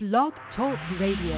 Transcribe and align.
Blog 0.00 0.32
Talk 0.56 0.78
Radio. 1.00 1.34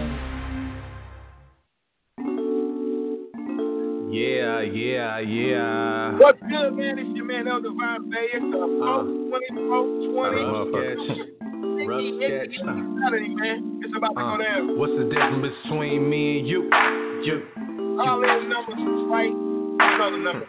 Yeah, 4.13 4.61
yeah, 4.61 5.19
yeah. 5.21 6.19
What's 6.19 6.39
good, 6.41 6.77
man? 6.77 6.99
It's 6.99 7.17
your 7.17 7.25
man, 7.25 7.49
El 7.49 7.63
Divine 7.63 8.11
Bay. 8.11 8.29
It's 8.35 8.45
a 8.45 8.61
uh, 8.61 9.03
20, 9.03 10.13
20. 10.13 10.45
Rough 10.45 10.69
sketch. 10.77 11.05
Rough 11.89 12.05
sketch. 12.21 12.53
Saturday, 13.01 13.35
man. 13.35 13.81
It's 13.83 13.95
about 13.97 14.13
to 14.13 14.21
Uh, 14.21 14.37
go 14.37 14.43
down. 14.45 14.79
what's 14.79 14.93
the 14.93 15.05
difference 15.09 15.55
between 15.65 16.11
me 16.11 16.41
and 16.41 16.47
you? 16.49 16.63
You. 17.25 17.43
All 17.99 18.21
those 18.21 18.45
numbers 18.45 18.77
is 18.77 19.09
right. 19.09 19.33
Another 19.81 20.19
number. 20.21 20.47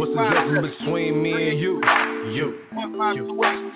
What's 0.00 0.12
the 0.16 0.24
difference 0.32 0.76
between 0.80 1.22
me 1.22 1.50
and 1.50 1.60
you? 1.60 1.76
You. 2.32 2.58
One 2.72 2.96
five 2.96 3.16
two 3.16 3.36
eight. 3.44 3.72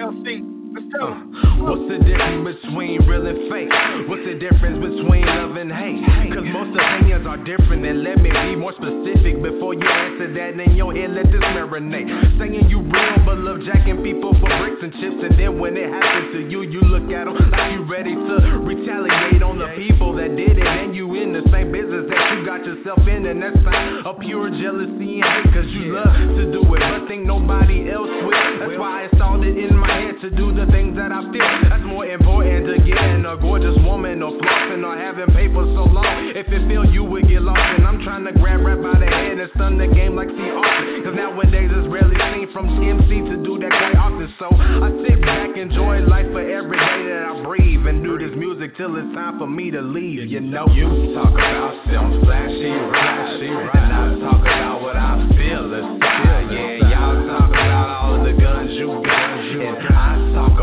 LC. 0.00 0.57
What's 0.78 1.90
the 1.90 1.98
difference 2.06 2.46
between 2.62 3.02
real 3.10 3.26
and 3.26 3.50
fake? 3.50 3.74
What's 4.06 4.22
the 4.22 4.38
difference 4.38 4.78
between 4.78 5.26
love 5.26 5.58
and 5.58 5.74
hate? 5.74 6.06
Cause 6.30 6.46
most 6.54 6.70
opinions 6.78 7.26
are 7.26 7.42
different, 7.42 7.82
and 7.82 8.06
let 8.06 8.22
me 8.22 8.30
be 8.30 8.54
more 8.54 8.70
specific 8.78 9.42
before 9.42 9.74
you 9.74 9.82
answer 9.82 10.30
that 10.38 10.54
in 10.54 10.78
your 10.78 10.94
head. 10.94 11.10
Let 11.10 11.34
this 11.34 11.42
marinate. 11.50 12.06
Saying 12.38 12.70
you 12.70 12.86
real, 12.86 13.18
but 13.26 13.42
love 13.42 13.58
jacking 13.66 14.06
people 14.06 14.30
for 14.38 14.46
bricks 14.46 14.78
and 14.78 14.94
chips, 15.02 15.18
and 15.18 15.34
then 15.34 15.58
when 15.58 15.74
it 15.74 15.90
happens 15.90 16.30
to 16.38 16.40
you, 16.46 16.62
you 16.62 16.78
look 16.86 17.10
at 17.10 17.26
them 17.26 17.34
like 17.34 17.74
you 17.74 17.82
ready 17.82 18.14
to 18.14 18.62
retaliate 18.62 19.42
on 19.42 19.58
the 19.58 19.74
people 19.74 20.14
that 20.14 20.30
did 20.38 20.62
it, 20.62 20.62
and 20.62 20.94
you 20.94 21.10
in 21.18 21.34
the 21.34 21.42
same 21.50 21.74
business 21.74 22.06
that 22.06 22.22
you 22.38 22.46
got 22.46 22.62
yourself 22.62 23.02
in, 23.02 23.26
and 23.26 23.42
that's 23.42 23.58
sign 23.66 24.06
of 24.06 24.22
pure 24.22 24.46
jealousy 24.54 25.18
and 25.18 25.26
hate. 25.26 25.50
Cause 25.50 25.66
you 25.74 25.90
love 25.90 26.14
to 26.38 26.44
do 26.54 26.62
it, 26.62 26.86
but 26.86 27.10
think 27.10 27.26
nobody 27.26 27.90
else 27.90 28.06
will. 28.22 28.30
That's 28.62 28.78
why 28.78 29.10
I 29.10 29.16
started 29.18 29.58
in 29.58 29.74
my 29.74 29.90
head 30.06 30.22
to 30.22 30.30
do 30.30 30.54
the 30.54 30.67
things 30.70 30.96
that 30.96 31.12
I 31.12 31.22
feel. 31.32 31.50
That's 31.68 31.84
more 31.84 32.06
important 32.06 32.66
to 32.68 32.74
getting 32.84 33.24
a 33.24 33.36
gorgeous 33.36 33.76
woman 33.84 34.22
or 34.22 34.32
flossing 34.38 34.84
or 34.84 34.96
having 34.96 35.32
paper 35.34 35.64
so 35.76 35.84
long. 35.88 36.32
If 36.34 36.48
it 36.48 36.66
feel 36.68 36.84
you 36.84 37.04
would 37.04 37.28
get 37.28 37.42
lost, 37.42 37.60
and 37.78 37.86
I'm 37.86 38.02
trying 38.04 38.24
to 38.24 38.32
grab 38.32 38.60
right 38.60 38.80
by 38.80 38.98
the 38.98 39.06
head 39.06 39.38
and 39.38 39.50
stun 39.54 39.78
the 39.78 39.88
game 39.88 40.16
like 40.16 40.28
C. 40.28 40.40
Austin. 40.40 41.04
Cause 41.04 41.16
nowadays 41.16 41.70
it's 41.72 41.88
rarely 41.88 42.16
seen 42.34 42.52
from 42.52 42.68
MC 42.68 43.24
to 43.30 43.36
do 43.42 43.58
that 43.60 43.72
quite 43.72 43.96
often. 43.96 44.28
So 44.38 44.46
I 44.52 44.88
sit 45.06 45.20
back, 45.22 45.56
enjoy 45.56 46.04
life 46.06 46.28
for 46.32 46.44
every 46.44 46.78
day 46.78 47.00
that 47.12 47.22
I 47.28 47.42
breathe, 47.44 47.86
and 47.86 48.02
do 48.02 48.18
this 48.18 48.34
music 48.36 48.76
till 48.76 48.94
it's 48.96 49.08
time 49.14 49.38
for 49.38 49.46
me 49.46 49.70
to 49.70 49.80
leave. 49.80 50.28
You 50.28 50.40
know, 50.40 50.66
you 50.72 51.14
talk 51.14 51.32
about 51.32 51.72
some 51.92 52.20
flashy, 52.24 52.72
flashy, 52.92 53.48
and 53.48 53.88
I 53.92 54.04
talk 54.20 54.42
about 54.42 54.82
what 54.82 54.96
I 54.96 55.16
feel 55.32 55.64
inside. 55.72 56.50
Yeah, 56.52 56.90
y'all 56.90 57.18
talk 57.26 57.50
about 57.50 57.88
all 57.88 58.18
the 58.24 58.34
guns 58.34 58.70
you 58.74 58.88
got, 59.04 59.38
and 59.38 59.78
I 59.88 60.10
talk 60.34 60.57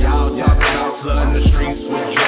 Y'all 0.00 0.34
talk 0.34 0.56
about 0.56 1.02
flooding 1.02 1.34
the 1.34 1.48
streets 1.52 1.80
with 1.84 1.90
drugs, 1.90 2.19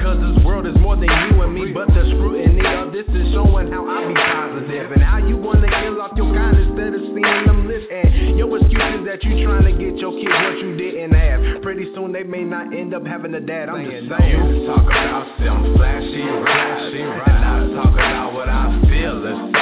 Cause 0.00 0.18
this 0.20 0.44
world 0.44 0.66
is 0.66 0.76
more 0.80 0.96
than 0.96 1.08
you 1.08 1.42
and 1.42 1.54
me. 1.54 1.72
But 1.72 1.88
the 1.88 2.04
scrutiny 2.14 2.60
of 2.62 2.92
this 2.92 3.06
is 3.08 3.32
showing 3.32 3.72
how 3.72 3.88
I 3.88 4.06
be 4.06 4.14
positive. 4.14 4.92
And 4.92 5.02
how 5.02 5.18
you 5.18 5.36
wanna 5.36 5.68
kill 5.68 6.00
off 6.02 6.12
your 6.16 6.32
kind 6.34 6.56
instead 6.58 6.94
of 6.94 7.00
seeing 7.00 7.42
them 7.46 7.66
live. 7.66 7.84
And 7.90 8.38
your 8.38 8.50
excuse 8.58 9.00
is 9.00 9.04
that 9.08 9.24
you 9.24 9.44
trying 9.44 9.64
to 9.64 9.74
get 9.74 9.96
your 9.96 10.12
kids 10.12 10.36
what 10.36 10.56
you 10.60 10.76
didn't 10.76 11.14
have. 11.16 11.62
Pretty 11.62 11.88
soon 11.94 12.12
they 12.12 12.22
may 12.22 12.44
not 12.44 12.72
end 12.72 12.94
up 12.94 13.06
having 13.06 13.34
a 13.34 13.40
dad. 13.40 13.68
I'm 13.68 13.84
just 13.88 14.12
saying. 14.12 14.36
You 14.36 14.66
talk 14.68 14.84
about 14.84 15.26
some 15.40 15.74
flashy, 15.76 16.22
flashy, 16.22 17.02
and 17.02 17.42
I 17.42 17.56
talk 17.74 17.94
about 17.94 18.34
what 18.34 18.48
I 18.48 18.68
feel 18.88 19.55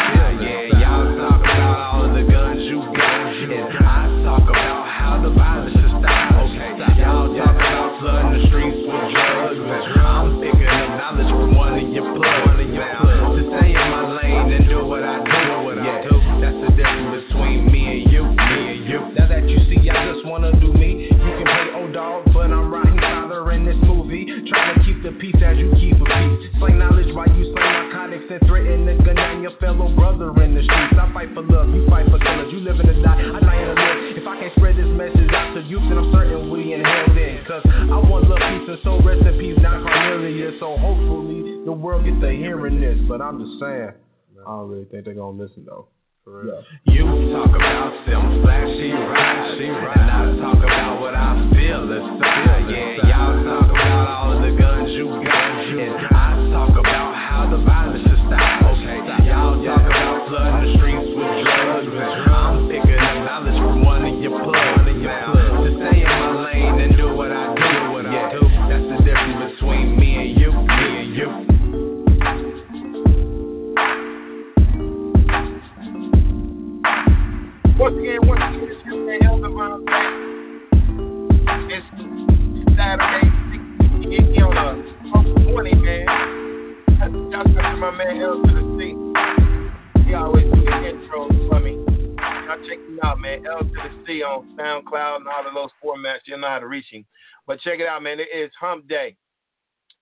check 97.65 97.81
it 97.81 97.89
out, 97.89 98.03
man. 98.03 98.21
It 98.21 98.29
is 98.37 98.51
Hump 98.61 98.89
Day. 98.89 99.17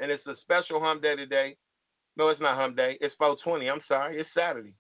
And 0.00 0.10
it's 0.10 0.26
a 0.26 0.34
special 0.42 0.80
Hump 0.80 1.02
Day 1.02 1.16
today. 1.16 1.56
No, 2.16 2.28
it's 2.28 2.40
not 2.40 2.56
Hump 2.56 2.76
Day. 2.76 2.98
It's 3.00 3.14
420. 3.18 3.70
I'm 3.70 3.80
sorry. 3.88 4.18
It's 4.18 4.28
Saturday. 4.36 4.74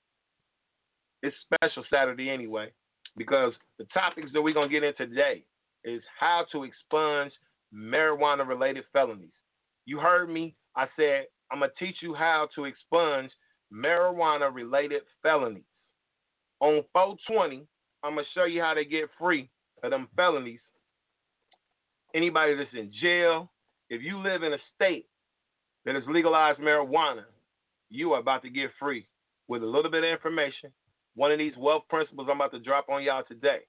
It's 1.22 1.36
special 1.42 1.84
Saturday 1.88 2.28
anyway. 2.28 2.72
Because 3.16 3.52
the 3.78 3.86
topics 3.94 4.30
that 4.32 4.42
we're 4.42 4.54
going 4.54 4.68
to 4.68 4.72
get 4.72 4.84
in 4.84 4.94
today 4.96 5.44
is 5.84 6.02
how 6.18 6.44
to 6.52 6.64
expunge 6.64 7.32
marijuana 7.74 8.46
related 8.46 8.84
felonies. 8.92 9.30
You 9.86 9.98
heard 9.98 10.28
me. 10.28 10.54
I 10.76 10.86
said, 10.96 11.26
I'm 11.50 11.60
going 11.60 11.70
to 11.70 11.84
teach 11.84 11.96
you 12.00 12.14
how 12.14 12.48
to 12.54 12.64
expunge 12.64 13.30
marijuana 13.72 14.52
related 14.52 15.02
felonies. 15.22 15.62
On 16.60 16.82
420, 16.92 17.66
I'm 18.02 18.14
going 18.14 18.24
to 18.24 18.30
show 18.38 18.44
you 18.44 18.62
how 18.62 18.74
to 18.74 18.84
get 18.84 19.10
free 19.18 19.50
of 19.82 19.90
them 19.90 20.08
felonies. 20.16 20.60
Anybody 22.14 22.54
that's 22.54 22.70
in 22.74 22.92
jail, 23.00 23.50
if 23.88 24.02
you 24.02 24.18
live 24.18 24.42
in 24.42 24.52
a 24.52 24.58
state 24.74 25.06
that 25.84 25.94
has 25.94 26.04
legalized 26.08 26.60
marijuana, 26.60 27.24
you 27.90 28.12
are 28.12 28.20
about 28.20 28.42
to 28.42 28.50
get 28.50 28.70
free 28.78 29.06
with 29.48 29.62
a 29.62 29.66
little 29.66 29.90
bit 29.90 30.04
of 30.04 30.10
information. 30.10 30.70
One 31.14 31.32
of 31.32 31.38
these 31.38 31.56
wealth 31.58 31.84
principles 31.88 32.28
I'm 32.30 32.36
about 32.36 32.52
to 32.52 32.58
drop 32.58 32.88
on 32.88 33.02
y'all 33.02 33.22
today. 33.26 33.60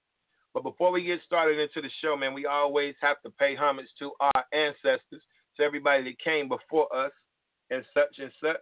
But 0.53 0.63
before 0.63 0.91
we 0.91 1.03
get 1.03 1.19
started 1.25 1.59
into 1.59 1.81
the 1.81 1.89
show, 2.01 2.15
man, 2.15 2.33
we 2.33 2.45
always 2.45 2.95
have 3.01 3.21
to 3.23 3.29
pay 3.31 3.55
homage 3.55 3.87
to 3.99 4.11
our 4.19 4.43
ancestors, 4.53 5.21
to 5.57 5.63
everybody 5.63 6.03
that 6.03 6.19
came 6.19 6.47
before 6.47 6.93
us, 6.95 7.11
and 7.69 7.83
such 7.93 8.19
and 8.19 8.31
such. 8.41 8.61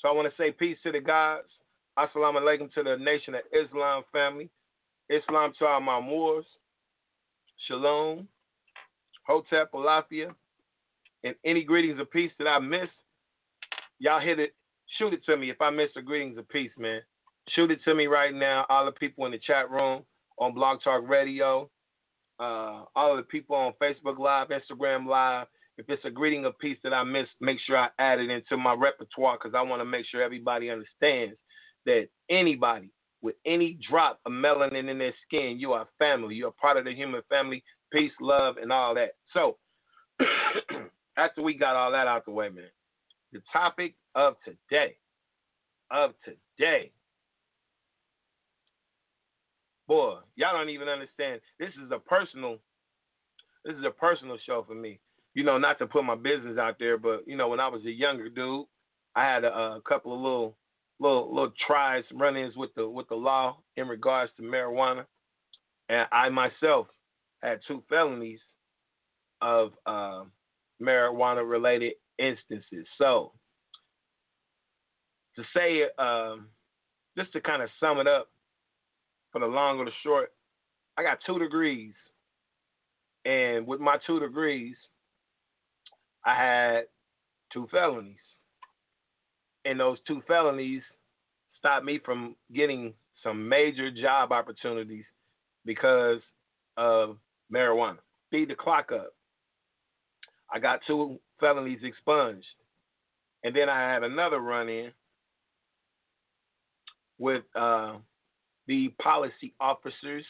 So 0.00 0.08
I 0.08 0.12
want 0.12 0.28
to 0.28 0.42
say 0.42 0.50
peace 0.50 0.78
to 0.82 0.92
the 0.92 1.00
gods. 1.00 1.48
Assalamu 1.98 2.40
alaikum 2.40 2.72
to 2.74 2.82
the 2.82 2.96
nation 2.96 3.34
of 3.34 3.42
Islam 3.52 4.02
family. 4.12 4.50
Islam 5.08 5.52
to 5.58 5.64
our 5.64 5.80
Mamours. 5.80 6.44
Shalom. 7.66 8.28
Hotep, 9.28 9.72
Alafia. 9.72 10.34
And 11.24 11.34
any 11.44 11.64
greetings 11.64 12.00
of 12.00 12.10
peace 12.10 12.32
that 12.38 12.48
I 12.48 12.58
miss, 12.58 12.88
y'all 13.98 14.20
hit 14.20 14.38
it. 14.38 14.54
Shoot 14.96 15.12
it 15.12 15.24
to 15.26 15.36
me 15.36 15.50
if 15.50 15.60
I 15.60 15.70
miss 15.70 15.90
a 15.96 16.02
greetings 16.02 16.38
of 16.38 16.48
peace, 16.48 16.70
man. 16.78 17.00
Shoot 17.50 17.70
it 17.70 17.80
to 17.84 17.94
me 17.94 18.06
right 18.06 18.34
now. 18.34 18.64
All 18.68 18.86
the 18.86 18.92
people 18.92 19.26
in 19.26 19.32
the 19.32 19.38
chat 19.38 19.70
room 19.70 20.02
on 20.38 20.54
Blog 20.54 20.80
Talk 20.82 21.06
Radio, 21.08 21.68
uh, 22.40 22.84
all 22.94 23.10
of 23.10 23.16
the 23.16 23.22
people 23.24 23.56
on 23.56 23.72
Facebook 23.82 24.18
Live, 24.18 24.48
Instagram 24.48 25.06
Live. 25.06 25.46
If 25.76 25.86
it's 25.88 26.04
a 26.04 26.10
greeting 26.10 26.44
of 26.44 26.58
peace 26.58 26.78
that 26.82 26.92
I 26.92 27.04
missed, 27.04 27.30
make 27.40 27.58
sure 27.60 27.76
I 27.76 27.88
add 27.98 28.18
it 28.18 28.30
into 28.30 28.56
my 28.56 28.74
repertoire 28.74 29.38
because 29.38 29.54
I 29.54 29.62
want 29.62 29.80
to 29.80 29.84
make 29.84 30.06
sure 30.06 30.22
everybody 30.22 30.70
understands 30.70 31.36
that 31.86 32.08
anybody 32.30 32.90
with 33.22 33.36
any 33.46 33.78
drop 33.88 34.20
of 34.26 34.32
melanin 34.32 34.88
in 34.88 34.98
their 34.98 35.14
skin, 35.26 35.58
you 35.58 35.72
are 35.72 35.88
family. 35.98 36.34
You're 36.34 36.52
part 36.52 36.76
of 36.76 36.84
the 36.84 36.94
human 36.94 37.22
family. 37.28 37.62
Peace, 37.92 38.12
love, 38.20 38.56
and 38.60 38.72
all 38.72 38.94
that. 38.94 39.14
So, 39.32 39.56
after 41.16 41.42
we 41.42 41.54
got 41.54 41.76
all 41.76 41.92
that 41.92 42.06
out 42.06 42.24
the 42.24 42.32
way, 42.32 42.48
man, 42.48 42.64
the 43.32 43.40
topic 43.52 43.94
of 44.14 44.36
today, 44.44 44.96
of 45.90 46.12
today, 46.24 46.90
boy, 49.86 50.18
y'all 50.36 50.52
don't 50.52 50.68
even 50.68 50.88
understand. 50.88 51.40
This 51.58 51.70
is 51.82 51.90
a 51.90 51.98
personal, 51.98 52.58
this 53.64 53.74
is 53.74 53.84
a 53.86 53.90
personal 53.90 54.36
show 54.44 54.64
for 54.66 54.74
me. 54.74 55.00
You 55.34 55.44
know, 55.44 55.56
not 55.56 55.78
to 55.78 55.86
put 55.86 56.04
my 56.04 56.14
business 56.14 56.58
out 56.58 56.76
there, 56.78 56.98
but 56.98 57.26
you 57.26 57.36
know, 57.36 57.48
when 57.48 57.60
I 57.60 57.68
was 57.68 57.84
a 57.86 57.90
younger 57.90 58.28
dude, 58.28 58.66
I 59.16 59.24
had 59.24 59.44
a, 59.44 59.52
a 59.52 59.80
couple 59.88 60.12
of 60.12 60.20
little, 60.20 60.56
little, 61.00 61.34
little 61.34 61.52
tries, 61.66 62.04
run-ins 62.14 62.56
with 62.56 62.74
the 62.74 62.88
with 62.88 63.08
the 63.08 63.14
law 63.14 63.58
in 63.76 63.88
regards 63.88 64.30
to 64.36 64.42
marijuana, 64.42 65.04
and 65.88 66.06
I 66.12 66.28
myself 66.28 66.88
had 67.42 67.60
two 67.66 67.82
felonies 67.88 68.40
of 69.40 69.72
uh, 69.86 70.24
marijuana-related 70.82 71.94
instances. 72.18 72.86
So, 72.98 73.32
to 75.36 75.44
say, 75.54 75.84
um, 75.98 76.48
just 77.16 77.32
to 77.32 77.40
kind 77.40 77.62
of 77.62 77.68
sum 77.80 77.98
it 77.98 78.06
up, 78.08 78.28
for 79.32 79.40
the 79.40 79.46
long 79.46 79.78
or 79.78 79.84
the 79.84 79.90
short, 80.02 80.32
I 80.96 81.02
got 81.02 81.18
two 81.26 81.38
degrees. 81.38 81.92
And 83.24 83.66
with 83.66 83.80
my 83.80 83.98
two 84.06 84.20
degrees, 84.20 84.76
I 86.24 86.34
had 86.34 86.82
two 87.52 87.68
felonies. 87.70 88.16
And 89.64 89.78
those 89.78 89.98
two 90.06 90.22
felonies 90.26 90.82
stopped 91.58 91.84
me 91.84 92.00
from 92.04 92.36
getting 92.54 92.94
some 93.22 93.48
major 93.48 93.90
job 93.90 94.32
opportunities 94.32 95.04
because 95.64 96.20
of 96.76 97.16
marijuana. 97.52 97.98
Speed 98.26 98.50
the 98.50 98.54
clock 98.54 98.90
up. 98.92 99.12
I 100.52 100.58
got 100.58 100.80
two 100.86 101.18
felonies 101.40 101.80
expunged. 101.82 102.46
And 103.44 103.54
then 103.54 103.68
I 103.68 103.92
had 103.92 104.02
another 104.02 104.40
run 104.40 104.68
in 104.68 104.90
with 107.18 107.44
uh, 107.54 107.94
the 108.66 108.88
policy 109.00 109.54
officers 109.60 110.24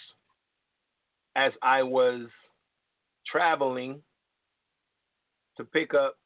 as 1.37 1.53
I 1.63 1.83
was 1.83 2.27
traveling 3.31 4.01
to 5.57 5.65
pick 5.65 5.95
up 5.95 6.17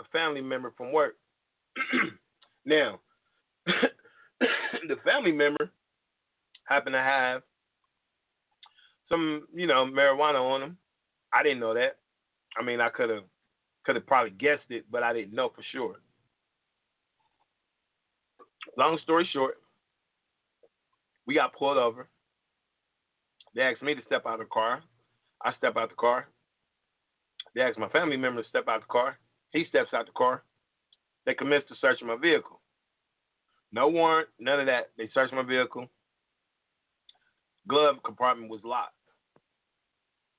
a 0.00 0.04
family 0.12 0.40
member 0.40 0.72
from 0.76 0.92
work. 0.92 1.14
now, 2.64 3.00
the 3.66 4.96
family 5.04 5.32
member 5.32 5.70
happened 6.64 6.94
to 6.94 7.00
have 7.00 7.42
some, 9.08 9.46
you 9.54 9.66
know, 9.66 9.86
marijuana 9.86 10.40
on 10.40 10.62
him. 10.62 10.76
I 11.32 11.42
didn't 11.42 11.60
know 11.60 11.74
that. 11.74 11.96
I 12.58 12.62
mean, 12.62 12.80
I 12.80 12.88
could 12.88 13.10
have 13.10 13.24
could 13.84 13.94
have 13.94 14.06
probably 14.06 14.30
guessed 14.30 14.68
it, 14.70 14.84
but 14.90 15.02
I 15.02 15.12
didn't 15.12 15.34
know 15.34 15.50
for 15.54 15.62
sure. 15.70 15.96
Long 18.76 18.98
story 19.02 19.28
short, 19.32 19.58
we 21.24 21.34
got 21.34 21.54
pulled 21.54 21.78
over. 21.78 22.08
They 23.54 23.62
asked 23.62 23.82
me 23.82 23.94
to 23.94 24.02
step 24.06 24.26
out 24.26 24.34
of 24.34 24.40
the 24.40 24.44
car. 24.46 24.82
I 25.44 25.52
step 25.56 25.76
out 25.76 25.90
the 25.90 25.94
car. 25.94 26.26
They 27.54 27.62
asked 27.62 27.78
my 27.78 27.88
family 27.88 28.16
member 28.16 28.42
to 28.42 28.48
step 28.48 28.64
out 28.68 28.76
of 28.76 28.82
the 28.82 28.92
car. 28.92 29.18
He 29.52 29.64
steps 29.68 29.94
out 29.94 30.06
the 30.06 30.12
car. 30.12 30.42
They 31.24 31.34
commenced 31.34 31.68
to 31.68 31.74
search 31.80 32.00
my 32.02 32.16
vehicle. 32.16 32.60
No 33.72 33.88
warrant, 33.88 34.28
none 34.38 34.60
of 34.60 34.66
that. 34.66 34.90
They 34.98 35.08
searched 35.14 35.32
my 35.32 35.42
vehicle. 35.42 35.88
Glove 37.68 37.96
compartment 38.04 38.50
was 38.50 38.60
locked. 38.64 38.95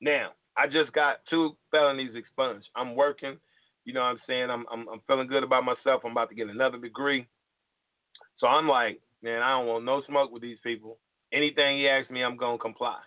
Now, 0.01 0.31
I 0.55 0.67
just 0.67 0.91
got 0.93 1.17
two 1.29 1.55
felonies 1.71 2.15
expunged. 2.15 2.67
I'm 2.75 2.95
working. 2.95 3.37
You 3.85 3.93
know 3.93 4.01
what 4.01 4.07
I'm 4.07 4.19
saying? 4.27 4.49
I'm, 4.49 4.65
I'm 4.71 4.87
I'm 4.89 5.01
feeling 5.07 5.27
good 5.27 5.43
about 5.43 5.63
myself. 5.63 6.01
I'm 6.03 6.11
about 6.11 6.29
to 6.29 6.35
get 6.35 6.49
another 6.49 6.77
degree. 6.77 7.27
So 8.37 8.47
I'm 8.47 8.67
like, 8.67 8.99
man, 9.23 9.41
I 9.41 9.51
don't 9.51 9.67
want 9.67 9.85
no 9.85 10.01
smoke 10.07 10.31
with 10.31 10.41
these 10.41 10.57
people. 10.63 10.97
Anything 11.31 11.77
he 11.77 11.87
asks 11.87 12.11
me, 12.11 12.23
I'm 12.23 12.37
gonna 12.37 12.57
comply. 12.57 12.99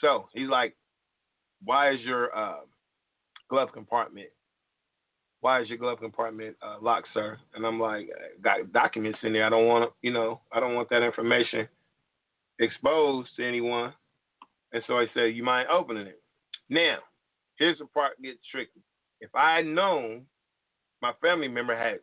So 0.00 0.28
he's 0.34 0.48
like, 0.48 0.76
why 1.64 1.92
is 1.92 2.00
your 2.00 2.36
uh, 2.36 2.60
glove 3.48 3.68
compartment? 3.72 4.28
Why 5.40 5.60
is 5.60 5.68
your 5.68 5.78
glove 5.78 5.98
compartment 5.98 6.56
uh, 6.62 6.76
locked, 6.80 7.08
sir? 7.14 7.38
And 7.54 7.66
I'm 7.66 7.80
like, 7.80 8.08
got 8.42 8.72
documents 8.72 9.18
in 9.22 9.32
there. 9.32 9.44
I 9.46 9.50
don't 9.50 9.66
want 9.66 9.90
to, 9.90 9.94
you 10.06 10.12
know, 10.12 10.40
I 10.52 10.60
don't 10.60 10.74
want 10.74 10.88
that 10.90 11.02
information 11.02 11.66
exposed 12.58 13.28
to 13.36 13.46
anyone. 13.46 13.92
And 14.72 14.82
so 14.86 14.98
I 14.98 15.06
said, 15.14 15.34
you 15.34 15.42
mind 15.42 15.68
opening 15.68 16.06
it? 16.06 16.20
Now, 16.68 16.98
here's 17.58 17.78
the 17.78 17.86
part 17.86 18.12
that 18.16 18.22
gets 18.22 18.38
tricky. 18.50 18.80
If 19.20 19.34
I 19.34 19.56
had 19.56 19.66
known 19.66 20.22
my 21.00 21.12
family 21.20 21.48
member 21.48 21.76
had 21.76 21.98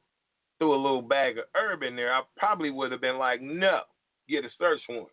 threw 0.60 0.74
a 0.74 0.76
little 0.76 1.02
bag 1.02 1.38
of 1.38 1.46
herb 1.56 1.84
in 1.84 1.96
there, 1.96 2.14
I 2.14 2.22
probably 2.38 2.70
would 2.70 2.92
have 2.92 3.02
been 3.02 3.18
like, 3.18 3.42
no, 3.42 3.82
get 4.28 4.46
a 4.46 4.50
search 4.60 4.82
warrant. 4.90 5.10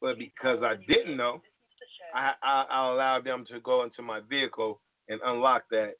But 0.00 0.18
because 0.18 0.58
I 0.62 0.74
didn't 0.86 1.16
know, 1.16 1.40
I, 2.14 2.32
I, 2.42 2.64
I 2.70 2.92
allowed 2.92 3.24
them 3.24 3.44
to 3.50 3.60
go 3.60 3.82
into 3.82 4.02
my 4.02 4.20
vehicle 4.28 4.80
and 5.08 5.20
unlock 5.24 5.64
that. 5.70 5.94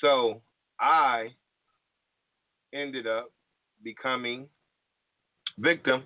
So 0.00 0.40
I 0.80 1.28
ended 2.72 3.06
up 3.06 3.30
becoming 3.82 4.46
victim 5.58 6.04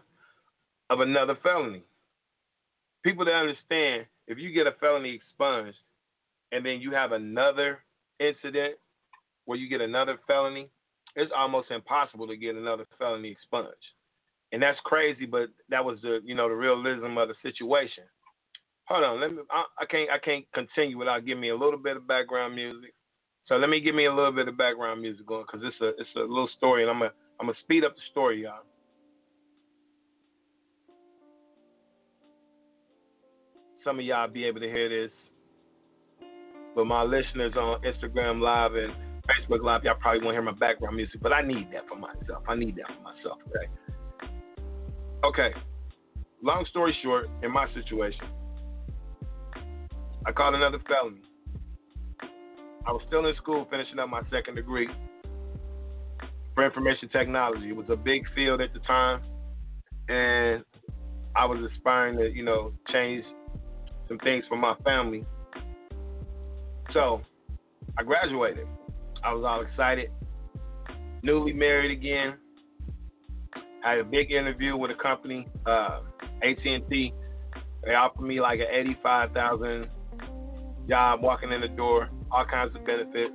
of 0.91 1.01
another 1.01 1.37
felony. 1.43 1.83
People 3.05 3.25
that 3.27 3.35
understand, 3.35 4.07
if 4.27 4.39
you 4.39 4.53
get 4.53 4.67
a 4.67 4.73
felony 4.81 5.15
expunged 5.15 5.79
and 6.53 6.65
then 6.65 6.81
you 6.81 6.93
have 6.93 7.13
another 7.13 7.81
incident 8.21 8.75
where 9.45 9.59
you 9.59 9.69
get 9.69 9.81
another 9.81 10.19
felony, 10.27 10.69
it's 11.15 11.33
almost 11.37 11.71
impossible 11.71 12.27
to 12.27 12.37
get 12.37 12.55
another 12.55 12.87
felony 12.99 13.31
expunged. 13.31 13.75
And 14.53 14.63
that's 14.63 14.79
crazy, 14.85 15.27
but 15.27 15.49
that 15.71 15.85
was 15.85 15.99
the 16.03 16.21
you 16.25 16.35
know 16.35 16.49
the 16.49 16.55
realism 16.55 17.19
of 17.19 17.29
the 17.29 17.35
situation. 17.43 18.05
Hold 18.87 19.05
on, 19.05 19.21
let 19.21 19.33
me. 19.33 19.43
I, 19.51 19.65
I 19.81 19.85
can't 19.87 20.11
I 20.11 20.19
can't 20.19 20.45
continue 20.55 20.99
without 20.99 21.25
giving 21.25 21.41
me 21.41 21.49
a 21.49 21.57
little 21.57 21.79
bit 21.79 21.97
of 21.97 22.07
background 22.07 22.55
music. 22.55 22.95
So 23.47 23.57
let 23.57 23.71
me 23.71 23.81
give 23.81 23.95
me 23.95 24.07
a 24.07 24.15
little 24.15 24.33
bit 24.33 24.49
of 24.49 24.57
background 24.57 25.03
music 25.03 25.27
going 25.27 25.45
because 25.51 25.67
it's 25.67 25.81
a 25.81 25.89
it's 26.01 26.15
a 26.17 26.21
little 26.21 26.49
story, 26.57 26.83
and 26.83 26.91
I'm 26.91 26.99
gonna 26.99 27.13
I'm 27.41 27.47
gonna 27.47 27.59
speed 27.63 27.85
up 27.85 27.95
the 27.97 28.03
story, 28.11 28.43
y'all. 28.43 28.63
Some 33.87 34.01
of 34.01 34.05
y'all 34.05 34.27
be 34.27 34.45
able 34.45 34.59
to 34.59 34.67
hear 34.67 34.89
this, 34.89 35.13
but 36.75 36.87
my 36.87 37.05
listeners 37.05 37.53
on 37.57 37.81
Instagram 37.83 38.41
Live 38.41 38.75
and 38.75 38.93
Facebook 39.31 39.63
Live, 39.63 39.85
y'all 39.85 39.95
probably 40.01 40.25
won't 40.25 40.35
hear 40.35 40.43
my 40.43 40.51
background 40.51 40.97
music, 40.97 41.21
but 41.23 41.33
I 41.33 41.41
need 41.41 41.69
that 41.73 41.87
for 41.89 41.95
myself. 41.95 42.43
I 42.49 42.57
need 42.57 42.75
that 42.75 42.87
for 42.89 43.01
myself, 43.01 43.39
okay? 43.47 44.29
Okay. 45.25 45.57
Long 46.43 46.67
story 46.69 46.97
short, 47.01 47.29
in 47.45 47.53
my 47.53 47.73
situation, 47.75 48.27
I 50.27 50.33
caught 50.33 50.57
another 50.57 50.79
felony. 50.89 51.23
I 52.89 52.91
was 52.91 53.03
still 53.07 53.25
in 53.25 53.37
school 53.37 53.69
finishing 53.71 54.01
up 54.01 54.09
my 54.09 54.23
second 54.33 54.57
degree 54.57 54.89
for 56.57 56.67
information 56.67 57.09
technology. 57.11 57.69
It 57.69 57.77
was 57.77 57.87
a 57.89 57.97
big 57.97 58.25
field 58.35 58.61
at 58.61 58.75
the 58.75 58.81
time, 58.81 59.23
and 60.09 60.65
I 61.37 61.47
was 61.47 61.71
aspiring 61.73 62.19
to, 62.19 62.29
you 62.29 62.45
know, 62.45 62.73
change 62.93 63.25
some 64.09 64.19
things 64.19 64.45
for 64.49 64.57
my 64.57 64.75
family. 64.85 65.25
So 66.93 67.21
I 67.99 68.03
graduated. 68.03 68.67
I 69.25 69.33
was 69.33 69.45
all 69.45 69.63
excited. 69.63 70.11
Newly 71.23 71.53
married 71.53 71.91
again. 71.91 72.35
I 73.85 73.91
had 73.91 73.99
a 73.99 74.05
big 74.05 74.31
interview 74.31 74.77
with 74.77 74.91
a 74.91 75.01
company, 75.01 75.47
uh, 75.65 76.01
AT&T, 76.43 77.15
They 77.85 77.95
offered 77.95 78.23
me 78.23 78.41
like 78.41 78.59
an 78.61 78.67
eighty-five 78.73 79.33
thousand 79.33 79.89
job, 80.89 81.23
walking 81.23 81.53
in 81.53 81.61
the 81.61 81.69
door, 81.69 82.11
all 82.31 82.45
kinds 82.45 82.75
of 82.75 82.85
benefits. 82.85 83.35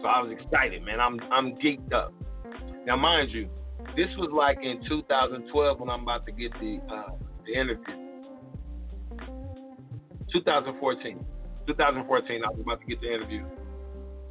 So 0.00 0.08
I 0.08 0.20
was 0.22 0.36
excited, 0.40 0.82
man. 0.84 1.00
I'm 1.00 1.20
I'm 1.30 1.52
geeked 1.56 1.92
up. 1.92 2.12
Now, 2.86 2.96
mind 2.96 3.30
you, 3.30 3.48
this 3.96 4.08
was 4.18 4.30
like 4.32 4.58
in 4.62 4.82
2012 4.88 5.78
when 5.78 5.88
I'm 5.90 6.02
about 6.02 6.26
to 6.26 6.32
get 6.32 6.52
the 6.54 6.80
uh, 6.90 7.12
the 7.46 7.52
interview. 7.52 8.01
2014. 10.32 11.24
2014, 11.66 12.42
I 12.44 12.50
was 12.50 12.60
about 12.60 12.80
to 12.80 12.86
get 12.86 13.00
the 13.00 13.14
interview. 13.14 13.44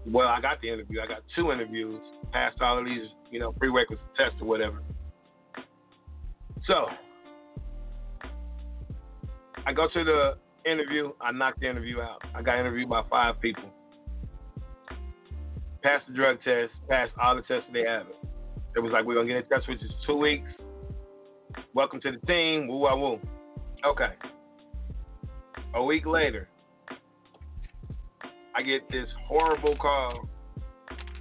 Well, 0.05 0.27
I 0.27 0.41
got 0.41 0.59
the 0.61 0.69
interview. 0.69 0.99
I 1.01 1.07
got 1.07 1.21
two 1.35 1.51
interviews, 1.51 1.99
passed 2.31 2.59
all 2.61 2.79
of 2.79 2.85
these, 2.85 3.07
you 3.29 3.39
know, 3.39 3.51
prerequisite 3.51 4.03
tests 4.17 4.35
or 4.41 4.47
whatever. 4.47 4.81
So, 6.65 6.87
I 9.65 9.73
go 9.73 9.87
to 9.93 10.03
the 10.03 10.69
interview. 10.69 11.11
I 11.21 11.31
knocked 11.31 11.59
the 11.61 11.69
interview 11.69 12.01
out. 12.01 12.21
I 12.33 12.41
got 12.41 12.59
interviewed 12.59 12.89
by 12.89 13.03
five 13.09 13.39
people. 13.39 13.69
Passed 15.83 16.07
the 16.07 16.13
drug 16.13 16.37
test. 16.43 16.71
Passed 16.89 17.11
all 17.21 17.35
the 17.35 17.41
tests 17.43 17.69
they 17.71 17.83
have. 17.87 18.07
It 18.75 18.79
was 18.79 18.91
like 18.91 19.05
we're 19.05 19.15
gonna 19.15 19.27
get 19.27 19.37
a 19.37 19.43
test, 19.43 19.67
which 19.67 19.81
is 19.81 19.91
two 20.05 20.15
weeks. 20.15 20.49
Welcome 21.73 22.01
to 22.01 22.11
the 22.11 22.25
team. 22.25 22.67
Woo 22.67 22.77
woo 22.77 22.97
woo. 22.97 23.19
Okay. 23.85 24.09
A 25.73 25.83
week 25.83 26.05
later, 26.05 26.49
I 28.55 28.61
get 28.61 28.89
this 28.89 29.07
horrible 29.27 29.75
call 29.77 30.27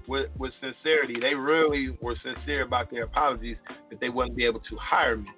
with 0.09 0.29
with 0.37 0.53
sincerity. 0.61 1.21
They 1.21 1.35
really 1.35 1.97
were 2.01 2.17
sincere 2.23 2.63
about 2.63 2.91
their 2.91 3.05
apologies 3.05 3.57
that 3.91 4.01
they 4.01 4.09
wouldn't 4.09 4.37
be 4.37 4.45
able 4.45 4.61
to 4.61 4.77
hire 4.77 5.17
me. 5.17 5.29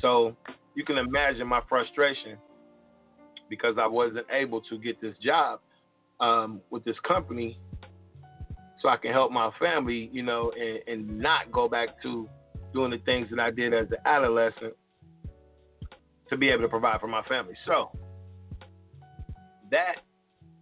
So 0.00 0.36
you 0.74 0.84
can 0.84 0.96
imagine 0.96 1.46
my 1.46 1.60
frustration 1.68 2.38
because 3.50 3.76
I 3.80 3.86
wasn't 3.86 4.26
able 4.30 4.60
to 4.62 4.78
get 4.78 5.00
this 5.00 5.16
job 5.20 5.60
um, 6.20 6.60
with 6.70 6.84
this 6.84 6.96
company 7.06 7.58
so 8.80 8.88
I 8.88 8.96
can 8.96 9.12
help 9.12 9.32
my 9.32 9.50
family, 9.58 10.08
you 10.12 10.22
know, 10.22 10.52
and, 10.58 10.78
and 10.86 11.18
not 11.18 11.50
go 11.50 11.68
back 11.68 12.00
to 12.02 12.28
doing 12.72 12.92
the 12.92 12.98
things 12.98 13.28
that 13.30 13.40
I 13.40 13.50
did 13.50 13.74
as 13.74 13.88
an 13.90 13.98
adolescent 14.04 14.74
to 16.30 16.36
be 16.36 16.48
able 16.48 16.62
to 16.62 16.68
provide 16.68 17.00
for 17.00 17.08
my 17.08 17.22
family. 17.24 17.54
So 17.66 17.90
that 19.72 19.96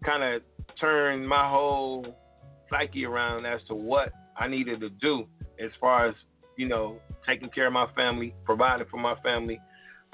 kind 0.04 0.22
of 0.22 0.42
turned 0.80 1.28
my 1.28 1.48
whole 1.48 2.06
psyche 2.70 3.04
around 3.04 3.44
as 3.44 3.60
to 3.68 3.74
what 3.74 4.12
I 4.38 4.48
needed 4.48 4.80
to 4.80 4.88
do 4.88 5.26
as 5.62 5.70
far 5.78 6.08
as, 6.08 6.14
you 6.56 6.66
know, 6.68 6.98
taking 7.28 7.50
care 7.50 7.66
of 7.66 7.72
my 7.72 7.86
family, 7.94 8.34
providing 8.44 8.86
for 8.90 8.96
my 8.96 9.16
family. 9.22 9.60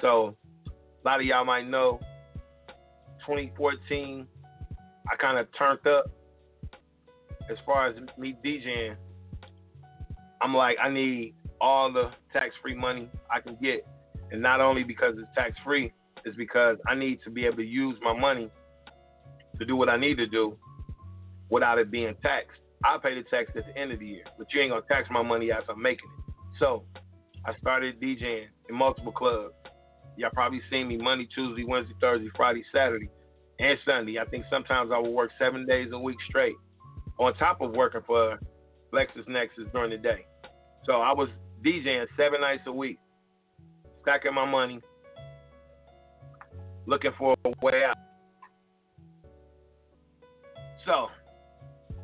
So 0.00 0.36
a 0.66 1.08
lot 1.08 1.20
of 1.20 1.26
y'all 1.26 1.44
might 1.44 1.68
know 1.68 2.00
2014, 3.26 4.26
I 5.10 5.16
kind 5.16 5.38
of 5.38 5.46
turned 5.56 5.86
up 5.86 6.10
as 7.50 7.58
far 7.64 7.88
as 7.88 7.96
me 8.18 8.36
DJing. 8.44 8.96
I'm 10.42 10.54
like, 10.54 10.76
I 10.82 10.90
need 10.90 11.34
all 11.60 11.92
the 11.92 12.10
tax 12.32 12.54
free 12.60 12.74
money 12.74 13.08
I 13.30 13.40
can 13.40 13.56
get. 13.62 13.86
And 14.32 14.42
not 14.42 14.60
only 14.60 14.82
because 14.82 15.14
it's 15.18 15.28
tax 15.36 15.56
free, 15.64 15.92
it's 16.24 16.36
because 16.36 16.78
I 16.88 16.94
need 16.94 17.20
to 17.24 17.30
be 17.30 17.44
able 17.46 17.58
to 17.58 17.64
use 17.64 17.96
my 18.02 18.18
money 18.18 18.50
to 19.58 19.64
do 19.64 19.76
what 19.76 19.88
I 19.88 19.96
need 19.96 20.16
to 20.16 20.26
do 20.26 20.56
without 21.50 21.78
it 21.78 21.90
being 21.90 22.14
taxed. 22.22 22.60
I 22.84 22.98
pay 23.02 23.14
the 23.14 23.22
tax 23.22 23.50
at 23.56 23.66
the 23.66 23.80
end 23.80 23.92
of 23.92 24.00
the 24.00 24.06
year, 24.06 24.25
but 24.38 24.46
you 24.52 24.60
ain't 24.60 24.70
gonna 24.70 24.82
tax 24.88 25.08
my 25.10 25.22
money 25.22 25.50
as 25.50 25.62
I'm 25.68 25.80
making 25.80 26.08
it. 26.18 26.34
So 26.58 26.84
I 27.44 27.56
started 27.58 28.00
DJing 28.00 28.46
in 28.68 28.75
multiple 28.75 29.12
clubs. 29.12 29.54
Y'all 30.16 30.30
probably 30.32 30.60
seen 30.70 30.88
me 30.88 30.96
Monday, 30.96 31.28
Tuesday, 31.34 31.64
Wednesday, 31.64 31.94
Thursday, 32.00 32.30
Friday, 32.36 32.64
Saturday, 32.75 33.10
and 33.58 33.78
Sunday. 33.84 34.18
I 34.18 34.25
think 34.25 34.44
sometimes 34.50 34.90
I 34.92 34.98
will 34.98 35.12
work 35.12 35.30
seven 35.38 35.66
days 35.66 35.88
a 35.92 35.98
week 35.98 36.16
straight, 36.28 36.56
on 37.18 37.34
top 37.34 37.60
of 37.60 37.72
working 37.72 38.02
for 38.06 38.38
Lexus 38.92 39.26
LexisNexis 39.28 39.72
during 39.72 39.90
the 39.90 39.98
day. 39.98 40.26
So 40.84 40.94
I 40.94 41.12
was 41.12 41.28
DJing 41.64 42.06
seven 42.16 42.40
nights 42.40 42.62
a 42.66 42.72
week, 42.72 42.98
stacking 44.02 44.34
my 44.34 44.48
money, 44.48 44.80
looking 46.86 47.10
for 47.18 47.36
a 47.44 47.52
way 47.62 47.82
out. 47.84 47.96
So 50.87 51.09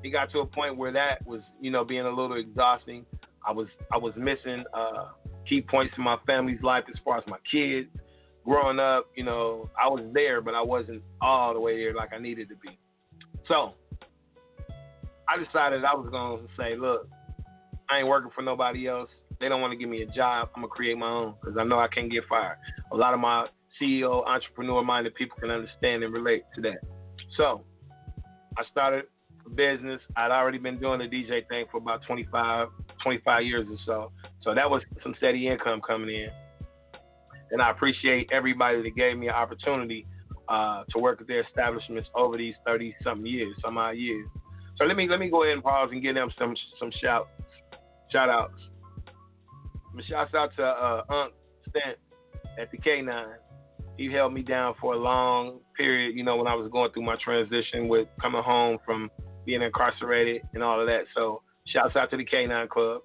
it 0.02 0.10
got 0.10 0.30
to 0.32 0.40
a 0.40 0.46
point 0.46 0.76
where 0.76 0.92
that 0.92 1.24
was, 1.26 1.40
you 1.60 1.70
know, 1.70 1.84
being 1.84 2.02
a 2.02 2.10
little 2.10 2.36
exhausting. 2.36 3.06
I 3.46 3.52
was 3.52 3.68
I 3.92 3.96
was 3.96 4.12
missing 4.16 4.64
uh, 4.74 5.08
key 5.48 5.62
points 5.62 5.94
in 5.96 6.04
my 6.04 6.16
family's 6.26 6.62
life 6.62 6.84
as 6.88 6.96
far 7.04 7.18
as 7.18 7.24
my 7.26 7.38
kids. 7.50 7.88
Growing 8.44 8.80
up, 8.80 9.06
you 9.14 9.22
know, 9.22 9.70
I 9.80 9.88
was 9.88 10.04
there, 10.12 10.40
but 10.40 10.54
I 10.54 10.62
wasn't 10.62 11.02
all 11.20 11.54
the 11.54 11.60
way 11.60 11.76
there 11.76 11.94
like 11.94 12.12
I 12.12 12.18
needed 12.18 12.48
to 12.48 12.56
be. 12.56 12.76
So 13.46 13.74
I 15.28 15.42
decided 15.42 15.84
I 15.84 15.94
was 15.94 16.08
gonna 16.10 16.42
say, 16.58 16.76
look, 16.76 17.08
I 17.88 17.98
ain't 17.98 18.08
working 18.08 18.30
for 18.34 18.42
nobody 18.42 18.88
else. 18.88 19.10
They 19.40 19.48
don't 19.48 19.60
want 19.60 19.72
to 19.72 19.76
give 19.76 19.88
me 19.88 20.02
a 20.02 20.06
job. 20.06 20.50
I'm 20.56 20.62
gonna 20.62 20.68
create 20.68 20.98
my 20.98 21.08
own 21.08 21.34
because 21.40 21.56
I 21.56 21.64
know 21.64 21.78
I 21.78 21.88
can't 21.88 22.10
get 22.10 22.24
fired. 22.28 22.56
A 22.92 22.96
lot 22.96 23.14
of 23.14 23.20
my 23.20 23.46
CEO, 23.80 24.26
entrepreneur-minded 24.26 25.14
people 25.14 25.36
can 25.40 25.50
understand 25.50 26.02
and 26.02 26.12
relate 26.12 26.42
to 26.56 26.60
that. 26.62 26.78
So 27.36 27.64
I 28.56 28.64
started 28.70 29.04
a 29.46 29.50
business. 29.50 30.00
I'd 30.16 30.30
already 30.30 30.58
been 30.58 30.78
doing 30.78 30.98
the 30.98 31.06
DJ 31.06 31.46
thing 31.48 31.66
for 31.70 31.78
about 31.78 32.02
25, 32.06 32.68
25 33.02 33.42
years 33.44 33.66
or 33.70 33.76
so. 33.86 34.12
So 34.42 34.54
that 34.54 34.68
was 34.68 34.82
some 35.02 35.14
steady 35.18 35.48
income 35.48 35.80
coming 35.80 36.14
in. 36.14 36.28
And 37.50 37.60
I 37.60 37.70
appreciate 37.70 38.30
everybody 38.32 38.82
that 38.82 38.96
gave 38.96 39.16
me 39.18 39.28
an 39.28 39.34
opportunity 39.34 40.06
uh, 40.48 40.84
to 40.90 40.98
work 40.98 41.20
at 41.20 41.26
their 41.26 41.42
establishments 41.42 42.08
over 42.14 42.36
these 42.36 42.54
30 42.66 42.94
something 43.02 43.26
years, 43.26 43.54
some 43.62 43.78
odd 43.78 43.96
years. 43.96 44.28
So 44.78 44.84
let 44.84 44.96
me 44.96 45.06
let 45.08 45.20
me 45.20 45.28
go 45.28 45.42
ahead 45.44 45.54
and 45.54 45.62
pause 45.62 45.90
and 45.92 46.02
give 46.02 46.14
them 46.14 46.30
some 46.38 46.54
some 46.80 46.90
shout 47.02 47.28
shout 48.10 48.28
outs. 48.28 48.58
Shouts 50.08 50.34
out 50.34 50.56
to 50.56 50.64
uh, 50.64 51.04
Unc 51.10 51.34
Stent 51.68 51.98
at 52.58 52.70
the 52.70 52.78
K9 52.78 53.34
he 53.96 54.10
held 54.10 54.32
me 54.32 54.42
down 54.42 54.74
for 54.80 54.94
a 54.94 54.98
long 54.98 55.60
period, 55.76 56.16
you 56.16 56.24
know, 56.24 56.36
when 56.36 56.46
I 56.46 56.54
was 56.54 56.70
going 56.70 56.92
through 56.92 57.04
my 57.04 57.16
transition 57.22 57.88
with 57.88 58.08
coming 58.20 58.42
home 58.42 58.78
from 58.84 59.10
being 59.44 59.62
incarcerated 59.62 60.42
and 60.54 60.62
all 60.62 60.80
of 60.80 60.86
that. 60.86 61.02
So 61.14 61.42
shouts 61.66 61.96
out 61.96 62.10
to 62.10 62.16
the 62.16 62.24
K9 62.24 62.68
Club. 62.68 63.02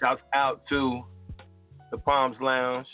Shouts 0.00 0.20
out 0.34 0.62
to 0.68 1.02
the 1.90 1.98
Palms 1.98 2.36
Lounge. 2.40 2.86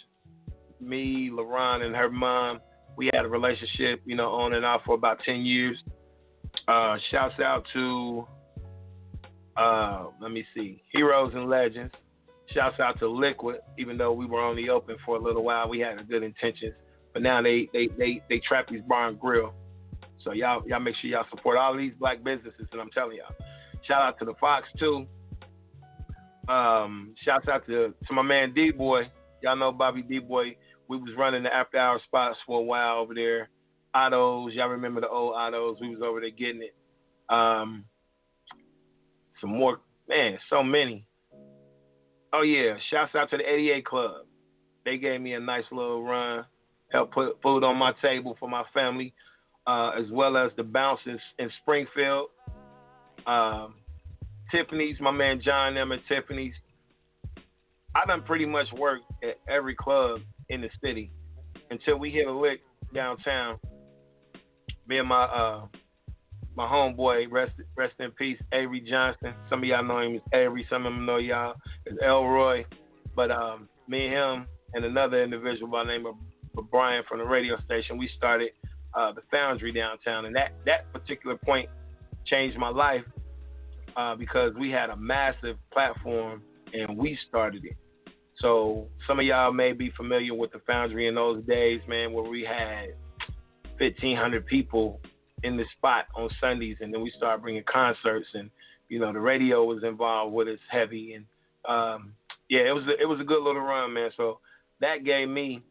Me, 0.81 1.31
LaRon, 1.33 1.83
and 1.83 1.95
her 1.95 2.11
mom, 2.11 2.61
we 2.97 3.09
had 3.13 3.25
a 3.25 3.29
relationship, 3.29 4.03
you 4.05 4.17
know, 4.17 4.31
on 4.31 4.55
and 4.55 4.65
off 4.65 4.83
for 4.85 4.95
about 4.95 5.19
10 5.25 5.43
years. 5.43 5.77
Uh, 6.67 6.97
shouts 7.11 7.39
out 7.41 7.65
to, 7.73 8.27
uh, 9.57 10.07
let 10.21 10.33
me 10.33 10.45
see, 10.55 10.83
Heroes 10.93 11.33
and 11.35 11.49
Legends. 11.49 11.95
Shouts 12.53 12.81
out 12.81 12.99
to 12.99 13.09
Liquid, 13.09 13.61
even 13.79 13.97
though 13.97 14.13
we 14.13 14.27
were 14.27 14.41
only 14.41 14.69
open 14.69 14.97
for 15.07 15.17
a 15.17 15.21
little 15.21 15.45
while, 15.45 15.69
we 15.69 15.79
had 15.79 16.07
good 16.09 16.23
intentions. 16.23 16.75
But 17.13 17.23
now 17.23 17.43
they 17.43 17.69
they 17.73 17.89
they 17.99 18.23
they 18.29 18.41
trap 18.41 18.69
these 18.69 18.83
bar 18.83 19.09
and 19.09 19.21
grill. 19.21 19.53
So 20.25 20.33
y'all 20.33 20.67
y'all 20.67 20.81
make 20.81 20.95
sure 21.01 21.11
y'all 21.11 21.27
support 21.31 21.59
all 21.59 21.77
these 21.77 21.93
black 21.99 22.23
businesses, 22.23 22.67
and 22.73 22.81
I'm 22.81 22.91
telling 22.91 23.17
y'all. 23.17 23.35
Shout 23.87 24.03
out 24.03 24.19
to 24.21 24.25
the 24.25 24.35
Fox 24.41 24.67
too. 24.79 25.07
Um, 26.49 27.15
shouts 27.25 27.49
out 27.49 27.67
to 27.67 27.95
to 28.07 28.15
my 28.15 28.23
man 28.23 28.55
D 28.55 28.71
Boy. 28.71 29.11
Y'all 29.43 29.57
know 29.57 29.73
Bobby 29.73 30.03
D 30.03 30.19
Boy. 30.19 30.57
We 30.89 30.97
was 30.97 31.11
running 31.17 31.43
the 31.43 31.55
after 31.55 31.79
hour 31.79 32.01
spots 32.07 32.39
for 32.47 32.61
a 32.61 32.63
while 32.63 32.99
over 32.99 33.15
there. 33.15 33.49
Autos, 33.95 34.55
y'all 34.55 34.69
remember 34.69 35.01
the 35.01 35.09
old 35.09 35.35
autos? 35.35 35.79
We 35.81 35.91
was 35.91 36.03
over 36.03 36.21
there 36.21 36.31
getting 36.31 36.63
it. 36.63 36.75
Um, 37.29 37.85
some 39.41 39.51
more, 39.51 39.81
man, 40.09 40.39
so 40.49 40.63
many. 40.63 41.07
Oh 42.33 42.43
yeah, 42.43 42.77
shouts 42.91 43.15
out 43.15 43.31
to 43.31 43.37
the 43.37 43.45
88 43.45 43.85
Club. 43.85 44.27
They 44.85 44.97
gave 44.97 45.21
me 45.21 45.35
a 45.35 45.41
nice 45.41 45.65
little 45.71 46.03
run 46.03 46.47
help 46.93 47.13
put 47.13 47.41
food 47.43 47.65
on 47.65 47.77
my 47.77 47.93
table 48.03 48.37
for 48.39 48.49
my 48.49 48.65
family, 48.75 49.13
uh, 49.67 49.91
as 49.99 50.11
well 50.11 50.37
as 50.37 50.51
the 50.57 50.63
bounces 50.63 51.21
in 51.39 51.51
Springfield. 51.63 52.29
Um, 53.27 53.75
Tiffany's, 54.51 54.97
my 55.01 55.11
man 55.11 55.41
John 55.43 55.75
them 55.75 55.93
at 55.93 56.01
Tiffany's. 56.09 56.55
I 57.95 58.07
done 58.07 58.23
pretty 58.23 58.47
much 58.47 58.67
worked 58.77 59.05
at 59.23 59.39
every 59.49 59.75
club 59.75 60.21
in 60.49 60.61
the 60.61 60.69
city 60.83 61.11
until 61.71 61.99
we 61.99 62.11
hit 62.11 62.27
a 62.27 62.33
lick 62.33 62.61
downtown. 62.95 63.59
Me 64.87 64.99
and 64.99 65.09
my 65.09 65.25
uh, 65.25 65.67
my 66.55 66.67
homeboy, 66.67 67.31
rest 67.31 67.53
rest 67.77 67.95
in 67.99 68.11
peace, 68.13 68.39
Avery 68.53 68.81
Johnston. 68.81 69.35
Some 69.49 69.61
of 69.61 69.65
y'all 69.65 69.85
know 69.85 69.99
him 70.01 70.17
as 70.17 70.23
Avery, 70.33 70.67
some 70.69 70.87
of 70.87 70.93
them 70.93 71.07
know 71.07 71.19
y'all 71.19 71.55
as 71.91 71.97
Elroy. 72.03 72.65
But 73.15 73.31
um, 73.31 73.69
me 73.89 74.07
and 74.07 74.15
him 74.15 74.47
and 74.75 74.85
another 74.85 75.23
individual 75.23 75.71
by 75.71 75.85
the 75.85 75.91
name 75.91 76.07
of 76.07 76.15
with 76.55 76.71
Brian 76.71 77.03
from 77.09 77.19
the 77.19 77.25
radio 77.25 77.57
station, 77.65 77.97
we 77.99 78.11
started 78.17 78.51
uh, 78.95 79.13
the 79.13 79.23
Foundry 79.31 79.73
downtown, 79.73 80.27
and 80.27 80.37
that 80.37 80.53
that 80.67 80.93
particular 80.93 81.37
point 81.37 81.69
changed 82.27 82.59
my 82.59 82.69
life 82.69 83.05
uh, 83.97 84.15
because 84.15 84.55
we 84.59 84.71
had 84.71 84.91
a 84.91 84.97
massive 84.97 85.57
platform 85.73 86.43
and 86.73 86.97
we 86.97 87.19
started 87.29 87.65
it. 87.65 87.77
So 88.39 88.89
some 89.07 89.19
of 89.19 89.27
y'all 89.27 89.53
may 89.53 89.73
be 89.73 89.91
familiar 89.97 90.35
with 90.35 90.53
the 90.53 90.61
Foundry 90.67 91.07
in 91.07 91.15
those 91.15 91.45
days, 91.45 91.81
man, 91.87 92.13
where 92.13 92.25
we 92.25 92.43
had 92.45 92.95
1,500 93.79 94.47
people 94.47 95.01
in 95.43 95.57
the 95.57 95.65
spot 95.77 96.07
on 96.15 96.29
Sundays, 96.41 96.77
and 96.81 96.93
then 96.93 97.03
we 97.03 97.13
started 97.17 97.43
bringing 97.43 97.65
concerts, 97.71 98.27
and 98.35 98.51
you 98.89 98.99
know 98.99 99.13
the 99.13 99.21
radio 99.21 99.65
was 99.65 99.83
involved 99.85 100.35
with 100.35 100.49
us 100.49 100.59
heavy, 100.71 101.15
and 101.15 101.25
um, 101.69 102.13
yeah, 102.49 102.61
it 102.61 102.75
was 102.75 102.85
a, 102.85 103.01
it 103.01 103.07
was 103.07 103.21
a 103.21 103.25
good 103.25 103.43
little 103.43 103.63
run, 103.63 103.93
man. 103.93 104.11
So 104.17 104.39
that 104.81 105.05
gave 105.05 105.29
me 105.29 105.63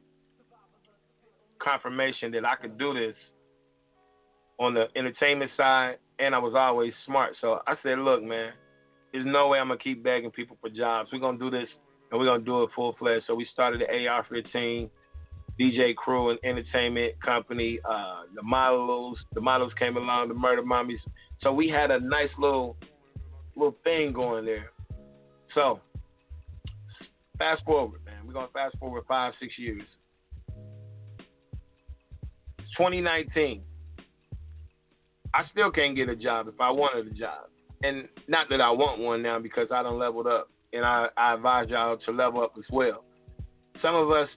confirmation 1.63 2.31
that 2.31 2.45
I 2.45 2.55
could 2.55 2.77
do 2.77 2.93
this 2.93 3.15
on 4.59 4.73
the 4.73 4.85
entertainment 4.95 5.51
side, 5.57 5.95
and 6.19 6.35
I 6.35 6.37
was 6.37 6.53
always 6.55 6.93
smart. 7.05 7.35
So 7.41 7.59
I 7.67 7.75
said, 7.81 7.99
look, 7.99 8.23
man, 8.23 8.53
there's 9.11 9.25
no 9.25 9.47
way 9.47 9.59
I'm 9.59 9.67
gonna 9.67 9.79
keep 9.79 10.03
begging 10.03 10.31
people 10.31 10.57
for 10.61 10.69
jobs. 10.69 11.09
We're 11.11 11.19
gonna 11.19 11.37
do 11.37 11.49
this, 11.49 11.67
and 12.11 12.19
we're 12.19 12.27
gonna 12.27 12.43
do 12.43 12.63
it 12.63 12.69
full 12.75 12.95
fledged. 12.99 13.25
So 13.27 13.35
we 13.35 13.47
started 13.51 13.81
the 13.81 14.07
AR-15 14.07 14.89
DJ 15.59 15.95
crew 15.95 16.29
and 16.29 16.39
entertainment 16.43 17.21
company. 17.21 17.79
Uh, 17.87 18.21
the 18.35 18.43
models, 18.43 19.17
the 19.33 19.41
models 19.41 19.73
came 19.77 19.97
along, 19.97 20.29
the 20.29 20.33
murder 20.33 20.63
mommies. 20.63 20.99
So 21.41 21.51
we 21.51 21.67
had 21.67 21.91
a 21.91 21.99
nice 21.99 22.29
little 22.37 22.77
little 23.55 23.75
thing 23.83 24.13
going 24.13 24.45
there. 24.45 24.71
So 25.53 25.81
fast 27.37 27.63
forward, 27.65 28.03
man. 28.05 28.25
We're 28.25 28.33
gonna 28.33 28.47
fast 28.53 28.77
forward 28.79 29.03
five, 29.07 29.33
six 29.39 29.57
years. 29.57 29.83
2019. 32.81 33.61
I 35.35 35.43
still 35.51 35.71
can't 35.71 35.95
get 35.95 36.09
a 36.09 36.15
job 36.15 36.47
if 36.47 36.59
I 36.59 36.71
wanted 36.71 37.11
a 37.11 37.15
job. 37.15 37.45
And 37.83 38.07
not 38.27 38.47
that 38.49 38.59
I 38.59 38.71
want 38.71 38.99
one 38.99 39.21
now 39.21 39.39
because 39.39 39.67
I 39.71 39.83
don't 39.83 39.99
leveled 39.99 40.25
up. 40.25 40.49
And 40.73 40.83
I, 40.83 41.07
I 41.15 41.35
advise 41.35 41.69
y'all 41.69 41.97
to 41.97 42.11
level 42.11 42.41
up 42.41 42.53
as 42.57 42.63
well. 42.71 43.03
Some 43.83 43.93
of 43.93 44.09
us 44.09 44.27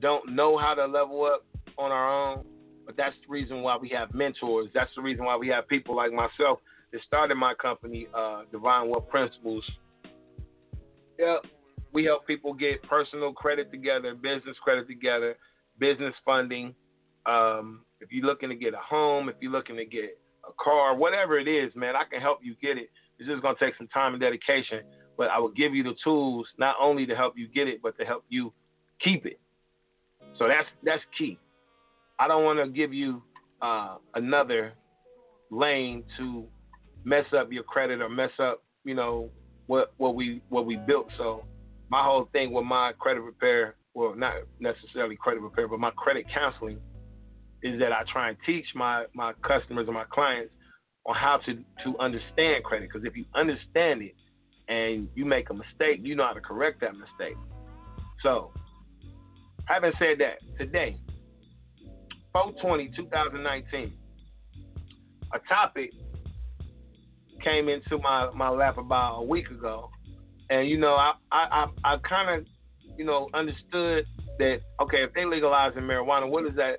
don't 0.00 0.34
know 0.34 0.58
how 0.58 0.74
to 0.74 0.86
level 0.86 1.24
up 1.24 1.46
on 1.78 1.92
our 1.92 2.32
own, 2.32 2.44
but 2.84 2.96
that's 2.96 3.14
the 3.24 3.32
reason 3.32 3.62
why 3.62 3.76
we 3.76 3.88
have 3.90 4.12
mentors. 4.12 4.68
That's 4.74 4.90
the 4.96 5.02
reason 5.02 5.24
why 5.24 5.36
we 5.36 5.46
have 5.48 5.68
people 5.68 5.94
like 5.94 6.12
myself 6.12 6.58
that 6.92 7.00
started 7.06 7.36
my 7.36 7.54
company, 7.54 8.08
uh, 8.12 8.42
Divine 8.50 8.88
Wealth 8.88 9.08
Principles. 9.08 9.64
Yep. 11.20 11.44
We 11.92 12.04
help 12.04 12.26
people 12.26 12.54
get 12.54 12.82
personal 12.82 13.32
credit 13.32 13.70
together, 13.70 14.14
business 14.14 14.56
credit 14.64 14.88
together, 14.88 15.36
business 15.78 16.14
funding. 16.24 16.74
Um, 17.26 17.82
if 18.00 18.12
you're 18.12 18.26
looking 18.26 18.50
to 18.50 18.54
get 18.54 18.74
a 18.74 18.78
home, 18.78 19.28
if 19.28 19.36
you're 19.40 19.52
looking 19.52 19.76
to 19.76 19.84
get 19.84 20.18
a 20.46 20.52
car, 20.62 20.94
whatever 20.94 21.38
it 21.38 21.48
is, 21.48 21.74
man, 21.74 21.94
I 21.96 22.04
can 22.10 22.20
help 22.20 22.40
you 22.42 22.54
get 22.60 22.76
it. 22.76 22.90
It's 23.18 23.28
just 23.28 23.42
gonna 23.42 23.56
take 23.58 23.76
some 23.76 23.88
time 23.88 24.12
and 24.12 24.20
dedication, 24.20 24.80
but 25.16 25.28
I 25.30 25.38
will 25.38 25.50
give 25.50 25.74
you 25.74 25.82
the 25.82 25.94
tools 26.02 26.46
not 26.58 26.76
only 26.80 27.06
to 27.06 27.14
help 27.14 27.34
you 27.36 27.48
get 27.48 27.68
it, 27.68 27.80
but 27.82 27.96
to 27.98 28.04
help 28.04 28.24
you 28.28 28.52
keep 29.02 29.26
it. 29.26 29.40
So 30.38 30.48
that's 30.48 30.66
that's 30.82 31.02
key. 31.16 31.38
I 32.18 32.28
don't 32.28 32.44
want 32.44 32.58
to 32.58 32.68
give 32.68 32.92
you 32.92 33.22
uh, 33.62 33.96
another 34.14 34.74
lane 35.50 36.04
to 36.18 36.44
mess 37.04 37.24
up 37.36 37.52
your 37.52 37.62
credit 37.62 38.00
or 38.00 38.08
mess 38.08 38.30
up, 38.38 38.62
you 38.84 38.94
know, 38.94 39.30
what 39.66 39.92
what 39.96 40.14
we 40.14 40.42
what 40.48 40.66
we 40.66 40.76
built. 40.76 41.08
So 41.16 41.44
my 41.90 42.02
whole 42.02 42.28
thing 42.32 42.52
with 42.52 42.64
my 42.64 42.92
credit 42.98 43.20
repair, 43.20 43.76
well, 43.94 44.14
not 44.14 44.34
necessarily 44.58 45.16
credit 45.16 45.40
repair, 45.40 45.68
but 45.68 45.80
my 45.80 45.90
credit 45.96 46.26
counseling 46.32 46.78
is 47.64 47.80
that 47.80 47.92
I 47.92 48.02
try 48.12 48.28
and 48.28 48.38
teach 48.46 48.66
my 48.74 49.06
my 49.14 49.32
customers 49.42 49.86
and 49.86 49.94
my 49.94 50.04
clients 50.10 50.52
on 51.06 51.16
how 51.16 51.38
to 51.46 51.54
to 51.82 51.98
understand 51.98 52.62
credit. 52.62 52.88
Because 52.92 53.06
if 53.06 53.16
you 53.16 53.24
understand 53.34 54.02
it 54.02 54.14
and 54.68 55.08
you 55.14 55.24
make 55.24 55.50
a 55.50 55.54
mistake, 55.54 56.00
you 56.02 56.14
know 56.14 56.26
how 56.26 56.34
to 56.34 56.40
correct 56.40 56.80
that 56.82 56.92
mistake. 56.92 57.36
So, 58.22 58.52
having 59.66 59.92
said 59.98 60.18
that, 60.20 60.38
today, 60.58 60.96
420 62.32 62.92
2019, 62.96 63.92
a 65.32 65.38
topic 65.48 65.90
came 67.42 67.68
into 67.68 67.98
my, 67.98 68.30
my 68.34 68.48
lap 68.48 68.78
about 68.78 69.18
a 69.18 69.22
week 69.22 69.50
ago. 69.50 69.90
And, 70.50 70.68
you 70.68 70.78
know, 70.78 70.94
I, 70.94 71.12
I, 71.30 71.66
I, 71.84 71.94
I 71.94 71.96
kind 71.98 72.40
of, 72.40 72.46
you 72.96 73.04
know, 73.04 73.28
understood 73.34 74.06
that, 74.38 74.60
okay, 74.80 75.02
if 75.02 75.12
they 75.14 75.24
legalizing 75.24 75.82
marijuana, 75.82 76.28
what 76.28 76.44
does 76.44 76.56
that 76.56 76.78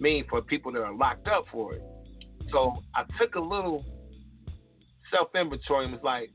mean 0.00 0.24
for 0.28 0.42
people 0.42 0.72
that 0.72 0.82
are 0.82 0.94
locked 0.94 1.28
up 1.28 1.44
for 1.50 1.74
it. 1.74 1.82
So 2.52 2.82
I 2.94 3.04
took 3.18 3.34
a 3.34 3.40
little 3.40 3.84
self 5.10 5.28
inventory 5.34 5.84
and 5.84 5.94
was 5.94 6.02
like, 6.02 6.30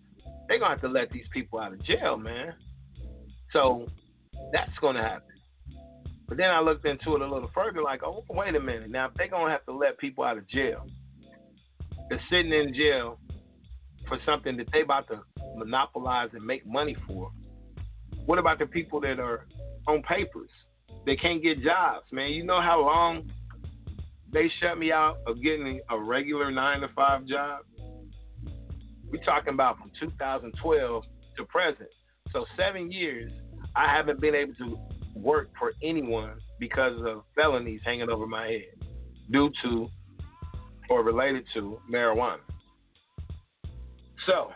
they're 0.47 0.59
gonna 0.59 0.71
have 0.71 0.81
to 0.81 0.87
let 0.87 1.11
these 1.11 1.27
people 1.31 1.59
out 1.59 1.73
of 1.73 1.83
jail, 1.83 2.17
man. 2.17 2.53
So 3.53 3.87
that's 4.51 4.71
gonna 4.81 5.01
happen. 5.01 5.23
But 6.27 6.37
then 6.37 6.49
I 6.49 6.59
looked 6.59 6.85
into 6.85 7.15
it 7.15 7.21
a 7.21 7.27
little 7.27 7.49
further, 7.53 7.81
like, 7.81 8.03
oh, 8.03 8.23
wait 8.29 8.55
a 8.55 8.59
minute. 8.59 8.91
Now, 8.91 9.07
if 9.07 9.13
they're 9.15 9.27
gonna 9.27 9.51
have 9.51 9.65
to 9.65 9.73
let 9.73 9.97
people 9.97 10.23
out 10.23 10.37
of 10.37 10.47
jail, 10.47 10.85
they're 12.09 12.21
sitting 12.29 12.53
in 12.53 12.73
jail 12.73 13.19
for 14.07 14.19
something 14.25 14.57
that 14.57 14.67
they 14.71 14.81
about 14.81 15.07
to 15.07 15.21
monopolize 15.55 16.29
and 16.33 16.45
make 16.45 16.65
money 16.65 16.95
for. 17.07 17.31
What 18.25 18.39
about 18.39 18.59
the 18.59 18.65
people 18.65 18.99
that 19.01 19.19
are 19.19 19.45
on 19.87 20.03
papers? 20.03 20.49
They 21.05 21.15
can't 21.15 21.41
get 21.41 21.63
jobs, 21.63 22.05
man. 22.11 22.31
You 22.31 22.43
know 22.43 22.61
how 22.61 22.81
long 22.81 23.29
they 24.31 24.51
shut 24.61 24.77
me 24.77 24.91
out 24.91 25.17
of 25.27 25.41
getting 25.41 25.81
a 25.89 25.99
regular 25.99 26.51
nine 26.51 26.81
to 26.81 26.87
five 26.95 27.25
job. 27.25 27.61
We're 29.11 29.23
talking 29.23 29.53
about 29.53 29.77
from 29.77 29.91
2012 29.99 31.03
to 31.37 31.45
present. 31.45 31.89
So 32.31 32.45
seven 32.55 32.91
years, 32.91 33.31
I 33.75 33.93
haven't 33.95 34.21
been 34.21 34.35
able 34.35 34.53
to 34.55 34.77
work 35.15 35.49
for 35.57 35.73
anyone 35.83 36.33
because 36.59 37.01
of 37.05 37.23
felonies 37.35 37.81
hanging 37.83 38.09
over 38.09 38.27
my 38.27 38.47
head 38.47 38.87
due 39.31 39.51
to 39.63 39.87
or 40.89 41.03
related 41.03 41.43
to 41.53 41.79
marijuana. 41.91 42.39
So 44.25 44.51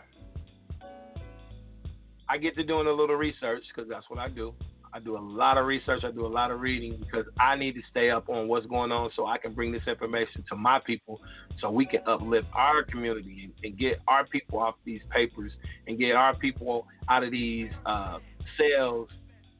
I 2.28 2.38
get 2.38 2.54
to 2.56 2.64
doing 2.64 2.86
a 2.86 2.92
little 2.92 3.16
research 3.16 3.62
because 3.74 3.88
that's 3.88 4.08
what 4.08 4.18
I 4.18 4.28
do. 4.28 4.54
I 4.94 5.00
do 5.00 5.16
a 5.16 5.18
lot 5.18 5.58
of 5.58 5.66
research. 5.66 6.04
I 6.04 6.12
do 6.12 6.24
a 6.24 6.28
lot 6.28 6.52
of 6.52 6.60
reading 6.60 6.96
because 7.00 7.26
I 7.40 7.56
need 7.56 7.72
to 7.72 7.80
stay 7.90 8.10
up 8.10 8.28
on 8.28 8.46
what's 8.46 8.64
going 8.66 8.92
on 8.92 9.10
so 9.16 9.26
I 9.26 9.38
can 9.38 9.52
bring 9.52 9.72
this 9.72 9.82
information 9.88 10.44
to 10.48 10.54
my 10.54 10.78
people 10.78 11.20
so 11.60 11.68
we 11.68 11.84
can 11.84 12.00
uplift 12.06 12.46
our 12.54 12.84
community 12.84 13.42
and, 13.42 13.52
and 13.64 13.76
get 13.76 13.98
our 14.06 14.24
people 14.24 14.60
off 14.60 14.76
these 14.84 15.00
papers 15.10 15.50
and 15.88 15.98
get 15.98 16.12
our 16.12 16.36
people 16.36 16.86
out 17.08 17.24
of 17.24 17.32
these 17.32 17.70
uh, 17.84 18.18
cells 18.56 19.08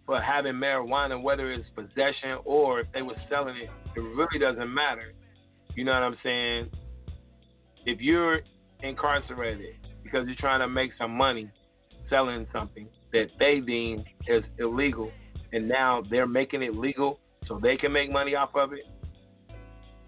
for 0.07 0.23
having 0.23 0.53
marijuana, 0.53 1.21
whether 1.21 1.51
it's 1.51 1.69
possession 1.75 2.39
or 2.45 2.81
if 2.81 2.87
they 2.95 3.03
were 3.03 3.17
selling 3.29 3.57
it. 3.57 3.71
It 3.97 4.01
really 4.01 4.39
doesn't 4.39 4.73
matter. 4.73 5.15
You 5.75 5.83
know 5.83 5.95
what 5.95 6.03
I'm 6.05 6.17
saying? 6.23 6.71
If 7.87 8.01
you're 8.01 8.39
incarcerated 8.85 9.75
because 10.05 10.29
you're 10.29 10.37
trying 10.37 10.61
to 10.61 10.69
make 10.69 10.93
some 10.97 11.11
money 11.11 11.51
selling 12.09 12.47
something 12.53 12.87
that 13.13 13.31
they 13.41 13.59
deem 13.59 14.05
as 14.29 14.45
illegal 14.61 15.11
and 15.55 15.69
now 15.69 16.03
they're 16.11 16.27
making 16.27 16.63
it 16.63 16.75
legal 16.75 17.21
so 17.47 17.61
they 17.63 17.77
can 17.77 17.93
make 17.93 18.11
money 18.11 18.35
off 18.35 18.51
of 18.57 18.73
it. 18.73 18.81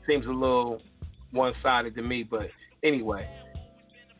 Seems 0.06 0.26
a 0.26 0.30
little 0.30 0.82
one 1.30 1.52
sided 1.62 1.94
to 1.94 2.02
me, 2.02 2.24
but 2.24 2.48
anyway, 2.82 3.28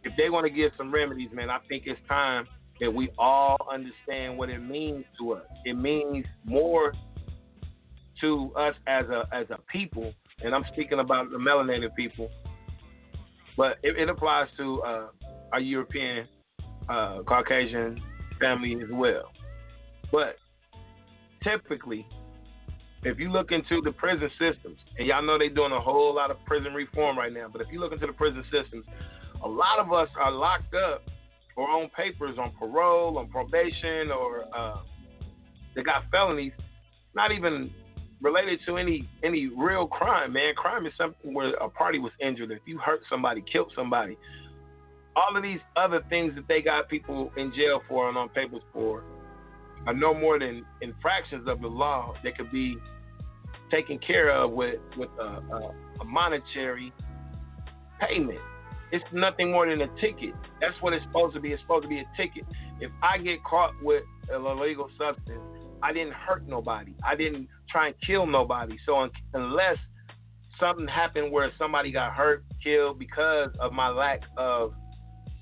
if 0.04 0.12
they 0.16 0.30
want 0.30 0.46
to 0.46 0.50
give 0.50 0.70
some 0.78 0.92
remedies, 0.92 1.30
man, 1.32 1.50
I 1.50 1.58
think 1.68 1.82
it's 1.86 2.00
time 2.08 2.46
that 2.80 2.92
we 2.92 3.10
all 3.18 3.56
understand 3.72 4.38
what 4.38 4.50
it 4.50 4.60
means 4.60 5.04
to 5.18 5.32
us. 5.32 5.46
It 5.64 5.74
means 5.74 6.24
more 6.44 6.92
to 8.20 8.52
us 8.56 8.74
as 8.86 9.06
a 9.06 9.24
as 9.32 9.46
a 9.50 9.58
people, 9.70 10.12
and 10.42 10.54
I'm 10.54 10.64
speaking 10.72 11.00
about 11.00 11.30
the 11.30 11.38
melanated 11.38 11.94
people, 11.96 12.30
but 13.56 13.78
it, 13.82 13.98
it 13.98 14.08
applies 14.08 14.46
to 14.58 14.82
uh, 14.82 15.06
our 15.52 15.60
European 15.60 16.28
uh, 16.88 17.22
Caucasian 17.26 18.00
family 18.40 18.76
as 18.82 18.88
well. 18.92 19.32
But 20.12 20.36
typically, 21.46 22.06
if 23.04 23.18
you 23.18 23.30
look 23.30 23.52
into 23.52 23.80
the 23.82 23.92
prison 23.92 24.28
systems, 24.38 24.78
and 24.98 25.06
y'all 25.06 25.22
know 25.22 25.38
they're 25.38 25.48
doing 25.48 25.72
a 25.72 25.80
whole 25.80 26.14
lot 26.14 26.30
of 26.30 26.37
prison 26.44 26.74
reform 26.74 27.16
right 27.16 27.32
now, 27.32 27.46
but 27.50 27.61
if 27.61 27.68
you 27.70 27.78
look 27.78 27.92
into 27.92 28.06
the 28.06 28.12
prison 28.12 28.42
systems, 28.50 28.85
a 29.44 29.48
lot 29.48 29.78
of 29.78 29.92
us 29.92 30.09
are 30.18 30.32
locked 30.32 30.74
up 30.74 31.02
or 31.56 31.68
on 31.68 31.88
papers, 31.90 32.37
on 32.38 32.52
parole, 32.59 33.18
on 33.18 33.28
probation, 33.28 34.11
or 34.11 34.44
uh, 34.54 34.82
they 35.74 35.82
got 35.82 36.02
felonies, 36.11 36.52
not 37.14 37.32
even 37.32 37.70
related 38.20 38.59
to 38.66 38.76
any 38.76 39.09
any 39.22 39.46
real 39.46 39.87
crime, 39.87 40.32
man. 40.32 40.54
Crime 40.54 40.87
is 40.87 40.92
something 40.98 41.32
where 41.32 41.54
a 41.54 41.68
party 41.68 41.98
was 41.98 42.12
injured. 42.20 42.50
If 42.50 42.61
you 42.66 42.78
hurt 42.78 43.00
somebody, 43.09 43.42
killed 43.50 43.72
somebody, 43.74 44.18
all 45.14 45.37
of 45.37 45.42
these 45.42 45.61
other 45.76 46.02
things 46.09 46.35
that 46.35 46.48
they 46.48 46.61
got 46.61 46.88
people 46.88 47.30
in 47.37 47.52
jail 47.54 47.82
for 47.88 48.09
and 48.09 48.18
on 48.18 48.28
papers 48.30 48.62
for 48.72 49.02
are 49.87 49.94
no 49.94 50.12
more 50.12 50.38
than 50.38 50.64
infractions 50.81 51.49
of 51.49 51.61
the 51.61 51.68
law 51.68 52.14
that 52.25 52.37
could 52.37 52.51
be 52.51 52.77
taken 53.70 53.99
care 53.99 54.31
of 54.31 54.51
with 54.53 54.81
with 54.96 55.11
a, 55.20 55.25
a, 55.25 55.75
a 56.01 56.05
monetary 56.05 56.92
payment. 58.01 58.38
It's 58.92 59.05
nothing 59.12 59.51
more 59.51 59.68
than 59.68 59.81
a 59.81 59.88
ticket. 60.01 60.35
That's 60.61 60.81
what 60.81 60.92
it's 60.92 61.05
supposed 61.07 61.35
to 61.35 61.40
be. 61.40 61.53
It's 61.53 61.62
supposed 61.62 61.83
to 61.83 61.88
be 61.88 61.99
a 61.99 62.05
ticket. 62.16 62.44
If 62.81 62.90
I 63.03 63.18
get 63.18 63.42
caught 63.42 63.72
with 63.83 64.05
an 64.31 64.44
illegal 64.44 64.88
substance, 64.96 65.40
I 65.83 65.92
didn't 65.92 66.12
hurt 66.12 66.46
nobody. 66.46 66.94
I 67.05 67.16
didn't 67.16 67.49
try 67.68 67.88
and 67.88 67.96
kill 68.07 68.27
nobody. 68.27 68.77
So 68.87 69.09
unless 69.35 69.77
something 70.61 70.87
happened 70.87 71.33
where 71.33 71.51
somebody 71.59 71.90
got 71.90 72.12
hurt, 72.12 72.44
killed 72.62 72.99
because 72.99 73.51
of 73.59 73.72
my 73.72 73.88
lack 73.88 74.20
of, 74.37 74.72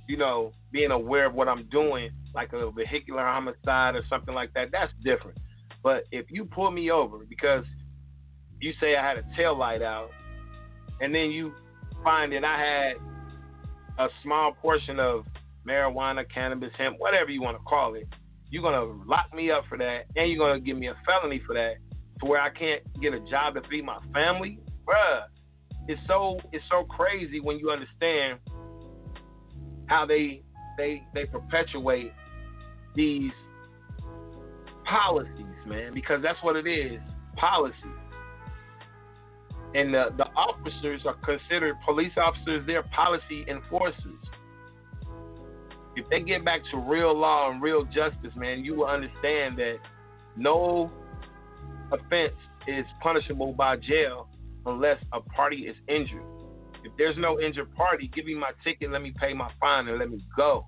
you 0.08 0.16
know, 0.16 0.52
being 0.72 0.90
aware 0.90 1.26
of 1.26 1.34
what 1.34 1.48
I'm 1.48 1.68
doing, 1.70 2.10
like 2.34 2.52
a 2.52 2.70
vehicular 2.70 3.22
homicide 3.22 3.94
or 3.94 4.02
something 4.08 4.34
like 4.34 4.52
that, 4.54 4.68
that's 4.72 4.92
different. 5.04 5.38
But 5.82 6.04
if 6.10 6.26
you 6.30 6.44
pull 6.44 6.70
me 6.70 6.90
over 6.90 7.18
because 7.28 7.64
you 8.60 8.72
say 8.80 8.96
I 8.96 9.06
had 9.06 9.18
a 9.18 9.24
tail 9.36 9.56
light 9.56 9.82
out, 9.82 10.10
and 11.00 11.14
then 11.14 11.30
you 11.30 11.52
find 12.02 12.32
that 12.32 12.44
I 12.44 12.58
had 12.58 12.96
a 13.98 14.08
small 14.22 14.52
portion 14.52 14.98
of 14.98 15.24
marijuana, 15.68 16.24
cannabis, 16.32 16.70
hemp, 16.76 16.96
whatever 16.98 17.30
you 17.30 17.42
want 17.42 17.56
to 17.56 17.62
call 17.64 17.94
it, 17.94 18.08
you're 18.50 18.62
gonna 18.62 18.84
lock 19.06 19.34
me 19.34 19.50
up 19.50 19.64
for 19.68 19.78
that, 19.78 20.04
and 20.16 20.30
you're 20.30 20.38
gonna 20.38 20.60
give 20.60 20.76
me 20.76 20.88
a 20.88 20.96
felony 21.04 21.42
for 21.46 21.54
that, 21.54 21.74
to 22.20 22.26
where 22.26 22.40
I 22.40 22.50
can't 22.50 22.82
get 23.00 23.12
a 23.12 23.20
job 23.20 23.54
to 23.54 23.62
feed 23.68 23.84
my 23.84 23.98
family, 24.12 24.58
bruh. 24.86 25.24
It's 25.88 26.00
so 26.06 26.38
it's 26.52 26.64
so 26.70 26.84
crazy 26.84 27.40
when 27.40 27.58
you 27.58 27.70
understand 27.70 28.38
how 29.86 30.06
they 30.06 30.42
they 30.78 31.02
they 31.12 31.26
perpetuate 31.26 32.12
these 32.94 33.32
policies, 34.84 35.46
man, 35.66 35.94
because 35.94 36.22
that's 36.22 36.38
what 36.42 36.56
it 36.56 36.66
is, 36.66 37.00
policy. 37.36 37.74
And 39.74 39.92
the, 39.92 40.10
the 40.16 40.26
officers 40.36 41.02
are 41.04 41.16
considered 41.24 41.76
police 41.84 42.12
officers, 42.16 42.64
they're 42.66 42.84
policy 42.84 43.44
enforcers. 43.48 43.96
If 45.96 46.08
they 46.10 46.20
get 46.20 46.44
back 46.44 46.60
to 46.72 46.78
real 46.78 47.16
law 47.16 47.50
and 47.50 47.62
real 47.62 47.84
justice, 47.84 48.32
man, 48.36 48.64
you 48.64 48.76
will 48.76 48.86
understand 48.86 49.58
that 49.58 49.76
no 50.36 50.90
offense 51.92 52.34
is 52.66 52.84
punishable 53.00 53.52
by 53.52 53.76
jail 53.76 54.28
unless 54.66 54.98
a 55.12 55.20
party 55.20 55.66
is 55.68 55.76
injured. 55.88 56.22
If 56.84 56.92
there's 56.98 57.16
no 57.18 57.40
injured 57.40 57.74
party, 57.74 58.10
give 58.14 58.26
me 58.26 58.34
my 58.34 58.50
ticket, 58.62 58.90
let 58.90 59.02
me 59.02 59.12
pay 59.18 59.32
my 59.32 59.50
fine, 59.60 59.88
and 59.88 59.98
let 59.98 60.10
me 60.10 60.24
go. 60.36 60.66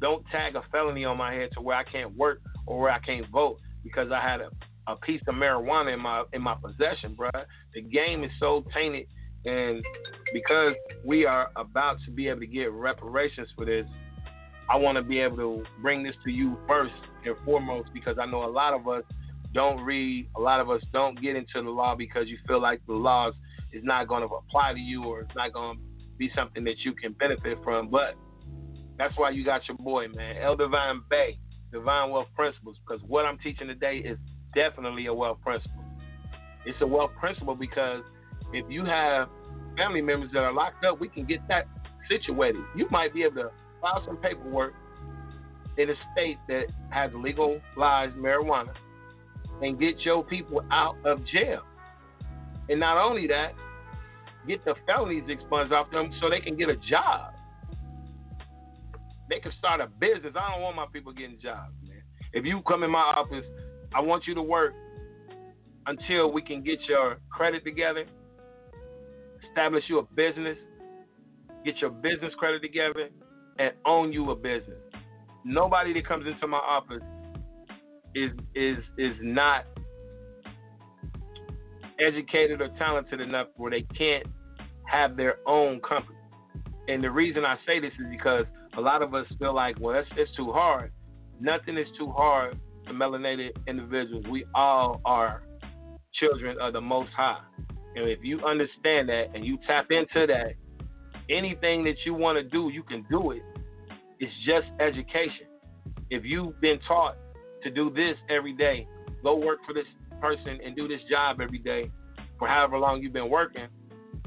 Don't 0.00 0.24
tag 0.30 0.56
a 0.56 0.62
felony 0.70 1.04
on 1.04 1.16
my 1.16 1.32
head 1.32 1.50
to 1.54 1.60
where 1.60 1.76
I 1.76 1.84
can't 1.84 2.14
work 2.16 2.40
or 2.66 2.80
where 2.80 2.90
I 2.90 2.98
can't 2.98 3.28
vote 3.30 3.58
because 3.82 4.10
I 4.12 4.20
had 4.20 4.40
a, 4.40 4.50
a 4.86 4.96
piece 4.96 5.22
of 5.28 5.34
marijuana 5.34 5.94
in 5.94 6.00
my 6.00 6.24
in 6.32 6.42
my 6.42 6.54
possession, 6.54 7.14
bro. 7.14 7.30
The 7.74 7.82
game 7.82 8.24
is 8.24 8.30
so 8.38 8.64
tainted, 8.74 9.06
and 9.44 9.82
because 10.32 10.74
we 11.04 11.24
are 11.24 11.50
about 11.56 11.98
to 12.04 12.10
be 12.10 12.28
able 12.28 12.40
to 12.40 12.46
get 12.46 12.72
reparations 12.72 13.48
for 13.56 13.64
this, 13.64 13.86
I 14.68 14.76
want 14.76 14.96
to 14.96 15.02
be 15.02 15.20
able 15.20 15.36
to 15.36 15.64
bring 15.80 16.02
this 16.02 16.14
to 16.24 16.30
you 16.30 16.58
first 16.66 16.94
and 17.24 17.36
foremost 17.44 17.90
because 17.94 18.18
I 18.20 18.26
know 18.26 18.44
a 18.44 18.50
lot 18.50 18.74
of 18.74 18.88
us 18.88 19.04
don't 19.54 19.80
read, 19.82 20.28
a 20.36 20.40
lot 20.40 20.60
of 20.60 20.70
us 20.70 20.82
don't 20.92 21.20
get 21.20 21.36
into 21.36 21.62
the 21.62 21.70
law 21.70 21.94
because 21.94 22.28
you 22.28 22.36
feel 22.46 22.60
like 22.60 22.80
the 22.86 22.92
laws 22.94 23.34
is 23.72 23.82
not 23.84 24.08
going 24.08 24.26
to 24.28 24.34
apply 24.34 24.72
to 24.72 24.78
you 24.78 25.04
or 25.04 25.20
it's 25.20 25.34
not 25.36 25.52
going 25.52 25.76
to 25.76 25.82
be 26.18 26.30
something 26.34 26.64
that 26.64 26.80
you 26.80 26.92
can 26.92 27.12
benefit 27.12 27.58
from. 27.62 27.88
But 27.88 28.16
that's 28.98 29.16
why 29.16 29.30
you 29.30 29.44
got 29.44 29.66
your 29.68 29.76
boy, 29.76 30.06
man, 30.08 30.36
El 30.42 30.56
Divine 30.56 31.02
Bay, 31.10 31.38
Divine 31.72 32.10
Wealth 32.10 32.28
Principles, 32.34 32.76
because 32.86 33.02
what 33.06 33.24
I'm 33.24 33.38
teaching 33.38 33.66
today 33.66 33.98
is 33.98 34.18
definitely 34.54 35.06
a 35.06 35.14
wealth 35.14 35.38
principle. 35.42 35.84
It's 36.64 36.78
a 36.80 36.86
wealth 36.86 37.12
principle 37.18 37.54
because 37.54 38.02
if 38.52 38.64
you 38.70 38.84
have 38.84 39.28
family 39.76 40.02
members 40.02 40.30
that 40.32 40.40
are 40.40 40.52
locked 40.52 40.84
up, 40.84 40.98
we 41.00 41.08
can 41.08 41.24
get 41.24 41.46
that 41.48 41.68
situated. 42.08 42.62
You 42.74 42.86
might 42.90 43.12
be 43.12 43.22
able 43.24 43.42
to 43.42 43.50
file 43.80 44.02
some 44.06 44.16
paperwork 44.16 44.74
in 45.76 45.90
a 45.90 45.94
state 46.12 46.38
that 46.48 46.64
has 46.90 47.10
legalized 47.14 48.16
marijuana 48.16 48.72
and 49.62 49.78
get 49.78 50.00
your 50.00 50.24
people 50.24 50.64
out 50.70 50.96
of 51.04 51.24
jail. 51.26 51.62
And 52.68 52.80
not 52.80 52.96
only 52.96 53.26
that, 53.28 53.52
get 54.46 54.64
the 54.64 54.74
felonies 54.86 55.24
expunged 55.28 55.72
off 55.72 55.90
them 55.90 56.12
so 56.20 56.30
they 56.30 56.40
can 56.40 56.56
get 56.56 56.68
a 56.68 56.76
job. 56.76 57.34
They 59.28 59.40
can 59.40 59.52
start 59.58 59.80
a 59.80 59.86
business. 59.86 60.34
I 60.38 60.52
don't 60.52 60.62
want 60.62 60.76
my 60.76 60.86
people 60.92 61.12
getting 61.12 61.38
jobs, 61.40 61.72
man. 61.86 62.02
If 62.32 62.44
you 62.44 62.60
come 62.62 62.82
in 62.82 62.90
my 62.90 62.98
office, 62.98 63.44
I 63.94 64.00
want 64.00 64.26
you 64.26 64.34
to 64.34 64.42
work 64.42 64.74
until 65.86 66.32
we 66.32 66.42
can 66.42 66.62
get 66.62 66.80
your 66.88 67.18
credit 67.30 67.64
together, 67.64 68.04
establish 69.48 69.84
you 69.88 69.98
a 69.98 70.02
business, 70.02 70.58
get 71.64 71.78
your 71.78 71.90
business 71.90 72.32
credit 72.38 72.60
together, 72.60 73.08
and 73.58 73.72
own 73.84 74.12
you 74.12 74.30
a 74.30 74.36
business. 74.36 74.78
Nobody 75.44 75.92
that 75.94 76.06
comes 76.06 76.26
into 76.26 76.46
my 76.46 76.58
office 76.58 77.02
is 78.14 78.32
is 78.54 78.78
is 78.98 79.14
not 79.20 79.64
educated 82.00 82.60
or 82.60 82.68
talented 82.78 83.20
enough 83.20 83.48
where 83.56 83.70
they 83.70 83.82
can't 83.82 84.26
have 84.84 85.16
their 85.16 85.36
own 85.46 85.80
company. 85.80 86.18
And 86.88 87.02
the 87.02 87.10
reason 87.10 87.44
I 87.44 87.56
say 87.66 87.80
this 87.80 87.92
is 87.92 88.06
because 88.10 88.44
a 88.76 88.80
lot 88.80 89.02
of 89.02 89.14
us 89.14 89.26
feel 89.38 89.54
like, 89.54 89.76
well, 89.80 89.94
that's 89.94 90.08
it's 90.16 90.34
too 90.36 90.52
hard. 90.52 90.92
Nothing 91.40 91.78
is 91.78 91.86
too 91.98 92.10
hard 92.10 92.58
to 92.86 92.92
melanated 92.92 93.50
individuals. 93.66 94.24
We 94.30 94.44
all 94.54 95.00
are 95.04 95.42
children 96.14 96.56
of 96.60 96.72
the 96.72 96.80
Most 96.80 97.10
High. 97.16 97.40
And 97.94 98.08
if 98.08 98.18
you 98.22 98.40
understand 98.44 99.08
that 99.08 99.26
and 99.34 99.44
you 99.44 99.58
tap 99.66 99.86
into 99.90 100.26
that, 100.26 100.54
anything 101.30 101.84
that 101.84 101.96
you 102.04 102.14
want 102.14 102.38
to 102.38 102.44
do, 102.44 102.70
you 102.72 102.82
can 102.82 103.04
do 103.10 103.32
it. 103.32 103.42
It's 104.20 104.32
just 104.46 104.66
education. 104.80 105.46
If 106.10 106.24
you've 106.24 106.60
been 106.60 106.78
taught 106.86 107.16
to 107.62 107.70
do 107.70 107.90
this 107.90 108.16
every 108.30 108.52
day, 108.52 108.86
go 109.22 109.36
work 109.36 109.58
for 109.66 109.72
this 109.72 109.86
person 110.20 110.58
and 110.64 110.76
do 110.76 110.86
this 110.86 111.00
job 111.10 111.40
every 111.40 111.58
day 111.58 111.90
for 112.38 112.48
however 112.48 112.78
long 112.78 113.02
you've 113.02 113.12
been 113.12 113.30
working, 113.30 113.66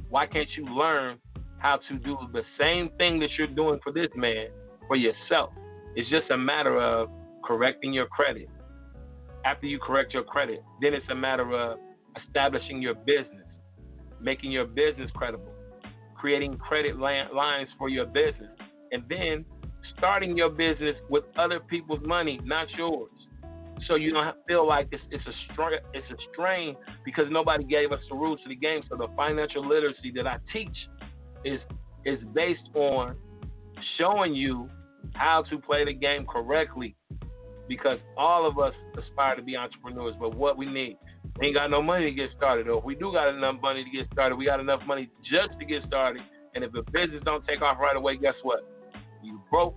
why 0.09 0.25
can't 0.25 0.49
you 0.57 0.65
learn 0.65 1.17
how 1.59 1.79
to 1.89 1.97
do 1.99 2.17
the 2.33 2.43
same 2.59 2.89
thing 2.97 3.19
that 3.19 3.29
you're 3.37 3.47
doing 3.47 3.79
for 3.83 3.91
this 3.91 4.09
man 4.15 4.47
for 4.87 4.95
yourself? 4.95 5.51
It's 5.95 6.09
just 6.09 6.29
a 6.31 6.37
matter 6.37 6.79
of 6.79 7.09
correcting 7.45 7.93
your 7.93 8.07
credit. 8.07 8.49
After 9.45 9.67
you 9.67 9.79
correct 9.79 10.13
your 10.13 10.23
credit, 10.23 10.63
then 10.81 10.93
it's 10.93 11.05
a 11.09 11.15
matter 11.15 11.53
of 11.53 11.79
establishing 12.25 12.81
your 12.81 12.95
business, 12.95 13.47
making 14.21 14.51
your 14.51 14.65
business 14.65 15.09
credible, 15.13 15.53
creating 16.15 16.57
credit 16.57 16.97
lines 16.97 17.69
for 17.77 17.89
your 17.89 18.05
business, 18.05 18.51
and 18.91 19.03
then 19.09 19.45
starting 19.97 20.37
your 20.37 20.49
business 20.49 20.95
with 21.09 21.23
other 21.37 21.59
people's 21.59 22.05
money, 22.05 22.39
not 22.43 22.67
yours. 22.77 23.09
So 23.87 23.95
you 23.95 24.11
don't 24.11 24.35
feel 24.47 24.67
like 24.67 24.89
it's, 24.91 25.01
it's 25.09 25.25
a 25.25 25.53
strain, 25.53 25.79
it's 25.93 26.09
a 26.11 26.15
strain 26.33 26.75
because 27.05 27.25
nobody 27.29 27.63
gave 27.63 27.91
us 27.91 27.99
the 28.09 28.15
rules 28.15 28.39
to 28.43 28.49
the 28.49 28.55
game. 28.55 28.81
So 28.89 28.97
the 28.97 29.07
financial 29.15 29.65
literacy 29.65 30.11
that 30.15 30.27
I 30.27 30.37
teach 30.51 30.75
is 31.45 31.59
is 32.05 32.19
based 32.33 32.69
on 32.75 33.15
showing 33.97 34.33
you 34.33 34.69
how 35.13 35.43
to 35.49 35.57
play 35.59 35.85
the 35.85 35.93
game 35.93 36.25
correctly 36.25 36.95
because 37.67 37.99
all 38.17 38.47
of 38.47 38.57
us 38.57 38.73
aspire 38.97 39.35
to 39.35 39.41
be 39.41 39.55
entrepreneurs, 39.55 40.15
but 40.19 40.35
what 40.35 40.57
we 40.57 40.65
need, 40.65 40.97
we 41.39 41.47
ain't 41.47 41.55
got 41.55 41.69
no 41.69 41.81
money 41.81 42.05
to 42.05 42.11
get 42.11 42.29
started. 42.35 42.67
Or 42.67 42.79
if 42.79 42.83
we 42.83 42.95
do 42.95 43.13
got 43.13 43.29
enough 43.29 43.61
money 43.61 43.83
to 43.83 43.89
get 43.89 44.07
started, 44.11 44.35
we 44.35 44.45
got 44.45 44.59
enough 44.59 44.81
money 44.87 45.09
just 45.23 45.57
to 45.59 45.65
get 45.65 45.83
started. 45.85 46.23
And 46.55 46.63
if 46.63 46.71
the 46.71 46.81
business 46.91 47.21
don't 47.23 47.45
take 47.45 47.61
off 47.61 47.77
right 47.79 47.95
away, 47.95 48.17
guess 48.17 48.33
what? 48.41 48.67
You 49.23 49.39
broke. 49.51 49.75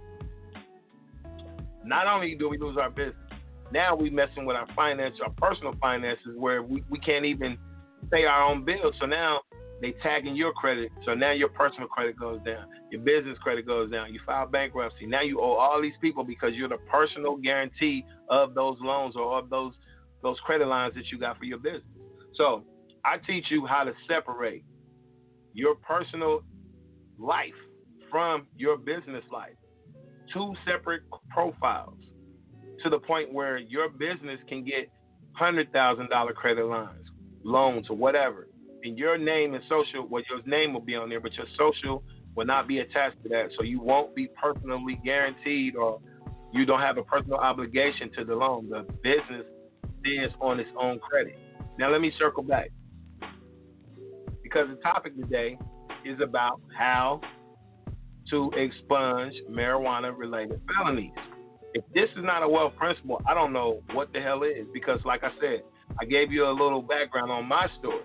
Not 1.84 2.06
only 2.06 2.34
do 2.34 2.48
we 2.48 2.56
lose 2.56 2.78
our 2.80 2.88
business, 2.88 3.16
now 3.72 3.94
we 3.94 4.08
messing 4.08 4.46
with 4.46 4.56
our 4.56 4.66
finance, 4.74 5.16
our 5.22 5.30
personal 5.30 5.74
finances, 5.80 6.34
where 6.36 6.62
we, 6.62 6.82
we 6.88 6.98
can't 6.98 7.24
even 7.24 7.58
pay 8.10 8.24
our 8.24 8.42
own 8.42 8.64
bills. 8.64 8.94
So 9.00 9.06
now 9.06 9.40
they 9.82 9.92
tagging 10.02 10.36
your 10.36 10.52
credit. 10.52 10.92
So 11.04 11.14
now 11.14 11.32
your 11.32 11.48
personal 11.48 11.88
credit 11.88 12.18
goes 12.18 12.40
down. 12.44 12.66
Your 12.90 13.00
business 13.02 13.36
credit 13.42 13.66
goes 13.66 13.90
down. 13.90 14.14
You 14.14 14.20
file 14.24 14.46
bankruptcy. 14.46 15.06
Now 15.06 15.22
you 15.22 15.40
owe 15.40 15.54
all 15.56 15.82
these 15.82 15.96
people 16.00 16.24
because 16.24 16.52
you're 16.54 16.68
the 16.68 16.78
personal 16.90 17.36
guarantee 17.36 18.06
of 18.30 18.54
those 18.54 18.78
loans 18.80 19.16
or 19.16 19.38
of 19.38 19.50
those 19.50 19.74
those 20.22 20.38
credit 20.46 20.68
lines 20.68 20.94
that 20.94 21.04
you 21.10 21.18
got 21.18 21.36
for 21.36 21.44
your 21.44 21.58
business. 21.58 21.82
So 22.36 22.64
I 23.04 23.16
teach 23.26 23.46
you 23.50 23.66
how 23.66 23.82
to 23.82 23.92
separate 24.08 24.64
your 25.52 25.74
personal 25.74 26.42
life 27.18 27.50
from 28.10 28.46
your 28.56 28.78
business 28.78 29.24
life. 29.32 29.56
Two 30.32 30.54
separate 30.64 31.02
profiles 31.30 31.98
to 32.84 32.90
the 32.90 33.00
point 33.00 33.32
where 33.32 33.58
your 33.58 33.88
business 33.88 34.38
can 34.48 34.64
get 34.64 34.90
hundred 35.32 35.72
thousand 35.72 36.08
dollar 36.08 36.32
credit 36.32 36.66
lines, 36.66 37.08
loans, 37.44 37.86
or 37.90 37.96
whatever. 37.96 38.46
And 38.84 38.98
your 38.98 39.16
name 39.16 39.54
and 39.54 39.62
social, 39.68 40.06
well, 40.08 40.22
your 40.28 40.42
name 40.44 40.72
will 40.72 40.80
be 40.80 40.96
on 40.96 41.08
there, 41.08 41.20
but 41.20 41.34
your 41.34 41.46
social 41.56 42.02
will 42.34 42.46
not 42.46 42.66
be 42.66 42.78
attached 42.78 43.22
to 43.22 43.28
that. 43.28 43.50
So 43.56 43.64
you 43.64 43.80
won't 43.80 44.14
be 44.14 44.28
personally 44.40 45.00
guaranteed 45.04 45.76
or 45.76 46.00
you 46.52 46.66
don't 46.66 46.80
have 46.80 46.98
a 46.98 47.02
personal 47.02 47.38
obligation 47.38 48.10
to 48.18 48.24
the 48.24 48.34
loan. 48.34 48.68
The 48.68 48.82
business 49.02 49.46
stands 50.00 50.34
on 50.40 50.60
its 50.60 50.70
own 50.78 50.98
credit. 50.98 51.38
Now 51.78 51.90
let 51.90 52.00
me 52.00 52.12
circle 52.18 52.42
back. 52.42 52.70
Because 54.42 54.68
the 54.68 54.76
topic 54.82 55.16
today 55.16 55.58
is 56.04 56.18
about 56.20 56.60
how 56.76 57.20
to 58.30 58.50
expunge 58.56 59.34
marijuana 59.50 60.16
related 60.16 60.60
felonies. 60.74 61.12
If 61.74 61.84
this 61.94 62.10
is 62.16 62.24
not 62.24 62.42
a 62.42 62.48
wealth 62.48 62.74
principle, 62.76 63.20
I 63.26 63.34
don't 63.34 63.52
know 63.52 63.82
what 63.92 64.12
the 64.12 64.20
hell 64.20 64.42
is 64.42 64.66
because, 64.74 65.00
like 65.04 65.24
I 65.24 65.30
said, 65.40 65.62
I 66.00 66.04
gave 66.04 66.30
you 66.30 66.46
a 66.46 66.52
little 66.52 66.82
background 66.82 67.30
on 67.30 67.46
my 67.46 67.66
story. 67.78 68.04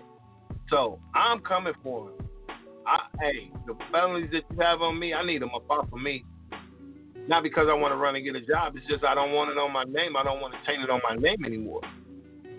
So 0.70 1.00
I'm 1.14 1.40
coming 1.40 1.74
for 1.82 2.08
him. 2.08 2.28
I, 2.86 2.98
hey, 3.20 3.50
the 3.66 3.76
felonies 3.92 4.30
that 4.32 4.42
you 4.50 4.60
have 4.60 4.80
on 4.80 4.98
me, 4.98 5.12
I 5.12 5.24
need 5.24 5.42
them 5.42 5.50
up 5.54 5.70
off 5.70 5.92
of 5.92 6.00
me. 6.00 6.24
Not 7.26 7.42
because 7.42 7.66
I 7.70 7.74
want 7.74 7.92
to 7.92 7.96
run 7.96 8.16
and 8.16 8.24
get 8.24 8.34
a 8.34 8.40
job. 8.40 8.74
It's 8.76 8.86
just 8.86 9.04
I 9.04 9.14
don't 9.14 9.32
want 9.32 9.50
it 9.50 9.58
on 9.58 9.72
my 9.72 9.84
name. 9.84 10.16
I 10.16 10.24
don't 10.24 10.40
want 10.40 10.54
to 10.54 10.60
taint 10.66 10.82
it 10.82 10.88
on 10.88 11.00
my 11.08 11.14
name 11.16 11.44
anymore. 11.44 11.82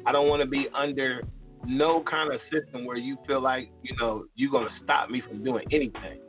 I 0.05 0.11
don't 0.11 0.27
want 0.27 0.41
to 0.41 0.47
be 0.47 0.67
under 0.75 1.21
no 1.65 2.03
kind 2.09 2.31
of 2.33 2.39
system 2.51 2.85
where 2.85 2.97
you 2.97 3.17
feel 3.27 3.41
like, 3.41 3.71
you 3.83 3.95
know, 3.99 4.25
you're 4.35 4.51
to 4.51 4.69
stop 4.83 5.09
me 5.09 5.21
from 5.27 5.43
doing 5.43 5.65
anything. 5.71 6.19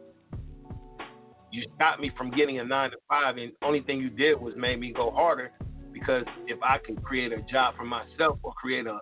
You 1.52 1.64
stopped 1.74 2.00
me 2.00 2.10
from 2.16 2.30
getting 2.30 2.60
a 2.60 2.64
nine 2.64 2.90
to 2.90 2.96
five, 3.08 3.36
and 3.36 3.52
only 3.62 3.82
thing 3.82 3.98
you 3.98 4.08
did 4.08 4.40
was 4.40 4.54
made 4.56 4.78
me 4.78 4.92
go 4.92 5.10
harder 5.10 5.50
because 5.92 6.24
if 6.46 6.58
I 6.62 6.78
can 6.84 6.96
create 6.96 7.32
a 7.32 7.42
job 7.42 7.74
for 7.76 7.84
myself 7.84 8.38
or 8.42 8.52
create 8.54 8.86
a 8.86 9.00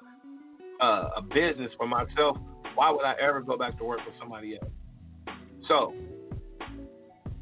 uh, 0.80 1.10
a 1.16 1.22
business 1.22 1.70
for 1.76 1.86
myself, 1.86 2.38
why 2.78 2.92
would 2.92 3.04
I 3.04 3.14
ever 3.20 3.40
go 3.40 3.58
back 3.58 3.76
to 3.78 3.84
work 3.84 3.98
for 4.04 4.12
somebody 4.20 4.56
else? 4.56 4.70
So 5.66 5.92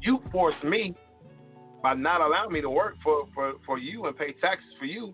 you 0.01 0.19
forced 0.31 0.63
me 0.63 0.95
by 1.83 1.93
not 1.93 2.21
allowing 2.21 2.51
me 2.51 2.61
to 2.61 2.71
work 2.71 2.95
for, 3.03 3.27
for, 3.35 3.53
for 3.63 3.77
you 3.77 4.07
and 4.07 4.17
pay 4.17 4.33
taxes 4.41 4.67
for 4.79 4.85
you 4.85 5.13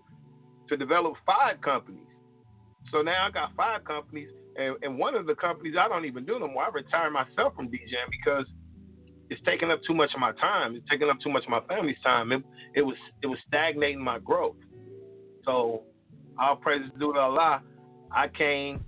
to 0.70 0.78
develop 0.78 1.12
five 1.26 1.60
companies. 1.60 2.06
So 2.90 3.02
now 3.02 3.26
I 3.28 3.30
got 3.32 3.54
five 3.54 3.84
companies, 3.84 4.30
and, 4.56 4.76
and 4.82 4.98
one 4.98 5.14
of 5.14 5.26
the 5.26 5.34
companies 5.34 5.74
I 5.78 5.88
don't 5.88 6.06
even 6.06 6.24
do 6.24 6.38
no 6.38 6.48
more. 6.48 6.64
I 6.64 6.70
retired 6.70 7.10
myself 7.10 7.54
from 7.54 7.68
DJing 7.68 8.08
because 8.10 8.46
it's 9.28 9.42
taking 9.44 9.70
up 9.70 9.80
too 9.86 9.94
much 9.94 10.14
of 10.14 10.20
my 10.20 10.32
time. 10.32 10.74
It's 10.74 10.88
taking 10.88 11.10
up 11.10 11.20
too 11.22 11.30
much 11.30 11.44
of 11.44 11.50
my 11.50 11.60
family's 11.68 12.00
time. 12.02 12.32
It, 12.32 12.42
it 12.74 12.82
was 12.82 12.96
it 13.22 13.26
was 13.26 13.38
stagnating 13.46 14.02
my 14.02 14.20
growth. 14.20 14.56
So 15.44 15.82
all 16.40 16.56
praises 16.56 16.88
due 16.98 17.12
to 17.12 17.18
Allah. 17.18 17.60
I 18.10 18.28
came 18.28 18.82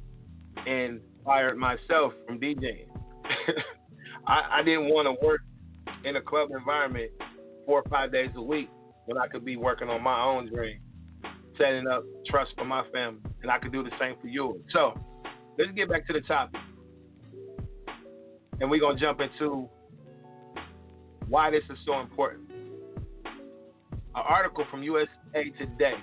and 0.67 1.01
fired 1.27 1.59
myself 1.59 2.13
from 2.25 2.39
DJing. 2.39 2.87
I, 4.27 4.61
I 4.61 4.63
didn't 4.63 4.89
want 4.89 5.07
to 5.07 5.27
work 5.27 5.41
in 6.05 6.17
a 6.17 6.23
club 6.23 6.51
environment 6.57 7.11
four 7.67 7.81
or 7.81 7.91
five 7.91 8.13
days 8.13 8.31
a 8.37 8.43
week 8.43 8.71
when 9.07 9.19
I 9.19 9.27
could 9.27 9.45
be 9.45 9.57
working 9.57 9.89
on 9.89 10.03
my 10.03 10.23
own 10.23 10.49
dream, 10.49 10.79
setting 11.59 11.87
up 11.89 12.05
trust 12.27 12.53
for 12.57 12.65
my 12.65 12.85
family, 12.93 13.21
and 13.43 13.51
I 13.51 13.59
could 13.59 13.73
do 13.73 13.83
the 13.83 13.91
same 14.01 14.15
for 14.21 14.29
yours. 14.29 14.61
So 14.73 14.99
let's 15.59 15.73
get 15.73 15.91
back 15.91 16.07
to 16.07 16.13
the 16.13 16.21
topic. 16.21 16.61
And 18.61 18.71
we're 18.71 18.81
going 18.81 18.97
to 18.97 19.03
jump 19.03 19.21
into 19.21 19.69
why 21.29 21.51
this 21.51 21.63
is 21.71 21.79
so 21.85 22.01
important. 22.01 22.51
An 22.51 24.23
article 24.27 24.65
from 24.71 24.83
USA 24.83 25.51
Today, 25.59 25.95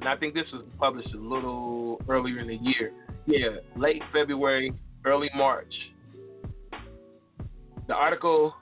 and 0.00 0.08
I 0.08 0.16
think 0.16 0.34
this 0.34 0.46
was 0.52 0.64
published 0.78 1.12
a 1.14 1.18
little 1.18 2.00
earlier 2.08 2.38
in 2.38 2.48
the 2.48 2.56
year. 2.56 2.92
Yeah, 3.26 3.56
late 3.76 4.02
February, 4.12 4.72
early 5.04 5.30
March. 5.34 5.72
The 7.88 7.94
article 7.94 8.54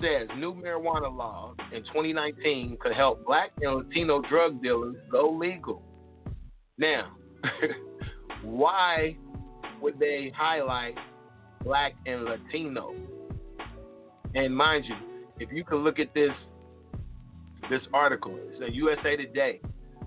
says 0.00 0.28
new 0.36 0.54
marijuana 0.54 1.14
law 1.14 1.54
in 1.72 1.82
2019 1.84 2.78
could 2.80 2.92
help 2.92 3.24
black 3.26 3.50
and 3.60 3.76
Latino 3.76 4.22
drug 4.22 4.62
dealers 4.62 4.96
go 5.10 5.30
legal. 5.30 5.82
Now, 6.78 7.12
why 8.42 9.16
would 9.80 9.98
they 9.98 10.32
highlight 10.34 10.96
black 11.62 11.94
and 12.06 12.24
Latino? 12.24 12.94
And 14.34 14.54
mind 14.54 14.84
you, 14.86 14.96
if 15.40 15.52
you 15.52 15.64
can 15.64 15.78
look 15.78 15.98
at 15.98 16.12
this 16.14 16.32
this 17.70 17.82
article, 17.92 18.38
it's 18.48 18.62
a 18.62 18.72
USA 18.72 19.16
Today. 19.16 19.60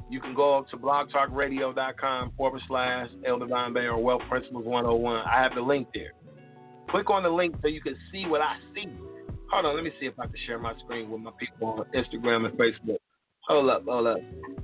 You 0.10 0.20
can 0.20 0.34
go 0.34 0.58
up 0.58 0.70
to 0.70 0.78
blogtalkradio.com 0.78 2.32
forward 2.36 2.62
slash 2.68 3.10
El 3.26 3.38
Divine 3.38 3.74
Bay 3.74 3.86
or 3.86 4.02
Wealth 4.02 4.24
Principles 4.28 4.66
101. 4.66 5.22
I 5.22 5.42
have 5.42 5.54
the 5.54 5.62
link 5.62 5.88
there. 5.94 6.14
Click 6.90 7.10
on 7.12 7.22
the 7.22 7.30
link 7.30 7.56
so 7.62 7.68
you 7.68 7.82
can 7.82 7.96
see 8.12 8.26
what 8.26 8.42
I 8.42 8.58
see. 8.74 8.88
Hold 9.52 9.66
on, 9.66 9.76
let 9.76 9.84
me 9.84 9.92
see 10.00 10.08
if 10.08 10.20
I 10.20 10.26
can 10.26 10.36
share 10.48 10.58
my 10.58 10.74
screen 10.84 11.10
with 11.10 11.22
my 11.22 11.32
people 11.40 11.68
on 11.68 11.86
Instagram 11.94 12.46
and 12.46 12.58
Facebook. 12.58 12.98
Hold 13.48 13.70
up, 13.70 13.84
hold 13.86 14.08
up. 14.08 14.18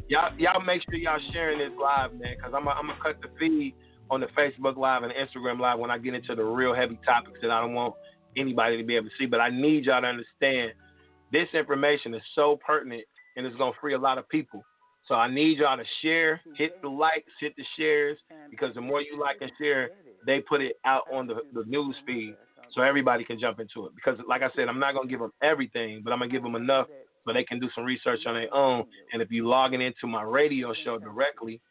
Y'all, 0.08 0.32
y'all 0.38 0.62
make 0.62 0.82
sure 0.84 0.96
y'all 0.96 1.20
sharing 1.32 1.60
this 1.60 1.72
live, 1.82 2.14
man, 2.14 2.36
because 2.38 2.54
I'm 2.56 2.66
gonna 2.66 2.94
cut 3.02 3.22
the 3.22 3.30
feed 3.40 3.74
on 4.10 4.22
the 4.22 4.28
Facebook 4.38 4.78
Live 4.78 5.04
and 5.04 5.12
Instagram 5.14 5.60
Live 5.60 5.80
when 5.80 5.90
I 5.90 5.98
get 5.98 6.14
into 6.14 6.36
the 6.36 6.44
real 6.44 6.74
heavy 6.74 7.00
topics 7.06 7.40
that 7.42 7.52
I 7.52 7.62
don't 7.62 7.74
want 7.74 7.96
anybody 8.38 8.78
to 8.78 8.84
be 8.84 8.96
able 8.96 9.08
to 9.08 9.16
see. 9.18 9.26
But 9.26 9.42
I 9.42 9.50
need 9.50 9.86
y'all 9.86 10.02
to 10.02 10.08
understand 10.08 10.74
this 11.32 11.48
information 11.54 12.14
is 12.14 12.22
so 12.36 12.60
pertinent 12.66 13.04
and 13.36 13.46
it's 13.46 13.56
gonna 13.58 13.72
free 13.82 13.94
a 13.94 14.00
lot 14.00 14.18
of 14.18 14.30
people. 14.30 14.64
So 15.08 15.16
I 15.16 15.32
need 15.32 15.60
y'all 15.60 15.78
to 15.78 15.84
share, 16.02 16.42
hit 16.58 16.82
the 16.82 16.90
likes, 16.90 17.32
hit 17.40 17.56
the 17.56 17.64
shares, 17.78 18.18
because 18.50 18.74
the 18.74 18.82
more 18.82 19.02
you 19.02 19.20
like 19.20 19.38
and 19.42 19.52
share, 19.60 19.90
they 20.26 20.40
put 20.40 20.62
it 20.62 20.78
out 20.84 21.04
on 21.14 21.28
the, 21.28 21.36
the 21.54 21.64
news 21.66 21.96
feed 22.08 22.36
so 22.74 22.82
everybody 22.82 23.24
can 23.24 23.40
jump 23.40 23.60
into 23.60 23.86
it. 23.86 23.94
Because, 23.96 24.18
like 24.28 24.42
I 24.42 24.50
said, 24.56 24.68
I'm 24.68 24.80
not 24.80 24.94
going 24.94 25.08
to 25.08 25.12
give 25.12 25.20
them 25.20 25.32
everything, 25.44 26.02
but 26.04 26.12
I'm 26.12 26.20
going 26.20 26.30
to 26.30 26.36
give 26.36 26.42
them 26.42 26.56
enough 26.56 26.88
so 27.26 27.34
they 27.34 27.44
can 27.44 27.60
do 27.60 27.70
some 27.76 27.84
research 27.84 28.22
on 28.26 28.34
their 28.34 28.54
own. 28.54 28.86
And 29.14 29.22
if 29.22 29.30
you're 29.30 29.46
logging 29.46 29.82
into 29.82 30.08
my 30.08 30.24
radio 30.24 30.74
show 30.84 30.98
directly, 30.98 31.62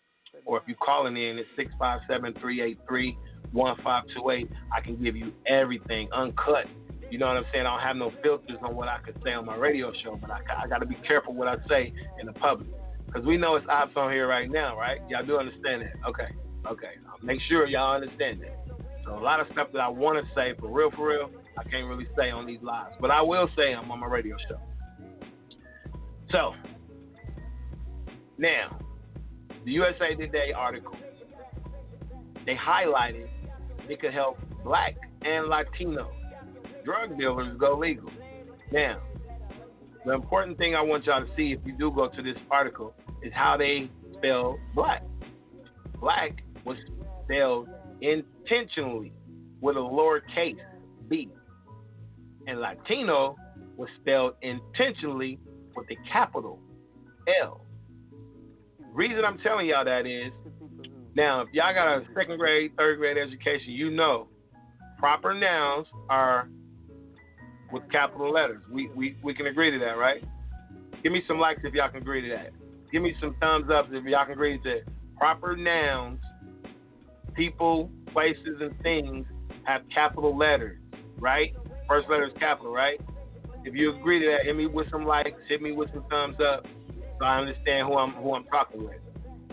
or 0.46 0.58
if 0.58 0.64
you're 0.66 0.76
calling 0.76 1.16
in 1.16 1.38
it's 1.38 1.48
657 1.56 2.34
383 2.40 3.18
1528, 3.52 4.50
I 4.72 4.80
can 4.80 5.02
give 5.02 5.16
you 5.16 5.32
everything 5.46 6.08
uncut. 6.12 6.66
You 7.10 7.18
know 7.18 7.28
what 7.28 7.36
I'm 7.36 7.44
saying? 7.52 7.66
I 7.66 7.70
don't 7.70 7.86
have 7.86 7.96
no 7.96 8.12
filters 8.22 8.58
on 8.62 8.74
what 8.74 8.88
I 8.88 8.98
could 8.98 9.16
say 9.24 9.32
on 9.32 9.44
my 9.44 9.56
radio 9.56 9.92
show, 10.02 10.18
but 10.20 10.30
I, 10.30 10.40
I 10.64 10.66
got 10.66 10.78
to 10.78 10.86
be 10.86 10.96
careful 11.06 11.34
what 11.34 11.48
I 11.48 11.56
say 11.68 11.92
in 12.18 12.26
the 12.26 12.32
public. 12.32 12.68
Because 13.14 13.28
we 13.28 13.36
know 13.36 13.54
it's 13.54 13.66
ops 13.68 13.92
on 13.94 14.10
here 14.10 14.26
right 14.26 14.50
now, 14.50 14.76
right? 14.76 15.00
Y'all 15.08 15.24
do 15.24 15.38
understand 15.38 15.82
that? 15.82 16.08
Okay. 16.08 16.34
Okay. 16.66 16.94
I'll 17.08 17.24
make 17.24 17.40
sure 17.48 17.64
y'all 17.68 17.94
understand 17.94 18.42
that. 18.42 18.58
So 19.04 19.16
a 19.16 19.20
lot 19.20 19.38
of 19.38 19.46
stuff 19.52 19.68
that 19.72 19.78
I 19.78 19.88
want 19.88 20.18
to 20.18 20.34
say 20.34 20.54
for 20.58 20.66
real, 20.66 20.90
for 20.90 21.10
real, 21.10 21.30
I 21.56 21.62
can't 21.62 21.86
really 21.86 22.08
say 22.16 22.30
on 22.30 22.44
these 22.44 22.60
lives, 22.62 22.96
but 23.00 23.12
I 23.12 23.22
will 23.22 23.48
say 23.56 23.72
them 23.72 23.88
on 23.92 24.00
my 24.00 24.08
radio 24.08 24.36
show. 24.48 24.58
So 26.32 26.54
now, 28.36 28.80
the 29.64 29.70
USA 29.72 30.16
Today 30.16 30.52
article, 30.56 30.96
they 32.46 32.56
highlighted 32.56 33.28
it 33.88 34.00
could 34.00 34.12
help 34.12 34.38
black 34.64 34.96
and 35.22 35.46
Latino 35.46 36.10
drug 36.84 37.16
dealers 37.16 37.56
go 37.58 37.78
legal. 37.78 38.10
Now, 38.72 39.00
the 40.04 40.12
important 40.12 40.58
thing 40.58 40.74
I 40.74 40.82
want 40.82 41.04
y'all 41.04 41.24
to 41.24 41.30
see 41.36 41.52
if 41.52 41.60
you 41.64 41.76
do 41.78 41.92
go 41.92 42.08
to 42.08 42.22
this 42.22 42.36
article 42.50 42.94
is 43.24 43.32
how 43.34 43.56
they 43.56 43.90
spell 44.16 44.58
black. 44.74 45.02
Black 46.00 46.42
was 46.64 46.76
spelled 47.24 47.68
intentionally 48.00 49.12
with 49.60 49.76
a 49.76 49.80
lowercase 49.80 50.58
b. 51.08 51.28
And 52.46 52.60
Latino 52.60 53.36
was 53.76 53.88
spelled 54.00 54.34
intentionally 54.42 55.38
with 55.74 55.86
a 55.90 55.96
capital 56.10 56.58
L. 57.42 57.64
Reason 58.92 59.24
I'm 59.24 59.38
telling 59.38 59.66
y'all 59.66 59.84
that 59.84 60.06
is 60.06 60.32
now, 61.16 61.42
if 61.42 61.48
y'all 61.52 61.72
got 61.72 61.96
a 61.96 62.04
second 62.14 62.38
grade, 62.38 62.72
third 62.76 62.98
grade 62.98 63.16
education, 63.16 63.72
you 63.72 63.90
know 63.90 64.28
proper 64.98 65.34
nouns 65.34 65.86
are 66.08 66.48
with 67.72 67.82
capital 67.90 68.32
letters. 68.32 68.62
We, 68.70 68.88
we, 68.94 69.16
we 69.22 69.34
can 69.34 69.46
agree 69.46 69.70
to 69.70 69.78
that, 69.80 69.98
right? 69.98 70.24
Give 71.02 71.12
me 71.12 71.22
some 71.28 71.38
likes 71.38 71.60
if 71.64 71.74
y'all 71.74 71.90
can 71.90 72.00
agree 72.00 72.22
to 72.22 72.28
that. 72.34 72.50
Give 72.94 73.02
me 73.02 73.12
some 73.20 73.34
thumbs 73.40 73.72
up 73.72 73.86
if 73.90 74.04
y'all 74.04 74.24
can 74.24 74.34
agree 74.34 74.60
that. 74.62 74.82
Proper 75.18 75.56
nouns 75.56 76.20
people, 77.34 77.90
places, 78.12 78.60
and 78.60 78.72
things 78.84 79.26
have 79.64 79.82
capital 79.92 80.36
letters, 80.38 80.78
right? 81.18 81.52
First 81.88 82.08
letter 82.08 82.26
is 82.26 82.32
capital, 82.38 82.72
right? 82.72 83.00
If 83.64 83.74
you 83.74 83.96
agree 83.96 84.20
to 84.20 84.26
that, 84.26 84.46
hit 84.46 84.54
me 84.54 84.66
with 84.66 84.86
some 84.92 85.04
likes, 85.04 85.32
hit 85.48 85.60
me 85.60 85.72
with 85.72 85.90
some 85.92 86.04
thumbs 86.08 86.36
up, 86.40 86.68
so 87.18 87.24
I 87.24 87.40
understand 87.40 87.88
who 87.88 87.98
I'm 87.98 88.12
who 88.12 88.32
I'm 88.32 88.44
talking 88.44 88.84
with. 88.84 89.00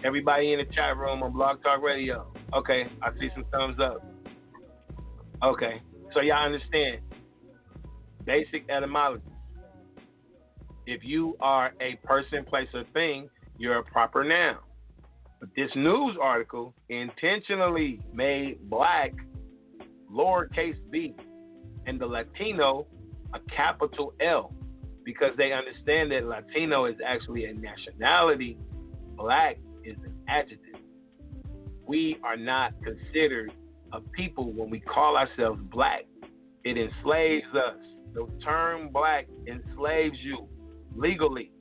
Everybody 0.04 0.54
in 0.54 0.60
the 0.60 0.66
chat 0.66 0.96
room 0.96 1.24
on 1.24 1.34
Blog 1.34 1.64
Talk 1.64 1.82
Radio. 1.82 2.32
Okay, 2.54 2.92
I 3.02 3.10
see 3.20 3.32
some 3.34 3.46
thumbs 3.52 3.78
up. 3.82 4.06
Okay, 5.44 5.82
so 6.14 6.22
y'all 6.22 6.46
understand 6.46 7.00
basic 8.24 8.70
etymology. 8.70 9.24
If 10.86 11.04
you 11.04 11.38
are 11.40 11.74
a 11.82 11.96
person, 12.06 12.44
place, 12.44 12.68
or 12.74 12.84
thing, 12.94 13.30
you're 13.58 13.78
a 13.78 13.84
proper 13.84 14.24
noun. 14.24 14.58
But 15.40 15.50
this 15.56 15.70
news 15.76 16.18
article 16.22 16.74
intentionally 16.90 18.00
made 18.14 18.70
black 18.70 19.14
lowercase 20.12 20.78
b 20.92 21.16
and 21.86 22.00
the 22.00 22.06
Latino 22.06 22.86
a 23.34 23.40
capital 23.56 24.14
L 24.20 24.54
because 25.04 25.32
they 25.38 25.52
understand 25.52 26.12
that 26.12 26.26
Latino 26.26 26.86
is 26.86 26.96
actually 27.06 27.46
a 27.46 27.54
nationality, 27.54 28.58
black 29.16 29.58
is 29.84 29.98
an 30.06 30.14
adjective. 30.28 30.82
We 31.88 32.18
are 32.24 32.38
not 32.38 32.74
considered 32.84 33.52
a 33.94 34.00
people 34.00 34.52
when 34.52 34.70
we 34.70 34.80
call 34.80 35.18
ourselves 35.18 35.60
black. 35.72 36.06
It 36.64 36.78
enslaves 36.78 37.48
us. 37.56 37.78
the 38.14 38.28
term 38.44 38.90
black 38.90 39.28
enslaves 39.48 40.18
you 40.22 40.48
legally. 40.96 41.52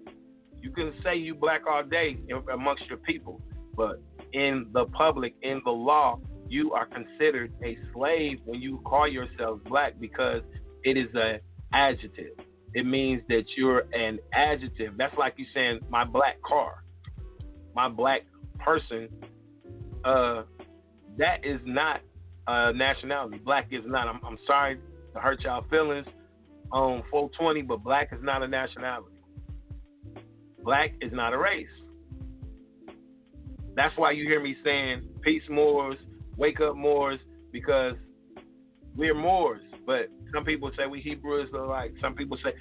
You 0.60 0.70
can 0.70 0.92
say 1.02 1.16
you 1.16 1.34
black 1.34 1.62
all 1.66 1.82
day 1.82 2.18
amongst 2.52 2.86
your 2.86 2.98
people, 2.98 3.40
but 3.76 4.02
in 4.32 4.66
the 4.72 4.84
public, 4.86 5.34
in 5.42 5.62
the 5.64 5.70
law, 5.70 6.18
you 6.48 6.72
are 6.72 6.86
considered 6.86 7.52
a 7.64 7.78
slave 7.92 8.38
when 8.44 8.60
you 8.60 8.78
call 8.84 9.08
yourself 9.08 9.60
black 9.66 9.94
because 9.98 10.42
it 10.84 10.96
is 10.96 11.08
an 11.14 11.40
adjective. 11.72 12.32
It 12.74 12.86
means 12.86 13.22
that 13.28 13.44
you're 13.56 13.84
an 13.92 14.18
adjective. 14.32 14.94
That's 14.96 15.16
like 15.16 15.34
you 15.36 15.46
saying 15.54 15.80
my 15.88 16.04
black 16.04 16.40
car, 16.42 16.84
my 17.74 17.88
black 17.88 18.22
person. 18.58 19.08
Uh, 20.04 20.42
that 21.18 21.44
is 21.44 21.60
not 21.64 22.00
a 22.46 22.72
nationality. 22.72 23.38
Black 23.38 23.68
is 23.70 23.84
not. 23.86 24.08
I'm, 24.08 24.20
I'm 24.24 24.38
sorry 24.46 24.78
to 25.14 25.20
hurt 25.20 25.42
y'all 25.42 25.64
feelings 25.68 26.06
on 26.72 27.02
420, 27.10 27.62
but 27.62 27.82
black 27.82 28.10
is 28.12 28.20
not 28.22 28.42
a 28.42 28.48
nationality. 28.48 29.09
Black 30.62 30.92
is 31.00 31.12
not 31.12 31.32
a 31.32 31.38
race. 31.38 31.66
That's 33.74 33.96
why 33.96 34.12
you 34.12 34.24
hear 34.24 34.40
me 34.40 34.56
saying 34.64 35.02
peace 35.22 35.42
Moors, 35.48 35.96
wake 36.36 36.60
up 36.60 36.76
Moors, 36.76 37.20
because 37.52 37.94
we're 38.96 39.14
Moors. 39.14 39.62
But 39.86 40.08
some 40.32 40.44
people 40.44 40.70
say 40.76 40.86
we 40.86 41.00
Hebrews 41.00 41.50
are 41.54 41.66
like 41.66 41.94
some 42.00 42.14
people 42.14 42.36
say 42.44 42.52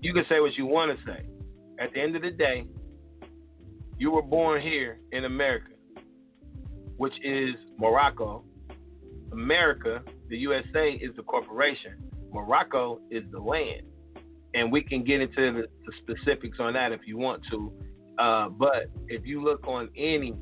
you 0.00 0.12
can 0.12 0.24
say 0.28 0.40
what 0.40 0.56
you 0.56 0.66
want 0.66 0.96
to 0.96 1.04
say. 1.04 1.26
At 1.78 1.92
the 1.92 2.00
end 2.00 2.16
of 2.16 2.22
the 2.22 2.30
day, 2.30 2.64
you 3.98 4.10
were 4.10 4.22
born 4.22 4.60
here 4.62 5.00
in 5.12 5.24
America, 5.24 5.72
which 6.96 7.14
is 7.24 7.54
Morocco. 7.78 8.44
America, 9.32 10.02
the 10.28 10.36
USA, 10.38 10.92
is 10.92 11.14
the 11.16 11.22
corporation. 11.22 11.94
Morocco 12.32 13.00
is 13.10 13.24
the 13.32 13.40
land. 13.40 13.82
And 14.56 14.72
we 14.72 14.82
can 14.82 15.04
get 15.04 15.20
into 15.20 15.52
the, 15.52 15.66
the 15.84 15.92
specifics 16.02 16.56
on 16.58 16.72
that 16.72 16.90
if 16.90 17.00
you 17.06 17.18
want 17.18 17.42
to. 17.50 17.70
Uh, 18.18 18.48
but 18.48 18.90
if 19.06 19.26
you 19.26 19.44
look 19.44 19.68
on 19.68 19.90
any 19.94 20.34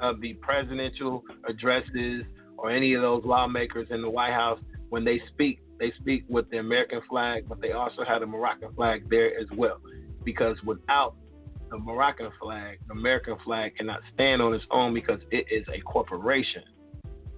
of 0.00 0.20
the 0.20 0.34
presidential 0.34 1.24
addresses 1.48 2.22
or 2.56 2.70
any 2.70 2.94
of 2.94 3.02
those 3.02 3.24
lawmakers 3.24 3.88
in 3.90 4.02
the 4.02 4.08
White 4.08 4.32
House, 4.32 4.60
when 4.90 5.04
they 5.04 5.20
speak, 5.32 5.60
they 5.80 5.92
speak 5.98 6.24
with 6.28 6.48
the 6.50 6.58
American 6.58 7.00
flag, 7.10 7.48
but 7.48 7.60
they 7.60 7.72
also 7.72 8.04
have 8.06 8.20
the 8.20 8.26
Moroccan 8.26 8.72
flag 8.74 9.10
there 9.10 9.36
as 9.36 9.46
well. 9.56 9.80
Because 10.22 10.56
without 10.64 11.16
the 11.70 11.78
Moroccan 11.78 12.30
flag, 12.40 12.78
the 12.86 12.92
American 12.92 13.36
flag 13.44 13.74
cannot 13.76 14.00
stand 14.14 14.40
on 14.40 14.54
its 14.54 14.64
own 14.70 14.94
because 14.94 15.20
it 15.32 15.46
is 15.50 15.66
a 15.74 15.80
corporation. 15.80 16.62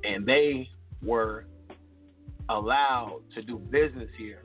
And 0.05 0.27
they 0.27 0.69
were 1.03 1.47
allowed 2.51 3.23
to 3.35 3.43
do 3.43 3.59
business 3.59 4.11
here 4.19 4.43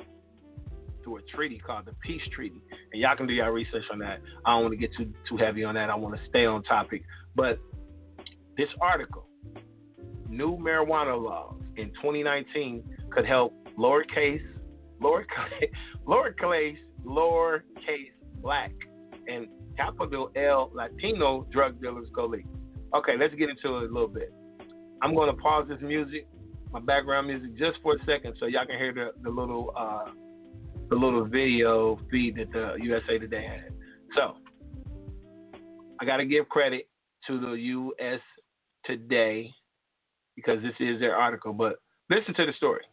through 1.07 1.17
a 1.17 1.21
treaty 1.33 1.57
called 1.57 1.85
the 1.85 1.93
Peace 2.05 2.21
Treaty. 2.33 2.61
And 2.91 3.01
y'all 3.01 3.15
can 3.15 3.27
do 3.27 3.33
your 3.33 3.51
research 3.53 3.85
on 3.91 3.99
that. 3.99 4.19
I 4.45 4.51
don't 4.51 4.63
want 4.63 4.73
to 4.73 4.77
get 4.77 4.93
too 4.95 5.13
too 5.27 5.37
heavy 5.37 5.63
on 5.63 5.75
that. 5.75 5.89
I 5.89 5.95
want 5.95 6.15
to 6.15 6.21
stay 6.27 6.45
on 6.45 6.63
topic. 6.63 7.03
But 7.33 7.59
this 8.57 8.67
article, 8.81 9.25
new 10.27 10.57
marijuana 10.57 11.21
laws 11.21 11.61
in 11.77 11.87
2019 11.89 12.83
could 13.11 13.25
help 13.25 13.53
lowercase, 13.77 14.43
lowercase, 15.01 15.69
lowercase, 16.07 16.77
lowercase 17.05 18.11
black 18.41 18.71
and 19.27 19.47
capital 19.77 20.31
L 20.35 20.71
Latino 20.73 21.47
drug 21.53 21.81
dealers 21.81 22.07
go 22.13 22.25
legal. 22.25 22.51
Okay, 22.95 23.13
let's 23.17 23.33
get 23.35 23.49
into 23.49 23.77
it 23.77 23.89
a 23.89 23.93
little 23.93 24.07
bit. 24.07 24.33
I'm 25.01 25.13
going 25.13 25.33
to 25.33 25.41
pause 25.41 25.67
this 25.69 25.79
music, 25.81 26.27
my 26.71 26.79
background 26.79 27.27
music, 27.27 27.55
just 27.57 27.77
for 27.83 27.95
a 27.95 28.05
second, 28.05 28.35
so 28.39 28.47
y'all 28.47 28.65
can 28.65 28.77
hear 28.77 28.93
the, 28.93 29.11
the 29.21 29.29
little 29.29 29.71
uh, 29.77 30.05
the 30.89 30.95
little 30.95 31.25
video 31.25 31.99
feed 32.09 32.35
that 32.37 32.51
the 32.51 32.77
USA 32.83 33.17
Today 33.17 33.45
had. 33.45 33.73
So 34.15 34.37
I 35.99 36.05
got 36.05 36.17
to 36.17 36.25
give 36.25 36.47
credit 36.49 36.87
to 37.27 37.39
the 37.39 37.51
US 37.53 38.21
Today 38.85 39.53
because 40.35 40.61
this 40.61 40.73
is 40.79 40.99
their 40.99 41.15
article, 41.15 41.51
but 41.51 41.79
listen 42.09 42.33
to 42.35 42.45
the 42.45 42.53
story 42.53 42.83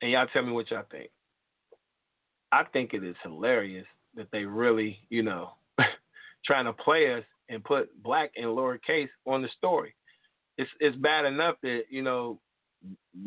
and 0.00 0.10
y'all 0.10 0.26
tell 0.32 0.42
me 0.42 0.52
what 0.52 0.70
y'all 0.70 0.84
think. 0.90 1.10
I 2.52 2.64
think 2.72 2.94
it 2.94 3.04
is 3.04 3.16
hilarious 3.22 3.86
that 4.14 4.28
they 4.32 4.44
really, 4.44 4.98
you 5.10 5.22
know, 5.22 5.52
trying 6.46 6.64
to 6.64 6.72
play 6.72 7.12
us 7.12 7.24
and 7.48 7.62
put 7.64 7.90
black 8.02 8.30
in 8.36 8.44
lowercase 8.44 9.08
on 9.26 9.42
the 9.42 9.48
story. 9.56 9.94
It's 10.56 10.70
it's 10.80 10.96
bad 10.96 11.24
enough 11.24 11.56
that 11.62 11.82
you 11.90 12.02
know 12.02 12.40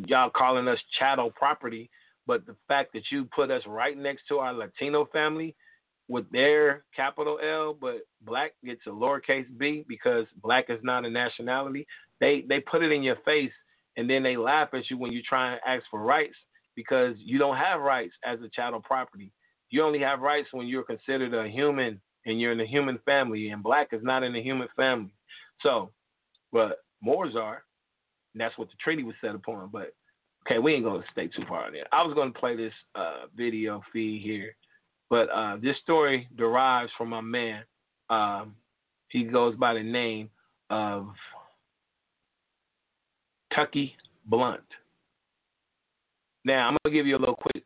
y'all 0.06 0.32
calling 0.36 0.68
us 0.68 0.80
chattel 0.98 1.32
property, 1.32 1.90
but 2.32 2.46
the 2.46 2.56
fact 2.66 2.94
that 2.94 3.04
you 3.12 3.28
put 3.36 3.52
us 3.52 3.62
right 3.68 3.98
next 3.98 4.24
to 4.30 4.38
our 4.38 4.54
Latino 4.54 5.06
family 5.12 5.54
with 6.08 6.32
their 6.32 6.86
capital 6.96 7.38
L, 7.44 7.74
but 7.74 7.98
black 8.22 8.54
gets 8.64 8.80
a 8.88 8.90
lowercase 8.90 9.48
b 9.58 9.84
because 9.86 10.26
black 10.42 10.70
is 10.70 10.80
not 10.82 11.04
a 11.04 11.10
nationality. 11.10 11.86
They 12.22 12.46
they 12.48 12.62
put 12.62 12.84
it 12.84 12.94
in 12.94 13.04
your 13.04 13.18
face 13.26 13.52
and 13.98 14.10
then 14.10 14.24
they 14.24 14.38
laugh 14.38 14.70
at 14.74 14.90
you 14.90 14.98
when 14.98 15.12
you 15.12 15.22
try 15.22 15.52
and 15.52 15.60
ask 15.68 15.84
for 15.92 16.02
rights 16.02 16.36
because 16.78 17.16
you 17.18 17.38
don't 17.38 17.58
have 17.58 17.82
rights 17.82 18.14
as 18.26 18.40
a 18.40 18.48
chattel 18.56 18.80
property. 18.80 19.34
You 19.70 19.84
only 19.84 20.00
have 20.00 20.22
rights 20.22 20.48
when 20.54 20.68
you're 20.68 20.84
considered 20.84 21.34
a 21.34 21.50
human 21.50 22.00
and 22.26 22.40
you're 22.40 22.54
in 22.54 22.60
the 22.60 22.66
human 22.66 22.98
family, 23.04 23.50
and 23.50 23.62
black 23.62 23.90
is 23.92 24.04
not 24.04 24.24
in 24.24 24.32
the 24.32 24.42
human 24.42 24.70
family. 24.78 25.14
So, 25.62 25.92
but 26.54 26.78
Moors 27.04 27.36
are, 27.36 27.62
and 28.34 28.40
that's 28.40 28.58
what 28.58 28.70
the 28.70 28.76
treaty 28.82 29.04
was 29.04 29.16
set 29.20 29.36
upon. 29.36 29.70
But 29.74 29.92
okay, 30.46 30.60
we 30.60 30.74
ain't 30.74 30.84
gonna 30.84 31.04
stay 31.12 31.28
too 31.28 31.44
far 31.48 31.66
on 31.66 31.74
there. 31.74 31.88
I 31.92 32.04
was 32.04 32.14
gonna 32.16 32.32
play 32.32 32.56
this 32.56 32.74
uh, 32.96 33.26
video 33.36 33.82
feed 33.92 34.22
here, 34.22 34.56
but 35.10 35.30
uh, 35.30 35.58
this 35.62 35.78
story 35.84 36.28
derives 36.38 36.92
from 36.98 37.10
my 37.10 37.22
man. 37.22 37.64
Um, 38.10 38.56
he 39.10 39.24
goes 39.24 39.56
by 39.56 39.74
the 39.74 39.84
name 39.84 40.30
of 40.70 41.10
Tucky 43.54 43.96
Blunt. 44.26 44.62
Now 46.46 46.68
I'm 46.68 46.78
gonna 46.84 46.96
give 46.96 47.06
you 47.06 47.18
a 47.18 47.20
little 47.20 47.36
quick 47.36 47.64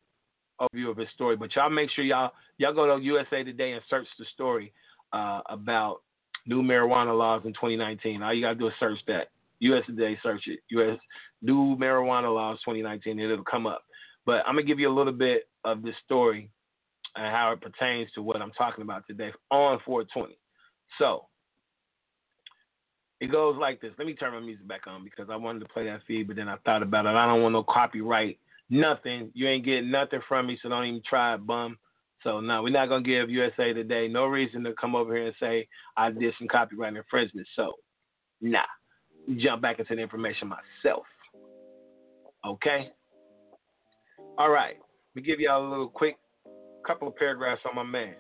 overview 0.60 0.90
of 0.90 0.98
his 0.98 1.10
story, 1.14 1.36
but 1.36 1.56
y'all 1.56 1.70
make 1.70 1.90
sure 1.92 2.04
y'all 2.04 2.32
y'all 2.58 2.74
go 2.74 2.98
to 2.98 3.04
USA 3.04 3.44
Today 3.44 3.74
and 3.74 3.82
search 3.90 4.08
the 4.20 4.26
story 4.34 4.74
uh, 5.14 5.42
about 5.50 6.02
new 6.46 6.62
marijuana 6.62 7.18
laws 7.18 7.44
in 7.46 7.54
2019. 7.54 8.22
All 8.22 8.34
you 8.34 8.42
gotta 8.42 8.56
do 8.56 8.68
is 8.68 8.74
search 8.80 9.00
that. 9.08 9.30
USA 9.60 9.86
Today, 9.88 10.18
search 10.22 10.44
it. 10.48 10.60
US 10.70 11.00
new 11.42 11.76
marijuana 11.78 12.34
laws 12.34 12.60
2019, 12.60 13.20
and 13.20 13.32
it'll 13.32 13.46
come 13.46 13.68
up. 13.68 13.84
But 14.26 14.46
I'm 14.46 14.56
gonna 14.56 14.64
give 14.64 14.80
you 14.80 14.90
a 14.90 14.94
little 14.94 15.14
bit 15.14 15.48
of 15.64 15.84
this 15.84 15.96
story 16.04 16.50
and 17.16 17.34
how 17.34 17.52
it 17.52 17.62
pertains 17.62 18.12
to 18.14 18.22
what 18.22 18.42
I'm 18.42 18.52
talking 18.52 18.82
about 18.82 19.08
today 19.08 19.32
on 19.52 19.80
420. 19.86 20.38
So 21.00 21.28
it 23.22 23.32
goes 23.32 23.56
like 23.58 23.82
this. 23.82 23.94
Let 23.98 24.08
me 24.08 24.14
turn 24.14 24.34
my 24.34 24.40
music 24.40 24.68
back 24.68 24.88
on 24.88 25.04
because 25.04 25.30
I 25.30 25.36
wanted 25.36 25.60
to 25.60 25.74
play 25.74 25.86
that 25.86 26.02
feed, 26.08 26.28
but 26.28 26.36
then 26.36 26.50
I 26.50 26.58
thought 26.66 26.84
about 26.84 27.06
it. 27.06 27.10
I 27.10 27.26
don't 27.26 27.42
want 27.42 27.54
no 27.54 27.64
copyright 27.64 28.40
nothing. 28.70 29.32
You 29.34 29.48
ain't 29.48 29.66
getting 29.66 29.92
nothing 29.92 30.22
from 30.28 30.48
me, 30.48 30.58
so 30.62 30.70
don't 30.70 30.86
even 30.86 31.02
try 31.08 31.36
it, 31.36 31.46
bum. 31.46 31.78
So 32.24 32.40
no, 32.40 32.64
we're 32.64 32.70
not 32.70 32.90
gonna 32.90 33.04
give 33.04 33.30
USA 33.30 33.72
Today 33.74 34.08
no 34.08 34.26
reason 34.26 34.64
to 34.64 34.74
come 34.74 34.96
over 34.96 35.16
here 35.16 35.28
and 35.28 35.36
say 35.40 35.68
I 35.96 36.10
did 36.10 36.34
some 36.38 36.48
copyright 36.48 36.96
infringement. 36.96 37.48
So 37.56 37.74
nah, 38.42 38.64
jump 39.40 39.62
back 39.62 39.80
into 39.80 39.96
the 39.96 40.02
information 40.02 40.48
myself. 40.48 41.06
Okay. 42.46 42.90
All 44.38 44.50
right. 44.50 44.76
We 45.16 45.22
give 45.22 45.40
y'all 45.40 45.68
a 45.68 45.70
little 45.70 45.90
quick 45.90 46.18
couple 46.86 47.08
of 47.08 47.16
paragraphs 47.16 47.62
on 47.68 47.76
my 47.76 47.84
man. 47.84 48.16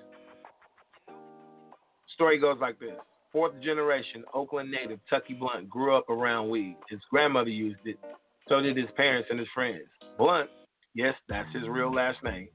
Story 2.15 2.39
goes 2.39 2.57
like 2.59 2.79
this. 2.79 2.95
Fourth 3.31 3.53
generation 3.61 4.23
Oakland 4.33 4.71
native 4.71 4.99
Tucky 5.09 5.33
Blunt 5.33 5.69
grew 5.69 5.95
up 5.95 6.09
around 6.09 6.49
weed. 6.49 6.77
His 6.89 6.99
grandmother 7.11 7.49
used 7.49 7.81
it, 7.85 7.99
so 8.47 8.61
did 8.61 8.77
his 8.77 8.87
parents 8.95 9.27
and 9.29 9.37
his 9.37 9.49
friends. 9.53 9.83
Blunt, 10.17 10.49
yes, 10.93 11.13
that's 11.27 11.53
his 11.53 11.67
real 11.67 11.93
last 11.93 12.23
name, 12.23 12.47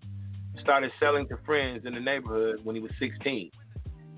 started 0.63 0.91
selling 0.99 1.29
to 1.29 1.37
friends 1.45 1.85
in 1.85 1.95
the 1.95 2.01
neighborhood 2.01 2.61
when 2.65 2.75
he 2.75 2.81
was 2.81 2.91
16. 2.99 3.51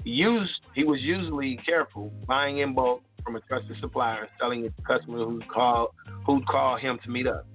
He 0.05 0.11
used 0.11 0.53
he 0.75 0.85
was 0.85 1.01
usually 1.01 1.59
careful, 1.66 2.12
buying 2.27 2.59
in 2.59 2.75
bulk 2.75 3.03
from 3.25 3.37
a 3.37 3.41
trusted 3.41 3.77
supplier, 3.81 4.29
selling 4.41 4.65
it 4.65 4.75
to 4.77 4.83
customers 4.83 5.21
who 5.21 5.41
called 5.53 5.90
who'd 6.27 6.46
call 6.46 6.77
him 6.77 6.99
to 7.05 7.11
meet 7.11 7.27
up. 7.27 7.46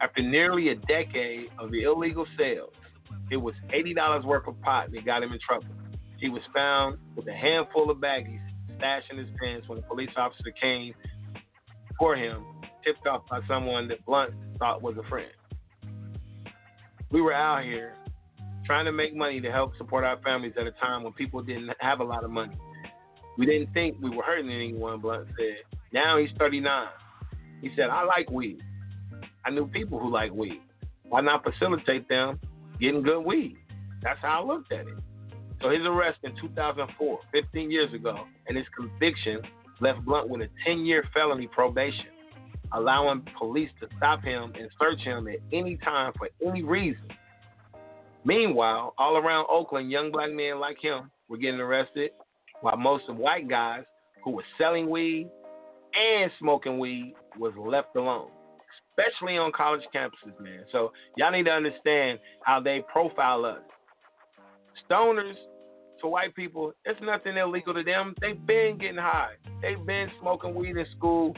After 0.00 0.22
nearly 0.22 0.70
a 0.70 0.74
decade 0.74 1.48
of 1.58 1.72
illegal 1.72 2.26
sales, 2.38 2.72
it 3.30 3.36
was 3.36 3.54
eighty 3.72 3.94
dollars 3.94 4.24
worth 4.24 4.46
of 4.48 4.60
pot 4.62 4.90
that 4.92 5.04
got 5.04 5.22
him 5.22 5.32
in 5.32 5.38
trouble. 5.46 5.66
He 6.18 6.28
was 6.28 6.42
found 6.54 6.98
with 7.16 7.26
a 7.28 7.34
handful 7.34 7.90
of 7.90 7.98
baggies 7.98 8.40
stashed 8.76 9.10
in 9.10 9.18
his 9.18 9.28
pants 9.40 9.68
when 9.68 9.78
a 9.78 9.82
police 9.82 10.10
officer 10.16 10.50
came 10.60 10.94
for 11.98 12.16
him 12.16 12.44
tipped 12.84 13.06
off 13.06 13.22
by 13.28 13.40
someone 13.46 13.88
that 13.88 14.04
Blunt 14.04 14.34
thought 14.58 14.82
was 14.82 14.96
a 14.98 15.08
friend. 15.08 15.30
We 17.10 17.20
were 17.20 17.32
out 17.32 17.64
here 17.64 17.94
trying 18.64 18.84
to 18.86 18.92
make 18.92 19.14
money 19.14 19.40
to 19.40 19.50
help 19.50 19.76
support 19.76 20.04
our 20.04 20.18
families 20.22 20.54
at 20.58 20.66
a 20.66 20.72
time 20.72 21.02
when 21.02 21.12
people 21.12 21.42
didn't 21.42 21.70
have 21.80 22.00
a 22.00 22.04
lot 22.04 22.24
of 22.24 22.30
money. 22.30 22.56
We 23.38 23.46
didn't 23.46 23.72
think 23.72 23.96
we 24.00 24.10
were 24.10 24.22
hurting 24.22 24.50
anyone, 24.50 25.00
Blunt 25.00 25.28
said. 25.36 25.78
Now 25.92 26.18
he's 26.18 26.30
39. 26.38 26.86
He 27.60 27.70
said, 27.76 27.90
I 27.90 28.04
like 28.04 28.30
weed. 28.30 28.60
I 29.44 29.50
knew 29.50 29.66
people 29.66 29.98
who 29.98 30.10
like 30.10 30.32
weed. 30.32 30.60
Why 31.04 31.20
not 31.20 31.44
facilitate 31.44 32.08
them 32.08 32.38
getting 32.82 33.02
good 33.02 33.20
weed. 33.20 33.56
That's 34.02 34.18
how 34.20 34.42
I 34.42 34.44
looked 34.44 34.72
at 34.72 34.88
it. 34.88 34.98
So 35.62 35.70
his 35.70 35.82
arrest 35.82 36.18
in 36.24 36.32
2004, 36.40 37.18
15 37.30 37.70
years 37.70 37.94
ago, 37.94 38.24
and 38.48 38.56
his 38.56 38.66
conviction 38.76 39.40
left 39.80 40.04
Blunt 40.04 40.28
with 40.28 40.42
a 40.42 40.48
10-year 40.68 41.04
felony 41.14 41.46
probation, 41.46 42.06
allowing 42.72 43.24
police 43.38 43.70
to 43.80 43.86
stop 43.96 44.24
him 44.24 44.52
and 44.58 44.68
search 44.80 44.98
him 45.00 45.28
at 45.28 45.36
any 45.52 45.76
time 45.76 46.12
for 46.18 46.28
any 46.44 46.64
reason. 46.64 47.06
Meanwhile, 48.24 48.94
all 48.98 49.16
around 49.16 49.46
Oakland, 49.48 49.90
young 49.90 50.10
black 50.10 50.32
men 50.32 50.58
like 50.58 50.78
him 50.80 51.10
were 51.28 51.36
getting 51.36 51.60
arrested, 51.60 52.10
while 52.62 52.76
most 52.76 53.04
of 53.08 53.16
white 53.16 53.48
guys 53.48 53.84
who 54.24 54.30
were 54.30 54.44
selling 54.56 54.88
weed 54.88 55.28
and 55.94 56.30
smoking 56.38 56.78
weed 56.78 57.14
was 57.38 57.52
left 57.58 57.94
alone, 57.96 58.30
especially 58.90 59.36
on 59.36 59.52
college 59.52 59.82
campuses, 59.94 60.38
man. 60.40 60.64
So 60.72 60.92
y'all 61.16 61.32
need 61.32 61.44
to 61.44 61.50
understand 61.50 62.18
how 62.44 62.60
they 62.60 62.82
profile 62.90 63.44
us. 63.44 63.60
Stoners 64.88 65.34
to 66.00 66.08
white 66.08 66.34
people, 66.34 66.72
it's 66.84 66.98
nothing 67.02 67.36
illegal 67.36 67.74
to 67.74 67.82
them. 67.82 68.14
They've 68.20 68.46
been 68.46 68.78
getting 68.78 68.96
high. 68.96 69.34
They've 69.60 69.84
been 69.84 70.08
smoking 70.20 70.54
weed 70.54 70.76
in 70.76 70.86
school. 70.96 71.34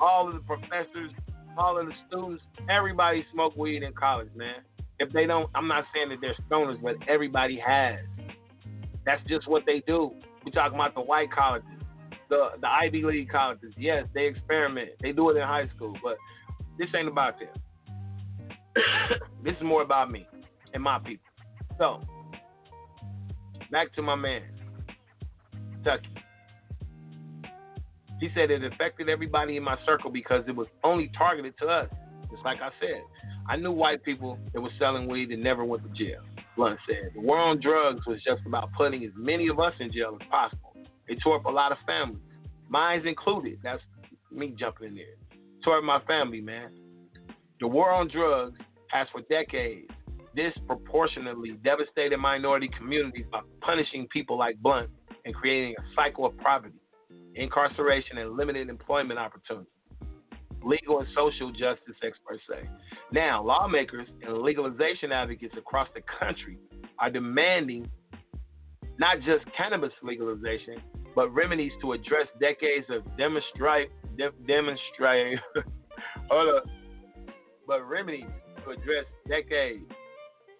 All 0.00 0.28
of 0.28 0.34
the 0.34 0.40
professors, 0.40 1.12
all 1.56 1.78
of 1.78 1.86
the 1.86 1.92
students, 2.08 2.42
everybody 2.70 3.24
smoke 3.32 3.56
weed 3.56 3.82
in 3.82 3.92
college, 3.92 4.30
man. 4.34 4.62
If 4.98 5.12
they 5.12 5.26
don't, 5.26 5.50
I'm 5.54 5.68
not 5.68 5.84
saying 5.94 6.10
that 6.10 6.20
they're 6.20 6.36
stoners, 6.48 6.80
but 6.82 6.96
everybody 7.08 7.60
has. 7.64 7.98
That's 9.04 9.22
just 9.28 9.48
what 9.48 9.64
they 9.66 9.82
do. 9.86 10.12
We're 10.44 10.52
talking 10.52 10.74
about 10.74 10.94
the 10.94 11.00
white 11.00 11.30
colleges, 11.30 11.68
the 12.28 12.50
the 12.60 12.68
Ivy 12.68 13.02
League 13.02 13.30
colleges. 13.30 13.72
Yes, 13.76 14.06
they 14.14 14.26
experiment. 14.26 14.90
They 15.00 15.12
do 15.12 15.30
it 15.30 15.36
in 15.36 15.42
high 15.42 15.68
school, 15.74 15.96
but 16.02 16.16
this 16.78 16.88
ain't 16.96 17.08
about 17.08 17.34
them. 17.38 17.48
this 19.44 19.54
is 19.56 19.62
more 19.62 19.82
about 19.82 20.10
me 20.10 20.26
and 20.74 20.82
my 20.82 20.98
people. 20.98 21.24
So, 21.78 22.00
back 23.70 23.94
to 23.94 24.02
my 24.02 24.14
man, 24.14 24.42
Tucky. 25.84 26.08
He 28.20 28.28
said 28.36 28.52
it 28.52 28.62
affected 28.62 29.08
everybody 29.08 29.56
in 29.56 29.64
my 29.64 29.76
circle 29.84 30.10
because 30.10 30.44
it 30.46 30.54
was 30.54 30.68
only 30.84 31.10
targeted 31.18 31.54
to 31.58 31.66
us. 31.66 31.88
Just 32.30 32.44
like 32.44 32.58
I 32.60 32.70
said, 32.80 33.02
I 33.48 33.56
knew 33.56 33.72
white 33.72 34.04
people 34.04 34.38
that 34.54 34.60
were 34.60 34.70
selling 34.78 35.08
weed 35.08 35.30
and 35.30 35.42
never 35.42 35.64
went 35.64 35.82
to 35.82 35.88
jail. 35.90 36.20
Blunt 36.56 36.78
said 36.86 37.12
the 37.14 37.20
war 37.20 37.38
on 37.38 37.60
drugs 37.60 38.06
was 38.06 38.22
just 38.22 38.42
about 38.46 38.70
putting 38.76 39.04
as 39.04 39.10
many 39.16 39.48
of 39.48 39.58
us 39.58 39.72
in 39.80 39.92
jail 39.92 40.16
as 40.20 40.26
possible. 40.28 40.76
It 41.08 41.18
tore 41.22 41.36
up 41.36 41.46
a 41.46 41.50
lot 41.50 41.72
of 41.72 41.78
families, 41.86 42.22
mines 42.68 43.04
included. 43.06 43.58
That's 43.62 43.82
me 44.30 44.54
jumping 44.58 44.88
in 44.88 44.94
there. 44.94 45.38
Tore 45.64 45.78
up 45.78 45.84
my 45.84 46.00
family, 46.06 46.40
man. 46.40 46.70
The 47.60 47.66
war 47.66 47.90
on 47.92 48.08
drugs 48.08 48.58
has 48.88 49.06
for 49.12 49.22
decades 49.30 49.90
disproportionately 50.34 51.52
devastated 51.64 52.16
minority 52.16 52.70
communities 52.76 53.26
by 53.30 53.40
punishing 53.60 54.06
people 54.08 54.38
like 54.38 54.56
Blunt 54.62 54.90
and 55.24 55.34
creating 55.34 55.74
a 55.78 55.82
cycle 55.94 56.26
of 56.26 56.36
poverty, 56.38 56.74
incarceration, 57.34 58.18
and 58.18 58.36
limited 58.36 58.68
employment 58.68 59.18
opportunities. 59.18 59.71
Legal 60.64 61.00
and 61.00 61.08
social 61.14 61.50
justice 61.50 61.96
experts 62.02 62.42
say. 62.48 62.68
Now, 63.12 63.42
lawmakers 63.42 64.08
and 64.22 64.38
legalization 64.38 65.12
advocates 65.12 65.54
across 65.56 65.88
the 65.94 66.02
country 66.20 66.58
are 66.98 67.10
demanding 67.10 67.90
not 68.98 69.18
just 69.18 69.44
cannabis 69.56 69.92
legalization, 70.02 70.76
but 71.14 71.30
remedies 71.30 71.72
to 71.80 71.92
address 71.92 72.26
decades 72.40 72.86
of 72.90 73.02
demonstrate, 73.16 73.90
de- 74.16 74.30
demonstrate, 74.46 75.38
but 77.66 77.88
remedies 77.88 78.26
to 78.64 78.70
address 78.70 79.04
decades 79.28 79.84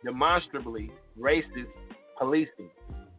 demonstrably 0.04 0.90
racist 1.18 1.70
policing 2.18 2.70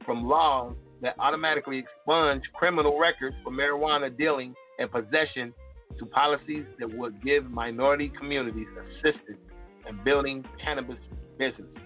from 0.05 0.27
laws 0.27 0.75
that 1.01 1.15
automatically 1.19 1.79
expunge 1.79 2.43
criminal 2.53 2.99
records 2.99 3.35
for 3.43 3.51
marijuana 3.51 4.15
dealing 4.17 4.53
and 4.79 4.91
possession 4.91 5.53
to 5.99 6.05
policies 6.05 6.65
that 6.79 6.91
would 6.97 7.23
give 7.23 7.49
minority 7.49 8.11
communities 8.17 8.67
assistance 8.77 9.39
in 9.87 10.03
building 10.03 10.43
cannabis 10.63 10.97
businesses. 11.37 11.77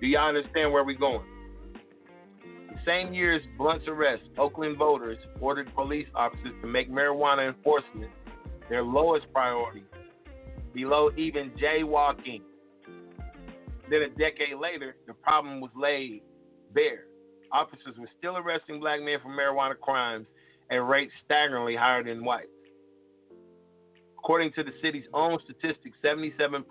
Do 0.00 0.06
y'all 0.06 0.28
understand 0.28 0.72
where 0.72 0.84
we're 0.84 0.98
going? 0.98 1.24
The 2.70 2.78
same 2.86 3.14
year 3.14 3.34
as 3.34 3.42
Blunt's 3.58 3.86
arrest, 3.86 4.22
Oakland 4.38 4.76
voters 4.76 5.18
ordered 5.40 5.72
police 5.74 6.08
officers 6.14 6.52
to 6.62 6.66
make 6.66 6.90
marijuana 6.90 7.48
enforcement 7.48 8.10
their 8.68 8.82
lowest 8.82 9.26
priority, 9.32 9.84
below 10.74 11.10
even 11.16 11.50
jaywalking. 11.62 12.40
Then 13.90 14.02
a 14.02 14.08
decade 14.08 14.56
later, 14.60 14.96
the 15.06 15.12
problem 15.12 15.60
was 15.60 15.70
laid 15.76 16.22
bare. 16.74 17.04
Officers 17.52 17.94
were 17.98 18.08
still 18.18 18.38
arresting 18.38 18.80
black 18.80 19.00
men 19.02 19.18
for 19.22 19.28
marijuana 19.28 19.78
crimes 19.78 20.26
at 20.70 20.76
rates 20.76 21.12
staggeringly 21.24 21.76
higher 21.76 22.02
than 22.02 22.24
whites. 22.24 22.48
According 24.22 24.52
to 24.52 24.62
the 24.62 24.70
city's 24.80 25.06
own 25.14 25.36
statistics, 25.42 25.96
77% 26.04 26.62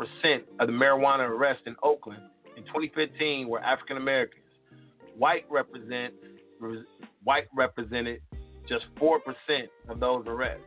of 0.61 0.67
the 0.67 0.73
marijuana 0.73 1.29
arrests 1.29 1.63
in 1.65 1.75
Oakland 1.83 2.21
in 2.55 2.63
2015 2.63 3.49
were 3.49 3.59
African 3.59 3.97
Americans. 3.97 4.45
White 5.17 5.43
white 5.49 7.47
represented 7.53 8.21
just 8.69 8.85
4% 8.97 9.17
of 9.89 9.99
those 9.99 10.23
arrests, 10.27 10.63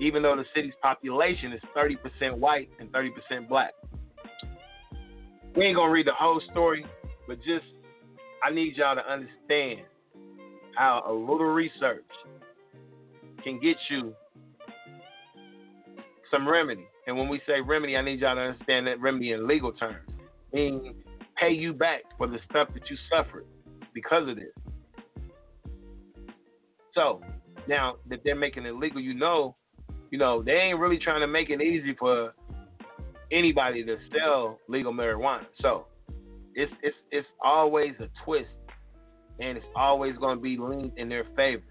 even 0.00 0.22
though 0.22 0.36
the 0.36 0.44
city's 0.54 0.74
population 0.82 1.54
is 1.54 1.62
30% 1.74 2.36
white 2.36 2.68
and 2.78 2.92
30% 2.92 3.48
black. 3.48 3.72
We 5.56 5.64
ain't 5.64 5.76
gonna 5.76 5.90
read 5.90 6.08
the 6.08 6.12
whole 6.12 6.42
story, 6.52 6.84
but 7.26 7.38
just 7.38 7.64
I 8.44 8.50
need 8.50 8.76
y'all 8.76 8.96
to 8.96 9.10
understand 9.10 9.86
how 10.76 11.04
a 11.06 11.12
little 11.12 11.46
research 11.46 12.04
can 13.42 13.58
get 13.60 13.78
you 13.88 14.14
some 16.30 16.48
remedy. 16.48 16.86
And 17.06 17.16
when 17.16 17.28
we 17.28 17.40
say 17.46 17.60
remedy, 17.60 17.96
I 17.96 18.02
need 18.02 18.20
y'all 18.20 18.34
to 18.34 18.40
understand 18.40 18.86
that 18.86 19.00
remedy 19.00 19.32
in 19.32 19.46
legal 19.46 19.72
terms, 19.72 20.08
meaning 20.52 20.94
pay 21.36 21.52
you 21.52 21.72
back 21.72 22.02
for 22.16 22.26
the 22.26 22.38
stuff 22.50 22.68
that 22.74 22.90
you 22.90 22.96
suffered 23.10 23.46
because 23.94 24.28
of 24.28 24.36
this. 24.36 24.52
So 26.94 27.22
now 27.68 27.96
that 28.08 28.20
they're 28.24 28.34
making 28.34 28.66
it 28.66 28.74
legal, 28.74 29.00
you 29.00 29.14
know, 29.14 29.56
you 30.10 30.18
know 30.18 30.42
they 30.42 30.52
ain't 30.52 30.78
really 30.78 30.98
trying 30.98 31.20
to 31.20 31.26
make 31.26 31.50
it 31.50 31.60
easy 31.60 31.94
for 31.98 32.34
anybody 33.30 33.84
to 33.84 33.96
sell 34.12 34.58
legal 34.68 34.92
marijuana. 34.92 35.46
So 35.60 35.86
it's 36.54 36.72
it's 36.82 36.96
it's 37.10 37.28
always 37.42 37.92
a 38.00 38.08
twist, 38.24 38.48
and 39.38 39.56
it's 39.56 39.66
always 39.76 40.16
going 40.16 40.38
to 40.38 40.42
be 40.42 40.56
leaned 40.58 40.92
in 40.96 41.08
their 41.08 41.24
favor. 41.36 41.62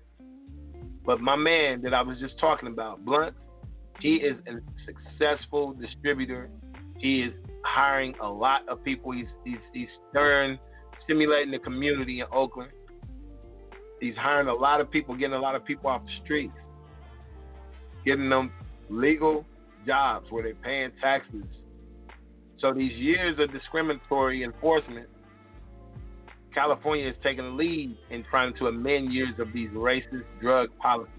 But 1.06 1.20
my 1.20 1.36
man 1.36 1.82
that 1.84 1.94
I 1.94 2.02
was 2.02 2.20
just 2.20 2.38
talking 2.40 2.68
about, 2.68 3.04
Blunt, 3.06 3.36
he 4.00 4.16
is 4.16 4.38
a 4.48 4.60
successful 4.86 5.74
distributor. 5.74 6.50
He 6.98 7.22
is 7.22 7.34
hiring 7.64 8.16
a 8.22 8.28
lot 8.28 8.68
of 8.68 8.84
people. 8.84 9.12
He's 9.12 9.28
he's 9.44 9.58
he's 9.74 9.88
stirring, 10.10 10.58
stimulating 11.04 11.52
the 11.52 11.60
community 11.60 12.20
in 12.20 12.28
Oakland. 12.32 12.72
He's 14.00 14.16
hiring 14.16 14.48
a 14.48 14.54
lot 14.54 14.82
of 14.82 14.92
people, 14.92 15.16
getting 15.16 15.34
a 15.34 15.40
lot 15.40 15.56
of 15.56 15.66
people 15.66 15.90
off 15.90 16.04
the 16.06 16.12
streets, 16.24 16.54
getting 18.06 18.30
them 18.30 18.52
legal 18.90 19.46
jobs 19.86 20.28
where 20.30 20.44
they're 20.44 20.54
paying 20.56 20.92
taxes. 21.02 21.44
So 22.60 22.74
these 22.74 22.94
years 22.94 23.38
of 23.40 23.52
discriminatory 23.52 24.44
enforcement, 24.44 25.08
California 26.54 27.08
is 27.08 27.16
taking 27.24 27.44
the 27.44 27.52
lead 27.52 27.96
in 28.10 28.24
trying 28.30 28.54
to 28.56 28.68
amend 28.68 29.14
years 29.14 29.36
of 29.40 29.54
these 29.54 29.70
racist 29.70 30.24
drug 30.42 30.70
policies. 30.80 31.14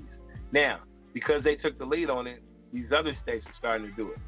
Now, 0.52 0.80
because 1.14 1.44
they 1.44 1.54
took 1.56 1.78
the 1.78 1.84
lead 1.84 2.10
on 2.10 2.26
it, 2.26 2.42
these 2.72 2.86
other 2.96 3.16
states 3.22 3.44
are 3.46 3.54
starting 3.58 3.88
to 3.88 3.96
do 3.96 4.10
it. 4.10 4.18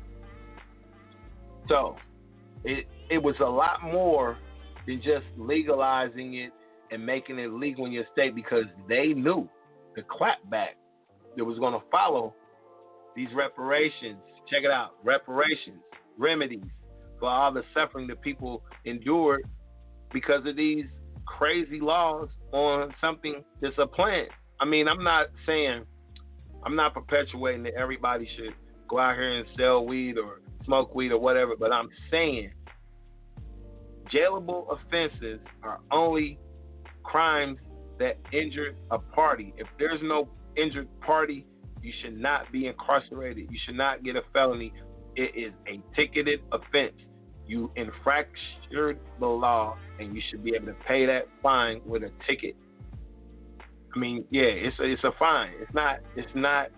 So 1.68 1.96
it 2.64 2.86
it 3.10 3.18
was 3.18 3.34
a 3.40 3.48
lot 3.48 3.82
more 3.82 4.38
than 4.86 4.98
just 5.02 5.26
legalizing 5.36 6.34
it 6.34 6.52
and 6.90 7.04
making 7.04 7.38
it 7.38 7.52
legal 7.52 7.86
in 7.86 7.92
your 7.92 8.04
state 8.12 8.34
because 8.34 8.64
they 8.88 9.08
knew 9.08 9.48
the 9.94 10.02
clapback 10.02 10.74
that 11.36 11.44
was 11.44 11.58
going 11.58 11.72
to 11.72 11.84
follow 11.90 12.34
these 13.14 13.28
reparations. 13.34 14.18
Check 14.48 14.64
it 14.64 14.70
out 14.70 14.94
reparations, 15.04 15.80
remedies 16.18 16.64
for 17.20 17.28
all 17.28 17.52
the 17.52 17.62
suffering 17.74 18.06
that 18.08 18.20
people 18.20 18.62
endured 18.84 19.42
because 20.12 20.44
of 20.46 20.56
these 20.56 20.86
crazy 21.26 21.78
laws 21.80 22.28
on 22.52 22.92
something 23.00 23.44
that's 23.60 23.76
a 23.78 23.86
plant. 23.86 24.28
I 24.60 24.64
mean, 24.64 24.88
I'm 24.88 25.04
not 25.04 25.26
saying 25.46 25.84
I'm 26.64 26.76
not 26.76 26.94
perpetuating 26.94 27.62
that 27.64 27.74
everybody 27.74 28.28
should 28.36 28.54
go 28.88 28.98
out 28.98 29.14
here 29.14 29.38
and 29.38 29.46
sell 29.56 29.86
weed 29.86 30.18
or 30.18 30.40
smoke 30.64 30.94
weed 30.94 31.12
or 31.12 31.18
whatever, 31.18 31.54
but 31.58 31.72
I'm 31.72 31.88
saying 32.10 32.52
jailable 34.12 34.66
offenses 34.72 35.40
are 35.62 35.80
only 35.90 36.38
crimes 37.02 37.58
that 37.98 38.18
injure 38.32 38.74
a 38.90 38.98
party. 38.98 39.54
If 39.56 39.66
there's 39.78 40.00
no 40.02 40.28
injured 40.56 40.88
party, 41.00 41.46
you 41.82 41.92
should 42.02 42.18
not 42.18 42.50
be 42.52 42.66
incarcerated. 42.66 43.48
You 43.50 43.58
should 43.64 43.76
not 43.76 44.02
get 44.02 44.16
a 44.16 44.22
felony. 44.32 44.72
It 45.16 45.34
is 45.36 45.52
a 45.66 45.80
ticketed 45.96 46.40
offense. 46.52 46.94
You 47.46 47.72
infracted 47.76 48.96
the 49.18 49.26
law, 49.26 49.76
and 49.98 50.14
you 50.14 50.22
should 50.30 50.44
be 50.44 50.54
able 50.54 50.66
to 50.66 50.76
pay 50.86 51.06
that 51.06 51.26
fine 51.42 51.80
with 51.84 52.02
a 52.02 52.10
ticket. 52.28 52.54
I 53.94 53.98
mean, 53.98 54.24
yeah, 54.30 54.42
it's 54.42 54.78
a, 54.78 54.84
it's 54.84 55.04
a 55.04 55.10
fine. 55.18 55.52
It's 55.60 55.74
not 55.74 55.98
it's 56.16 56.30
not 56.34 56.68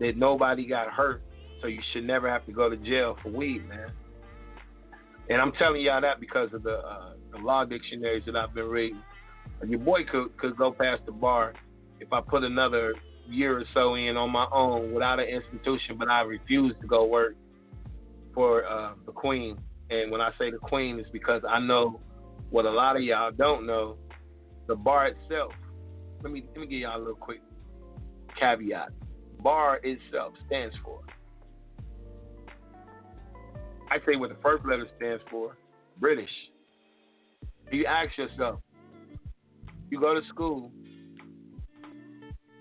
that 0.00 0.16
nobody 0.16 0.66
got 0.66 0.88
hurt, 0.88 1.22
so 1.60 1.68
you 1.68 1.80
should 1.92 2.04
never 2.04 2.28
have 2.28 2.44
to 2.46 2.52
go 2.52 2.68
to 2.68 2.76
jail 2.76 3.16
for 3.22 3.30
weed, 3.30 3.68
man. 3.68 3.92
And 5.28 5.40
I'm 5.40 5.52
telling 5.52 5.82
y'all 5.82 6.00
that 6.00 6.18
because 6.18 6.52
of 6.52 6.64
the, 6.64 6.78
uh, 6.78 7.12
the 7.30 7.38
law 7.38 7.64
dictionaries 7.64 8.24
that 8.26 8.34
I've 8.34 8.52
been 8.52 8.68
reading. 8.68 9.00
Your 9.66 9.78
boy 9.78 10.04
could 10.10 10.36
could 10.38 10.56
go 10.56 10.72
past 10.72 11.02
the 11.06 11.12
bar 11.12 11.52
if 12.00 12.12
I 12.12 12.20
put 12.20 12.42
another 12.42 12.94
year 13.28 13.58
or 13.58 13.64
so 13.74 13.94
in 13.94 14.16
on 14.16 14.30
my 14.30 14.46
own 14.52 14.92
without 14.92 15.20
an 15.20 15.26
institution, 15.26 15.96
but 15.98 16.08
I 16.08 16.22
refuse 16.22 16.74
to 16.80 16.86
go 16.86 17.04
work 17.04 17.36
for 18.34 18.66
uh, 18.66 18.92
the 19.06 19.12
Queen. 19.12 19.58
And 19.90 20.10
when 20.10 20.20
I 20.20 20.30
say 20.38 20.50
the 20.50 20.58
Queen, 20.58 20.98
it's 20.98 21.10
because 21.10 21.42
I 21.48 21.60
know 21.60 22.00
what 22.50 22.64
a 22.64 22.70
lot 22.70 22.96
of 22.96 23.02
y'all 23.02 23.30
don't 23.30 23.66
know. 23.66 23.96
The 24.66 24.74
bar 24.74 25.08
itself. 25.08 25.52
Let 26.22 26.32
me 26.32 26.44
let 26.50 26.60
me 26.60 26.66
give 26.66 26.80
y'all 26.80 26.98
a 26.98 26.98
little 26.98 27.14
quick 27.14 27.40
caveat. 28.38 28.90
Bar 29.42 29.80
itself 29.82 30.34
stands 30.46 30.74
for. 30.84 31.00
I 33.90 33.98
say 34.06 34.16
what 34.16 34.28
the 34.28 34.36
first 34.42 34.64
letter 34.64 34.86
stands 34.96 35.22
for. 35.30 35.56
British. 35.98 36.30
You 37.72 37.86
ask 37.86 38.16
yourself. 38.18 38.60
You 39.90 40.00
go 40.00 40.14
to 40.14 40.26
school 40.28 40.70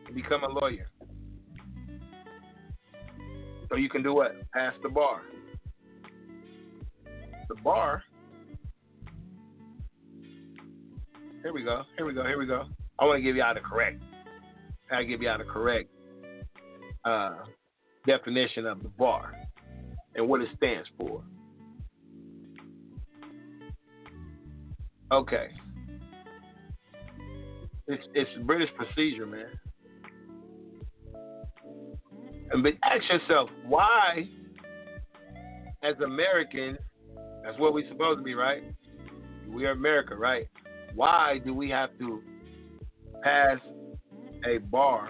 and 0.05 0.15
become 0.15 0.43
a 0.43 0.49
lawyer. 0.49 0.87
So 3.69 3.75
you 3.75 3.89
can 3.89 4.01
do 4.01 4.15
what? 4.15 4.35
Pass 4.51 4.73
the 4.81 4.89
bar. 4.89 5.21
The 7.49 7.55
bar. 7.63 8.03
Here 11.43 11.53
we 11.53 11.63
go. 11.63 11.83
Here 11.95 12.05
we 12.05 12.13
go. 12.13 12.23
Here 12.23 12.39
we 12.39 12.47
go. 12.47 12.65
I 12.99 13.05
want 13.05 13.19
to 13.19 13.23
give 13.23 13.35
y'all 13.35 13.53
the 13.53 13.61
correct. 13.61 14.01
I 14.91 15.03
give 15.03 15.21
y'all 15.21 15.37
the 15.37 15.43
correct 15.43 15.89
uh, 17.05 17.37
definition 18.05 18.65
of 18.65 18.81
the 18.81 18.89
bar 18.89 19.33
and 20.15 20.27
what 20.27 20.41
it 20.41 20.49
stands 20.57 20.87
for. 20.97 21.23
Okay. 25.11 25.47
It's 27.87 28.03
it's 28.13 28.29
British 28.45 28.69
procedure, 28.75 29.25
man. 29.25 29.47
And 32.51 32.63
but 32.63 32.73
ask 32.83 33.03
yourself, 33.09 33.49
why, 33.65 34.27
as 35.83 35.95
Americans, 36.03 36.77
that's 37.43 37.57
what 37.57 37.73
we're 37.73 37.87
supposed 37.87 38.19
to 38.19 38.23
be, 38.23 38.35
right? 38.35 38.63
We 39.47 39.65
are 39.65 39.71
America, 39.71 40.15
right? 40.15 40.47
Why 40.93 41.39
do 41.43 41.53
we 41.53 41.69
have 41.69 41.89
to 41.99 42.21
pass 43.23 43.57
a 44.47 44.57
bar? 44.57 45.09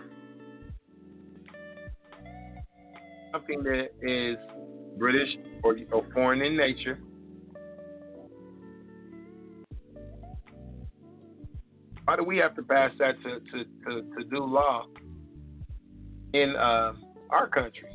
Something 3.31 3.63
that 3.63 3.89
is 4.01 4.37
British 4.97 5.29
or, 5.63 5.77
or 5.91 6.05
foreign 6.13 6.41
in 6.41 6.57
nature. 6.57 6.99
Why 12.05 12.15
do 12.15 12.23
we 12.23 12.37
have 12.37 12.55
to 12.55 12.63
pass 12.63 12.91
that 12.97 13.15
to, 13.21 13.39
to, 13.39 13.63
to, 13.85 14.15
to 14.15 14.23
do 14.29 14.43
law 14.43 14.85
in 16.33 16.55
uh, 16.55 16.93
our 17.29 17.47
country. 17.47 17.89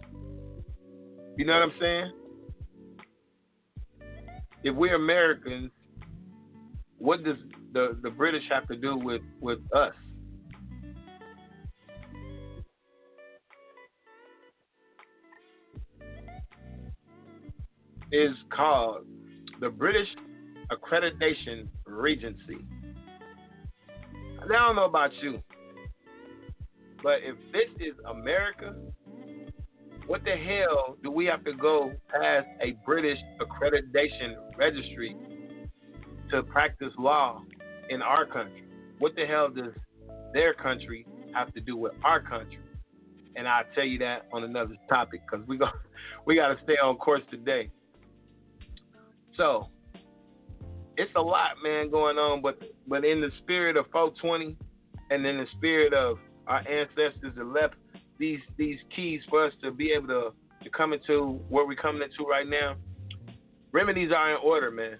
You 1.36 1.44
know 1.44 1.54
what 1.54 1.62
I'm 1.62 1.72
saying? 1.80 2.12
If 4.62 4.74
we're 4.74 4.94
Americans, 4.94 5.70
what 6.98 7.24
does 7.24 7.36
the, 7.72 7.98
the 8.02 8.10
British 8.10 8.44
have 8.50 8.66
to 8.68 8.76
do 8.76 8.96
with, 8.96 9.22
with 9.40 9.58
us? 9.74 9.94
Is 18.14 18.36
called 18.48 19.06
the 19.60 19.68
British 19.68 20.06
Accreditation 20.70 21.66
Regency. 21.84 22.64
I 24.40 24.46
don't 24.46 24.76
know 24.76 24.84
about 24.84 25.10
you, 25.20 25.42
but 27.02 27.14
if 27.24 27.34
this 27.52 27.68
is 27.84 27.94
America, 28.08 28.72
what 30.06 30.22
the 30.22 30.30
hell 30.30 30.96
do 31.02 31.10
we 31.10 31.26
have 31.26 31.44
to 31.44 31.54
go 31.54 31.92
past 32.08 32.46
a 32.62 32.76
British 32.86 33.18
accreditation 33.40 34.36
registry 34.56 35.16
to 36.30 36.44
practice 36.44 36.92
law 36.96 37.42
in 37.90 38.00
our 38.00 38.26
country? 38.26 38.62
What 39.00 39.16
the 39.16 39.26
hell 39.26 39.48
does 39.48 39.72
their 40.32 40.54
country 40.54 41.04
have 41.34 41.52
to 41.54 41.60
do 41.60 41.76
with 41.76 41.94
our 42.04 42.20
country? 42.20 42.60
And 43.34 43.48
I'll 43.48 43.64
tell 43.74 43.84
you 43.84 43.98
that 43.98 44.28
on 44.32 44.44
another 44.44 44.76
topic 44.88 45.22
because 45.28 45.44
we 45.48 45.58
go 45.58 45.66
we 46.26 46.36
got 46.36 46.54
to 46.54 46.62
stay 46.62 46.74
on 46.74 46.94
course 46.98 47.22
today. 47.28 47.72
So 49.36 49.68
it's 50.96 51.12
a 51.16 51.20
lot, 51.20 51.56
man, 51.62 51.90
going 51.90 52.18
on. 52.18 52.42
But 52.42 52.60
but 52.86 53.04
in 53.04 53.20
the 53.20 53.30
spirit 53.42 53.76
of 53.76 53.86
420, 53.92 54.56
and 55.10 55.26
in 55.26 55.38
the 55.38 55.46
spirit 55.56 55.92
of 55.92 56.18
our 56.46 56.58
ancestors 56.58 57.32
that 57.36 57.46
left 57.46 57.74
these 58.18 58.40
these 58.56 58.78
keys 58.94 59.20
for 59.28 59.46
us 59.46 59.52
to 59.62 59.70
be 59.70 59.90
able 59.90 60.08
to, 60.08 60.32
to 60.62 60.70
come 60.70 60.92
into 60.92 61.40
where 61.48 61.66
we're 61.66 61.74
coming 61.74 62.02
into 62.02 62.28
right 62.28 62.48
now. 62.48 62.76
Remedies 63.72 64.10
are 64.16 64.30
in 64.30 64.38
order, 64.42 64.70
man. 64.70 64.98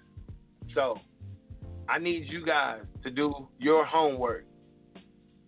So 0.73 0.99
I 1.87 1.99
need 1.99 2.25
you 2.27 2.45
guys 2.45 2.81
to 3.03 3.11
do 3.11 3.47
your 3.59 3.85
homework. 3.85 4.45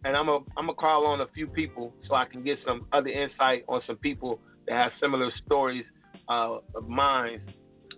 And 0.06 0.16
I'm 0.16 0.30
a 0.30 0.38
I'm 0.56 0.68
gonna 0.68 0.74
call 0.76 1.06
on 1.08 1.22
a 1.22 1.28
few 1.34 1.48
people 1.48 1.94
so 2.08 2.16
I 2.16 2.26
can 2.26 2.44
get 2.44 2.60
some 2.66 2.86
other 2.94 3.10
insight 3.10 3.66
on 3.68 3.82
some 3.86 3.98
people 3.98 4.40
that 4.68 4.76
have 4.76 4.92
similar 5.02 5.32
stories 5.46 5.86
uh, 6.30 6.58
of 6.76 6.88
mine. 6.88 7.42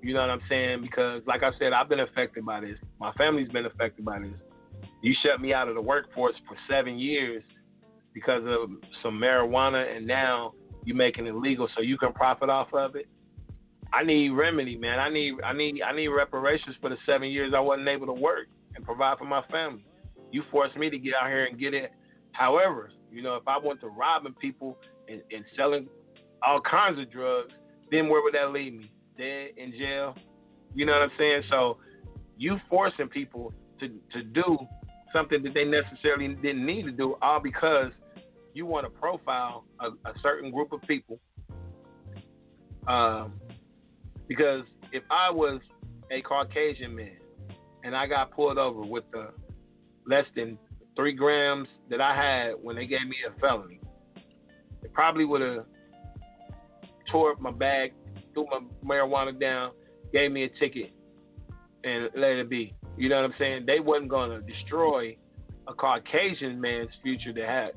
You 0.02 0.14
know 0.14 0.22
what 0.22 0.30
I'm 0.30 0.42
saying? 0.48 0.82
Because 0.82 1.22
like 1.28 1.44
I 1.44 1.52
said, 1.60 1.74
I've 1.74 1.90
been 1.90 2.00
affected 2.00 2.46
by 2.46 2.62
this. 2.62 2.78
My 3.00 3.12
family's 3.14 3.50
been 3.50 3.66
affected 3.66 4.06
by 4.06 4.20
this. 4.20 4.32
You 5.02 5.14
shut 5.24 5.42
me 5.42 5.54
out 5.54 5.68
of 5.68 5.76
the 5.76 5.82
workforce 5.82 6.36
for 6.48 6.56
seven 6.70 6.98
years 6.98 7.44
because 8.14 8.44
of 8.46 8.70
some 9.04 9.20
marijuana, 9.20 9.96
and 9.96 10.08
now 10.08 10.54
you're 10.86 10.96
making 10.96 11.28
it 11.28 11.36
legal 11.36 11.68
so 11.76 11.82
you 11.82 11.98
can 11.98 12.14
profit 12.14 12.50
off 12.50 12.74
of 12.74 12.96
it. 12.96 13.08
I 13.92 14.04
need 14.04 14.30
remedy, 14.30 14.78
man. 14.78 15.00
I 15.00 15.10
need 15.10 15.36
I 15.44 15.54
need 15.54 15.82
I 15.82 15.96
need 15.96 16.10
reparations 16.10 16.76
for 16.80 16.90
the 16.90 16.98
seven 17.06 17.30
years 17.30 17.54
I 17.56 17.60
wasn't 17.60 17.88
able 17.88 18.06
to 18.08 18.14
work 18.14 18.48
and 18.76 18.86
provide 18.86 19.18
for 19.18 19.26
my 19.26 19.42
family. 19.52 19.84
You 20.32 20.44
forced 20.52 20.78
me 20.78 20.90
to 20.90 20.98
get 20.98 21.14
out 21.20 21.28
here 21.28 21.46
and 21.46 21.60
get 21.60 21.74
it. 21.74 21.92
However, 22.34 22.92
you 23.12 23.24
know, 23.24 23.36
if 23.36 23.48
I 23.48 23.58
went 23.58 23.82
to 23.82 23.88
robbing 23.88 24.36
people 24.36 24.78
and, 25.08 25.22
and 25.32 25.44
selling 25.58 25.88
all 26.46 26.62
kinds 26.62 27.00
of 27.00 27.12
drugs, 27.12 27.52
then 27.92 28.10
where 28.10 28.22
would 28.22 28.36
that 28.36 28.52
leave 28.52 28.74
me? 28.74 28.92
Dead 29.20 29.50
in 29.58 29.74
jail? 29.74 30.16
You 30.74 30.86
know 30.86 30.94
what 30.94 31.02
I'm 31.02 31.12
saying? 31.18 31.44
So 31.50 31.78
you 32.38 32.58
forcing 32.70 33.10
people 33.10 33.54
to 33.80 33.90
to 34.14 34.24
do 34.24 34.58
something 35.14 35.44
that 35.44 35.54
they 35.54 35.66
necessarily 35.66 36.30
didn't 36.36 36.66
need 36.66 36.84
to 36.84 36.92
do, 36.92 37.18
all 37.22 37.40
because 37.40 37.92
you 38.54 38.66
want 38.66 38.86
to 38.86 38.90
profile 38.90 39.66
a, 39.80 39.88
a 40.10 40.14
certain 40.24 40.52
group 40.52 40.72
of 40.72 40.82
people. 40.84 41.20
Um, 42.88 43.34
because 44.28 44.64
if 44.92 45.04
I 45.12 45.30
was 45.30 45.60
a 46.12 46.22
Caucasian 46.22 46.96
man 46.96 47.18
and 47.84 47.96
I 47.96 48.08
got 48.08 48.32
pulled 48.32 48.58
over 48.58 48.82
with 48.82 49.04
the 49.12 49.32
less 50.08 50.26
than 50.36 50.58
three 50.96 51.14
grams 51.14 51.68
that 51.90 52.02
I 52.02 52.16
had 52.16 52.54
when 52.62 52.76
they 52.76 52.86
gave 52.86 53.08
me 53.08 53.18
a 53.28 53.40
felony, 53.40 53.80
it 54.84 54.94
probably 54.94 55.26
would 55.26 55.42
have 55.42 55.66
tore 57.12 57.32
up 57.32 57.42
my 57.42 57.52
bag, 57.52 57.94
threw 58.48 58.62
my 58.84 58.96
marijuana 58.96 59.40
down, 59.40 59.72
gave 60.14 60.32
me 60.32 60.44
a 60.44 60.50
ticket, 60.60 60.92
and 61.84 62.10
let 62.16 62.32
it 62.32 62.50
be. 62.50 62.74
You 62.98 63.10
know 63.10 63.18
what 63.18 63.26
I'm 63.26 63.36
saying? 63.40 63.66
They 63.66 63.80
wasn't 63.80 64.10
gonna 64.10 64.42
destroy 64.42 65.16
a 65.68 65.74
Caucasian 65.74 66.60
man's 66.60 66.90
future 67.04 67.34
that 67.34 67.48
had 67.48 67.72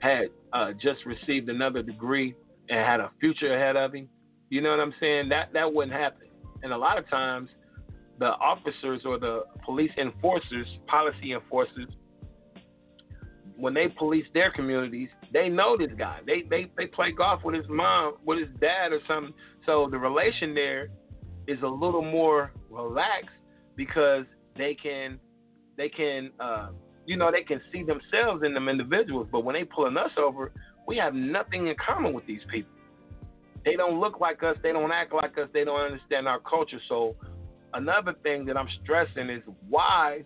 had 0.00 0.28
uh, 0.52 0.72
just 0.72 1.04
received 1.06 1.48
another 1.48 1.82
degree 1.82 2.34
and 2.68 2.78
had 2.78 3.00
a 3.00 3.10
future 3.20 3.54
ahead 3.54 3.76
of 3.76 3.94
him. 3.94 4.08
You 4.50 4.60
know 4.60 4.70
what 4.70 4.80
I'm 4.80 4.94
saying? 5.00 5.28
That 5.28 5.52
that 5.52 5.72
wouldn't 5.72 5.92
happen. 5.92 6.28
And 6.62 6.72
a 6.72 6.76
lot 6.76 6.98
of 6.98 7.08
times, 7.08 7.50
the 8.18 8.26
officers 8.26 9.02
or 9.04 9.18
the 9.18 9.44
police 9.64 9.90
enforcers, 9.98 10.66
policy 10.86 11.32
enforcers, 11.32 11.88
when 13.56 13.74
they 13.74 13.88
police 13.88 14.26
their 14.34 14.50
communities, 14.50 15.08
they 15.32 15.48
know 15.48 15.76
this 15.76 15.90
guy. 15.96 16.20
They 16.26 16.42
they 16.48 16.70
they 16.76 16.86
play 16.86 17.12
golf 17.12 17.44
with 17.44 17.54
his 17.54 17.66
mom, 17.68 18.14
with 18.24 18.38
his 18.38 18.48
dad, 18.60 18.92
or 18.92 19.00
something. 19.06 19.34
So 19.66 19.88
the 19.90 19.98
relation 19.98 20.54
there 20.54 20.88
is 21.46 21.58
a 21.62 21.68
little 21.68 22.02
more 22.02 22.52
relaxed 22.70 23.30
because 23.76 24.24
they 24.56 24.74
can 24.74 25.18
they 25.76 25.88
can 25.88 26.30
uh, 26.40 26.68
you 27.06 27.16
know 27.16 27.30
they 27.30 27.42
can 27.42 27.60
see 27.72 27.82
themselves 27.82 28.42
in 28.44 28.54
them 28.54 28.68
individuals. 28.68 29.28
But 29.30 29.44
when 29.44 29.54
they 29.54 29.64
pulling 29.64 29.96
us 29.96 30.10
over, 30.18 30.52
we 30.86 30.96
have 30.96 31.14
nothing 31.14 31.68
in 31.68 31.74
common 31.84 32.12
with 32.12 32.26
these 32.26 32.42
people. 32.50 32.70
They 33.64 33.76
don't 33.76 34.00
look 34.00 34.20
like 34.20 34.42
us. 34.42 34.56
They 34.62 34.72
don't 34.72 34.90
act 34.90 35.14
like 35.14 35.38
us. 35.38 35.48
They 35.52 35.64
don't 35.64 35.80
understand 35.80 36.26
our 36.26 36.40
culture. 36.40 36.80
So 36.88 37.14
another 37.74 38.14
thing 38.22 38.44
that 38.46 38.56
I'm 38.56 38.68
stressing 38.82 39.30
is 39.30 39.42
why 39.68 40.24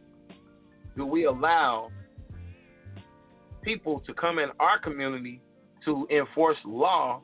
do 0.96 1.04
we 1.04 1.24
allow 1.24 1.90
people 3.62 4.00
to 4.06 4.14
come 4.14 4.38
in 4.38 4.48
our 4.58 4.78
community 4.78 5.42
to 5.84 6.06
enforce 6.10 6.56
law 6.64 7.20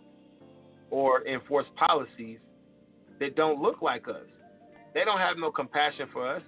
or 0.92 1.26
enforce 1.26 1.66
policies 1.76 2.38
that 3.18 3.34
don't 3.34 3.60
look 3.60 3.82
like 3.82 4.06
us? 4.06 4.26
They 4.94 5.04
don't 5.04 5.18
have 5.18 5.38
no 5.38 5.50
compassion 5.50 6.06
for 6.12 6.36
us. 6.36 6.42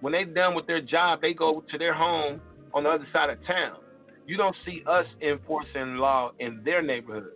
When 0.00 0.12
they're 0.12 0.26
done 0.26 0.54
with 0.54 0.66
their 0.66 0.82
job, 0.82 1.20
they 1.22 1.32
go 1.32 1.64
to 1.72 1.78
their 1.78 1.94
home 1.94 2.40
on 2.74 2.84
the 2.84 2.90
other 2.90 3.06
side 3.12 3.30
of 3.30 3.38
town. 3.46 3.78
You 4.26 4.36
don't 4.36 4.54
see 4.64 4.82
us 4.86 5.06
enforcing 5.22 5.96
law 5.96 6.32
in 6.38 6.60
their 6.64 6.82
neighborhood. 6.82 7.32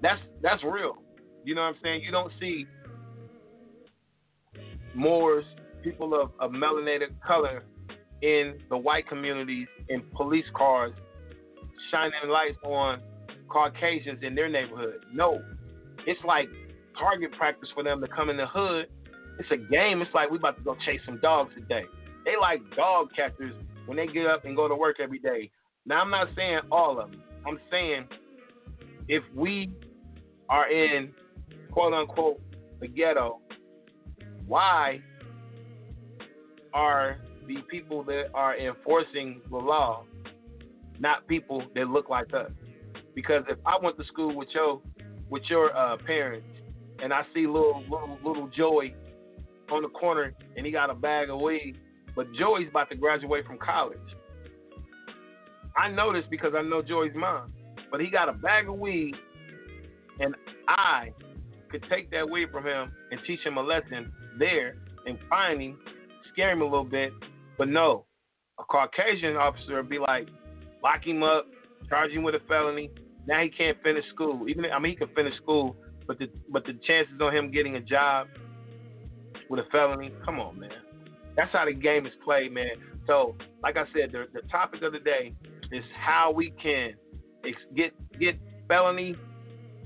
That's 0.00 0.20
that's 0.42 0.62
real. 0.62 0.98
You 1.44 1.54
know 1.54 1.62
what 1.62 1.68
I'm 1.68 1.76
saying? 1.82 2.02
You 2.02 2.12
don't 2.12 2.32
see 2.38 2.66
Moors, 4.94 5.44
people 5.82 6.18
of, 6.18 6.30
of 6.40 6.52
melanated 6.52 7.20
color 7.26 7.64
in 8.22 8.58
the 8.70 8.76
white 8.76 9.06
communities 9.08 9.66
in 9.88 10.02
police 10.14 10.46
cars 10.54 10.92
shining 11.90 12.30
lights 12.30 12.56
on 12.64 13.00
Caucasians 13.48 14.20
in 14.22 14.34
their 14.34 14.48
neighborhood. 14.48 15.04
No. 15.12 15.42
It's 16.06 16.20
like 16.24 16.48
target 16.98 17.32
practice 17.32 17.68
for 17.74 17.82
them 17.82 18.00
to 18.00 18.08
come 18.08 18.30
in 18.30 18.36
the 18.36 18.46
hood. 18.46 18.86
It's 19.38 19.50
a 19.50 19.56
game. 19.56 20.00
It's 20.02 20.14
like 20.14 20.30
we 20.30 20.38
about 20.38 20.56
to 20.58 20.62
go 20.62 20.76
chase 20.86 21.00
some 21.04 21.20
dogs 21.20 21.52
today. 21.54 21.84
They 22.24 22.32
like 22.40 22.60
dog 22.74 23.08
catchers 23.14 23.54
when 23.86 23.96
they 23.96 24.06
get 24.06 24.26
up 24.26 24.44
and 24.44 24.56
go 24.56 24.68
to 24.68 24.74
work 24.74 24.96
every 25.00 25.18
day. 25.18 25.50
Now 25.84 26.00
I'm 26.00 26.10
not 26.10 26.28
saying 26.34 26.60
all 26.70 26.98
of 26.98 27.10
them. 27.10 27.22
I'm 27.46 27.60
saying 27.70 28.06
if 29.08 29.22
we 29.34 29.70
are 30.48 30.70
in 30.70 31.12
quote 31.70 31.92
unquote 31.92 32.40
the 32.80 32.88
ghetto, 32.88 33.40
why 34.46 35.00
are 36.72 37.18
the 37.46 37.56
people 37.70 38.02
that 38.04 38.26
are 38.34 38.56
enforcing 38.56 39.40
the 39.50 39.56
law 39.56 40.04
not 40.98 41.26
people 41.28 41.62
that 41.74 41.88
look 41.88 42.08
like 42.08 42.32
us? 42.34 42.50
Because 43.16 43.42
if 43.48 43.58
I 43.66 43.76
went 43.82 43.96
to 43.98 44.04
school 44.04 44.36
with 44.36 44.48
your 44.54 44.80
with 45.28 45.42
your 45.48 45.76
uh, 45.76 45.96
parents 46.06 46.46
and 47.02 47.12
I 47.12 47.22
see 47.34 47.46
little 47.46 47.82
little 47.90 48.18
little 48.24 48.48
Joey 48.48 48.94
on 49.72 49.82
the 49.82 49.88
corner 49.88 50.32
and 50.56 50.64
he 50.64 50.70
got 50.70 50.90
a 50.90 50.94
bag 50.94 51.30
of 51.30 51.40
weed, 51.40 51.76
but 52.14 52.26
Joey's 52.38 52.68
about 52.68 52.90
to 52.90 52.94
graduate 52.94 53.44
from 53.46 53.58
college. 53.58 53.98
I 55.76 55.90
know 55.90 56.12
this 56.12 56.24
because 56.30 56.52
I 56.56 56.62
know 56.62 56.82
Joey's 56.82 57.14
mom, 57.16 57.52
but 57.90 58.00
he 58.00 58.10
got 58.10 58.28
a 58.28 58.32
bag 58.32 58.68
of 58.68 58.78
weed, 58.78 59.14
and 60.20 60.34
I 60.68 61.10
could 61.70 61.84
take 61.90 62.10
that 62.10 62.28
weed 62.28 62.50
from 62.52 62.64
him 62.66 62.92
and 63.10 63.20
teach 63.26 63.40
him 63.40 63.56
a 63.56 63.62
lesson 63.62 64.12
there 64.38 64.76
and 65.06 65.18
find 65.28 65.60
him, 65.60 65.78
scare 66.32 66.52
him 66.52 66.60
a 66.60 66.64
little 66.64 66.84
bit. 66.84 67.12
But 67.56 67.68
no, 67.68 68.04
a 68.58 68.64
Caucasian 68.64 69.36
officer 69.36 69.76
would 69.76 69.88
be 69.88 69.98
like, 69.98 70.28
lock 70.82 71.06
him 71.06 71.22
up, 71.22 71.46
charge 71.88 72.10
him 72.10 72.22
with 72.22 72.34
a 72.34 72.40
felony. 72.48 72.90
Now 73.26 73.42
he 73.42 73.48
can't 73.48 73.76
finish 73.82 74.04
school. 74.14 74.48
Even 74.48 74.66
I 74.66 74.78
mean 74.78 74.92
he 74.92 74.96
can 74.96 75.14
finish 75.14 75.34
school, 75.36 75.76
but 76.06 76.18
the 76.18 76.28
but 76.50 76.64
the 76.64 76.74
chances 76.86 77.14
on 77.20 77.34
him 77.34 77.50
getting 77.50 77.76
a 77.76 77.80
job 77.80 78.28
with 79.48 79.60
a 79.60 79.68
felony, 79.70 80.12
come 80.24 80.40
on, 80.40 80.58
man. 80.58 80.70
That's 81.36 81.52
how 81.52 81.64
the 81.66 81.72
game 81.72 82.06
is 82.06 82.12
played, 82.24 82.52
man. 82.52 82.70
So, 83.06 83.36
like 83.62 83.76
I 83.76 83.84
said, 83.94 84.10
the, 84.12 84.26
the 84.32 84.46
topic 84.48 84.82
of 84.82 84.92
the 84.92 84.98
day 84.98 85.32
is 85.70 85.84
how 85.96 86.32
we 86.32 86.52
can 86.62 86.94
ex- 87.44 87.56
get 87.76 87.92
get 88.18 88.36
felony 88.68 89.14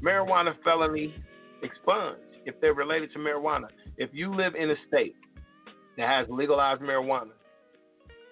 marijuana 0.02 0.54
felony 0.64 1.14
expunged 1.62 2.20
if 2.46 2.58
they're 2.60 2.74
related 2.74 3.12
to 3.12 3.18
marijuana. 3.18 3.66
If 3.96 4.10
you 4.12 4.34
live 4.34 4.54
in 4.54 4.70
a 4.70 4.74
state 4.88 5.14
that 5.96 6.08
has 6.08 6.26
legalized 6.30 6.80
marijuana, 6.80 7.32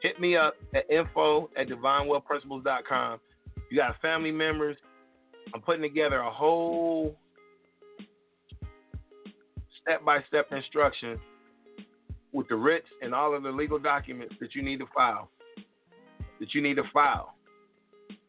hit 0.03 0.21
me 0.21 0.37
up 0.37 0.55
at 0.75 0.91
info 0.91 1.51
at 1.57 1.69
divinewealthprinciples.com. 1.69 3.21
You 3.71 3.77
got 3.77 4.01
family 4.01 4.31
members. 4.31 4.77
I'm 5.55 5.61
putting 5.61 5.83
together 5.83 6.19
a 6.19 6.31
whole 6.31 7.17
step 9.83 10.05
by 10.05 10.19
step 10.29 10.53
instruction 10.53 11.19
with 12.33 12.49
the 12.49 12.57
writs 12.57 12.87
and 13.03 13.15
all 13.15 13.35
of 13.35 13.43
the 13.43 13.51
legal 13.51 13.79
documents 13.79 14.35
that 14.41 14.55
you 14.55 14.63
need 14.63 14.79
to 14.79 14.87
file. 14.95 15.31
That 16.41 16.55
you 16.55 16.63
need 16.63 16.75
to 16.75 16.85
file. 16.93 17.35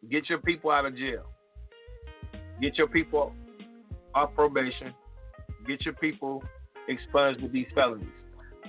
Get 0.09 0.29
your 0.29 0.39
people 0.39 0.71
out 0.71 0.85
of 0.85 0.95
jail. 0.95 1.25
Get 2.61 2.77
your 2.77 2.87
people 2.87 3.33
off 4.15 4.33
probation. 4.35 4.93
Get 5.67 5.85
your 5.85 5.93
people 5.95 6.43
expunged 6.87 7.41
with 7.41 7.51
these 7.51 7.67
felonies. 7.75 8.07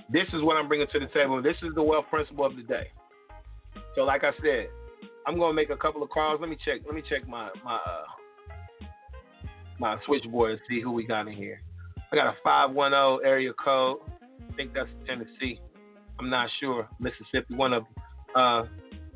This 0.09 0.27
is 0.33 0.41
what 0.43 0.57
I'm 0.57 0.67
bringing 0.67 0.87
to 0.91 0.99
the 0.99 1.07
table. 1.07 1.41
This 1.41 1.55
is 1.63 1.73
the 1.73 1.81
wealth 1.81 2.05
principle 2.09 2.45
of 2.45 2.55
the 2.55 2.63
day. 2.63 2.87
So, 3.95 4.01
like 4.01 4.23
I 4.23 4.31
said, 4.41 4.67
I'm 5.25 5.37
gonna 5.37 5.53
make 5.53 5.69
a 5.69 5.77
couple 5.77 6.03
of 6.03 6.09
calls. 6.09 6.39
Let 6.41 6.49
me 6.49 6.57
check. 6.63 6.81
Let 6.85 6.93
me 6.95 7.01
check 7.07 7.27
my 7.27 7.49
my 7.63 7.75
uh, 7.75 8.03
my 9.81 9.97
switchboard 10.05 10.51
and 10.51 10.61
see 10.69 10.79
who 10.79 10.91
we 10.91 11.05
got 11.05 11.27
in 11.27 11.33
here. 11.33 11.59
I 12.11 12.15
got 12.15 12.27
a 12.27 12.35
510 12.43 13.27
area 13.27 13.51
code. 13.53 13.97
I 14.21 14.55
think 14.55 14.73
that's 14.73 14.89
Tennessee. 15.07 15.59
I'm 16.19 16.29
not 16.29 16.49
sure. 16.59 16.87
Mississippi, 16.99 17.55
one 17.55 17.73
of 17.73 17.83
them. 17.83 18.03
Uh, 18.35 18.63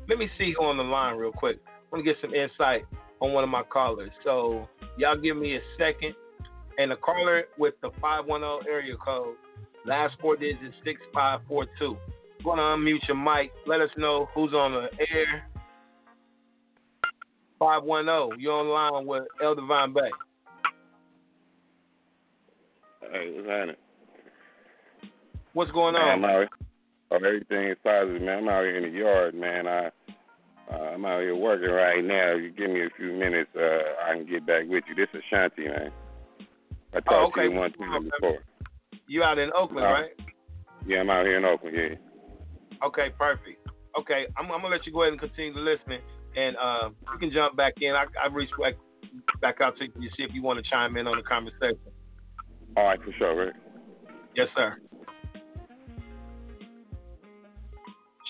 let 0.08 0.18
me 0.18 0.28
see 0.36 0.54
who 0.58 0.64
on 0.64 0.76
the 0.76 0.82
line 0.82 1.16
real 1.16 1.30
quick. 1.32 1.58
I 1.66 1.70
want 1.92 2.04
to 2.04 2.12
get 2.12 2.20
some 2.20 2.34
insight 2.34 2.84
on 3.20 3.32
one 3.32 3.44
of 3.44 3.50
my 3.50 3.62
callers. 3.62 4.10
So 4.24 4.68
y'all 4.98 5.16
give 5.16 5.36
me 5.36 5.56
a 5.56 5.60
second. 5.78 6.14
And 6.78 6.90
the 6.90 6.96
caller 6.96 7.44
with 7.56 7.74
the 7.80 7.90
510 8.02 8.70
area 8.70 8.96
code, 8.96 9.36
last 9.86 10.16
four 10.20 10.36
digits 10.36 10.74
6542. 10.84 11.96
Want 12.44 12.58
to 12.58 12.62
unmute 12.62 13.06
your 13.08 13.16
mic. 13.16 13.52
Let 13.66 13.80
us 13.80 13.90
know 13.96 14.28
who's 14.34 14.52
on 14.52 14.72
the 14.72 14.88
air. 15.14 15.48
510, 17.58 18.40
you're 18.40 18.52
on 18.52 18.68
line 18.68 19.06
with 19.06 19.24
El 19.42 19.54
Divine 19.54 19.94
Bey. 19.94 20.10
Hey, 23.12 23.32
what's 23.34 23.48
happening? 23.48 23.76
What's 25.52 25.70
going 25.70 25.94
Man, 25.94 26.02
on? 26.02 26.24
I'm 26.24 26.24
out. 26.24 26.48
Oh, 27.10 27.16
everything 27.16 27.68
is 27.70 27.76
positive, 27.84 28.20
man. 28.22 28.38
I'm 28.38 28.48
out 28.48 28.64
here 28.64 28.76
in 28.76 28.82
the 28.82 28.98
yard, 28.98 29.34
man. 29.34 29.66
I 29.66 29.90
uh, 30.72 30.76
I'm 30.94 31.04
out 31.04 31.20
here 31.20 31.36
working 31.36 31.70
right 31.70 32.04
now. 32.04 32.34
If 32.34 32.42
you 32.42 32.50
give 32.50 32.70
me 32.70 32.84
a 32.84 32.90
few 32.96 33.12
minutes, 33.12 33.50
uh, 33.56 34.10
I 34.10 34.14
can 34.14 34.26
get 34.26 34.44
back 34.44 34.64
with 34.66 34.82
you. 34.88 34.94
This 34.96 35.08
is 35.14 35.22
Shanti, 35.32 35.66
man. 35.70 35.92
I 36.92 36.96
talked 37.00 37.08
Oh, 37.10 37.26
okay. 37.28 37.42
to 37.42 37.52
you 37.54 37.58
one 37.58 37.72
time 37.74 38.10
before. 38.10 38.38
You 39.06 39.22
out 39.22 39.38
in 39.38 39.50
Oakland, 39.54 39.86
Uh, 39.86 39.90
right? 39.90 40.10
Yeah, 40.84 40.98
I'm 41.00 41.10
out 41.10 41.24
here 41.24 41.38
in 41.38 41.44
Oakland. 41.44 41.76
Yeah. 41.76 41.94
Okay, 42.84 43.10
perfect. 43.16 43.68
Okay, 43.98 44.26
I'm, 44.36 44.50
I'm 44.50 44.60
gonna 44.60 44.74
let 44.74 44.84
you 44.84 44.92
go 44.92 45.02
ahead 45.02 45.12
and 45.12 45.20
continue 45.20 45.54
to 45.54 45.60
listen, 45.60 46.02
and 46.36 46.56
uh, 46.56 46.90
you 47.12 47.18
can 47.18 47.30
jump 47.30 47.56
back 47.56 47.74
in. 47.80 47.94
I, 47.94 48.06
I 48.22 48.26
reach 48.32 48.50
back 48.60 48.74
back 49.40 49.60
out 49.60 49.78
to 49.78 49.84
you 49.84 49.92
to 49.92 50.16
see 50.16 50.24
if 50.24 50.34
you 50.34 50.42
want 50.42 50.62
to 50.62 50.68
chime 50.68 50.96
in 50.96 51.06
on 51.06 51.16
the 51.16 51.22
conversation. 51.22 51.78
All 52.76 52.84
right, 52.84 53.02
for 53.02 53.12
sure, 53.18 53.46
Rick. 53.46 53.54
Yes, 54.34 54.48
sir. 54.54 54.76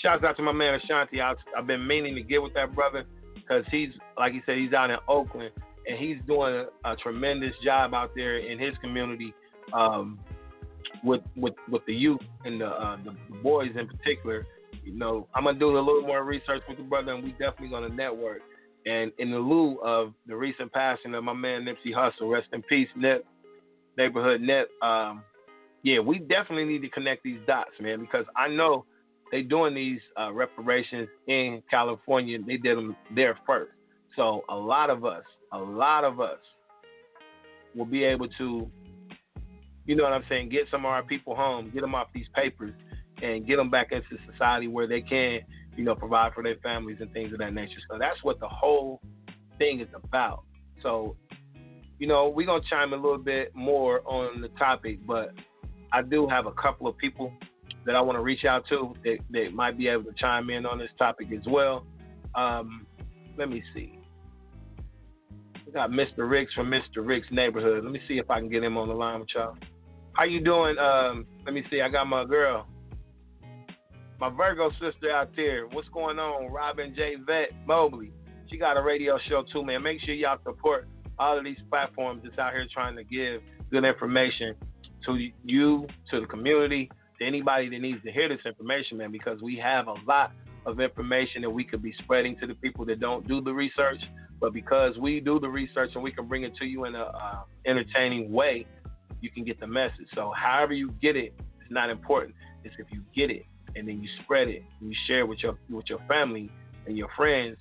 Shouts 0.02 0.22
out 0.22 0.36
to 0.36 0.42
my 0.42 0.52
man 0.52 0.74
Ashanti. 0.74 1.20
I, 1.20 1.34
I've 1.56 1.66
been 1.66 1.86
meaning 1.86 2.14
to 2.14 2.22
get 2.22 2.40
with 2.40 2.54
that 2.54 2.74
brother 2.74 3.04
because 3.34 3.64
he's, 3.70 3.88
like 4.16 4.32
he 4.32 4.40
said, 4.46 4.58
he's 4.58 4.72
out 4.72 4.90
in 4.90 4.98
Oakland 5.08 5.50
and 5.86 5.98
he's 5.98 6.16
doing 6.26 6.66
a, 6.84 6.92
a 6.92 6.96
tremendous 6.96 7.54
job 7.64 7.94
out 7.94 8.12
there 8.14 8.38
in 8.38 8.58
his 8.58 8.74
community 8.78 9.34
um, 9.72 10.18
with 11.02 11.22
with 11.36 11.54
with 11.68 11.84
the 11.86 11.94
youth 11.94 12.20
and 12.44 12.60
the, 12.60 12.66
uh, 12.66 12.96
the 13.04 13.14
boys 13.42 13.70
in 13.78 13.86
particular. 13.86 14.46
You 14.84 14.94
know, 14.94 15.26
I'm 15.34 15.44
gonna 15.44 15.58
do 15.58 15.76
a 15.76 15.78
little 15.78 16.02
more 16.02 16.24
research 16.24 16.62
with 16.68 16.78
the 16.78 16.84
brother, 16.84 17.12
and 17.12 17.24
we 17.24 17.30
definitely 17.32 17.68
gonna 17.68 17.88
network. 17.88 18.42
And 18.84 19.10
in 19.18 19.32
the 19.32 19.38
lieu 19.38 19.80
of 19.80 20.12
the 20.28 20.36
recent 20.36 20.72
passing 20.72 21.14
of 21.14 21.24
my 21.24 21.32
man 21.32 21.64
Nipsey 21.64 21.92
Hussle, 21.92 22.30
rest 22.30 22.48
in 22.52 22.62
peace, 22.62 22.88
Nip, 22.96 23.26
neighborhood 23.96 24.40
Net. 24.40 24.66
Um, 24.82 25.22
yeah, 25.82 26.00
we 26.00 26.18
definitely 26.18 26.64
need 26.64 26.82
to 26.82 26.88
connect 26.88 27.22
these 27.22 27.38
dots, 27.46 27.70
man, 27.80 28.00
because 28.00 28.26
I 28.36 28.48
know 28.48 28.84
they 29.30 29.42
doing 29.42 29.74
these 29.74 30.00
uh, 30.18 30.32
reparations 30.32 31.08
in 31.26 31.62
California. 31.70 32.38
They 32.44 32.56
did 32.56 32.76
them 32.76 32.96
there 33.14 33.38
first. 33.46 33.72
So 34.16 34.42
a 34.48 34.54
lot 34.54 34.90
of 34.90 35.04
us, 35.04 35.24
a 35.52 35.58
lot 35.58 36.04
of 36.04 36.20
us 36.20 36.38
will 37.74 37.84
be 37.84 38.04
able 38.04 38.28
to, 38.38 38.70
you 39.84 39.94
know 39.94 40.04
what 40.04 40.12
I'm 40.12 40.24
saying, 40.28 40.48
get 40.48 40.62
some 40.70 40.80
of 40.80 40.90
our 40.90 41.02
people 41.02 41.36
home, 41.36 41.70
get 41.72 41.82
them 41.82 41.94
off 41.94 42.08
these 42.14 42.26
papers, 42.34 42.72
and 43.22 43.46
get 43.46 43.56
them 43.56 43.70
back 43.70 43.92
into 43.92 44.16
society 44.30 44.68
where 44.68 44.86
they 44.86 45.00
can, 45.00 45.40
you 45.76 45.84
know, 45.84 45.94
provide 45.94 46.32
for 46.32 46.42
their 46.42 46.56
families 46.56 46.98
and 47.00 47.12
things 47.12 47.32
of 47.32 47.38
that 47.38 47.52
nature. 47.52 47.78
So 47.90 47.98
that's 47.98 48.22
what 48.22 48.40
the 48.40 48.48
whole 48.48 49.00
thing 49.58 49.80
is 49.80 49.88
about. 49.94 50.44
So, 50.82 51.16
you 51.98 52.06
know, 52.06 52.28
we're 52.28 52.46
gonna 52.46 52.62
chime 52.68 52.92
a 52.92 52.96
little 52.96 53.18
bit 53.18 53.54
more 53.54 54.00
on 54.06 54.40
the 54.40 54.48
topic, 54.50 54.98
but 55.06 55.32
I 55.92 56.02
do 56.02 56.26
have 56.28 56.46
a 56.46 56.52
couple 56.52 56.86
of 56.86 56.96
people 56.98 57.32
that 57.86 57.94
I 57.94 58.00
want 58.00 58.18
to 58.18 58.22
reach 58.22 58.44
out 58.44 58.64
to 58.68 58.94
that, 59.04 59.18
that 59.30 59.54
might 59.54 59.78
be 59.78 59.88
able 59.88 60.04
to 60.04 60.12
chime 60.18 60.50
in 60.50 60.66
on 60.66 60.78
this 60.78 60.90
topic 60.98 61.28
as 61.32 61.46
well. 61.46 61.86
Um, 62.34 62.86
let 63.38 63.48
me 63.48 63.62
see. 63.72 63.98
We 65.64 65.72
got 65.72 65.90
Mr. 65.90 66.28
Ricks 66.28 66.52
from 66.52 66.70
Mr. 66.70 67.06
Ricks 67.06 67.28
neighborhood. 67.30 67.84
Let 67.84 67.92
me 67.92 68.00
see 68.08 68.18
if 68.18 68.30
I 68.30 68.40
can 68.40 68.48
get 68.48 68.62
him 68.62 68.76
on 68.76 68.88
the 68.88 68.94
line 68.94 69.20
with 69.20 69.28
y'all. 69.34 69.56
How 70.12 70.24
you 70.24 70.42
doing, 70.42 70.76
um, 70.78 71.26
let 71.44 71.54
me 71.54 71.62
see. 71.70 71.80
I 71.80 71.88
got 71.88 72.06
my 72.06 72.24
girl, 72.24 72.66
my 74.18 74.30
Virgo 74.30 74.70
sister 74.72 75.10
out 75.12 75.30
there. 75.36 75.66
What's 75.66 75.88
going 75.88 76.18
on? 76.18 76.50
Robin 76.52 76.94
J. 76.96 77.16
Vet 77.26 77.50
Mobley. 77.66 78.12
She 78.50 78.58
got 78.58 78.76
a 78.76 78.82
radio 78.82 79.18
show 79.28 79.44
too, 79.52 79.64
man. 79.64 79.82
Make 79.82 80.00
sure 80.00 80.14
y'all 80.14 80.38
support 80.44 80.88
all 81.18 81.38
of 81.38 81.44
these 81.44 81.58
platforms 81.70 82.22
that's 82.24 82.38
out 82.38 82.52
here 82.52 82.66
trying 82.72 82.96
to 82.96 83.04
give 83.04 83.42
good 83.70 83.84
information 83.84 84.54
to 85.04 85.30
you, 85.44 85.86
to 86.10 86.20
the 86.20 86.26
community, 86.26 86.90
to 87.18 87.26
anybody 87.26 87.68
that 87.68 87.78
needs 87.78 88.02
to 88.04 88.12
hear 88.12 88.28
this 88.28 88.44
information, 88.44 88.98
man, 88.98 89.10
because 89.10 89.40
we 89.40 89.56
have 89.56 89.88
a 89.88 89.94
lot 90.06 90.32
of 90.66 90.80
information 90.80 91.42
that 91.42 91.50
we 91.50 91.64
could 91.64 91.82
be 91.82 91.94
spreading 92.02 92.36
to 92.40 92.46
the 92.46 92.54
people 92.54 92.84
that 92.84 93.00
don't 93.00 93.26
do 93.26 93.40
the 93.40 93.52
research. 93.52 94.00
But 94.40 94.52
because 94.52 94.98
we 94.98 95.20
do 95.20 95.40
the 95.40 95.48
research 95.48 95.90
and 95.94 96.02
we 96.02 96.12
can 96.12 96.26
bring 96.26 96.42
it 96.42 96.54
to 96.56 96.66
you 96.66 96.84
in 96.84 96.94
a 96.94 97.04
uh, 97.04 97.42
entertaining 97.64 98.32
way, 98.32 98.66
you 99.20 99.30
can 99.30 99.44
get 99.44 99.58
the 99.60 99.66
message. 99.66 100.08
So 100.14 100.32
however 100.36 100.74
you 100.74 100.90
get 101.00 101.16
it, 101.16 101.32
it 101.38 101.64
is 101.64 101.70
not 101.70 101.88
important. 101.88 102.34
It's 102.64 102.74
if 102.78 102.86
you 102.90 103.02
get 103.14 103.30
it 103.30 103.46
and 103.76 103.88
then 103.88 104.02
you 104.02 104.08
spread 104.22 104.48
it 104.48 104.62
and 104.80 104.90
you 104.90 104.96
share 105.06 105.24
with 105.24 105.38
your 105.38 105.56
with 105.70 105.86
your 105.88 106.00
family 106.08 106.50
and 106.86 106.96
your 106.96 107.08
friends 107.16 107.56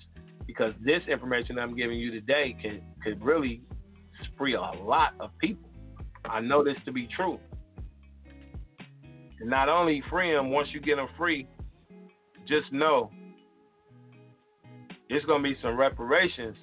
because 0.46 0.72
this 0.84 1.02
information 1.08 1.58
I'm 1.58 1.76
giving 1.76 1.98
you 1.98 2.10
today 2.10 2.56
can 2.60 2.80
could 3.02 3.22
really 3.24 3.62
free 4.36 4.54
a 4.54 4.60
lot 4.60 5.14
of 5.20 5.30
people. 5.38 5.68
I 6.24 6.40
know 6.40 6.64
this 6.64 6.76
to 6.84 6.92
be 6.92 7.08
true. 7.14 7.38
And 9.40 9.50
not 9.50 9.68
only 9.68 10.02
free 10.10 10.32
them, 10.32 10.50
once 10.50 10.68
you 10.72 10.80
get 10.80 10.96
them 10.96 11.08
free, 11.16 11.46
just 12.48 12.72
know 12.72 13.10
there's 15.08 15.24
gonna 15.24 15.42
be 15.42 15.56
some 15.62 15.76
reparations, 15.76 16.56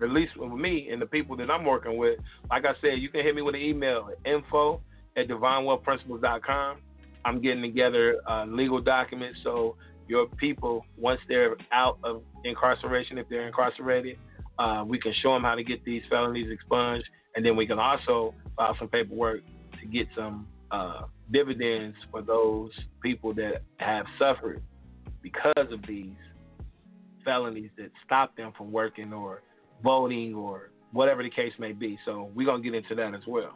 at 0.00 0.10
least 0.10 0.36
with 0.36 0.52
me 0.52 0.88
and 0.90 1.02
the 1.02 1.06
people 1.06 1.36
that 1.36 1.50
I'm 1.50 1.64
working 1.64 1.96
with. 1.96 2.18
Like 2.50 2.64
I 2.64 2.72
said, 2.80 2.98
you 2.98 3.08
can 3.08 3.22
hit 3.22 3.34
me 3.34 3.42
with 3.42 3.54
an 3.54 3.60
email 3.60 4.08
at 4.10 4.30
info 4.30 4.80
at 5.16 5.28
divinewealthprinciples.com. 5.28 6.78
I'm 7.24 7.40
getting 7.40 7.62
together 7.62 8.16
uh, 8.28 8.46
legal 8.46 8.80
documents 8.80 9.40
so 9.44 9.76
your 10.08 10.26
people, 10.26 10.84
once 10.98 11.20
they're 11.28 11.56
out 11.72 11.98
of 12.04 12.22
incarceration, 12.44 13.18
if 13.18 13.28
they're 13.28 13.46
incarcerated, 13.46 14.18
uh, 14.58 14.84
we 14.86 14.98
can 14.98 15.12
show 15.22 15.32
them 15.34 15.42
how 15.42 15.54
to 15.54 15.64
get 15.64 15.84
these 15.84 16.02
felonies 16.10 16.50
expunged, 16.50 17.08
and 17.34 17.44
then 17.44 17.56
we 17.56 17.66
can 17.66 17.78
also 17.78 18.34
file 18.56 18.76
some 18.78 18.88
paperwork 18.88 19.40
to 19.80 19.86
get 19.86 20.06
some 20.16 20.46
uh, 20.70 21.02
dividends 21.32 21.96
for 22.10 22.22
those 22.22 22.70
people 23.02 23.34
that 23.34 23.62
have 23.78 24.06
suffered 24.18 24.62
because 25.22 25.52
of 25.70 25.80
these 25.86 26.14
felonies 27.24 27.70
that 27.76 27.90
stop 28.04 28.36
them 28.36 28.52
from 28.56 28.72
working 28.72 29.12
or 29.12 29.42
voting 29.82 30.34
or 30.34 30.70
whatever 30.92 31.22
the 31.22 31.30
case 31.30 31.52
may 31.58 31.72
be. 31.72 31.98
So 32.04 32.30
we're 32.34 32.46
gonna 32.46 32.62
get 32.62 32.74
into 32.74 32.94
that 32.96 33.14
as 33.14 33.22
well. 33.26 33.54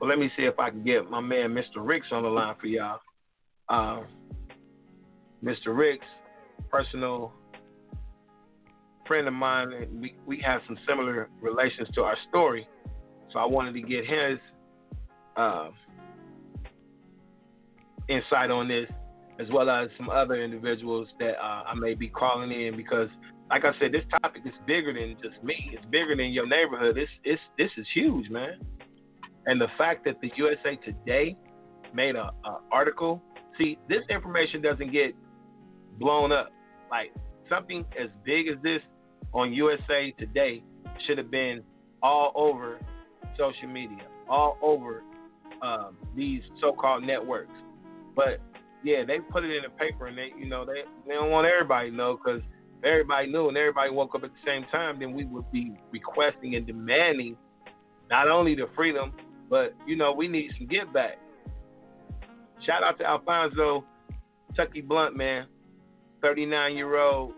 But 0.00 0.08
let 0.08 0.18
me 0.18 0.30
see 0.36 0.44
if 0.44 0.58
I 0.58 0.70
can 0.70 0.82
get 0.82 1.10
my 1.10 1.20
man 1.20 1.50
Mr. 1.50 1.76
Ricks 1.78 2.08
on 2.10 2.22
the 2.22 2.28
line 2.28 2.54
for 2.60 2.66
y'all. 2.66 3.00
Uh, 3.68 4.02
Mr. 5.44 5.76
Ricks, 5.76 6.06
personal 6.70 7.32
friend 9.06 9.28
of 9.28 9.34
mine, 9.34 9.72
and 9.72 10.00
we, 10.00 10.16
we 10.26 10.40
have 10.40 10.62
some 10.66 10.78
similar 10.88 11.28
relations 11.40 11.88
to 11.94 12.02
our 12.02 12.16
story. 12.28 12.66
So 13.32 13.38
I 13.38 13.44
wanted 13.44 13.74
to 13.74 13.82
get 13.82 14.06
his 14.06 14.38
uh, 15.36 15.68
insight 18.08 18.50
on 18.50 18.68
this, 18.68 18.88
as 19.38 19.46
well 19.52 19.68
as 19.68 19.88
some 19.98 20.08
other 20.08 20.42
individuals 20.42 21.08
that 21.18 21.36
uh, 21.38 21.64
I 21.66 21.74
may 21.74 21.94
be 21.94 22.08
calling 22.08 22.50
in 22.50 22.76
because, 22.76 23.08
like 23.50 23.64
I 23.64 23.72
said, 23.78 23.92
this 23.92 24.04
topic 24.22 24.42
is 24.46 24.52
bigger 24.66 24.94
than 24.94 25.16
just 25.22 25.42
me. 25.44 25.72
It's 25.72 25.84
bigger 25.86 26.16
than 26.16 26.32
your 26.32 26.46
neighborhood. 26.46 26.96
This 26.96 27.08
it's 27.24 27.42
this 27.58 27.70
is 27.76 27.86
huge, 27.92 28.30
man. 28.30 28.60
And 29.46 29.60
the 29.60 29.68
fact 29.76 30.04
that 30.06 30.20
the 30.22 30.30
USA 30.36 30.76
Today 30.76 31.36
made 31.92 32.16
a, 32.16 32.30
a 32.44 32.60
article. 32.72 33.22
See, 33.58 33.78
this 33.88 34.02
information 34.10 34.62
doesn't 34.62 34.90
get 34.90 35.14
blown 35.98 36.32
up. 36.32 36.52
Like 36.90 37.12
something 37.48 37.84
as 38.00 38.08
big 38.24 38.48
as 38.48 38.56
this 38.62 38.80
on 39.32 39.52
USA 39.52 40.12
Today 40.18 40.62
should 41.06 41.18
have 41.18 41.30
been 41.30 41.62
all 42.02 42.32
over 42.34 42.78
social 43.38 43.68
media, 43.68 44.06
all 44.28 44.58
over 44.62 45.02
um, 45.62 45.96
these 46.16 46.42
so-called 46.60 47.02
networks. 47.04 47.52
But 48.14 48.40
yeah, 48.82 49.04
they 49.04 49.18
put 49.18 49.44
it 49.44 49.50
in 49.50 49.62
the 49.62 49.70
paper, 49.70 50.06
and 50.06 50.16
they, 50.16 50.30
you 50.38 50.46
know, 50.46 50.64
they 50.64 50.82
they 51.06 51.14
don't 51.14 51.30
want 51.30 51.46
everybody 51.46 51.90
to 51.90 51.96
know 51.96 52.16
because 52.16 52.42
everybody 52.84 53.26
knew 53.28 53.48
and 53.48 53.56
everybody 53.56 53.90
woke 53.90 54.14
up 54.14 54.24
at 54.24 54.30
the 54.30 54.46
same 54.46 54.64
time, 54.70 54.98
then 55.00 55.12
we 55.14 55.24
would 55.24 55.50
be 55.50 55.72
requesting 55.90 56.54
and 56.54 56.66
demanding 56.66 57.36
not 58.10 58.28
only 58.28 58.54
the 58.54 58.68
freedom, 58.76 59.12
but 59.48 59.74
you 59.86 59.96
know, 59.96 60.12
we 60.12 60.28
need 60.28 60.52
some 60.58 60.66
get 60.66 60.92
back. 60.92 61.18
Shout 62.64 62.82
out 62.82 62.98
to 62.98 63.06
Alfonso 63.06 63.84
Tucky 64.56 64.80
Blunt, 64.80 65.16
man, 65.16 65.46
39 66.24 66.74
year 66.74 66.98
old. 66.98 67.34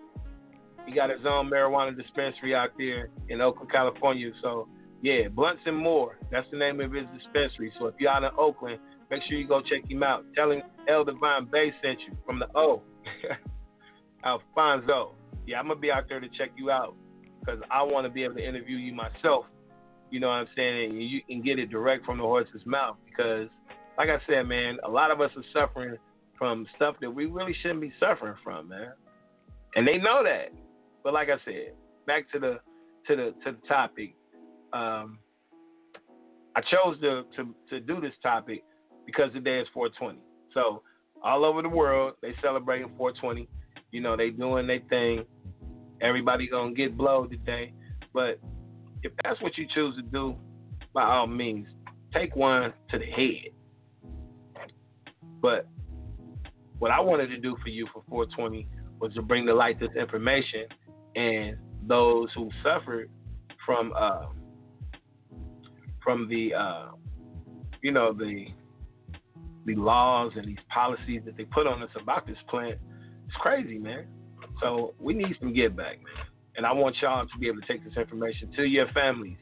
He 0.86 0.94
got 0.94 1.10
his 1.10 1.26
own 1.26 1.50
marijuana 1.50 1.96
dispensary 1.96 2.54
out 2.54 2.70
there 2.78 3.10
in 3.28 3.40
Oakland, 3.40 3.72
California. 3.72 4.30
So 4.40 4.68
yeah, 5.02 5.26
Blunts 5.28 5.62
and 5.66 5.76
More. 5.76 6.18
That's 6.30 6.46
the 6.52 6.56
name 6.56 6.80
of 6.80 6.92
his 6.92 7.04
dispensary. 7.12 7.72
So 7.80 7.86
if 7.86 7.96
you're 7.98 8.12
out 8.12 8.22
in 8.22 8.30
Oakland, 8.38 8.78
make 9.10 9.22
sure 9.28 9.36
you 9.36 9.48
go 9.48 9.60
check 9.60 9.90
him 9.90 10.04
out. 10.04 10.24
Tell 10.36 10.52
him 10.52 10.62
El 10.88 11.04
Divine 11.04 11.46
Bey 11.50 11.72
sent 11.82 11.98
you 12.00 12.16
from 12.24 12.38
the 12.38 12.46
O. 12.54 12.82
Alfonso. 14.24 15.16
Yeah, 15.48 15.58
I'm 15.58 15.66
gonna 15.66 15.80
be 15.80 15.90
out 15.90 16.04
there 16.08 16.20
to 16.20 16.28
check 16.28 16.50
you 16.56 16.70
out 16.70 16.94
because 17.40 17.60
I 17.72 17.82
want 17.82 18.06
to 18.06 18.10
be 18.10 18.22
able 18.22 18.36
to 18.36 18.48
interview 18.48 18.76
you 18.76 18.94
myself. 18.94 19.46
You 20.12 20.20
know 20.20 20.28
what 20.28 20.34
I'm 20.34 20.48
saying? 20.54 20.90
And 20.92 21.02
you 21.02 21.22
can 21.28 21.42
get 21.42 21.58
it 21.58 21.70
direct 21.70 22.06
from 22.06 22.18
the 22.18 22.24
horse's 22.24 22.64
mouth 22.64 22.96
because, 23.04 23.48
like 23.98 24.10
I 24.10 24.18
said, 24.28 24.44
man, 24.44 24.78
a 24.84 24.88
lot 24.88 25.10
of 25.10 25.20
us 25.20 25.32
are 25.36 25.44
suffering 25.52 25.96
from 26.38 26.66
stuff 26.76 26.96
that 27.00 27.10
we 27.10 27.26
really 27.26 27.54
shouldn't 27.62 27.80
be 27.80 27.92
suffering 27.98 28.34
from, 28.42 28.68
man. 28.68 28.92
And 29.74 29.86
they 29.86 29.98
know 29.98 30.22
that. 30.22 30.52
But 31.02 31.14
like 31.14 31.28
I 31.28 31.36
said, 31.44 31.72
back 32.06 32.30
to 32.32 32.38
the 32.38 32.60
to 33.06 33.16
the 33.16 33.34
to 33.44 33.52
the 33.52 33.68
topic. 33.68 34.14
Um, 34.72 35.18
I 36.54 36.60
chose 36.62 36.98
to, 37.00 37.24
to 37.36 37.54
to 37.70 37.80
do 37.80 38.00
this 38.00 38.14
topic 38.22 38.64
because 39.04 39.32
today 39.32 39.60
is 39.60 39.68
420. 39.72 40.18
So 40.52 40.82
all 41.22 41.44
over 41.44 41.62
the 41.62 41.68
world 41.68 42.14
they 42.22 42.34
celebrating 42.42 42.88
420. 42.96 43.48
You 43.92 44.00
know 44.00 44.16
they 44.16 44.30
doing 44.30 44.66
their 44.66 44.80
thing. 44.88 45.24
Everybody 46.00 46.48
gonna 46.48 46.74
get 46.74 46.96
blowed 46.96 47.30
today, 47.30 47.72
but 48.12 48.40
if 49.02 49.12
that's 49.22 49.40
what 49.40 49.56
you 49.56 49.66
choose 49.72 49.94
to 49.96 50.02
do, 50.02 50.34
by 50.92 51.04
all 51.04 51.26
means, 51.26 51.68
take 52.12 52.34
one 52.34 52.72
to 52.90 52.98
the 52.98 53.04
head. 53.04 53.52
But 55.40 55.68
what 56.78 56.90
I 56.90 57.00
wanted 57.00 57.28
to 57.28 57.38
do 57.38 57.56
for 57.62 57.68
you 57.68 57.86
for 57.92 58.02
420 58.08 58.68
was 59.00 59.12
to 59.14 59.22
bring 59.22 59.46
to 59.46 59.54
light 59.54 59.78
this 59.80 59.90
information 59.98 60.66
and 61.14 61.56
those 61.86 62.28
who 62.34 62.50
suffered 62.62 63.10
from 63.64 63.92
uh, 63.96 64.26
from 66.02 66.28
the 66.28 66.54
uh, 66.54 66.86
you 67.82 67.92
know 67.92 68.12
the 68.12 68.46
the 69.66 69.74
laws 69.74 70.32
and 70.36 70.46
these 70.46 70.64
policies 70.72 71.22
that 71.24 71.36
they 71.36 71.44
put 71.44 71.66
on 71.66 71.82
us 71.82 71.90
about 72.00 72.26
this 72.26 72.38
plant. 72.48 72.78
It's 73.26 73.36
crazy, 73.40 73.78
man. 73.78 74.06
So 74.62 74.94
we 75.00 75.12
need 75.12 75.34
some 75.40 75.52
get 75.52 75.76
back, 75.76 75.96
man. 75.96 76.26
And 76.56 76.64
I 76.64 76.72
want 76.72 76.96
y'all 77.02 77.26
to 77.26 77.38
be 77.38 77.48
able 77.48 77.60
to 77.60 77.66
take 77.66 77.84
this 77.84 77.96
information 77.96 78.52
to 78.56 78.64
your 78.64 78.86
families 78.92 79.36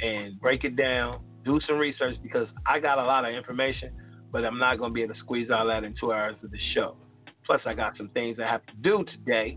and 0.00 0.40
break 0.40 0.64
it 0.64 0.76
down, 0.76 1.20
do 1.44 1.60
some 1.66 1.76
research 1.76 2.16
because 2.22 2.48
I 2.66 2.80
got 2.80 2.98
a 2.98 3.04
lot 3.04 3.24
of 3.24 3.34
information, 3.34 3.92
but 4.34 4.44
I'm 4.44 4.58
not 4.58 4.78
going 4.78 4.90
to 4.90 4.94
be 4.94 5.02
able 5.02 5.14
to 5.14 5.20
squeeze 5.20 5.48
all 5.48 5.68
that 5.68 5.84
in 5.84 5.94
two 5.98 6.12
hours 6.12 6.34
of 6.42 6.50
the 6.50 6.58
show. 6.74 6.96
Plus, 7.46 7.60
I 7.64 7.72
got 7.72 7.96
some 7.96 8.08
things 8.08 8.38
I 8.44 8.50
have 8.50 8.66
to 8.66 8.72
do 8.82 9.04
today. 9.12 9.56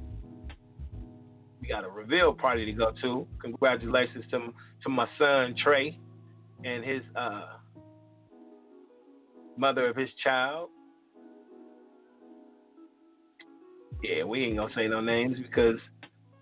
We 1.59 1.67
got 1.67 1.83
a 1.83 1.89
reveal 1.89 2.31
party 2.31 2.63
to 2.63 2.71
go 2.73 2.91
to. 3.01 3.27
Congratulations 3.41 4.23
to, 4.29 4.53
to 4.83 4.89
my 4.89 5.07
son, 5.17 5.55
Trey, 5.63 5.97
and 6.63 6.85
his 6.85 7.01
uh, 7.15 7.57
mother 9.57 9.89
of 9.89 9.95
his 9.95 10.09
child. 10.23 10.69
Yeah, 14.03 14.25
we 14.25 14.43
ain't 14.43 14.57
gonna 14.57 14.71
say 14.75 14.87
no 14.87 15.01
names 15.01 15.37
because 15.41 15.79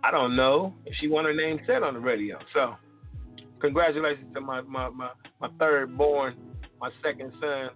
I 0.03 0.11
don't 0.11 0.35
know 0.35 0.73
if 0.85 0.93
she 0.99 1.07
want 1.07 1.25
her 1.25 1.33
name 1.33 1.61
said 1.65 1.83
on 1.83 1.93
the 1.93 2.01
radio. 2.01 2.37
So, 2.53 2.75
congratulations 3.61 4.27
to 4.33 4.41
my 4.41 4.59
my 4.59 4.89
my, 4.89 5.11
my 5.39 5.47
third 5.57 5.97
born, 5.97 6.35
my 6.81 6.89
second 7.01 7.31
son. 7.39 7.69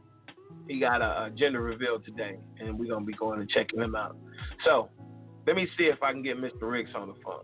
He 0.68 0.80
got 0.80 1.02
a, 1.02 1.26
a 1.26 1.30
gender 1.36 1.62
reveal 1.62 2.00
today, 2.00 2.38
and 2.60 2.78
we're 2.78 2.92
gonna 2.92 3.06
be 3.06 3.14
going 3.14 3.40
and 3.40 3.50
checking 3.50 3.82
him 3.82 3.96
out. 3.96 4.16
So, 4.66 4.90
let 5.48 5.56
me 5.56 5.68
see 5.78 5.86
if 5.86 6.02
I 6.04 6.12
can 6.12 6.22
get 6.22 6.38
Mr. 6.38 6.70
Ricks 6.70 6.92
on 6.96 7.08
the 7.08 7.16
phone. 7.24 7.44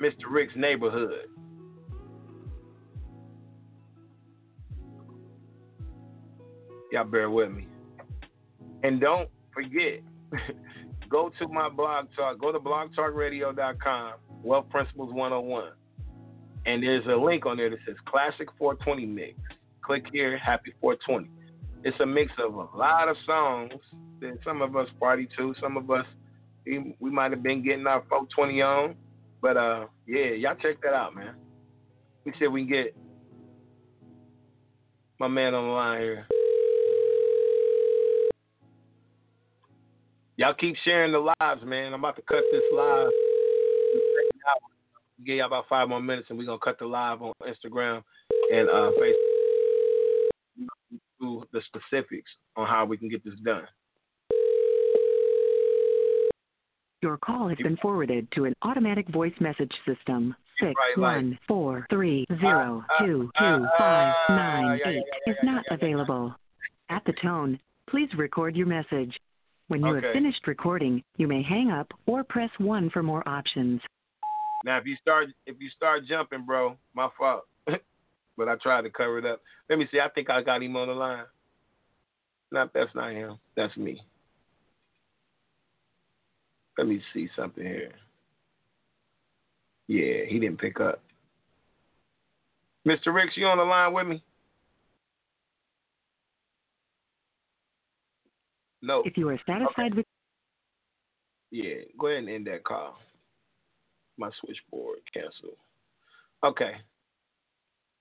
Mr. 0.00 0.30
Rick's 0.30 0.54
neighborhood. 0.54 1.28
Y'all 6.92 7.04
bear 7.04 7.30
with 7.30 7.50
me. 7.50 7.66
And 8.82 9.00
don't 9.00 9.28
forget, 9.52 10.00
go 11.10 11.30
to 11.38 11.48
my 11.48 11.68
blog 11.68 12.06
talk. 12.16 12.38
Go 12.38 12.52
to 12.52 12.58
blogtalkradio.com, 12.58 14.12
Wealth 14.42 14.68
Principles 14.70 15.12
101. 15.12 15.72
and 16.66 16.82
there's 16.82 17.04
a 17.06 17.16
link 17.16 17.44
on 17.46 17.56
there 17.56 17.70
that 17.70 17.78
says 17.86 17.96
Classic 18.06 18.48
420 18.58 19.06
Mix. 19.06 19.34
Click 19.88 20.04
here, 20.12 20.36
Happy 20.36 20.74
420. 20.82 21.30
It's 21.82 21.98
a 22.00 22.04
mix 22.04 22.30
of 22.38 22.52
a 22.52 22.76
lot 22.76 23.08
of 23.08 23.16
songs 23.24 23.72
that 24.20 24.36
some 24.44 24.60
of 24.60 24.76
us 24.76 24.86
party 25.00 25.26
to, 25.38 25.54
some 25.62 25.78
of 25.78 25.90
us 25.90 26.04
we, 26.66 26.94
we 27.00 27.10
might 27.10 27.30
have 27.30 27.42
been 27.42 27.64
getting 27.64 27.86
our 27.86 28.04
420 28.10 28.60
on, 28.60 28.96
but 29.40 29.56
uh, 29.56 29.86
yeah, 30.06 30.32
y'all 30.32 30.56
check 30.60 30.82
that 30.82 30.92
out, 30.92 31.14
man. 31.14 31.36
We 32.26 32.32
if 32.38 32.52
we 32.52 32.66
can 32.66 32.70
get 32.70 32.96
my 35.18 35.26
man 35.26 35.54
on 35.54 35.64
the 35.64 35.72
line 35.72 36.00
here. 36.02 36.26
Y'all 40.36 40.52
keep 40.52 40.76
sharing 40.84 41.12
the 41.12 41.32
lives, 41.40 41.62
man. 41.64 41.94
I'm 41.94 42.00
about 42.00 42.16
to 42.16 42.22
cut 42.28 42.44
this 42.52 42.60
live. 42.74 43.08
Give 45.24 45.36
y'all 45.36 45.46
about 45.46 45.64
five 45.66 45.88
more 45.88 46.02
minutes, 46.02 46.26
and 46.28 46.38
we're 46.38 46.44
gonna 46.44 46.58
cut 46.62 46.78
the 46.78 46.84
live 46.84 47.22
on 47.22 47.32
Instagram 47.42 48.02
and 48.52 48.68
uh, 48.68 48.90
Facebook. 49.00 49.27
The 51.58 51.80
specifics 51.80 52.30
on 52.54 52.68
how 52.68 52.84
we 52.84 52.96
can 52.96 53.08
get 53.08 53.24
this 53.24 53.34
done. 53.44 53.66
Your 57.02 57.16
call 57.16 57.48
has 57.48 57.58
been 57.58 57.76
forwarded 57.78 58.28
to 58.36 58.44
an 58.44 58.54
automatic 58.62 59.08
voice 59.08 59.32
message 59.40 59.72
system. 59.84 60.36
Six 60.60 60.74
one 60.96 61.36
four 61.48 61.86
three 61.90 62.26
uh, 62.30 62.36
zero 62.38 62.84
uh, 62.88 63.04
two 63.04 63.30
two 63.38 63.44
uh, 63.44 63.78
five 63.78 64.14
nine 64.30 64.80
eight 64.86 65.04
is 65.26 65.36
not 65.42 65.64
available. 65.70 66.32
At 66.90 67.02
the 67.06 67.12
tone, 67.20 67.58
please 67.90 68.08
record 68.16 68.54
your 68.54 68.66
message. 68.66 69.16
When 69.66 69.84
you 69.84 69.96
Okay. 69.96 70.06
have 70.06 70.12
finished 70.14 70.46
recording, 70.46 71.02
you 71.16 71.26
may 71.26 71.42
hang 71.42 71.70
up 71.72 71.92
or 72.06 72.22
press 72.22 72.50
one 72.58 72.88
for 72.90 73.02
more 73.02 73.28
options. 73.28 73.80
Now, 74.64 74.78
if 74.78 74.86
you 74.86 74.96
start 75.00 75.28
if 75.46 75.56
you 75.58 75.70
start 75.70 76.04
jumping, 76.06 76.44
bro, 76.44 76.76
my 76.94 77.08
fault. 77.18 77.46
but 78.36 78.48
I 78.48 78.54
tried 78.56 78.82
to 78.82 78.90
cover 78.90 79.18
it 79.18 79.26
up. 79.26 79.42
Let 79.68 79.80
me 79.80 79.88
see. 79.90 79.98
I 80.00 80.08
think 80.08 80.30
I 80.30 80.42
got 80.42 80.62
him 80.62 80.76
on 80.76 80.86
the 80.86 80.94
line. 80.94 81.24
Not 82.50 82.72
that's 82.72 82.94
not 82.94 83.12
him. 83.12 83.38
That's 83.56 83.76
me. 83.76 84.00
Let 86.76 86.86
me 86.86 87.02
see 87.12 87.28
something 87.36 87.64
here. 87.64 87.92
Yeah, 89.88 90.24
he 90.28 90.38
didn't 90.38 90.60
pick 90.60 90.80
up. 90.80 91.02
Mr. 92.86 93.12
Ricks, 93.12 93.36
you 93.36 93.46
on 93.46 93.58
the 93.58 93.64
line 93.64 93.92
with 93.92 94.06
me? 94.06 94.22
No. 98.80 99.02
If 99.04 99.16
you 99.16 99.28
are 99.28 99.40
satisfied 99.44 99.94
with 99.94 100.06
Yeah, 101.50 101.74
go 101.98 102.06
ahead 102.06 102.20
and 102.20 102.28
end 102.28 102.46
that 102.46 102.64
call. 102.64 102.96
My 104.16 104.30
switchboard 104.40 104.98
cancel. 105.12 105.56
Okay. 106.44 106.72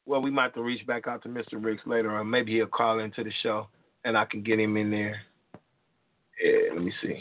Well, 0.05 0.21
we 0.21 0.31
might 0.31 0.43
have 0.43 0.53
to 0.53 0.61
reach 0.61 0.85
back 0.85 1.07
out 1.07 1.23
to 1.23 1.29
Mr. 1.29 1.53
Ricks 1.53 1.81
later 1.85 2.15
on. 2.15 2.29
Maybe 2.29 2.53
he'll 2.53 2.67
call 2.67 2.99
into 2.99 3.23
the 3.23 3.31
show 3.43 3.67
and 4.07 4.17
I 4.17 4.23
can 4.23 4.41
get 4.41 4.57
him 4.57 4.77
in 4.77 4.89
there. 4.89 5.19
Yeah, 6.41 6.73
let 6.73 6.81
me 6.81 6.93
see. 7.01 7.19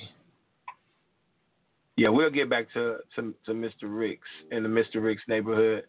Yeah, 1.97 2.11
we'll 2.11 2.30
get 2.30 2.49
back 2.49 2.72
to, 2.74 2.99
to, 3.16 3.34
to 3.45 3.53
Mr. 3.53 3.84
Ricks 3.84 4.28
in 4.53 4.62
the 4.62 4.68
Mr. 4.68 5.03
Ricks 5.03 5.22
neighborhood. 5.26 5.82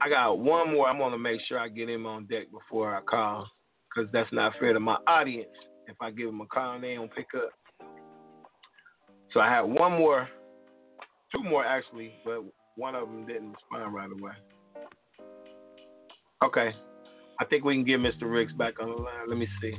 I 0.00 0.08
got 0.08 0.38
one 0.38 0.72
more. 0.72 0.88
I'm 0.88 0.98
to 0.98 1.18
make 1.18 1.40
sure 1.46 1.60
I 1.60 1.68
get 1.68 1.88
him 1.88 2.04
on 2.04 2.26
deck 2.26 2.50
before 2.50 2.96
I 2.96 3.00
call 3.02 3.46
because 3.88 4.10
that's 4.12 4.32
not 4.32 4.54
fair 4.58 4.72
to 4.72 4.80
my 4.80 4.96
audience 5.06 5.50
if 5.86 5.94
I 6.00 6.10
give 6.10 6.28
him 6.28 6.40
a 6.40 6.46
call 6.46 6.74
and 6.74 6.82
they 6.82 6.94
don't 6.94 7.14
pick 7.14 7.28
up. 7.36 7.50
So 9.32 9.38
I 9.38 9.48
had 9.48 9.62
one 9.62 9.92
more, 9.92 10.28
two 11.32 11.44
more 11.44 11.64
actually, 11.64 12.12
but 12.24 12.42
one 12.76 12.96
of 12.96 13.06
them 13.06 13.24
didn't 13.24 13.52
respond 13.52 13.94
right 13.94 14.10
away. 14.10 14.32
Okay. 16.42 16.70
I 17.40 17.44
think 17.44 17.64
we 17.64 17.74
can 17.74 17.84
get 17.84 18.00
Mr. 18.00 18.22
Ricks 18.22 18.52
back 18.52 18.80
on 18.80 18.88
the 18.88 18.96
line. 18.96 19.28
Let 19.28 19.38
me 19.38 19.46
see. 19.60 19.74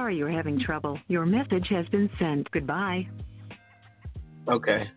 Sorry 0.00 0.16
you're 0.16 0.30
having 0.30 0.58
trouble. 0.58 0.98
Your 1.08 1.26
message 1.26 1.66
has 1.68 1.86
been 1.88 2.08
sent. 2.18 2.50
Goodbye. 2.52 3.06
Okay. 4.48 4.90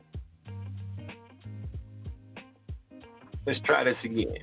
Let's 3.46 3.60
try 3.66 3.84
this 3.84 3.98
again. 4.06 4.34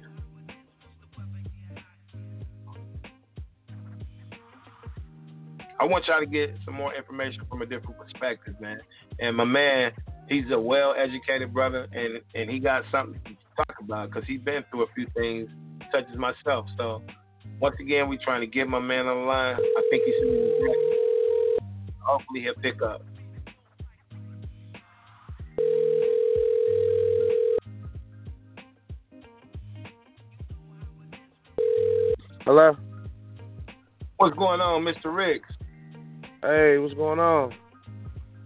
I 5.81 5.85
want 5.85 6.05
y'all 6.07 6.21
to 6.21 6.27
get 6.27 6.55
some 6.67 6.75
more 6.75 6.95
information 6.95 7.41
from 7.49 7.63
a 7.63 7.67
different 7.67 7.97
perspective, 7.99 8.61
man. 8.61 8.81
And 9.19 9.35
my 9.39 9.45
man, 9.45 9.93
he's 10.29 10.45
a 10.53 10.61
well-educated 10.61 11.55
brother, 11.55 11.89
and 11.95 12.21
and 12.35 12.51
he 12.51 12.59
got 12.59 12.83
something 12.93 13.19
to 13.25 13.31
talk 13.57 13.77
about 13.81 14.11
because 14.11 14.29
he's 14.29 14.43
been 14.43 14.63
through 14.71 14.83
a 14.83 14.93
few 14.95 15.07
things, 15.17 15.49
such 15.91 16.05
as 16.13 16.19
myself. 16.19 16.67
So, 16.77 17.03
once 17.61 17.77
again, 17.79 18.09
we're 18.09 18.19
trying 18.23 18.41
to 18.41 18.47
get 18.47 18.69
my 18.69 18.81
man 18.81 19.07
on 19.07 19.23
the 19.23 19.27
line. 19.27 19.57
I 19.57 19.83
think 19.91 20.05
he 20.05 20.15
should 20.19 20.31
be 20.31 20.65
ready. 20.65 20.79
Hopefully, 22.01 22.41
he'll 22.41 22.55
pick 22.55 22.83
up. 22.83 23.03
Hello. 32.45 32.77
What's 34.17 34.37
going 34.37 34.61
on, 34.61 34.83
Mr. 34.83 35.15
Ricks? 35.15 35.49
Hey, 36.43 36.79
what's 36.79 36.95
going 36.95 37.21
on? 37.21 37.53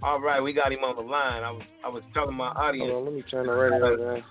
All 0.02 0.20
right, 0.20 0.40
we 0.40 0.52
got 0.52 0.72
him 0.72 0.80
on 0.80 0.96
the 0.96 1.02
line. 1.02 1.42
I 1.42 1.50
was 1.50 1.62
I 1.84 1.88
was 1.88 2.02
telling 2.12 2.34
my 2.34 2.48
audience. 2.48 2.90
Hold 2.90 3.08
on, 3.08 3.14
let 3.14 3.14
me 3.14 3.22
turn 3.30 3.46
the 3.46 3.52
radio 3.52 3.96
down. 3.96 4.24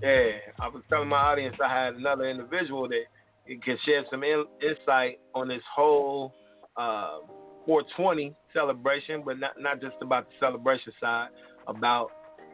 Yeah, 0.00 0.52
I 0.60 0.68
was 0.68 0.82
telling 0.88 1.08
my 1.08 1.16
audience 1.16 1.56
I 1.64 1.86
had 1.86 1.94
another 1.94 2.28
individual 2.28 2.86
that 2.88 3.04
can 3.46 3.78
share 3.84 4.04
some 4.10 4.22
in, 4.24 4.44
insight 4.62 5.20
on 5.34 5.48
this 5.48 5.62
whole 5.74 6.34
uh, 6.76 7.18
420 7.64 8.34
celebration, 8.52 9.22
but 9.24 9.38
not 9.38 9.52
not 9.60 9.80
just 9.80 9.96
about 10.00 10.26
the 10.28 10.34
celebration 10.40 10.92
side, 11.00 11.28
about 11.66 12.10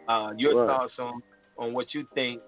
uh, 0.08 0.32
your 0.36 0.54
Right. 0.56 0.66
thoughts 0.66 0.92
on 0.98 1.22
on 1.58 1.72
what 1.72 1.92
you 1.94 2.06
think 2.14 2.40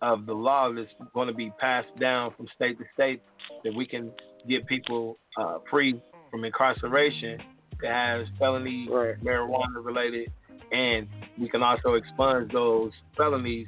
of 0.00 0.26
the 0.26 0.32
law 0.32 0.72
that's 0.72 0.88
going 1.14 1.28
to 1.28 1.34
be 1.34 1.50
passed 1.60 1.88
down 2.00 2.32
from 2.36 2.46
state 2.54 2.78
to 2.78 2.84
state 2.94 3.22
that 3.64 3.72
we 3.74 3.86
can 3.86 4.10
get 4.48 4.66
people 4.66 5.18
uh, 5.38 5.58
free 5.70 6.00
from 6.30 6.44
incarceration 6.44 7.38
that 7.80 7.92
has 7.92 8.26
felony 8.38 8.88
Right. 8.90 9.14
marijuana 9.22 9.84
related, 9.84 10.30
and 10.72 11.06
we 11.38 11.48
can 11.48 11.62
also 11.62 11.94
expunge 11.94 12.50
those 12.52 12.92
felonies 13.16 13.66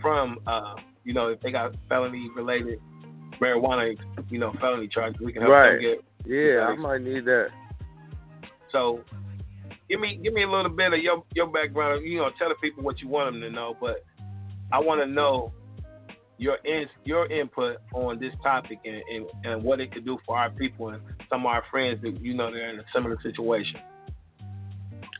from, 0.00 0.38
uh, 0.46 0.74
you 1.04 1.12
know, 1.14 1.28
if 1.28 1.40
they 1.40 1.50
got 1.50 1.74
felony 1.88 2.28
related 2.36 2.78
marijuana, 3.40 3.96
you 4.30 4.38
know, 4.38 4.52
felony 4.60 4.88
charges, 4.88 5.20
we 5.20 5.32
can 5.32 5.42
help 5.42 5.54
Right. 5.54 5.72
them 5.72 5.80
get. 5.80 6.04
Yeah, 6.26 6.66
I 6.66 6.76
might 6.76 7.02
need 7.02 7.24
that. 7.26 7.50
So, 8.72 9.04
give 9.88 10.00
me 10.00 10.18
give 10.22 10.32
me 10.32 10.42
a 10.42 10.50
little 10.50 10.70
bit 10.70 10.92
of 10.92 11.00
your 11.00 11.22
your 11.34 11.46
background. 11.46 12.04
You 12.04 12.18
know, 12.18 12.30
tell 12.38 12.48
the 12.48 12.54
people 12.56 12.82
what 12.82 13.00
you 13.00 13.08
want 13.08 13.32
them 13.32 13.40
to 13.42 13.50
know, 13.50 13.76
but 13.80 14.04
I 14.72 14.80
want 14.80 15.00
to 15.00 15.06
know 15.06 15.52
your 16.38 16.56
in, 16.64 16.86
your 17.04 17.30
input 17.30 17.76
on 17.92 18.18
this 18.18 18.32
topic 18.42 18.78
and, 18.84 19.02
and, 19.12 19.26
and 19.44 19.62
what 19.62 19.80
it 19.80 19.92
could 19.92 20.04
do 20.04 20.18
for 20.26 20.36
our 20.36 20.50
people 20.50 20.88
and 20.88 21.02
some 21.30 21.42
of 21.42 21.46
our 21.46 21.62
friends 21.70 22.02
that 22.02 22.20
you 22.20 22.34
know 22.34 22.50
they're 22.50 22.70
in 22.70 22.80
a 22.80 22.84
similar 22.92 23.18
situation. 23.22 23.80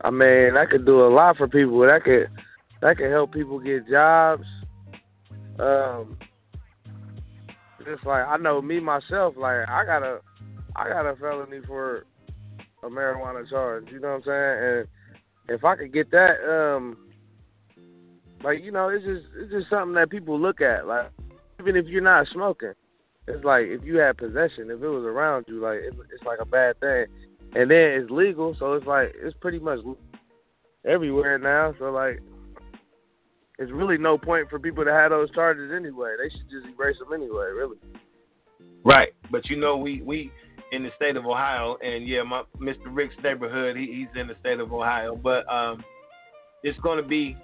I 0.00 0.10
mean, 0.10 0.56
I 0.56 0.66
could 0.66 0.84
do 0.84 1.06
a 1.06 1.08
lot 1.08 1.36
for 1.36 1.48
people. 1.48 1.78
That 1.80 2.02
could 2.04 2.28
that 2.80 2.96
could 2.98 3.10
help 3.10 3.32
people 3.32 3.58
get 3.60 3.88
jobs. 3.88 4.44
Um, 5.58 6.18
just 7.85 8.05
like 8.07 8.26
I 8.26 8.37
know 8.37 8.61
me 8.62 8.80
myself, 8.80 9.35
like 9.37 9.68
I 9.68 9.85
got 9.85 10.03
a 10.03 10.20
I 10.76 10.89
got 10.89 11.07
a 11.07 11.16
felony 11.16 11.61
for 11.66 12.05
a 12.82 12.89
marijuana 12.89 13.49
charge. 13.49 13.89
You 13.91 14.01
know 14.01 14.09
what 14.09 14.14
I'm 14.14 14.22
saying? 14.24 14.87
And 15.49 15.57
if 15.57 15.64
I 15.64 15.76
could 15.76 15.93
get 15.93 16.11
that, 16.11 16.37
um, 16.49 16.97
like 18.43 18.62
you 18.62 18.72
know, 18.72 18.89
it's 18.89 19.05
just 19.05 19.26
it's 19.37 19.53
just 19.53 19.70
something 19.70 19.95
that 19.95 20.11
people 20.11 20.39
look 20.41 20.61
at. 20.61 20.87
Like 20.87 21.11
even 21.61 21.76
if 21.76 21.87
you're 21.87 22.03
not 22.03 22.26
smoking, 22.32 22.74
it's 23.26 23.45
like 23.45 23.66
if 23.66 23.85
you 23.85 23.97
had 23.99 24.18
possession, 24.18 24.70
if 24.70 24.82
it 24.82 24.89
was 24.89 25.05
around 25.05 25.47
you, 25.49 25.61
like 25.61 25.78
it, 25.78 25.95
it's 26.12 26.24
like 26.24 26.39
a 26.41 26.47
bad 26.47 26.78
thing. 26.80 27.07
And 27.55 27.70
then 27.70 27.93
it's 27.93 28.11
legal, 28.11 28.57
so 28.59 28.74
it's 28.74 28.87
like 28.87 29.14
it's 29.14 29.37
pretty 29.41 29.61
much 29.61 29.78
everywhere 30.85 31.39
now. 31.39 31.74
So 31.78 31.91
like, 31.91 32.20
it's 33.59 33.70
really 33.70 33.98
no 33.98 34.18
point 34.18 34.50
for 34.50 34.59
people 34.59 34.84
to 34.84 34.92
have 34.92 35.11
those 35.11 35.30
charges 35.32 35.72
anyway. 35.74 36.14
They 36.18 36.30
should 36.30 36.50
just 36.50 36.66
erase 36.74 36.96
them 36.98 37.12
anyway. 37.12 37.46
Really. 37.55 37.76
Right, 38.84 39.14
but 39.30 39.48
you 39.48 39.57
know 39.57 39.76
we 39.76 40.02
we 40.02 40.30
in 40.72 40.82
the 40.82 40.90
state 40.96 41.16
of 41.16 41.24
Ohio, 41.24 41.76
and 41.82 42.07
yeah, 42.07 42.22
my 42.22 42.42
Mr. 42.61 42.86
Rick's 42.88 43.14
neighborhood, 43.22 43.76
he, 43.76 43.86
he's 43.86 44.20
in 44.20 44.26
the 44.26 44.34
state 44.40 44.61
of 44.61 44.72
Ohio, 44.72 45.14
but 45.16 45.48
um, 45.50 45.84
it's 46.62 46.78
going 46.80 47.00
to 47.00 47.09
be 47.09 47.36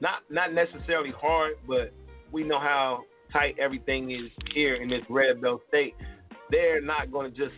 not 0.00 0.20
not 0.30 0.52
necessarily 0.52 1.10
hard, 1.10 1.54
but 1.66 1.92
we 2.30 2.44
know 2.44 2.60
how 2.60 3.00
tight 3.32 3.56
everything 3.58 4.10
is 4.10 4.30
here 4.54 4.76
in 4.76 4.88
this 4.88 5.02
red 5.10 5.40
belt 5.40 5.62
state. 5.68 5.94
They're 6.50 6.80
not 6.80 7.10
going 7.10 7.32
to 7.32 7.36
just 7.36 7.54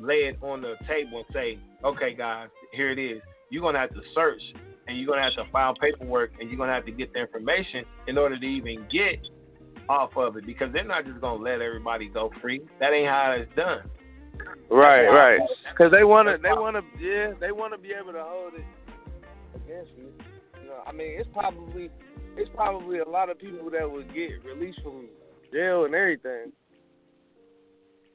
lay 0.00 0.28
it 0.28 0.38
on 0.42 0.62
the 0.62 0.74
table 0.88 1.18
and 1.18 1.26
say, 1.34 1.58
"Okay, 1.84 2.14
guys, 2.14 2.48
here 2.72 2.90
it 2.90 2.98
is." 2.98 3.20
You're 3.50 3.62
going 3.62 3.74
to 3.74 3.80
have 3.80 3.90
to 3.90 4.00
search 4.14 4.40
and 4.86 4.98
you're 4.98 5.06
gonna 5.06 5.22
have 5.22 5.34
to 5.34 5.50
file 5.50 5.74
paperwork, 5.74 6.32
and 6.40 6.48
you're 6.48 6.58
gonna 6.58 6.72
have 6.72 6.84
to 6.86 6.92
get 6.92 7.12
the 7.12 7.20
information 7.20 7.84
in 8.06 8.18
order 8.18 8.38
to 8.38 8.46
even 8.46 8.86
get 8.90 9.18
off 9.88 10.16
of 10.16 10.36
it 10.36 10.46
because 10.46 10.72
they're 10.72 10.84
not 10.84 11.04
just 11.04 11.20
gonna 11.20 11.42
let 11.42 11.60
everybody 11.60 12.08
go 12.08 12.30
free. 12.40 12.62
That 12.80 12.92
ain't 12.92 13.08
how 13.08 13.36
it's 13.38 13.54
done. 13.54 13.82
Right, 14.70 15.06
right. 15.06 15.40
Because 15.70 15.92
they 15.92 16.04
wanna, 16.04 16.38
they 16.38 16.50
wanna, 16.52 16.80
yeah, 16.98 17.32
they 17.40 17.52
wanna 17.52 17.78
be 17.78 17.92
able 17.92 18.12
to 18.12 18.22
hold 18.22 18.54
it 18.54 18.64
against 19.54 19.92
you. 19.96 20.12
You 20.62 20.68
know, 20.68 20.82
I 20.86 20.92
mean, 20.92 21.12
it's 21.18 21.28
probably, 21.32 21.90
it's 22.36 22.50
probably 22.54 22.98
a 22.98 23.08
lot 23.08 23.30
of 23.30 23.38
people 23.38 23.70
that 23.70 23.90
would 23.90 24.12
get 24.14 24.42
released 24.44 24.80
from 24.82 25.06
jail 25.52 25.84
and 25.84 25.94
everything. 25.94 26.52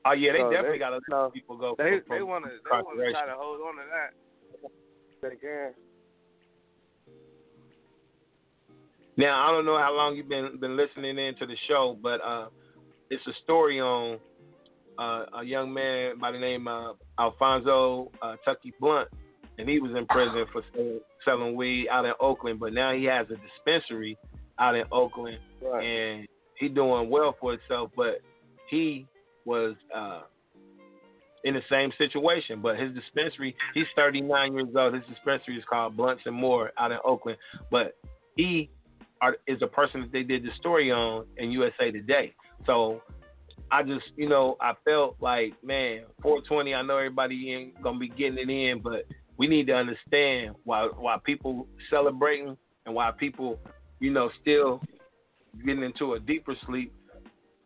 Oh 0.05 0.13
yeah, 0.13 0.31
they 0.33 0.39
So 0.39 0.49
definitely 0.49 0.77
they- 0.77 0.79
got 0.79 0.89
to 0.89 0.95
let 0.95 1.03
so 1.09 1.31
people 1.33 1.57
go. 1.57 1.75
They, 1.77 1.99
from, 2.07 2.17
they 2.17 2.23
wanna, 2.23 2.47
they 2.47 2.71
wanna 2.71 3.11
try 3.11 3.25
to 3.25 3.35
hold 3.35 3.61
on 3.61 3.75
to 3.75 3.83
that. 3.91 4.11
They 5.21 5.35
can. 5.35 5.73
Now 9.19 9.45
I 9.45 9.51
don't 9.51 9.65
know 9.65 9.77
how 9.77 9.93
long 9.93 10.15
you've 10.15 10.29
been 10.29 10.57
been 10.61 10.77
listening 10.77 11.17
into 11.19 11.45
the 11.45 11.57
show, 11.67 11.97
but 12.01 12.21
uh, 12.25 12.47
it's 13.09 13.27
a 13.27 13.33
story 13.43 13.81
on 13.81 14.17
uh, 14.97 15.25
a 15.39 15.43
young 15.43 15.73
man 15.73 16.17
by 16.17 16.31
the 16.31 16.39
name 16.39 16.69
of 16.69 16.95
Alphonso 17.19 18.11
uh, 18.21 18.37
Tucky 18.45 18.73
Blunt, 18.79 19.09
and 19.57 19.67
he 19.67 19.81
was 19.81 19.91
in 19.91 20.05
prison 20.05 20.45
for 20.53 20.61
selling, 20.73 20.99
selling 21.25 21.55
weed 21.57 21.89
out 21.89 22.05
in 22.05 22.13
Oakland, 22.21 22.61
but 22.61 22.71
now 22.71 22.93
he 22.93 23.03
has 23.05 23.27
a 23.29 23.35
dispensary 23.35 24.17
out 24.57 24.75
in 24.75 24.85
Oakland, 24.89 25.39
Right. 25.61 25.83
and 25.83 26.27
he 26.57 26.69
doing 26.69 27.09
well 27.09 27.35
for 27.41 27.51
himself. 27.51 27.91
But 27.97 28.21
he 28.69 29.05
was 29.43 29.75
uh, 29.93 30.21
in 31.43 31.55
the 31.55 31.61
same 31.69 31.91
situation, 31.97 32.61
but 32.61 32.79
his 32.79 32.93
dispensary, 32.93 33.53
he's 33.73 33.87
39 33.97 34.53
years 34.53 34.69
old. 34.77 34.93
His 34.93 35.03
dispensary 35.09 35.57
is 35.57 35.63
called 35.69 35.97
Blunts 35.97 36.23
and 36.25 36.35
Moore 36.35 36.71
out 36.77 36.93
in 36.93 36.99
Oakland, 37.03 37.37
but 37.69 37.97
he 38.37 38.69
are, 39.21 39.37
is 39.47 39.61
a 39.61 39.67
person 39.67 40.01
that 40.01 40.11
they 40.11 40.23
did 40.23 40.43
the 40.43 40.49
story 40.59 40.91
on 40.91 41.25
in 41.37 41.51
USA 41.51 41.91
Today. 41.91 42.33
So 42.65 43.01
I 43.71 43.83
just, 43.83 44.05
you 44.15 44.27
know, 44.27 44.57
I 44.61 44.73
felt 44.85 45.17
like, 45.19 45.53
man, 45.63 46.03
420. 46.21 46.73
I 46.73 46.81
know 46.81 46.97
everybody 46.97 47.53
ain't 47.53 47.81
gonna 47.81 47.99
be 47.99 48.09
getting 48.09 48.37
it 48.37 48.49
in, 48.49 48.81
but 48.81 49.05
we 49.37 49.47
need 49.47 49.67
to 49.67 49.73
understand 49.73 50.55
why 50.63 50.87
why 50.97 51.17
people 51.23 51.67
celebrating 51.89 52.57
and 52.85 52.95
why 52.95 53.11
people, 53.11 53.59
you 53.99 54.11
know, 54.11 54.29
still 54.41 54.81
getting 55.65 55.83
into 55.83 56.13
a 56.13 56.19
deeper 56.19 56.55
sleep. 56.65 56.93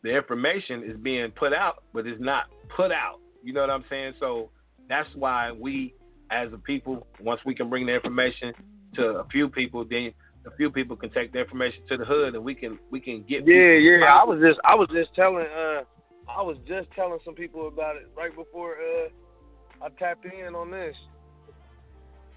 The 0.04 0.16
information 0.16 0.84
is 0.84 0.98
being 0.98 1.32
put 1.32 1.54
out, 1.54 1.84
but 1.94 2.06
it's 2.06 2.22
not 2.22 2.46
put 2.76 2.92
out. 2.92 3.20
You 3.42 3.54
know 3.54 3.62
what 3.62 3.70
I'm 3.70 3.86
saying? 3.90 4.14
So 4.20 4.50
that's 4.90 5.10
why 5.16 5.52
we, 5.52 5.94
as 6.30 6.52
a 6.54 6.58
people, 6.58 7.08
once 7.22 7.40
we 7.46 7.56
can 7.56 7.70
bring 7.70 7.86
the 7.86 7.94
information 7.94 8.54
to 8.96 9.04
a 9.20 9.26
few 9.32 9.50
people, 9.50 9.86
then 9.90 10.12
a 10.46 10.52
few 10.58 10.70
people 10.70 10.96
can 10.96 11.10
take 11.12 11.32
the 11.32 11.40
information 11.40 11.82
to 11.90 11.98
the 11.98 12.06
hood, 12.06 12.36
and 12.36 12.44
we 12.44 12.56
can 12.56 12.80
we 12.90 13.00
can 13.00 13.24
get. 13.24 13.48
Yeah, 13.48 13.74
yeah. 13.74 14.06
I 14.06 14.24
was 14.24 14.40
just, 14.42 14.60
I 14.66 14.76
was 14.76 14.90
just 14.94 15.14
telling, 15.16 15.46
uh, 15.46 15.84
I 16.28 16.42
was 16.42 16.58
just 16.68 16.90
telling 16.92 17.20
some 17.24 17.36
people 17.36 17.68
about 17.68 17.96
it 17.96 18.10
right 18.16 18.36
before 18.36 18.76
uh, 18.76 19.86
I 19.86 19.90
tapped 20.00 20.26
in 20.26 20.56
on 20.56 20.72
this. 20.72 20.96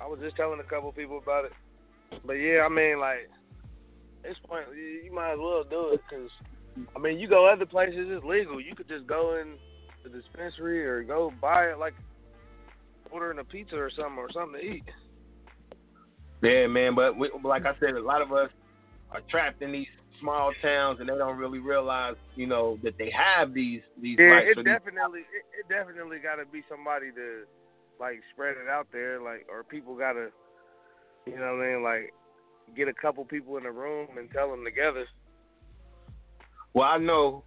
I 0.00 0.06
was 0.06 0.18
just 0.20 0.36
telling 0.36 0.60
a 0.60 0.64
couple 0.64 0.92
people 0.92 1.18
about 1.18 1.46
it. 1.46 1.52
But 2.24 2.34
yeah, 2.34 2.62
I 2.64 2.68
mean, 2.68 3.00
like, 3.00 3.28
this 4.22 4.36
point. 4.46 4.66
You 4.76 5.02
you 5.04 5.12
might 5.12 5.32
as 5.32 5.38
well 5.38 5.64
do 5.68 5.94
it 5.94 6.00
because, 6.08 6.30
I 6.94 6.98
mean, 6.98 7.18
you 7.18 7.28
go 7.28 7.46
other 7.46 7.66
places, 7.66 8.06
it's 8.08 8.24
legal. 8.24 8.60
You 8.60 8.74
could 8.74 8.88
just 8.88 9.06
go 9.06 9.40
in 9.40 9.54
the 10.04 10.10
dispensary 10.10 10.86
or 10.86 11.02
go 11.02 11.32
buy 11.40 11.70
it, 11.70 11.78
like 11.78 11.94
ordering 13.10 13.38
a 13.38 13.44
pizza 13.44 13.76
or 13.76 13.90
something 13.90 14.18
or 14.18 14.30
something 14.32 14.60
to 14.60 14.66
eat. 14.66 14.84
Yeah, 16.42 16.66
man. 16.66 16.94
But 16.94 17.16
we, 17.16 17.30
like 17.44 17.66
I 17.66 17.72
said, 17.80 17.90
a 17.94 18.00
lot 18.00 18.22
of 18.22 18.32
us 18.32 18.50
are 19.10 19.20
trapped 19.30 19.62
in 19.62 19.72
these 19.72 19.86
small 20.20 20.52
towns, 20.62 21.00
and 21.00 21.08
they 21.08 21.14
don't 21.14 21.38
really 21.38 21.58
realize, 21.58 22.14
you 22.34 22.46
know, 22.46 22.78
that 22.82 22.94
they 22.98 23.10
have 23.10 23.52
these 23.54 23.80
these 24.00 24.18
Yeah, 24.18 24.38
it 24.38 24.56
these- 24.56 24.64
definitely, 24.64 25.20
it, 25.20 25.44
it 25.60 25.68
definitely 25.68 26.18
got 26.18 26.36
to 26.36 26.46
be 26.46 26.62
somebody 26.68 27.10
to 27.12 27.44
like 27.98 28.20
spread 28.32 28.56
it 28.62 28.68
out 28.68 28.88
there, 28.92 29.20
like, 29.20 29.46
or 29.50 29.64
people 29.64 29.96
got 29.96 30.12
to, 30.12 30.28
you 31.26 31.36
know 31.38 31.56
what 31.56 31.64
I 31.64 31.72
mean, 31.72 31.82
like, 31.82 32.12
get 32.76 32.88
a 32.88 32.92
couple 32.92 33.24
people 33.24 33.56
in 33.56 33.64
a 33.64 33.72
room 33.72 34.08
and 34.18 34.30
tell 34.30 34.50
them 34.50 34.64
together. 34.64 35.06
Well, 36.74 36.86
I 36.86 36.98
know 36.98 37.44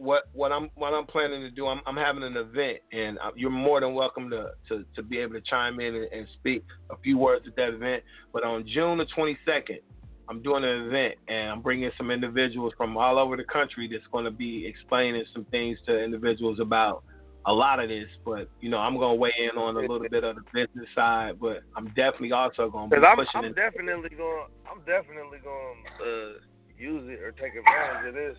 what 0.00 0.28
what 0.32 0.50
I'm 0.50 0.70
what 0.74 0.94
I'm 0.94 1.06
planning 1.06 1.42
to 1.42 1.50
do. 1.50 1.66
I'm 1.66 1.80
I'm 1.86 1.96
having 1.96 2.22
an 2.22 2.36
event, 2.36 2.78
and 2.92 3.18
uh, 3.18 3.30
you're 3.36 3.50
more 3.50 3.80
than 3.80 3.92
welcome 3.94 4.30
to 4.30 4.52
to, 4.68 4.84
to 4.96 5.02
be 5.02 5.18
able 5.18 5.34
to 5.34 5.42
chime 5.42 5.78
in 5.78 5.94
and, 5.94 6.08
and 6.10 6.26
speak 6.40 6.64
a 6.90 6.96
few 6.96 7.18
words 7.18 7.44
at 7.46 7.54
that 7.56 7.74
event. 7.74 8.02
But 8.32 8.42
on 8.42 8.66
June 8.66 8.98
the 8.98 9.06
22nd, 9.06 9.80
I'm 10.28 10.42
doing 10.42 10.64
an 10.64 10.86
event, 10.86 11.16
and 11.28 11.50
I'm 11.50 11.60
bringing 11.60 11.90
some 11.98 12.10
individuals 12.10 12.72
from 12.78 12.96
all 12.96 13.18
over 13.18 13.36
the 13.36 13.44
country 13.44 13.88
that's 13.92 14.06
going 14.10 14.24
to 14.24 14.30
be 14.30 14.66
explaining 14.66 15.24
some 15.34 15.44
things 15.46 15.78
to 15.86 16.02
individuals 16.02 16.60
about 16.60 17.04
a 17.46 17.52
lot 17.52 17.78
of 17.78 17.90
this. 17.90 18.08
But 18.24 18.48
you 18.60 18.70
know, 18.70 18.78
I'm 18.78 18.96
going 18.96 19.16
to 19.16 19.20
weigh 19.20 19.34
in 19.38 19.58
on 19.58 19.76
a 19.76 19.80
little 19.80 20.00
bit 20.00 20.24
of 20.24 20.36
the 20.36 20.42
business 20.52 20.88
side, 20.94 21.38
but 21.38 21.60
I'm 21.76 21.88
definitely 21.88 22.32
also 22.32 22.70
going 22.70 22.88
to 22.88 23.00
be 23.00 23.06
I'm, 23.06 23.16
pushing 23.16 23.30
I'm 23.34 23.44
it. 23.44 23.54
definitely 23.54 24.16
going, 24.16 24.46
I'm 24.70 24.78
definitely 24.80 25.40
going 25.44 25.84
to 25.98 26.04
uh, 26.04 26.32
use 26.78 27.04
it 27.06 27.22
or 27.22 27.32
take 27.32 27.52
advantage 27.54 28.08
of 28.08 28.14
this. 28.14 28.36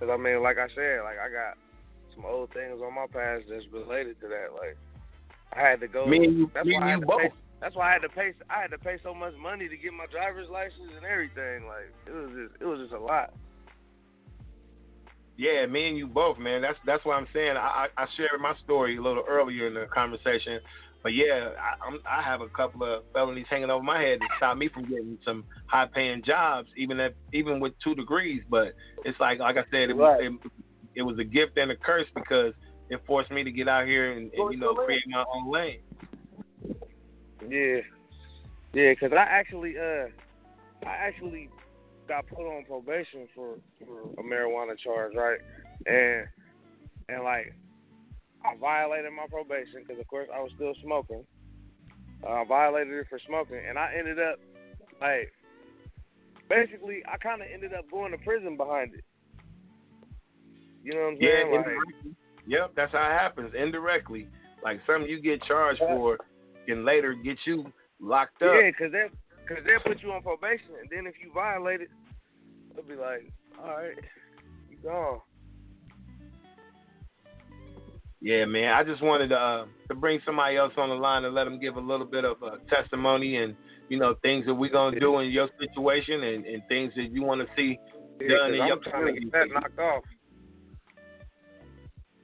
Cause 0.00 0.08
I 0.12 0.16
mean, 0.16 0.42
like 0.42 0.58
I 0.58 0.68
said, 0.74 1.02
like 1.02 1.18
I 1.18 1.28
got 1.30 1.58
some 2.14 2.24
old 2.24 2.52
things 2.52 2.80
on 2.84 2.94
my 2.94 3.06
past 3.06 3.44
that's 3.50 3.64
related 3.72 4.20
to 4.20 4.28
that. 4.28 4.54
Like 4.54 4.76
I 5.52 5.60
had 5.60 5.80
to 5.80 5.88
go. 5.88 6.06
Me 6.06 6.24
and 6.24 6.38
you, 6.38 6.50
that's 6.54 6.66
me 6.66 6.74
why 6.74 6.80
I 6.80 6.82
and 6.82 6.90
had 6.90 7.00
you 7.00 7.06
to 7.06 7.18
pay 7.18 7.28
both. 7.28 7.38
That's 7.60 7.74
why 7.74 7.90
I 7.90 7.92
had 7.94 8.02
to 8.02 8.08
pay. 8.08 8.32
I 8.48 8.62
had 8.62 8.70
to 8.70 8.78
pay 8.78 8.98
so 9.02 9.12
much 9.12 9.34
money 9.42 9.68
to 9.68 9.76
get 9.76 9.92
my 9.92 10.06
driver's 10.06 10.48
license 10.48 10.94
and 10.94 11.04
everything. 11.04 11.66
Like 11.66 11.90
it 12.06 12.12
was 12.14 12.30
just, 12.30 12.62
it 12.62 12.66
was 12.66 12.80
just 12.80 12.92
a 12.92 13.00
lot. 13.00 13.34
Yeah, 15.36 15.66
me 15.66 15.88
and 15.88 15.96
you 15.96 16.06
both, 16.06 16.38
man. 16.38 16.62
That's 16.62 16.78
that's 16.84 17.04
what 17.04 17.14
I'm 17.14 17.28
saying. 17.32 17.56
I, 17.56 17.86
I 17.96 18.06
shared 18.16 18.40
my 18.40 18.54
story 18.64 18.96
a 18.96 19.02
little 19.02 19.24
earlier 19.28 19.68
in 19.68 19.74
the 19.74 19.86
conversation, 19.86 20.60
but 21.02 21.14
yeah, 21.14 21.50
I, 21.58 21.86
I'm 21.86 21.98
I 22.08 22.22
have 22.22 22.40
a 22.40 22.48
couple 22.48 22.82
of 22.82 23.04
felonies 23.12 23.46
hanging 23.48 23.70
over 23.70 23.82
my 23.82 24.00
head 24.00 24.18
that 24.20 24.28
stop 24.36 24.56
me 24.56 24.68
from 24.68 24.84
getting 24.84 25.18
some 25.24 25.44
high 25.66 25.86
paying 25.86 26.22
jobs, 26.24 26.68
even 26.76 26.98
at 27.00 27.14
even 27.32 27.60
with 27.60 27.72
two 27.82 27.94
degrees. 27.94 28.42
But 28.48 28.74
it's 29.04 29.18
like 29.20 29.38
like 29.38 29.56
I 29.56 29.64
said, 29.70 29.90
it 29.90 29.96
was 29.96 30.18
Right. 30.20 30.32
it, 30.32 30.50
it 30.96 31.02
was 31.02 31.18
a 31.18 31.24
gift 31.24 31.56
and 31.56 31.70
a 31.70 31.76
curse 31.76 32.08
because 32.14 32.52
it 32.90 33.00
forced 33.06 33.30
me 33.30 33.44
to 33.44 33.52
get 33.52 33.68
out 33.68 33.86
here 33.86 34.12
and, 34.12 34.32
and 34.32 34.52
you 34.52 34.58
know 34.58 34.74
create 34.74 35.02
my 35.08 35.24
own 35.32 35.50
lane. 35.50 35.80
Yeah, 37.48 37.80
yeah. 38.72 38.94
Cause 38.94 39.12
I 39.12 39.22
actually, 39.22 39.78
uh, 39.78 40.06
I 40.84 40.90
actually 40.90 41.48
got 42.08 42.26
put 42.26 42.40
on 42.40 42.64
probation 42.64 43.28
for, 43.34 43.58
for 43.78 44.10
a 44.18 44.22
marijuana 44.22 44.76
charge, 44.78 45.14
right? 45.14 45.38
And 45.86 46.26
and 47.08 47.24
like 47.24 47.54
I 48.44 48.56
violated 48.56 49.12
my 49.12 49.26
probation 49.30 49.82
because 49.86 50.00
of 50.00 50.06
course 50.06 50.28
I 50.34 50.40
was 50.40 50.52
still 50.54 50.74
smoking. 50.82 51.24
Uh, 52.24 52.42
I 52.42 52.44
violated 52.44 52.92
it 52.94 53.06
for 53.08 53.20
smoking, 53.26 53.60
and 53.68 53.78
I 53.78 53.92
ended 53.96 54.18
up 54.18 54.38
like 55.00 55.32
basically 56.48 57.02
I 57.10 57.16
kind 57.18 57.42
of 57.42 57.48
ended 57.52 57.72
up 57.74 57.90
going 57.90 58.12
to 58.12 58.18
prison 58.18 58.56
behind 58.56 58.94
it. 58.94 59.04
You 60.82 60.94
know 60.94 61.00
what 61.00 61.08
I'm 61.08 61.16
Yeah, 61.20 61.44
saying? 61.44 61.52
like. 61.52 62.14
Yep, 62.46 62.72
that's 62.76 62.92
how 62.92 63.10
it 63.10 63.18
happens 63.18 63.52
indirectly. 63.54 64.26
Like 64.62 64.80
something 64.86 65.08
you 65.08 65.20
get 65.20 65.42
charged 65.42 65.80
for 65.80 66.18
can 66.66 66.84
later 66.84 67.14
get 67.14 67.36
you 67.44 67.70
locked 68.00 68.42
up. 68.42 68.54
Yeah, 68.54 68.70
cause 68.72 68.92
they 68.92 69.06
cause 69.46 69.62
they'll 69.66 69.80
put 69.80 70.02
you 70.02 70.12
on 70.12 70.22
probation, 70.22 70.74
and 70.80 70.88
then 70.90 71.06
if 71.06 71.14
you 71.22 71.30
violate 71.32 71.82
it, 71.82 71.90
they'll 72.74 72.84
be 72.84 72.94
like, 72.94 73.30
all 73.62 73.68
right, 73.68 73.98
you 74.70 74.76
gone. 74.82 75.20
Yeah, 78.20 78.44
man. 78.46 78.72
I 78.72 78.82
just 78.82 79.02
wanted 79.02 79.28
to 79.28 79.36
uh, 79.36 79.66
to 79.88 79.94
bring 79.94 80.20
somebody 80.26 80.56
else 80.56 80.72
on 80.76 80.88
the 80.88 80.94
line 80.96 81.24
and 81.24 81.34
let 81.34 81.44
them 81.44 81.60
give 81.60 81.76
a 81.76 81.80
little 81.80 82.06
bit 82.06 82.24
of 82.24 82.42
uh, 82.42 82.56
testimony 82.68 83.36
and 83.36 83.54
you 83.88 83.98
know 83.98 84.16
things 84.22 84.44
that 84.46 84.54
we're 84.54 84.72
gonna 84.72 84.98
do 84.98 85.20
in 85.20 85.30
your 85.30 85.48
situation 85.60 86.22
and, 86.24 86.44
and 86.44 86.62
things 86.68 86.92
that 86.96 87.10
you 87.12 87.22
want 87.22 87.40
to 87.40 87.46
see 87.56 87.78
Yeah, 88.20 88.38
done 88.38 88.54
in 88.54 88.60
I'm 88.62 88.68
your 88.68 88.78
trying 88.78 89.14
to 89.14 89.20
get 89.20 89.32
that 89.32 89.46
knocked 89.52 89.78
off. 89.78 90.02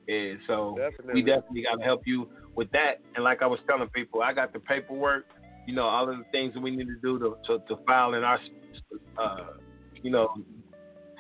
Yeah, 0.09 0.34
so 0.47 0.76
Definitely. 0.76 1.14
we 1.14 1.22
definitely 1.22 1.62
got 1.62 1.76
to 1.76 1.84
help 1.84 2.03
you 2.07 2.28
with 2.57 2.70
that. 2.72 3.01
And 3.14 3.24
like 3.24 3.40
I 3.40 3.47
was 3.47 3.61
telling 3.66 3.88
people, 3.88 4.20
I 4.20 4.32
got 4.34 4.53
the 4.53 4.61
paperwork. 4.61 5.24
You 5.66 5.74
know, 5.74 5.84
all 5.84 6.11
of 6.11 6.18
the 6.18 6.24
things 6.30 6.53
that 6.55 6.61
we 6.61 6.72
need 6.72 6.88
to 6.88 6.97
do 7.03 7.18
to 7.20 7.36
to, 7.47 7.59
to 7.68 7.82
file 7.86 8.14
in 8.14 8.24
our, 8.24 8.38
uh, 9.18 9.36
you 10.03 10.11
know, 10.11 10.28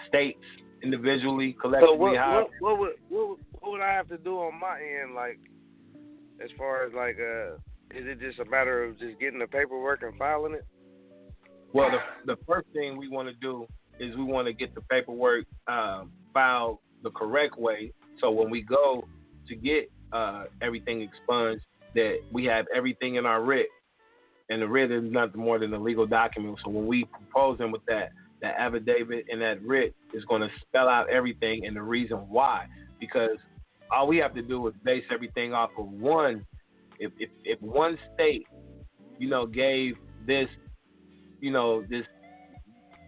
states 0.08 0.38
individually, 0.84 1.56
collectively. 1.60 1.96
So 1.96 2.00
what, 2.00 2.16
how 2.16 2.34
what 2.34 2.50
what 2.60 2.78
would 2.78 2.92
what, 3.08 3.28
would- 3.28 3.38
what 3.60 3.72
would 3.72 3.80
I 3.80 3.94
have 3.94 4.08
to 4.08 4.18
do 4.18 4.36
on 4.40 4.60
my 4.60 4.78
end, 4.78 5.14
like 5.14 5.38
as 6.42 6.50
far 6.58 6.84
as 6.84 6.92
like 6.94 7.16
uh, 7.18 7.54
is 7.96 8.06
it 8.06 8.20
just 8.20 8.38
a 8.38 8.44
matter 8.44 8.84
of 8.84 8.98
just 8.98 9.18
getting 9.18 9.38
the 9.38 9.46
paperwork 9.46 10.02
and 10.02 10.14
filing 10.18 10.52
it? 10.52 10.66
Well, 11.72 11.90
the 11.90 12.34
the 12.34 12.42
first 12.46 12.66
thing 12.74 12.98
we 12.98 13.08
want 13.08 13.28
to 13.28 13.34
do 13.40 13.66
is 13.98 14.14
we 14.16 14.24
want 14.24 14.46
to 14.48 14.52
get 14.52 14.74
the 14.74 14.82
paperwork 14.82 15.46
um, 15.66 16.12
filed 16.34 16.78
the 17.02 17.10
correct 17.10 17.58
way. 17.58 17.92
So 18.20 18.30
when 18.30 18.50
we 18.50 18.60
go 18.60 19.04
to 19.48 19.56
get 19.56 19.90
uh, 20.12 20.44
everything 20.60 21.00
expunged, 21.00 21.64
that 21.94 22.18
we 22.32 22.44
have 22.44 22.66
everything 22.74 23.14
in 23.14 23.24
our 23.24 23.42
writ 23.42 23.66
and 24.50 24.60
the 24.60 24.68
writ 24.68 24.90
is 24.90 25.04
nothing 25.04 25.40
more 25.40 25.58
than 25.58 25.72
a 25.72 25.78
legal 25.78 26.06
document. 26.06 26.58
So 26.64 26.70
when 26.70 26.86
we 26.86 27.04
propose 27.04 27.58
them 27.58 27.72
with 27.72 27.82
that, 27.88 28.10
that 28.44 28.56
affidavit 28.58 29.26
and 29.30 29.40
that 29.40 29.62
writ 29.62 29.94
is 30.12 30.24
going 30.24 30.42
to 30.42 30.48
spell 30.60 30.88
out 30.88 31.08
everything 31.08 31.66
and 31.66 31.76
the 31.76 31.82
reason 31.82 32.18
why. 32.28 32.66
Because 33.00 33.38
all 33.90 34.06
we 34.06 34.18
have 34.18 34.34
to 34.34 34.42
do 34.42 34.66
is 34.68 34.74
base 34.84 35.04
everything 35.10 35.52
off 35.52 35.70
of 35.78 35.86
one. 35.86 36.46
If 36.98 37.12
if, 37.18 37.30
if 37.44 37.60
one 37.60 37.98
state, 38.14 38.46
you 39.18 39.28
know, 39.28 39.46
gave 39.46 39.94
this, 40.26 40.48
you 41.40 41.50
know, 41.50 41.82
this, 41.88 42.04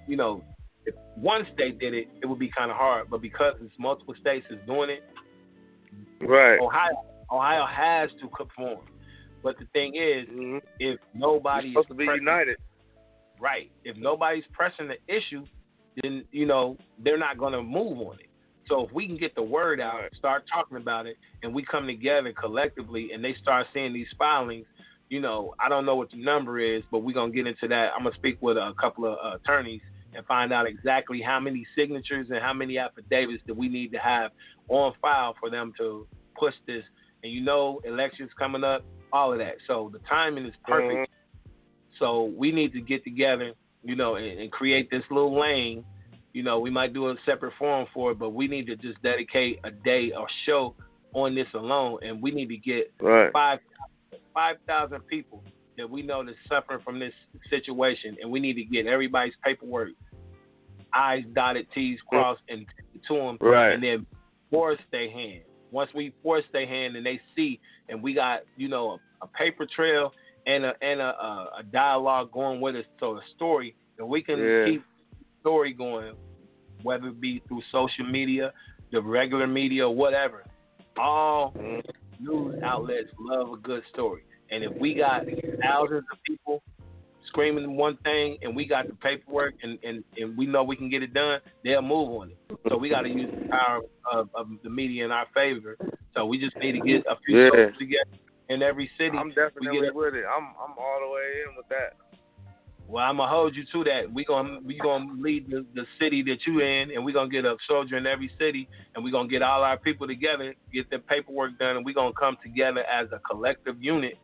you 0.07 0.17
know, 0.17 0.43
if 0.85 0.95
one 1.15 1.47
state 1.55 1.79
did 1.79 1.95
it, 1.95 2.09
it 2.23 2.27
would 2.27 2.39
be 2.39 2.51
kind 2.57 2.71
of 2.71 2.77
hard. 2.77 3.09
But 3.11 3.21
because 3.23 3.55
it's 3.63 3.75
multiple 3.79 4.15
states 4.21 4.47
is 4.51 4.59
doing 4.67 4.91
it, 4.91 5.03
right? 6.27 6.59
Ohio, 6.61 7.05
Ohio 7.31 7.67
has 7.67 8.11
to 8.21 8.29
conform. 8.29 8.81
But 9.43 9.59
the 9.59 9.67
thing 9.73 9.95
is, 9.95 10.29
mm-hmm. 10.29 10.59
if 10.81 10.99
nobody 11.15 11.71
supposed 11.71 11.91
is 11.91 11.91
to 11.91 11.95
be 11.95 12.05
united, 12.05 12.57
right? 13.41 13.71
If 13.85 13.97
nobody's 13.97 14.45
pressing 14.53 14.89
the 14.89 14.97
issue, 15.15 15.45
then 16.03 16.25
you 16.31 16.47
know 16.47 16.77
they're 17.03 17.19
not 17.19 17.39
going 17.39 17.53
to 17.53 17.63
move 17.63 17.99
on 17.99 18.19
it. 18.21 18.29
So 18.69 18.87
if 18.87 18.93
we 18.93 19.07
can 19.07 19.17
get 19.17 19.35
the 19.35 19.43
word 19.43 19.81
out, 19.81 20.03
start 20.19 20.45
talking 20.53 20.77
about 20.77 21.07
it, 21.07 21.17
and 21.43 21.55
we 21.55 21.65
come 21.65 21.87
together 21.87 22.33
collectively, 22.33 23.11
and 23.13 23.25
they 23.25 23.35
start 23.41 23.67
seeing 23.73 23.93
these 23.93 24.09
filings, 24.19 24.67
you 25.09 25.21
know, 25.21 25.55
I 25.61 25.69
don't 25.69 25.87
know 25.87 25.95
what 25.95 26.11
the 26.11 26.23
number 26.23 26.59
is, 26.59 26.83
but 26.91 27.01
we're 27.01 27.15
gonna 27.15 27.33
get 27.33 27.47
into 27.47 27.69
that. 27.69 27.93
I'm 27.97 28.03
gonna 28.03 28.17
speak 28.17 28.39
with 28.41 28.57
a 28.57 28.73
couple 28.81 29.07
of 29.07 29.19
uh, 29.25 29.37
attorneys 29.37 29.81
and 30.15 30.27
find 30.27 30.53
out 30.53 30.67
exactly 30.67 31.21
how 31.21 31.39
many 31.39 31.67
signatures 31.77 32.29
and 32.31 32.41
how 32.41 32.53
many 32.53 32.79
affidavits 32.79 33.43
that 33.47 33.57
we 33.57 33.69
need 33.69 33.93
to 33.93 33.99
have 33.99 34.33
on 34.69 34.93
file 35.01 35.35
for 35.39 35.51
them 35.51 35.73
to 35.79 36.07
push 36.39 36.55
this. 36.67 36.83
And 37.23 37.33
you 37.33 37.41
know, 37.41 37.81
elections 37.85 38.31
coming 38.39 38.65
up, 38.65 38.85
all 39.13 39.33
of 39.33 39.39
that. 39.39 39.57
So 39.67 39.91
the 39.93 40.01
timing 40.09 40.47
is 40.47 40.55
perfect. 40.65 41.06
So 41.99 42.33
we 42.37 42.53
need 42.53 42.73
to 42.73 42.81
get 42.81 43.05
together, 43.05 43.53
you 43.83 43.97
know, 43.97 44.17
and, 44.17 44.39
and 44.39 44.53
create 44.53 44.91
this 44.91 45.03
little 45.11 45.39
lane 45.39 45.85
you 46.37 46.43
know, 46.43 46.59
we 46.59 46.69
might 46.69 46.93
do 46.93 47.09
a 47.09 47.15
separate 47.25 47.55
forum 47.59 47.87
for 47.95 48.11
it, 48.11 48.19
but 48.19 48.35
we 48.35 48.47
need 48.47 48.67
to 48.67 48.77
just 48.77 49.01
dedicate 49.01 49.59
a 49.65 49.71
day 49.71 50.13
or 50.15 50.27
show 50.45 50.75
on 51.15 51.35
this 51.35 51.47
alone, 51.55 51.99
and 52.03 52.21
we 52.21 52.31
need 52.31 52.51
to 52.51 52.59
get 52.59 52.93
right. 53.01 53.33
five 53.33 53.59
five 54.35 54.57
thousand 54.67 55.01
people 55.07 55.43
that 55.79 55.89
we 55.89 56.03
know 56.03 56.23
that's 56.23 56.37
suffering 56.47 56.81
from 56.85 56.99
this 56.99 57.15
situation, 57.49 58.19
and 58.21 58.31
we 58.31 58.39
need 58.39 58.53
to 58.53 58.65
get 58.65 58.87
everybody's 58.87 59.33
paperwork, 59.43 59.93
I's 60.93 61.25
dotted, 61.33 61.69
T's 61.75 61.99
crossed, 62.07 62.43
and 62.51 62.67
to 63.09 63.15
them, 63.15 63.39
right. 63.41 63.73
and 63.73 63.83
then 63.83 64.05
force 64.51 64.79
their 64.93 65.11
hand. 65.11 65.41
Once 65.71 65.91
we 65.95 66.13
force 66.23 66.45
their 66.53 66.67
hand 66.67 66.97
and 66.97 67.07
they 67.07 67.19
see, 67.35 67.59
and 67.89 68.03
we 68.03 68.13
got 68.13 68.41
you 68.59 68.69
know 68.69 68.91
a, 69.23 69.25
a 69.25 69.27
paper 69.29 69.67
trail 69.75 70.13
and 70.47 70.65
a 70.65 70.73
and 70.81 71.01
a, 71.01 71.05
a, 71.59 71.63
dialogue 71.73 72.33
going 72.33 72.61
with 72.61 72.77
us, 72.77 72.85
so 73.01 73.17
a 73.17 73.21
story, 73.35 73.75
and 73.99 74.09
we 74.09 74.23
can 74.23 74.39
yeah. 74.39 74.65
keep 74.67 74.85
story 75.41 75.73
going 75.73 76.15
whether 76.83 77.09
it 77.09 77.21
be 77.21 77.43
through 77.49 77.63
social 77.73 78.07
media, 78.07 78.53
the 78.93 79.01
regular 79.01 79.47
media, 79.47 79.89
whatever. 79.89 80.45
All 80.99 81.55
news 82.21 82.55
outlets 82.63 83.09
love 83.19 83.53
a 83.53 83.57
good 83.57 83.83
story. 83.93 84.23
And 84.51 84.63
if 84.63 84.73
we 84.81 84.95
got 84.95 85.23
thousands 85.61 86.05
of 86.13 86.19
people 86.25 86.63
screaming 87.27 87.77
one 87.77 87.97
thing 88.05 88.39
and 88.43 88.55
we 88.55 88.67
got 88.67 88.87
the 88.87 88.95
paperwork 88.95 89.55
and, 89.63 89.79
and, 89.83 90.05
and 90.17 90.37
we 90.39 90.47
know 90.47 90.63
we 90.63 90.77
can 90.77 90.89
get 90.89 91.03
it 91.03 91.13
done, 91.13 91.41
they'll 91.65 91.83
move 91.83 92.11
on 92.11 92.31
it. 92.31 92.39
So 92.69 92.77
we 92.77 92.89
got 92.89 93.03
to 93.03 93.09
use 93.09 93.31
the 93.31 93.49
power 93.49 93.81
of, 94.11 94.29
of 94.35 94.49
the 94.63 94.71
media 94.71 95.05
in 95.05 95.11
our 95.11 95.27
favor. 95.35 95.77
So 96.15 96.25
we 96.25 96.39
just 96.39 96.57
need 96.57 96.73
to 96.73 96.81
get 96.81 97.05
a 97.07 97.17
few 97.27 97.45
yeah. 97.45 97.67
together 97.79 98.26
in 98.49 98.63
every 98.63 98.91
city. 98.99 99.17
I'm 99.17 99.31
definitely 99.31 99.91
with 99.93 100.15
it. 100.15 100.25
I'm 100.25 100.55
I'm 100.63 100.77
all 100.79 101.01
the 101.01 101.11
way 101.11 101.43
in 101.49 101.57
with 101.57 101.69
that. 101.69 101.97
Well, 102.89 103.05
I'm 103.05 103.17
gonna 103.17 103.29
hold 103.29 103.57
you 103.57 103.65
to 103.73 103.85
that. 103.85 104.13
We 104.13 104.25
gonna 104.25 104.61
we 104.65 104.79
gonna 104.79 105.13
lead 105.19 105.51
the, 105.51 105.67
the 105.75 105.85
city 105.99 106.23
that 106.25 106.39
you 106.47 106.61
in, 106.61 106.93
and 106.93 107.05
we 107.05 107.13
gonna 107.13 107.29
get 107.29 107.45
a 107.45 107.57
soldier 107.69 107.97
in 107.97 108.07
every 108.07 108.31
city, 108.39 108.69
and 108.95 109.05
we 109.05 109.11
gonna 109.11 109.29
get 109.29 109.43
all 109.43 109.65
our 109.65 109.77
people 109.77 110.07
together, 110.07 110.55
get 110.73 110.89
the 110.91 111.01
paperwork 111.01 111.59
done, 111.59 111.77
and 111.77 111.85
we 111.85 111.93
gonna 111.93 112.13
come 112.13 112.37
together 112.43 112.85
as 112.85 113.09
a 113.13 113.19
collective 113.29 113.83
unit, 113.83 114.19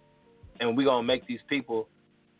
and 0.60 0.76
we 0.76 0.84
gonna 0.84 1.02
make 1.02 1.26
these 1.26 1.40
people 1.48 1.88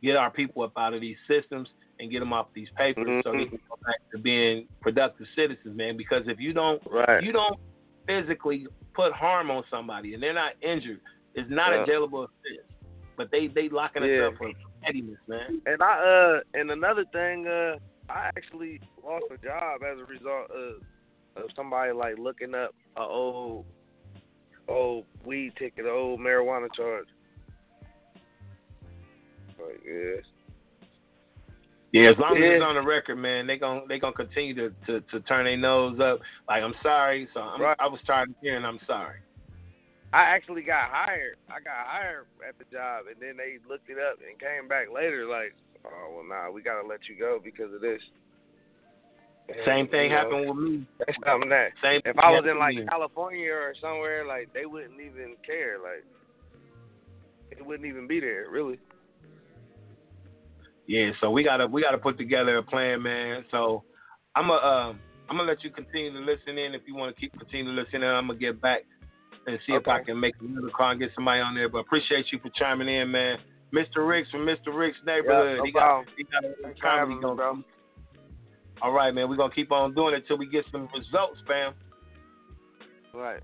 get 0.00 0.16
our 0.16 0.30
people 0.30 0.62
up 0.62 0.72
out 0.76 0.94
of 0.94 1.00
these 1.00 1.16
systems 1.26 1.68
and 1.98 2.10
get 2.10 2.20
them 2.20 2.32
off 2.32 2.46
these 2.54 2.68
papers, 2.76 3.06
mm-hmm. 3.06 3.20
so 3.24 3.32
they 3.32 3.46
can 3.46 3.58
go 3.68 3.76
back 3.84 3.98
to 4.12 4.18
being 4.18 4.66
productive 4.80 5.26
citizens, 5.34 5.76
man. 5.76 5.96
Because 5.96 6.22
if 6.26 6.38
you 6.38 6.52
don't, 6.52 6.80
right. 6.90 7.22
you 7.22 7.32
don't 7.32 7.58
physically 8.06 8.66
put 8.94 9.12
harm 9.12 9.50
on 9.50 9.64
somebody, 9.70 10.14
and 10.14 10.22
they're 10.22 10.32
not 10.32 10.52
injured, 10.62 11.00
it's 11.34 11.50
not 11.50 11.72
yeah. 11.72 11.82
a 11.82 11.86
jailable 11.86 12.24
offense. 12.24 12.68
But 13.16 13.30
they 13.30 13.46
they 13.46 13.68
locking 13.68 14.04
yeah. 14.04 14.26
us 14.26 14.32
up 14.32 14.38
for 14.38 14.52
pettiness, 14.82 15.18
man. 15.28 15.60
And 15.66 15.82
I 15.82 15.98
uh 15.98 16.40
and 16.58 16.70
another 16.70 17.04
thing, 17.12 17.46
uh 17.46 17.76
I 18.08 18.30
actually 18.36 18.80
lost 19.04 19.24
a 19.30 19.38
job 19.38 19.82
as 19.82 19.98
a 19.98 20.04
result 20.04 20.50
of 20.50 20.82
of 21.36 21.50
somebody 21.56 21.92
like 21.92 22.18
looking 22.18 22.54
up 22.54 22.74
a 22.96 23.02
old 23.02 23.64
old 24.68 25.04
weed 25.24 25.52
ticket, 25.58 25.86
old 25.86 26.20
marijuana 26.20 26.68
charge. 26.74 27.06
Like 29.58 29.80
yes. 29.84 30.24
Yeah, 31.92 32.10
as 32.10 32.16
long 32.18 32.36
yeah. 32.40 32.46
as 32.46 32.52
it's 32.54 32.64
on 32.64 32.74
the 32.74 32.82
record, 32.82 33.16
man, 33.16 33.46
they 33.46 33.58
gon' 33.58 33.82
they 33.86 33.98
gonna 33.98 34.14
continue 34.14 34.54
to, 34.54 34.74
to, 34.86 35.00
to 35.12 35.20
turn 35.20 35.44
their 35.44 35.58
nose 35.58 36.00
up. 36.00 36.20
Like 36.48 36.62
I'm 36.62 36.74
sorry, 36.82 37.28
so 37.34 37.40
I'm, 37.40 37.60
right. 37.60 37.76
I 37.78 37.86
was 37.86 38.00
tired 38.06 38.30
of 38.30 38.34
hearing 38.40 38.64
I'm 38.64 38.80
sorry. 38.86 39.18
I 40.12 40.22
actually 40.24 40.62
got 40.62 40.90
hired. 40.90 41.36
I 41.48 41.60
got 41.64 41.88
hired 41.88 42.26
at 42.46 42.58
the 42.58 42.64
job, 42.70 43.06
and 43.08 43.16
then 43.20 43.36
they 43.36 43.56
looked 43.68 43.88
it 43.88 43.96
up 43.96 44.18
and 44.20 44.38
came 44.38 44.68
back 44.68 44.92
later 44.92 45.26
like, 45.26 45.54
"Oh 45.86 46.12
well, 46.14 46.24
nah, 46.28 46.50
we 46.50 46.62
gotta 46.62 46.86
let 46.86 47.08
you 47.08 47.16
go 47.16 47.40
because 47.42 47.72
of 47.72 47.80
this." 47.80 48.00
And, 49.48 49.56
Same 49.64 49.88
thing 49.88 50.10
you 50.10 50.16
know, 50.16 50.16
happened 50.16 50.48
with 50.48 50.58
me. 50.58 50.86
That's 50.98 51.18
something 51.24 51.48
that. 51.48 51.72
Same 51.82 52.00
if 52.04 52.18
I 52.18 52.30
was 52.30 52.44
in 52.48 52.58
like. 52.58 52.76
California 52.88 53.52
or 53.52 53.74
somewhere, 53.80 54.26
like 54.26 54.52
they 54.52 54.66
wouldn't 54.66 55.00
even 55.00 55.36
care. 55.44 55.78
Like 55.82 56.04
it 57.50 57.64
wouldn't 57.64 57.88
even 57.88 58.06
be 58.06 58.20
there, 58.20 58.46
really. 58.50 58.78
Yeah, 60.86 61.12
so 61.20 61.30
we 61.30 61.42
gotta 61.42 61.66
we 61.66 61.80
gotta 61.80 61.98
put 61.98 62.18
together 62.18 62.58
a 62.58 62.62
plan, 62.62 63.02
man. 63.02 63.44
So 63.50 63.82
I'm 64.36 64.48
gonna 64.48 64.60
uh, 64.60 64.92
I'm 65.30 65.36
gonna 65.36 65.44
let 65.44 65.64
you 65.64 65.70
continue 65.70 66.12
to 66.12 66.18
listen 66.18 66.58
in. 66.58 66.74
If 66.74 66.82
you 66.86 66.94
want 66.94 67.14
to 67.14 67.20
keep 67.20 67.32
continue 67.38 67.74
to 67.74 67.80
listen 67.80 68.02
in, 68.02 68.10
I'm 68.10 68.26
gonna 68.26 68.38
get 68.38 68.60
back 68.60 68.82
and 69.46 69.58
see 69.66 69.74
okay. 69.74 69.82
if 69.82 69.88
I 69.88 70.04
can 70.04 70.18
make 70.18 70.34
another 70.40 70.70
call 70.70 70.90
and 70.90 71.00
get 71.00 71.10
somebody 71.14 71.40
on 71.40 71.54
there. 71.54 71.68
But 71.68 71.78
appreciate 71.78 72.26
you 72.32 72.38
for 72.40 72.50
chiming 72.58 72.88
in, 72.88 73.10
man. 73.10 73.38
Mr. 73.74 74.06
Ricks 74.06 74.30
from 74.30 74.40
Mr. 74.40 74.74
Ricks 74.74 74.98
neighborhood. 75.06 75.52
Yeah, 75.52 75.56
no 75.56 75.64
he 75.64 75.72
got 75.72 76.04
he 76.16 76.24
got 76.24 76.44
a 76.44 76.54
Thanks 76.62 76.78
for 76.78 76.86
comedy 76.86 76.98
having 76.98 77.16
me, 77.16 77.22
going. 77.22 77.36
bro. 77.36 77.62
All 78.82 78.92
right, 78.92 79.14
man. 79.14 79.28
We're 79.28 79.36
gonna 79.36 79.54
keep 79.54 79.72
on 79.72 79.94
doing 79.94 80.14
it 80.14 80.24
till 80.26 80.36
we 80.36 80.46
get 80.46 80.64
some 80.70 80.88
results, 80.94 81.40
fam. 81.46 81.72
Right. 83.14 83.42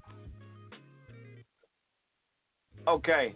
Okay. 2.87 3.35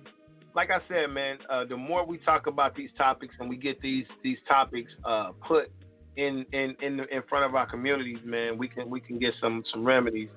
Like 0.55 0.71
I 0.71 0.79
said, 0.87 1.11
man, 1.11 1.39
uh, 1.51 1.65
the 1.65 1.77
more 1.77 2.05
we 2.05 2.19
talk 2.19 2.47
about 2.47 2.77
these 2.77 2.91
topics 2.99 3.35
and 3.41 3.49
we 3.49 3.57
get 3.57 3.81
these 3.81 4.05
these 4.23 4.39
topics 4.47 4.91
uh, 5.05 5.31
put 5.47 5.71
in 6.17 6.45
in 6.53 6.77
in 6.83 7.01
in 7.01 7.23
front 7.29 7.47
of 7.47 7.55
our 7.55 7.67
communities, 7.67 8.19
man, 8.25 8.59
we 8.59 8.69
can 8.69 8.91
we 8.91 9.01
can 9.01 9.19
get 9.19 9.33
some 9.41 9.63
some 9.73 9.85
remedies. 9.85 10.29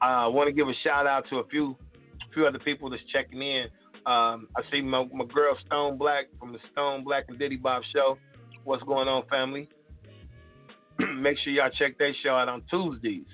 Uh, 0.00 0.04
I 0.04 0.26
want 0.26 0.48
to 0.48 0.52
give 0.52 0.68
a 0.68 0.74
shout 0.84 1.06
out 1.06 1.24
to 1.30 1.36
a 1.36 1.46
few 1.48 1.76
few 2.34 2.46
other 2.46 2.58
people 2.58 2.90
that's 2.90 3.02
checking 3.12 3.42
in. 3.42 3.64
Um, 4.06 4.48
I 4.56 4.62
see 4.70 4.80
my, 4.80 5.04
my 5.12 5.24
girl 5.24 5.56
Stone 5.66 5.98
Black 5.98 6.26
from 6.38 6.52
the 6.52 6.58
Stone 6.72 7.04
Black 7.04 7.24
and 7.28 7.38
Diddy 7.38 7.56
Bob 7.56 7.82
show. 7.92 8.18
What's 8.64 8.82
going 8.84 9.08
on, 9.08 9.26
family? 9.28 9.68
Make 10.98 11.38
sure 11.38 11.52
y'all 11.52 11.70
check 11.78 11.98
their 11.98 12.12
show 12.22 12.30
out 12.30 12.48
on 12.48 12.62
Tuesdays. 12.70 13.26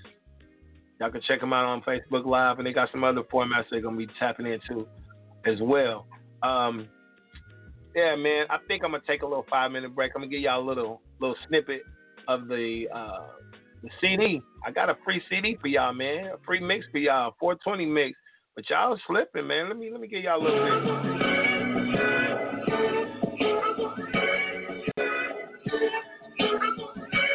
Y'all 1.01 1.11
can 1.11 1.21
check 1.27 1.41
them 1.41 1.53
out 1.53 1.65
on 1.65 1.83
Facebook 1.83 2.25
Live, 2.25 2.59
and 2.59 2.67
they 2.67 2.73
got 2.73 2.91
some 2.93 3.05
other 3.05 3.23
formats 3.23 3.65
they're 3.71 3.81
gonna 3.81 3.97
be 3.97 4.09
tapping 4.19 4.47
into 4.47 4.87
as 5.45 5.61
well. 5.61 6.07
Um, 6.43 6.89
yeah, 7.95 8.17
man, 8.17 8.47
I 8.51 8.59
think 8.67 8.85
I'm 8.85 8.93
gonna 8.93 9.03
take 9.07 9.23
a 9.23 9.27
little 9.27 9.47
five 9.51 9.71
minute 9.71 9.95
break. 9.95 10.13
I'm 10.15 10.23
gonna 10.23 10.31
give 10.31 10.41
y'all 10.41 10.63
a 10.63 10.67
little 10.67 11.01
little 11.21 11.37
snippet 11.49 11.83
of 12.29 12.49
the 12.49 12.87
uh, 12.95 13.27
the 13.85 13.91
CD. 14.01 14.43
I 14.67 14.71
got 14.71 14.89
a 14.89 14.97
free 15.05 15.23
CD 15.29 15.59
for 15.61 15.69
y'all, 15.69 15.93
man. 15.93 16.27
A 16.27 16.39
free 16.45 16.61
mix 16.61 16.87
for 16.91 16.99
y'all, 16.99 17.35
420 17.39 17.85
mix. 17.87 18.19
But 18.57 18.69
y'all 18.71 18.99
slipping, 19.07 19.47
man. 19.47 19.69
Let 19.69 19.77
me 19.77 19.91
let 19.91 20.01
me 20.01 20.09
get 20.09 20.23
y'all 20.23 20.41
a 20.41 20.43
little 20.43 20.65
bit. 20.65 20.73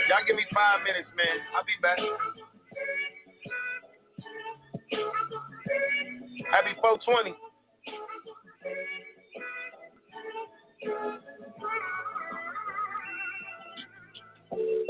Y'all 0.09 0.25
give 0.25 0.35
me 0.35 0.45
five 0.53 0.79
minutes, 0.83 1.09
man. 1.15 1.37
I'll 1.55 1.63
be 1.65 1.77
back. 1.81 1.99
Happy 6.51 6.73
420. 6.81 7.35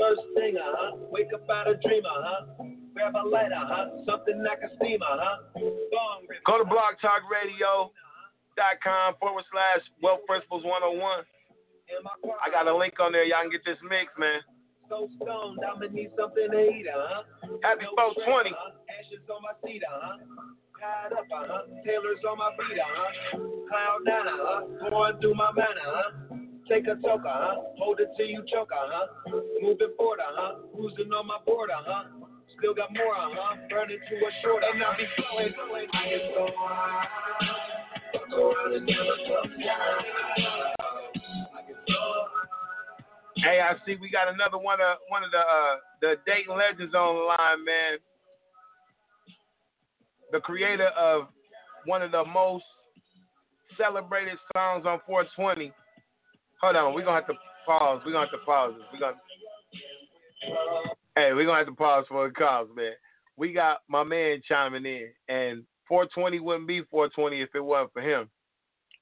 First 0.00 0.24
thing, 0.34 0.56
uh 0.56 0.64
huh. 0.64 0.96
Wake 1.12 1.28
up 1.34 1.44
out 1.50 1.68
of 1.68 1.80
dream, 1.82 2.02
uh 2.08 2.24
huh. 2.24 2.64
Grab 2.94 3.14
a 3.14 3.28
light, 3.28 3.52
uh 3.52 3.68
huh. 3.68 3.86
Something 4.08 4.42
like 4.42 4.64
a 4.64 4.74
steam, 4.76 4.98
uh 5.04 5.20
huh. 5.20 5.36
Go 6.46 6.58
to 6.58 6.64
Blog 6.64 6.96
Talk 7.00 7.28
Radio. 7.28 7.92
Facebook.com 8.60 9.14
forward 9.20 9.44
slash 9.50 9.84
Wealth 10.02 10.20
Principles 10.26 10.64
101. 10.64 11.24
I 12.44 12.50
got 12.50 12.68
a 12.68 12.76
link 12.76 12.94
on 13.00 13.12
there. 13.12 13.24
Y'all 13.24 13.42
can 13.42 13.50
get 13.50 13.64
this 13.64 13.78
mix, 13.82 14.12
man. 14.18 14.40
So 14.88 15.08
stoned, 15.22 15.58
I'ma 15.62 15.86
need 15.92 16.10
something 16.18 16.50
to 16.50 16.60
eat, 16.60 16.86
uh 16.90 17.22
huh. 17.22 17.22
Happy 17.62 17.86
420. 17.94 18.50
Ashes 18.90 19.22
on 19.30 19.42
my 19.42 19.54
seat, 19.62 19.82
uh 19.86 19.98
huh. 20.02 20.16
Tied 20.80 21.12
up, 21.14 21.26
uh 21.30 21.46
huh. 21.46 21.62
Taylor's 21.86 22.22
on 22.26 22.38
my 22.38 22.50
feet, 22.58 22.78
uh 22.78 22.90
huh. 22.90 23.38
Cloud 23.70 24.00
nine, 24.02 24.26
uh 24.26 24.34
huh. 24.34 24.90
Going 24.90 25.20
through 25.20 25.34
my 25.34 25.50
uh 25.50 25.54
huh. 25.54 26.10
Take 26.70 26.86
a 26.86 26.94
toke, 27.02 27.26
uh 27.26 27.34
huh. 27.34 27.54
Hold 27.78 27.98
it 27.98 28.10
till 28.16 28.26
you 28.26 28.44
choke, 28.46 28.70
uh 28.70 28.86
huh. 28.86 29.06
Moving 29.60 29.90
forward, 29.96 30.20
uh 30.20 30.30
huh. 30.30 30.54
Cruising 30.72 31.10
on 31.10 31.26
my 31.26 31.38
board, 31.44 31.68
uh 31.68 31.82
huh. 31.82 32.04
Still 32.58 32.74
got 32.74 32.94
more, 32.94 33.10
uh 33.10 33.26
huh. 33.34 33.56
Burning 33.68 33.98
to 33.98 34.14
a 34.14 34.30
short, 34.44 34.62
and 34.62 34.80
I 34.80 34.96
be 34.96 35.02
flowing. 35.18 35.50
I 35.58 36.06
down. 36.06 36.30
So 36.32 36.46
high. 36.56 37.10
Hey, 43.42 43.60
I 43.60 43.74
see 43.84 43.96
we 44.00 44.08
got 44.10 44.32
another 44.32 44.58
one 44.58 44.80
of 44.80 44.98
one 45.08 45.24
of 45.24 45.32
the 45.32 45.38
uh, 45.38 45.76
the 46.00 46.14
Dayton 46.24 46.56
legends 46.56 46.94
on 46.94 47.16
the 47.16 47.22
line, 47.22 47.64
man. 47.64 47.98
The 50.30 50.38
creator 50.38 50.88
of 50.96 51.26
one 51.84 52.02
of 52.02 52.12
the 52.12 52.24
most 52.24 52.64
celebrated 53.76 54.38
songs 54.54 54.86
on 54.86 55.00
420. 55.04 55.72
Hold 56.62 56.76
on, 56.76 56.94
we're 56.94 57.04
gonna 57.04 57.20
have 57.20 57.26
to 57.28 57.34
pause. 57.66 58.02
We're 58.04 58.12
gonna 58.12 58.26
have 58.26 58.38
to 58.38 58.44
pause 58.44 58.74
this. 58.76 58.86
We're 58.92 59.00
gonna 59.00 59.16
Hey, 61.16 61.32
we're 61.32 61.44
gonna 61.44 61.58
have 61.58 61.66
to 61.66 61.74
pause 61.74 62.04
for 62.08 62.28
the 62.28 62.34
calls, 62.34 62.68
man. 62.74 62.92
We 63.36 63.52
got 63.52 63.78
my 63.88 64.04
man 64.04 64.42
chiming 64.46 64.84
in, 64.84 65.08
and 65.28 65.64
420 65.88 66.40
wouldn't 66.40 66.68
be 66.68 66.82
420 66.90 67.42
if 67.42 67.54
it 67.54 67.60
wasn't 67.60 67.92
for 67.92 68.02
him. 68.02 68.28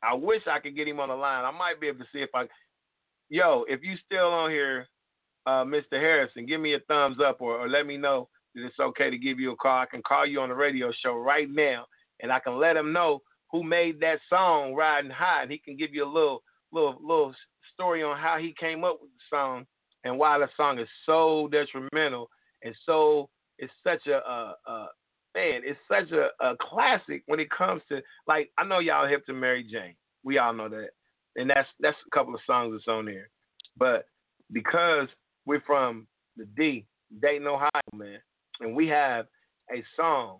I 0.02 0.14
wish 0.14 0.42
I 0.46 0.60
could 0.60 0.76
get 0.76 0.88
him 0.88 1.00
on 1.00 1.08
the 1.08 1.14
line. 1.14 1.44
I 1.44 1.50
might 1.50 1.80
be 1.80 1.88
able 1.88 2.00
to 2.00 2.10
see 2.12 2.20
if 2.20 2.30
I 2.34 2.46
yo, 3.28 3.64
if 3.68 3.82
you 3.82 3.96
still 4.04 4.28
on 4.28 4.50
here, 4.50 4.86
uh, 5.46 5.64
Mr. 5.64 5.92
Harrison, 5.92 6.46
give 6.46 6.60
me 6.60 6.74
a 6.74 6.80
thumbs 6.80 7.18
up 7.24 7.40
or, 7.40 7.58
or 7.58 7.68
let 7.68 7.86
me 7.86 7.96
know 7.96 8.28
that 8.54 8.64
it's 8.64 8.78
okay 8.78 9.10
to 9.10 9.18
give 9.18 9.38
you 9.38 9.52
a 9.52 9.56
call. 9.56 9.80
I 9.80 9.86
can 9.86 10.02
call 10.02 10.26
you 10.26 10.40
on 10.40 10.48
the 10.48 10.54
radio 10.54 10.92
show 11.02 11.14
right 11.14 11.48
now, 11.50 11.86
and 12.20 12.32
I 12.32 12.38
can 12.38 12.58
let 12.58 12.76
him 12.76 12.92
know 12.92 13.22
who 13.50 13.62
made 13.62 14.00
that 14.00 14.20
song 14.28 14.74
"Riding 14.74 15.10
High," 15.10 15.42
and 15.42 15.50
he 15.50 15.58
can 15.58 15.76
give 15.76 15.94
you 15.94 16.04
a 16.04 16.06
little, 16.12 16.42
little, 16.72 16.96
little 17.00 17.34
story 17.74 18.02
on 18.02 18.16
how 18.18 18.38
he 18.38 18.54
came 18.58 18.84
up 18.84 18.98
with 19.00 19.10
the 19.10 19.36
song 19.36 19.66
and 20.04 20.18
why 20.18 20.38
the 20.38 20.48
song 20.56 20.78
is 20.78 20.88
so 21.06 21.48
detrimental 21.50 22.28
and 22.62 22.74
so 22.84 23.28
it's 23.58 23.72
such 23.84 24.06
a, 24.06 24.16
a 24.16 24.86
man, 25.34 25.62
it's 25.64 25.78
such 25.88 26.10
a, 26.12 26.28
a 26.44 26.56
classic 26.60 27.22
when 27.26 27.40
it 27.40 27.50
comes 27.50 27.82
to 27.88 28.00
like 28.26 28.50
I 28.58 28.64
know 28.64 28.78
y'all 28.78 29.08
hip 29.08 29.26
to 29.26 29.32
Mary 29.32 29.64
Jane. 29.64 29.94
We 30.24 30.38
all 30.38 30.52
know 30.52 30.68
that 30.68 30.90
and 31.36 31.50
that's 31.50 31.68
that's 31.80 31.96
a 32.06 32.16
couple 32.16 32.34
of 32.34 32.40
songs 32.46 32.72
that's 32.74 32.88
on 32.88 33.06
there. 33.06 33.28
But 33.76 34.06
because 34.52 35.08
we're 35.46 35.62
from 35.66 36.06
the 36.36 36.46
D, 36.56 36.86
Dayton, 37.22 37.46
Ohio, 37.46 37.70
man, 37.94 38.18
and 38.60 38.74
we 38.74 38.88
have 38.88 39.26
a 39.72 39.82
song 39.96 40.38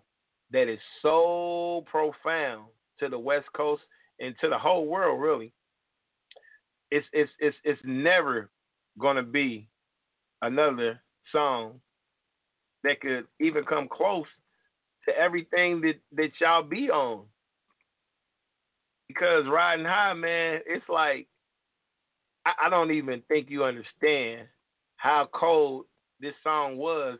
that 0.51 0.67
is 0.67 0.79
so 1.01 1.83
profound 1.89 2.65
to 2.99 3.07
the 3.07 3.19
West 3.19 3.47
Coast 3.55 3.83
and 4.19 4.35
to 4.41 4.49
the 4.49 4.57
whole 4.57 4.87
world, 4.87 5.21
really. 5.21 5.53
It's 6.91 7.05
it's 7.13 7.31
it's 7.39 7.57
it's 7.63 7.81
never 7.83 8.49
gonna 8.99 9.23
be 9.23 9.67
another 10.41 11.01
song 11.31 11.79
that 12.83 13.01
could 13.01 13.25
even 13.39 13.63
come 13.63 13.87
close 13.91 14.25
to 15.07 15.17
everything 15.17 15.81
that 15.81 15.95
that 16.13 16.31
y'all 16.39 16.63
be 16.63 16.89
on 16.89 17.25
because 19.09 19.45
riding 19.47 19.85
high, 19.85 20.13
man, 20.13 20.61
it's 20.65 20.87
like 20.87 21.27
I, 22.45 22.67
I 22.67 22.69
don't 22.69 22.91
even 22.91 23.21
think 23.27 23.49
you 23.49 23.65
understand 23.65 24.47
how 24.97 25.27
cold 25.33 25.85
this 26.19 26.35
song 26.43 26.77
was 26.77 27.17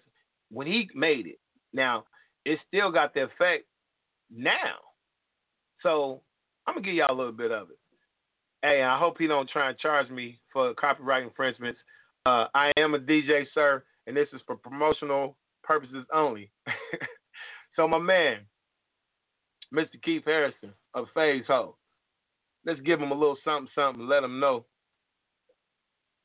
when 0.52 0.68
he 0.68 0.90
made 0.96 1.28
it. 1.28 1.40
Now, 1.74 2.06
it 2.46 2.60
still 2.68 2.92
got 2.92 3.14
the 3.14 3.24
effect 3.24 3.66
now. 4.32 4.76
So 5.84 6.22
I'm 6.68 6.76
gonna 6.76 6.86
give 6.86 6.96
y'all 6.96 7.14
a 7.14 7.18
little 7.18 7.32
bit 7.32 7.52
of 7.52 7.70
it. 7.72 7.79
Hey, 8.62 8.84
I 8.84 9.00
hope 9.00 9.18
he 9.18 9.28
don't 9.28 9.50
try 9.50 9.70
and 9.70 9.80
charge 9.80 10.10
me 10.10 10.40
for 10.52 10.74
copyright 10.74 11.24
infringements. 11.24 11.80
Uh, 12.26 12.46
I 12.54 12.72
am 12.78 12.94
a 12.94 13.00
DJ, 13.00 13.46
sir, 13.54 13.84
and 14.06 14.18
this 14.18 14.28
is 14.34 14.42
for 14.46 14.58
promotional 14.58 15.38
purposes 15.64 16.06
only. 16.14 16.52
so 17.76 17.88
my 17.88 17.98
man, 17.98 18.40
Mr. 19.74 20.02
Keith 20.04 20.24
Harrison 20.26 20.74
of 20.94 21.06
Faze-O. 21.14 21.76
Let's 22.66 22.82
give 22.82 23.00
him 23.00 23.12
a 23.12 23.16
little 23.16 23.38
something, 23.46 23.70
something. 23.74 24.08
Let 24.08 24.24
him 24.24 24.42
know 24.42 24.66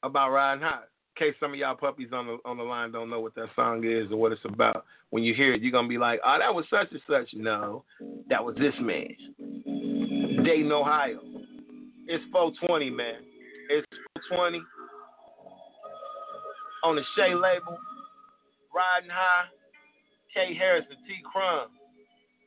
about 0.03 0.31
riding 0.31 0.63
hot. 0.63 0.89
In 1.17 1.27
case 1.27 1.37
some 1.39 1.53
of 1.53 1.59
y'all 1.59 1.77
puppies 1.77 2.09
on 2.13 2.27
the 2.27 2.39
on 2.45 2.57
the 2.57 2.65
line 2.65 2.91
don't 2.91 3.09
know 3.09 3.21
what 3.21 3.37
that 3.37 3.51
song 3.55 3.85
is 3.85 4.11
or 4.11 4.17
what 4.17 4.33
it's 4.33 4.45
about. 4.45 4.85
When 5.11 5.23
you 5.23 5.33
hear 5.33 5.55
it, 5.55 5.63
you're 5.63 5.71
gonna 5.71 5.87
be 5.87 5.97
like, 5.97 6.19
"Oh, 6.27 6.37
that 6.41 6.53
was 6.53 6.65
such 6.69 6.91
and 6.91 7.01
such." 7.09 7.33
No, 7.35 7.85
that 8.29 8.45
was 8.45 8.57
this 8.57 8.75
man, 8.81 9.15
Dayton, 10.45 10.73
Ohio. 10.73 11.21
It's 12.07 12.25
420, 12.33 12.91
man. 12.91 13.23
It's 13.71 13.87
420 14.29 14.63
on 16.85 16.97
the 16.97 17.03
Shea 17.17 17.35
label. 17.35 17.79
Riding 18.75 19.11
high. 19.11 19.47
K. 20.33 20.55
Harrison, 20.59 20.97
T. 21.07 21.15
Crum, 21.31 21.69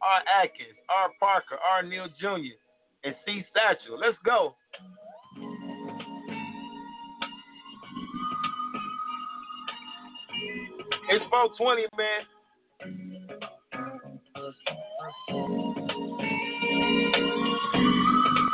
R. 0.03 0.43
Aikens, 0.43 0.75
R. 0.89 1.09
Parker, 1.19 1.55
R. 1.55 1.83
Neal 1.83 2.07
Jr 2.19 2.59
and 3.03 3.15
C 3.25 3.43
Satchell. 3.55 3.99
Let's 3.99 4.17
go. 4.25 4.55
It's 11.09 11.23
420, 11.29 11.83
man. 11.97 12.36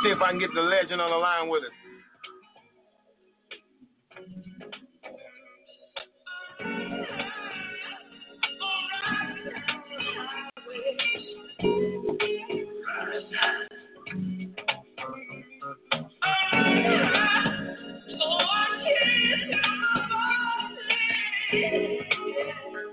See 0.04 0.10
if 0.10 0.20
I 0.20 0.32
can 0.32 0.38
get 0.38 0.50
the 0.54 0.60
legend 0.60 1.00
on 1.00 1.10
the 1.10 1.16
line 1.16 1.48
with 1.48 1.62
us. 1.64 1.70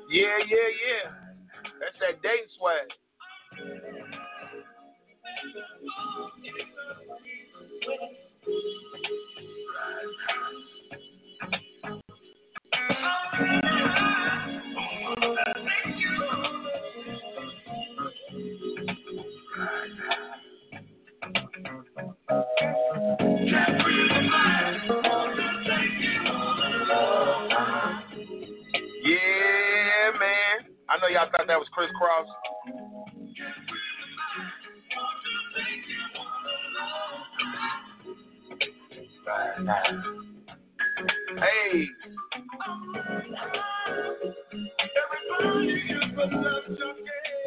Yeah, 0.10 0.38
yeah, 0.48 0.70
yeah. 0.80 1.12
That's 1.82 2.00
that 2.00 2.22
date 2.24 2.48
swag. 2.58 3.01
Y'all 31.82 31.90
thought 31.90 31.90
that 31.90 31.90
was 31.90 31.90
Chris 31.90 31.92
Cross. 31.98 32.28
Hey. 41.38 41.88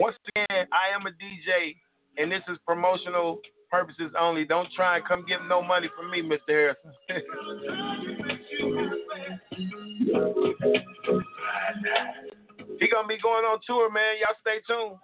Once 0.01 0.17
again, 0.29 0.67
I 0.73 0.95
am 0.95 1.07
a 1.07 1.11
DJ, 1.11 1.77
and 2.17 2.33
this 2.33 2.43
is 2.49 2.59
promotional 2.67 3.39
purposes 3.71 4.13
only. 4.19 4.45
Don't 4.45 4.69
try 4.75 4.97
and 4.97 5.07
come 5.07 5.25
get 5.29 5.39
no 5.49 5.63
money 5.63 5.89
from 5.97 6.11
me, 6.11 6.23
Mr. 6.23 6.39
Harrison. 6.49 6.94
Going 13.35 13.47
on 13.47 13.59
tour, 13.67 13.91
man. 13.91 14.15
Y'all 14.21 14.39
stay 14.41 14.63
tuned. 14.63 14.99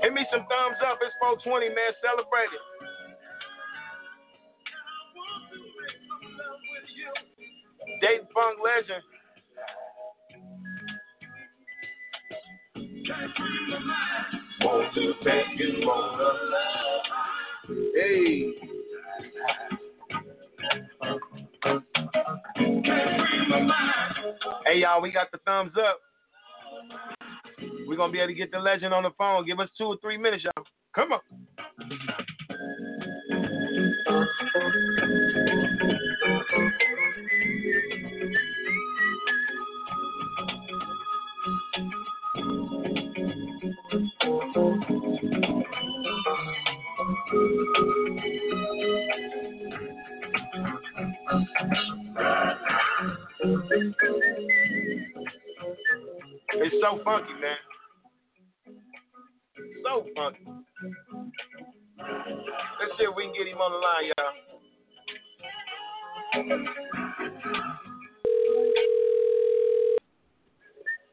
Hit 0.00 0.12
me 0.14 0.24
some 0.32 0.46
thumbs 0.48 0.80
up. 0.88 0.98
It's 1.02 1.14
420, 1.20 1.68
man. 1.68 1.92
Celebrate 2.00 2.48
it. 2.56 2.64
Dayton 8.00 8.28
Funk 8.32 8.58
legend. 8.64 9.04
Want 14.62 14.94
to 14.94 15.14
bet 15.22 15.44
you 15.56 15.86
wanna 15.86 16.30
Hey. 17.94 18.54
Hey 18.56 18.69
y'all, 24.80 25.02
we 25.02 25.12
got 25.12 25.30
the 25.30 25.38
thumbs 25.44 25.72
up. 25.78 26.00
We're 27.86 27.96
gonna 27.96 28.12
be 28.12 28.18
able 28.18 28.28
to 28.28 28.34
get 28.34 28.50
the 28.50 28.58
legend 28.58 28.94
on 28.94 29.02
the 29.02 29.10
phone. 29.18 29.46
Give 29.46 29.60
us 29.60 29.68
two 29.76 29.84
or 29.84 29.96
three 30.00 30.16
minutes, 30.16 30.44
y'all. 30.44 30.64
Come 30.94 31.12
on. 31.12 31.20
So 56.90 57.04
funky, 57.04 57.32
man. 57.40 57.56
So 59.84 60.06
funky. 60.16 60.44
Let's 62.80 62.92
see 62.98 63.04
if 63.04 63.14
we 63.16 63.24
can 63.24 63.32
get 63.36 63.46
him 63.46 63.58
on 63.58 63.72
the 63.72 63.78
line, 63.78 64.06
y'all. 64.16 64.34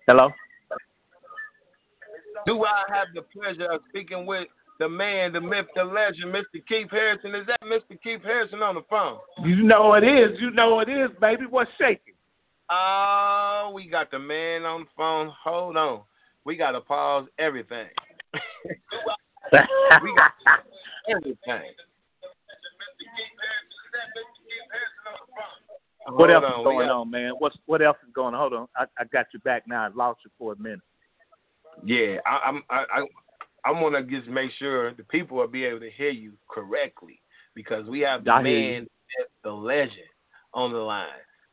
Hello. 0.07 0.29
Do 2.45 2.63
I 2.63 2.83
have 2.89 3.07
the 3.13 3.21
pleasure 3.21 3.69
of 3.71 3.81
speaking 3.89 4.25
with 4.25 4.47
the 4.79 4.87
man, 4.87 5.33
the 5.33 5.41
myth, 5.41 5.65
the 5.75 5.83
legend, 5.83 6.33
Mr. 6.33 6.61
Keith 6.67 6.89
Harrison? 6.89 7.35
Is 7.35 7.45
that 7.47 7.61
Mr. 7.63 8.01
Keith 8.01 8.23
Harrison 8.23 8.61
on 8.61 8.75
the 8.75 8.83
phone? 8.89 9.17
You 9.43 9.63
know 9.63 9.95
it 9.95 10.03
is. 10.03 10.39
You 10.39 10.51
know 10.51 10.79
it 10.79 10.87
is, 10.87 11.09
baby. 11.19 11.43
What's 11.49 11.71
shaking? 11.77 12.13
Oh, 12.69 13.71
we 13.73 13.87
got 13.87 14.11
the 14.11 14.19
man 14.19 14.63
on 14.63 14.81
the 14.81 14.87
phone. 14.95 15.31
Hold 15.43 15.77
on. 15.77 16.01
We 16.43 16.55
got 16.55 16.71
to 16.71 16.81
pause 16.81 17.27
everything. 17.39 17.87
we 19.53 20.15
got 20.15 20.31
everything. 21.09 21.71
what 26.09 26.31
else 26.31 26.43
on, 26.45 26.59
is 26.59 26.63
going 26.63 26.89
on, 26.89 27.09
man? 27.09 27.33
What's 27.39 27.57
what 27.65 27.81
else 27.81 27.97
is 28.05 28.13
going 28.13 28.33
on? 28.33 28.39
Hold 28.39 28.53
on. 28.53 28.67
I, 28.75 28.85
I 28.99 29.05
got 29.05 29.27
you 29.33 29.39
back 29.39 29.63
now. 29.67 29.85
I 29.85 29.89
lost 29.93 30.19
you 30.25 30.31
for 30.37 30.53
a 30.53 30.57
minute. 30.57 30.79
Yeah, 31.83 32.17
I, 32.25 32.47
I'm. 32.47 32.63
I, 32.69 32.83
I, 32.91 33.05
I 33.65 33.71
want 33.71 33.95
to 33.95 34.03
just 34.03 34.29
make 34.29 34.51
sure 34.57 34.93
the 34.93 35.03
people 35.03 35.37
will 35.37 35.47
be 35.47 35.65
able 35.65 35.81
to 35.81 35.91
hear 35.91 36.09
you 36.09 36.33
correctly 36.49 37.21
because 37.53 37.85
we 37.87 37.99
have 38.01 38.23
the 38.23 38.31
I 38.31 38.41
man, 38.41 38.87
the 39.43 39.51
legend, 39.51 40.07
on 40.53 40.71
the 40.71 40.77
line, 40.77 41.07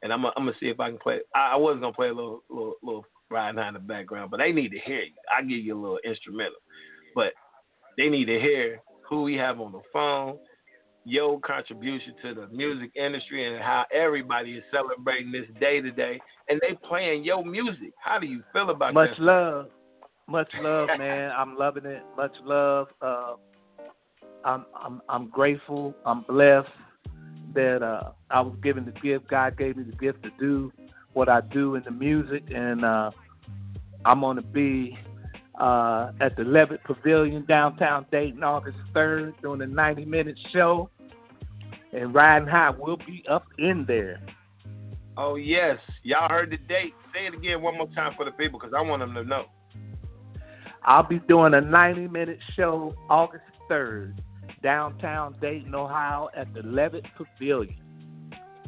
and 0.05 0.13
I'm. 0.13 0.25
I'm 0.27 0.33
gonna 0.37 0.53
see 0.61 0.67
if 0.67 0.79
I 0.79 0.91
can 0.91 0.99
play. 0.99 1.19
I, 1.35 1.53
I 1.55 1.57
was 1.57 1.79
gonna 1.81 1.93
play 1.93 2.09
a 2.09 2.15
little, 2.15 2.45
little, 2.49 2.75
little 2.83 3.07
riding 3.31 3.59
high 3.59 3.69
in 3.69 3.75
the 3.75 3.81
background, 3.81 4.31
but 4.31 4.39
they 4.39 4.53
need 4.53 4.69
to 4.69 4.79
hear 4.79 5.01
you. 5.01 5.13
I 5.37 5.41
give 5.43 5.65
you 5.65 5.77
a 5.77 5.81
little 5.81 5.99
instrumental, 6.05 6.61
but 7.15 7.33
they 7.97 8.09
need 8.09 8.27
to 8.27 8.39
hear 8.39 8.81
who 9.09 9.23
we 9.23 9.35
have 9.35 9.61
on 9.61 9.73
the 9.73 9.81
phone, 9.93 10.39
your 11.05 11.41
contribution 11.41 12.15
to 12.23 12.35
the 12.35 12.47
music 12.49 12.91
industry, 12.95 13.47
and 13.51 13.63
how 13.63 13.87
everybody 13.93 14.53
is 14.53 14.65
celebrating 14.71 15.33
this 15.33 15.47
day 15.59 15.81
today, 15.81 16.21
and 16.49 16.61
they 16.61 16.77
playing 16.87 17.25
your 17.25 17.45
music. 17.45 17.93
How 17.99 18.19
do 18.19 18.27
you 18.27 18.43
feel 18.53 18.71
about 18.71 18.93
Much 18.93 19.11
that? 19.17 19.21
love. 19.21 19.67
Much 20.29 20.51
love, 20.61 20.91
man. 20.99 21.33
I'm 21.37 21.57
loving 21.57 21.87
it. 21.87 22.03
Much 22.15 22.33
love. 22.45 22.89
Uh, 23.01 23.35
I'm 24.45 24.67
I'm 24.79 25.01
I'm 25.09 25.29
grateful. 25.31 25.95
I'm 26.05 26.27
blessed 26.29 26.69
that 27.55 27.83
uh, 27.83 28.13
I 28.31 28.41
was 28.41 28.57
given 28.63 28.85
the 28.85 28.93
gift. 28.93 29.29
God 29.29 29.57
gave 29.57 29.77
me 29.77 29.85
the 29.85 29.97
gift 29.97 30.23
to 30.25 30.31
do 30.39 30.73
what 31.13 31.29
I 31.29 31.41
do 31.41 31.77
in 31.77 31.85
the 31.85 31.91
music, 31.91 32.45
and 32.55 32.85
uh, 32.85 33.11
I'm 34.05 34.21
going 34.21 34.37
to 34.37 34.43
be 34.43 34.99
uh, 35.59 36.13
at 36.21 36.37
the 36.37 36.45
Levitt 36.45 36.83
Pavilion 36.85 37.45
downtown 37.47 38.07
Dayton 38.11 38.43
August 38.43 38.79
3rd 38.95 39.41
doing 39.41 39.63
a 39.63 39.67
90 39.67 40.05
minute 40.05 40.39
show. 40.53 40.91
And 41.93 42.13
Riding 42.13 42.49
High 42.49 42.71
will 42.71 42.97
be 42.97 43.25
up 43.31 43.45
in 43.57 43.85
there. 43.87 44.21
Oh 45.17 45.37
yes, 45.37 45.79
y'all 46.03 46.29
heard 46.29 46.51
the 46.51 46.57
date. 46.57 46.93
Say 47.15 47.27
it 47.27 47.35
again 47.35 47.63
one 47.63 47.79
more 47.79 47.87
time 47.95 48.15
for 48.17 48.25
the 48.25 48.33
people 48.33 48.59
because 48.59 48.75
I 48.77 48.81
want 48.81 49.01
them 49.01 49.15
to 49.15 49.23
know. 49.23 49.45
I'll 50.85 51.07
be 51.07 51.21
doing 51.21 51.55
a 51.55 51.61
90 51.61 52.09
minute 52.09 52.41
show 52.57 52.95
August 53.09 53.45
3rd, 53.71 54.19
downtown 54.65 55.37
Dayton, 55.41 55.75
Ohio, 55.75 56.31
at 56.35 56.53
the 56.55 56.63
Levitt 56.63 57.05
Pavilion. 57.17 57.77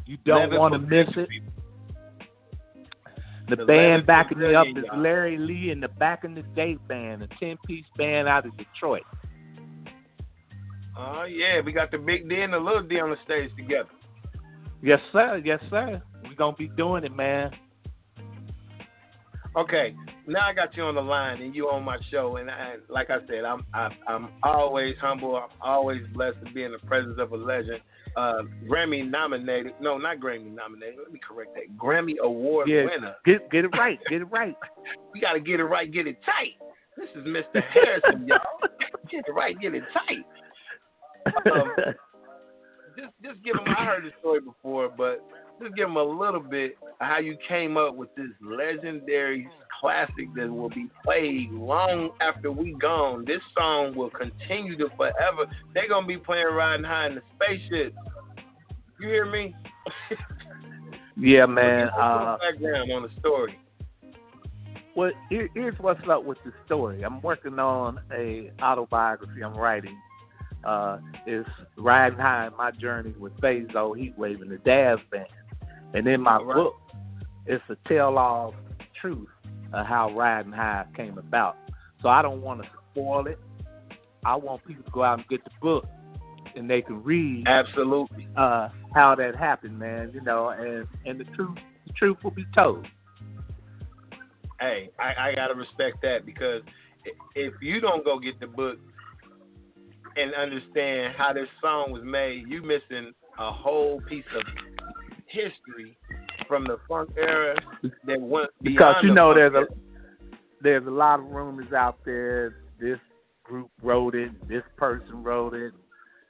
You 0.05 0.17
don't 0.25 0.57
want 0.57 0.73
to 0.73 0.79
miss 0.79 1.07
it. 1.17 1.27
The, 3.49 3.55
The 3.57 3.65
band 3.65 3.91
Levitt 3.91 4.07
backing 4.07 4.39
me 4.39 4.55
up 4.55 4.67
is. 4.67 4.85
Larry 4.95 5.37
Lee 5.37 5.71
and 5.71 5.83
the 5.83 5.87
Back 5.89 6.23
in 6.23 6.35
the 6.35 6.43
Day 6.55 6.77
Band, 6.87 7.23
a 7.23 7.27
10 7.39 7.57
piece 7.65 7.85
band 7.97 8.27
out 8.29 8.45
of 8.45 8.55
Detroit. 8.55 9.03
Oh 10.97 11.25
yeah, 11.25 11.61
we 11.61 11.71
got 11.71 11.91
the 11.91 11.97
big 11.97 12.27
D 12.29 12.41
and 12.41 12.53
the 12.53 12.57
little 12.57 12.81
D 12.83 12.99
on 12.99 13.09
the 13.09 13.17
stage 13.25 13.51
together. 13.55 13.89
Yes, 14.81 14.99
sir. 15.11 15.41
Yes, 15.43 15.59
sir. 15.69 16.01
We're 16.23 16.35
going 16.35 16.53
to 16.53 16.57
be 16.57 16.67
doing 16.69 17.03
it, 17.03 17.15
man. 17.15 17.51
Okay, 19.55 19.95
now 20.27 20.45
I 20.47 20.53
got 20.53 20.75
you 20.75 20.83
on 20.83 20.95
the 20.95 21.01
line 21.01 21.41
and 21.41 21.55
you 21.55 21.69
on 21.69 21.83
my 21.83 21.97
show, 22.11 22.37
and 22.37 22.49
I, 22.51 22.75
like 22.89 23.09
I 23.09 23.19
said, 23.27 23.45
I'm 23.45 23.65
I, 23.73 23.89
I'm 24.07 24.29
always 24.43 24.95
humble. 24.99 25.35
I'm 25.37 25.49
always 25.61 26.01
blessed 26.13 26.37
to 26.45 26.51
be 26.53 26.63
in 26.63 26.71
the 26.71 26.79
presence 26.79 27.17
of 27.19 27.31
a 27.31 27.37
legend. 27.37 27.79
Uh, 28.15 28.41
Grammy 28.67 29.07
nominated, 29.07 29.73
no, 29.79 29.97
not 29.97 30.17
Grammy 30.19 30.53
nominated. 30.53 30.95
Let 31.03 31.11
me 31.13 31.19
correct 31.25 31.53
that. 31.53 31.77
Grammy 31.77 32.17
Award 32.21 32.67
Yeah, 32.67 32.85
winner. 32.85 33.15
get, 33.25 33.49
get 33.51 33.63
it 33.65 33.71
right. 33.77 33.99
Get 34.09 34.21
it 34.21 34.25
right. 34.25 34.55
We 35.13 35.19
got 35.21 35.33
to 35.33 35.39
get 35.39 35.59
it 35.59 35.65
right, 35.65 35.91
get 35.91 36.07
it 36.07 36.17
tight. 36.25 36.55
This 36.97 37.09
is 37.15 37.27
Mr. 37.27 37.61
Harrison, 37.73 38.27
y'all. 38.27 38.39
Get 39.11 39.23
it 39.25 39.31
right, 39.31 39.57
get 39.57 39.73
it 39.73 39.83
tight. 39.93 40.25
Um, 41.49 41.71
just 42.97 43.13
just 43.23 43.43
give 43.43 43.55
them. 43.55 43.63
I 43.67 43.85
heard 43.85 44.03
the 44.03 44.09
story 44.19 44.41
before, 44.41 44.89
but 44.89 45.23
just 45.61 45.75
give 45.75 45.87
them 45.87 45.95
a 45.95 46.03
little 46.03 46.41
bit 46.41 46.75
of 46.81 47.07
how 47.07 47.19
you 47.19 47.37
came 47.47 47.77
up 47.77 47.95
with 47.95 48.13
this 48.15 48.27
legendary 48.41 49.47
classic 49.79 50.33
that 50.35 50.51
will 50.51 50.69
be 50.69 50.89
played 51.03 51.51
long 51.51 52.11
after 52.21 52.51
we 52.51 52.73
gone. 52.73 53.25
This 53.25 53.41
song 53.57 53.95
will 53.95 54.09
continue 54.09 54.77
to 54.77 54.89
forever. 54.95 55.45
They're 55.73 55.89
gonna 55.89 56.07
be 56.07 56.17
playing 56.17 56.47
riding 56.53 56.85
high 56.85 57.07
in 57.07 57.15
the 57.15 57.21
spaceship. 57.35 57.93
You 58.99 59.07
hear 59.07 59.25
me? 59.25 59.55
yeah, 61.17 61.45
man. 61.45 61.89
Uh, 61.89 62.37
background 62.37 62.91
on 62.91 63.03
the 63.03 63.09
story. 63.19 63.57
Well, 64.95 65.11
here, 65.29 65.47
here's 65.53 65.77
what's 65.77 66.01
up 66.09 66.23
with 66.23 66.39
the 66.43 66.51
story. 66.65 67.03
I'm 67.03 67.21
working 67.21 67.59
on 67.59 67.99
a 68.11 68.51
autobiography 68.61 69.43
I'm 69.43 69.55
writing. 69.55 69.95
Uh, 70.63 70.97
it's 71.27 71.47
Riding 71.77 72.17
High, 72.17 72.47
in 72.47 72.57
My 72.57 72.71
Journey 72.71 73.13
with 73.19 73.39
Faze-O 73.39 73.93
Heatwave 73.93 74.41
and 74.41 74.49
the 74.49 74.57
Dazz 74.57 74.97
Band. 75.11 75.27
And 75.93 76.07
in 76.07 76.19
my 76.19 76.37
right. 76.37 76.55
book, 76.55 76.73
it's 77.45 77.63
a 77.69 77.77
tell-all 77.87 78.55
truth 78.99 79.29
of 79.73 79.85
how 79.85 80.11
Riding 80.13 80.51
High 80.51 80.85
came 80.95 81.17
about. 81.17 81.57
So 82.01 82.09
I 82.09 82.21
don't 82.21 82.41
want 82.41 82.61
to 82.63 82.69
spoil 82.91 83.27
it. 83.27 83.39
I 84.25 84.35
want 84.35 84.65
people 84.65 84.83
to 84.83 84.91
go 84.91 85.03
out 85.03 85.19
and 85.19 85.27
get 85.27 85.43
the 85.43 85.51
book, 85.61 85.85
and 86.55 86.69
they 86.69 86.81
can 86.81 87.03
read 87.03 87.47
Absolutely. 87.47 88.27
uh, 88.35 88.69
how 88.93 89.15
that 89.15 89.35
happened, 89.35 89.79
man. 89.79 90.11
You 90.13 90.21
know, 90.21 90.49
and 90.49 90.87
and 91.05 91.19
the 91.19 91.25
truth, 91.35 91.57
the 91.85 91.93
truth 91.93 92.17
will 92.23 92.31
be 92.31 92.45
told. 92.53 92.85
hey, 94.59 94.89
I, 94.99 95.29
I 95.29 95.35
gotta 95.35 95.53
respect 95.53 96.01
that 96.01 96.25
because 96.25 96.61
if 97.35 97.53
you 97.61 97.79
don't 97.79 98.03
go 98.03 98.19
get 98.19 98.39
the 98.39 98.47
book 98.47 98.77
and 100.15 100.33
understand 100.33 101.13
how 101.17 101.31
this 101.31 101.47
song 101.61 101.91
was 101.91 102.03
made, 102.03 102.45
you 102.47 102.61
missing 102.61 103.13
a 103.37 103.51
whole 103.51 104.01
piece 104.09 104.25
of 104.35 104.41
history 105.27 105.95
from 106.47 106.63
the 106.65 106.77
funk 106.87 107.09
era 107.17 107.55
that 108.05 108.21
went 108.21 108.49
because 108.61 108.95
you 109.03 109.13
know 109.13 109.33
funk 109.33 109.37
there's 109.37 109.53
a 109.53 109.65
there's 110.61 110.87
a 110.87 110.91
lot 110.91 111.19
of 111.19 111.27
rumors 111.27 111.71
out 111.73 111.99
there. 112.05 112.55
This 112.79 112.99
group 113.43 113.69
wrote 113.81 114.15
it. 114.15 114.31
This 114.47 114.63
person 114.75 115.23
wrote 115.23 115.53
it. 115.53 115.73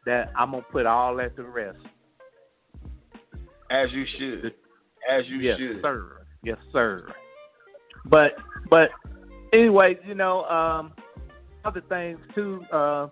That 0.05 0.31
I'm 0.37 0.51
gonna 0.51 0.63
put 0.71 0.85
all 0.85 1.15
that 1.17 1.35
to 1.35 1.43
rest. 1.43 1.77
as 3.69 3.91
you 3.91 4.05
should, 4.17 4.53
as 5.11 5.25
you 5.27 5.37
yes, 5.37 5.57
should. 5.57 5.81
sir. 5.81 6.25
Yes, 6.43 6.57
sir. 6.71 7.07
But 8.05 8.35
but 8.69 8.89
anyway, 9.53 9.97
you 10.05 10.15
know, 10.15 10.45
um, 10.45 10.93
other 11.65 11.81
things 11.89 12.19
too. 12.33 12.63
Uh, 12.71 13.07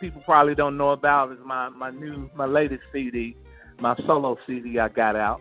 people 0.00 0.22
probably 0.24 0.54
don't 0.54 0.76
know 0.76 0.90
about 0.90 1.32
is 1.32 1.38
my 1.44 1.68
my 1.68 1.90
new 1.90 2.28
my 2.34 2.46
latest 2.46 2.82
CD, 2.92 3.36
my 3.80 3.96
solo 4.06 4.36
CD 4.46 4.78
I 4.78 4.88
got 4.88 5.16
out. 5.16 5.40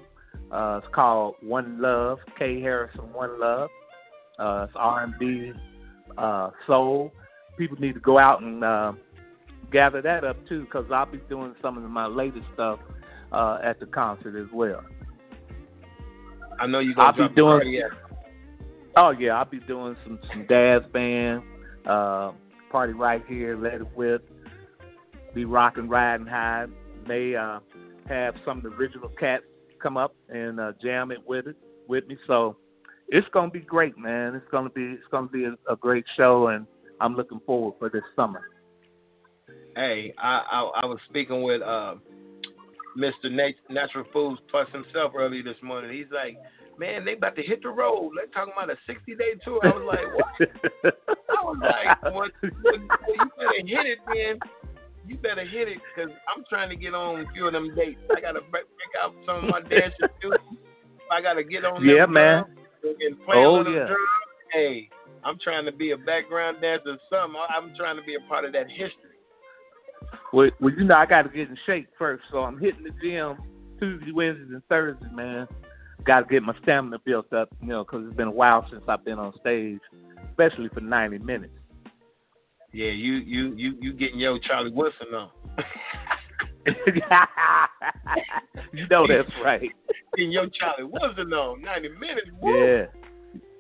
Uh, 0.53 0.79
it's 0.83 0.93
called 0.93 1.35
One 1.41 1.81
Love, 1.81 2.19
K 2.37 2.61
Harrison 2.61 3.11
One 3.11 3.39
Love. 3.39 3.71
Uh, 4.37 4.67
it's 4.67 4.73
R 4.75 5.03
and 5.03 5.13
B, 5.19 5.51
uh, 6.17 6.51
soul. 6.67 7.11
People 7.57 7.77
need 7.79 7.93
to 7.93 7.99
go 7.99 8.19
out 8.19 8.41
and 8.41 8.63
uh, 8.63 8.93
gather 9.71 10.01
that 10.03 10.23
up 10.23 10.37
too, 10.47 10.61
because 10.61 10.85
I'll 10.93 11.11
be 11.11 11.17
doing 11.27 11.55
some 11.59 11.83
of 11.83 11.89
my 11.89 12.05
latest 12.05 12.45
stuff 12.53 12.79
uh, 13.31 13.57
at 13.63 13.79
the 13.79 13.87
concert 13.87 14.39
as 14.39 14.47
well. 14.53 14.83
I 16.59 16.67
know 16.67 16.79
you're 16.79 16.99
I'll 16.99 17.13
be 17.13 17.33
doing. 17.35 17.81
Oh 18.95 19.09
yeah, 19.09 19.31
I'll 19.31 19.45
be 19.45 19.59
doing 19.59 19.95
some 20.03 20.19
some 20.29 20.45
dance 20.45 20.85
band, 20.93 21.41
uh, 21.87 22.31
party 22.71 22.93
right 22.93 23.23
here, 23.27 23.57
let 23.57 23.73
it 23.73 23.97
whip, 23.97 24.29
be 25.33 25.45
rocking, 25.45 25.89
riding 25.89 26.27
high. 26.27 26.67
May 27.07 27.35
uh, 27.35 27.59
have 28.07 28.35
some 28.45 28.57
of 28.57 28.63
the 28.63 28.69
original 28.69 29.09
cats 29.19 29.43
come 29.83 29.97
up 29.97 30.15
and 30.29 30.59
uh, 30.59 30.71
jam 30.81 31.11
it 31.11 31.19
with 31.27 31.45
it 31.45 31.57
with 31.87 32.07
me. 32.07 32.17
So 32.25 32.55
it's 33.09 33.27
gonna 33.33 33.51
be 33.51 33.59
great, 33.59 33.97
man. 33.97 34.33
It's 34.33 34.49
gonna 34.49 34.69
be 34.69 34.83
it's 34.83 35.03
gonna 35.11 35.27
be 35.27 35.43
a, 35.43 35.55
a 35.71 35.75
great 35.75 36.05
show, 36.15 36.47
and 36.47 36.65
I'm 37.01 37.15
looking 37.15 37.41
forward 37.45 37.75
for 37.77 37.89
this 37.89 38.03
summer. 38.15 38.41
Hey, 39.75 40.13
I 40.17 40.41
I, 40.49 40.71
I 40.83 40.85
was 40.85 40.99
speaking 41.09 41.43
with 41.43 41.61
uh, 41.61 41.95
Mr. 42.97 43.29
Nat- 43.29 43.53
Natural 43.69 44.05
Foods 44.13 44.39
Plus 44.49 44.67
himself 44.71 45.11
earlier 45.15 45.43
this 45.43 45.61
morning. 45.61 45.95
He's 45.95 46.11
like, 46.13 46.37
man, 46.79 47.03
they 47.03 47.13
about 47.13 47.35
to 47.35 47.43
hit 47.43 47.61
the 47.61 47.69
road. 47.69 48.11
They're 48.15 48.27
talking 48.27 48.53
about 48.55 48.69
a 48.69 48.77
60 48.87 49.15
day 49.15 49.33
tour. 49.43 49.59
I 49.63 49.67
was 49.67 49.85
like, 49.85 50.15
what? 50.15 50.93
I 51.29 51.43
was 51.43 51.57
like, 51.61 52.13
what 52.13 52.31
what 52.61 52.75
you 52.75 53.31
better 53.37 53.67
hit 53.67 53.85
it, 53.85 53.99
man. 54.07 54.39
You 55.05 55.17
better 55.17 55.45
hit 55.45 55.67
it 55.67 55.79
because 55.95 56.11
I'm 56.33 56.43
trying 56.49 56.69
to 56.69 56.75
get 56.75 56.93
on 56.93 57.21
a 57.21 57.31
few 57.33 57.47
of 57.47 57.53
them 57.53 57.75
dates. 57.75 57.99
I 58.15 58.21
got 58.21 58.33
to 58.33 58.41
break, 58.49 58.65
out 59.01 59.13
some 59.25 59.43
of 59.43 59.49
my 59.49 59.61
dances 59.61 60.09
too. 60.21 60.33
I 61.11 61.21
got 61.21 61.33
to 61.33 61.43
get 61.43 61.65
on 61.65 61.83
Yeah, 61.83 62.05
man. 62.05 62.45
And 62.83 63.17
play 63.25 63.37
oh, 63.39 63.67
yeah. 63.67 63.87
Hey, 64.51 64.89
I'm 65.23 65.37
trying 65.43 65.65
to 65.65 65.71
be 65.71 65.91
a 65.91 65.97
background 65.97 66.57
dancer 66.61 66.97
something. 67.09 67.39
I'm 67.49 67.73
trying 67.75 67.97
to 67.97 68.03
be 68.03 68.15
a 68.15 68.29
part 68.29 68.45
of 68.45 68.53
that 68.53 68.69
history. 68.69 69.11
Well, 70.31 70.49
well 70.59 70.73
you 70.73 70.83
know, 70.83 70.95
I 70.95 71.05
got 71.05 71.23
to 71.23 71.29
get 71.29 71.49
in 71.49 71.57
shape 71.65 71.89
first, 71.97 72.23
so 72.31 72.39
I'm 72.39 72.59
hitting 72.59 72.83
the 72.83 72.91
gym 73.01 73.37
Tuesday, 73.79 74.11
Wednesdays, 74.11 74.49
and 74.51 74.61
Thursdays, 74.67 75.11
man 75.13 75.47
got 76.05 76.21
to 76.21 76.25
get 76.25 76.43
my 76.43 76.53
stamina 76.61 76.99
built 76.99 77.31
up, 77.33 77.49
you 77.61 77.67
know, 77.67 77.83
because 77.83 78.05
it's 78.05 78.15
been 78.15 78.27
a 78.27 78.31
while 78.31 78.65
since 78.69 78.83
I've 78.87 79.05
been 79.05 79.19
on 79.19 79.33
stage, 79.39 79.79
especially 80.29 80.69
for 80.69 80.81
90 80.81 81.19
minutes. 81.19 81.53
Yeah, 82.73 82.89
you 82.89 83.13
you 83.13 83.53
you 83.55 83.77
you 83.79 83.93
getting 83.93 84.19
your 84.19 84.39
Charlie 84.39 84.71
Wilson 84.71 85.07
on. 85.13 85.29
you 88.73 88.87
know 88.89 89.05
that's 89.07 89.29
right. 89.43 89.69
Getting 90.15 90.31
your 90.31 90.47
Charlie 90.59 90.89
Wilson 90.91 91.31
on 91.33 91.61
90 91.61 91.89
minutes. 91.89 92.29
Woo. 92.41 92.57
Yeah. 92.57 92.85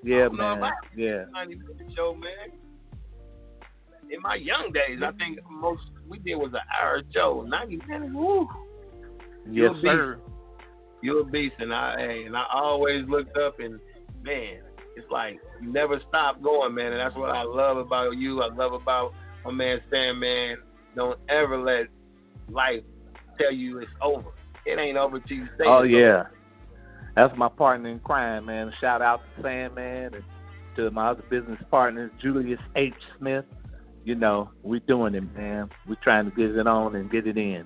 Yeah, 0.03 0.27
man. 0.29 0.61
Yeah. 0.95 1.25
90 1.31 1.55
minute 1.55 1.93
show, 1.95 2.15
man. 2.15 2.57
In 4.09 4.21
my 4.21 4.35
young 4.35 4.71
days, 4.73 4.99
I 5.05 5.11
think 5.13 5.39
most 5.49 5.83
we 6.07 6.19
did 6.19 6.35
was 6.35 6.53
an 6.53 6.59
hour 6.81 7.01
show. 7.13 7.45
90 7.47 7.81
minutes. 7.87 8.13
Woo. 8.13 8.47
Yes, 9.49 9.71
sir 9.81 10.19
you're 11.03 11.19
a 11.19 11.25
beast, 11.25 11.55
and 11.59 11.73
I 11.73 11.99
and 11.99 12.35
I 12.35 12.45
always 12.51 13.07
looked 13.07 13.37
up 13.37 13.59
and 13.59 13.79
man, 14.23 14.61
it's 14.95 15.09
like 15.11 15.39
you 15.61 15.71
never 15.71 15.99
stop 16.07 16.41
going, 16.41 16.75
man, 16.75 16.93
and 16.93 16.99
that's 16.99 17.15
what 17.15 17.29
I 17.29 17.43
love 17.43 17.77
about 17.77 18.17
you. 18.17 18.41
I 18.41 18.53
love 18.53 18.73
about 18.73 19.13
my 19.45 19.51
man 19.51 19.81
Stan, 19.87 20.19
man. 20.19 20.57
Don't 20.95 21.19
ever 21.29 21.57
let 21.57 21.87
life 22.49 22.83
tell 23.39 23.51
you 23.51 23.79
it's 23.79 23.91
over. 24.01 24.29
It 24.65 24.79
ain't 24.79 24.97
over 24.97 25.19
till 25.19 25.37
you 25.37 25.47
say. 25.57 25.65
Oh 25.65 25.83
yeah, 25.83 26.21
over. 26.21 26.31
that's 27.15 27.37
my 27.37 27.49
partner 27.49 27.89
in 27.89 27.99
crime, 27.99 28.45
man. 28.45 28.71
Shout 28.79 29.01
out 29.01 29.21
to 29.35 29.41
Sandman 29.41 30.13
and 30.13 30.23
to 30.75 30.91
my 30.91 31.09
other 31.09 31.23
business 31.29 31.59
partners, 31.69 32.11
Julius 32.21 32.59
H. 32.75 32.93
Smith. 33.17 33.45
You 34.05 34.15
know, 34.15 34.49
we 34.63 34.79
doing 34.81 35.15
it, 35.15 35.35
man. 35.35 35.69
We're 35.87 35.95
trying 36.03 36.25
to 36.25 36.31
get 36.31 36.51
it 36.51 36.67
on 36.67 36.95
and 36.95 37.09
get 37.09 37.25
it 37.25 37.37
in. 37.37 37.65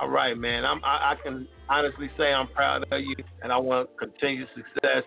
All 0.00 0.08
right, 0.08 0.36
man. 0.36 0.64
I'm 0.64 0.82
I, 0.84 1.12
I 1.12 1.14
can 1.22 1.46
honestly 1.68 2.10
say 2.18 2.32
I'm 2.32 2.48
proud 2.48 2.84
of 2.90 3.00
you, 3.00 3.14
and 3.42 3.52
I 3.52 3.58
want 3.58 3.90
continued 3.98 4.48
success, 4.54 5.04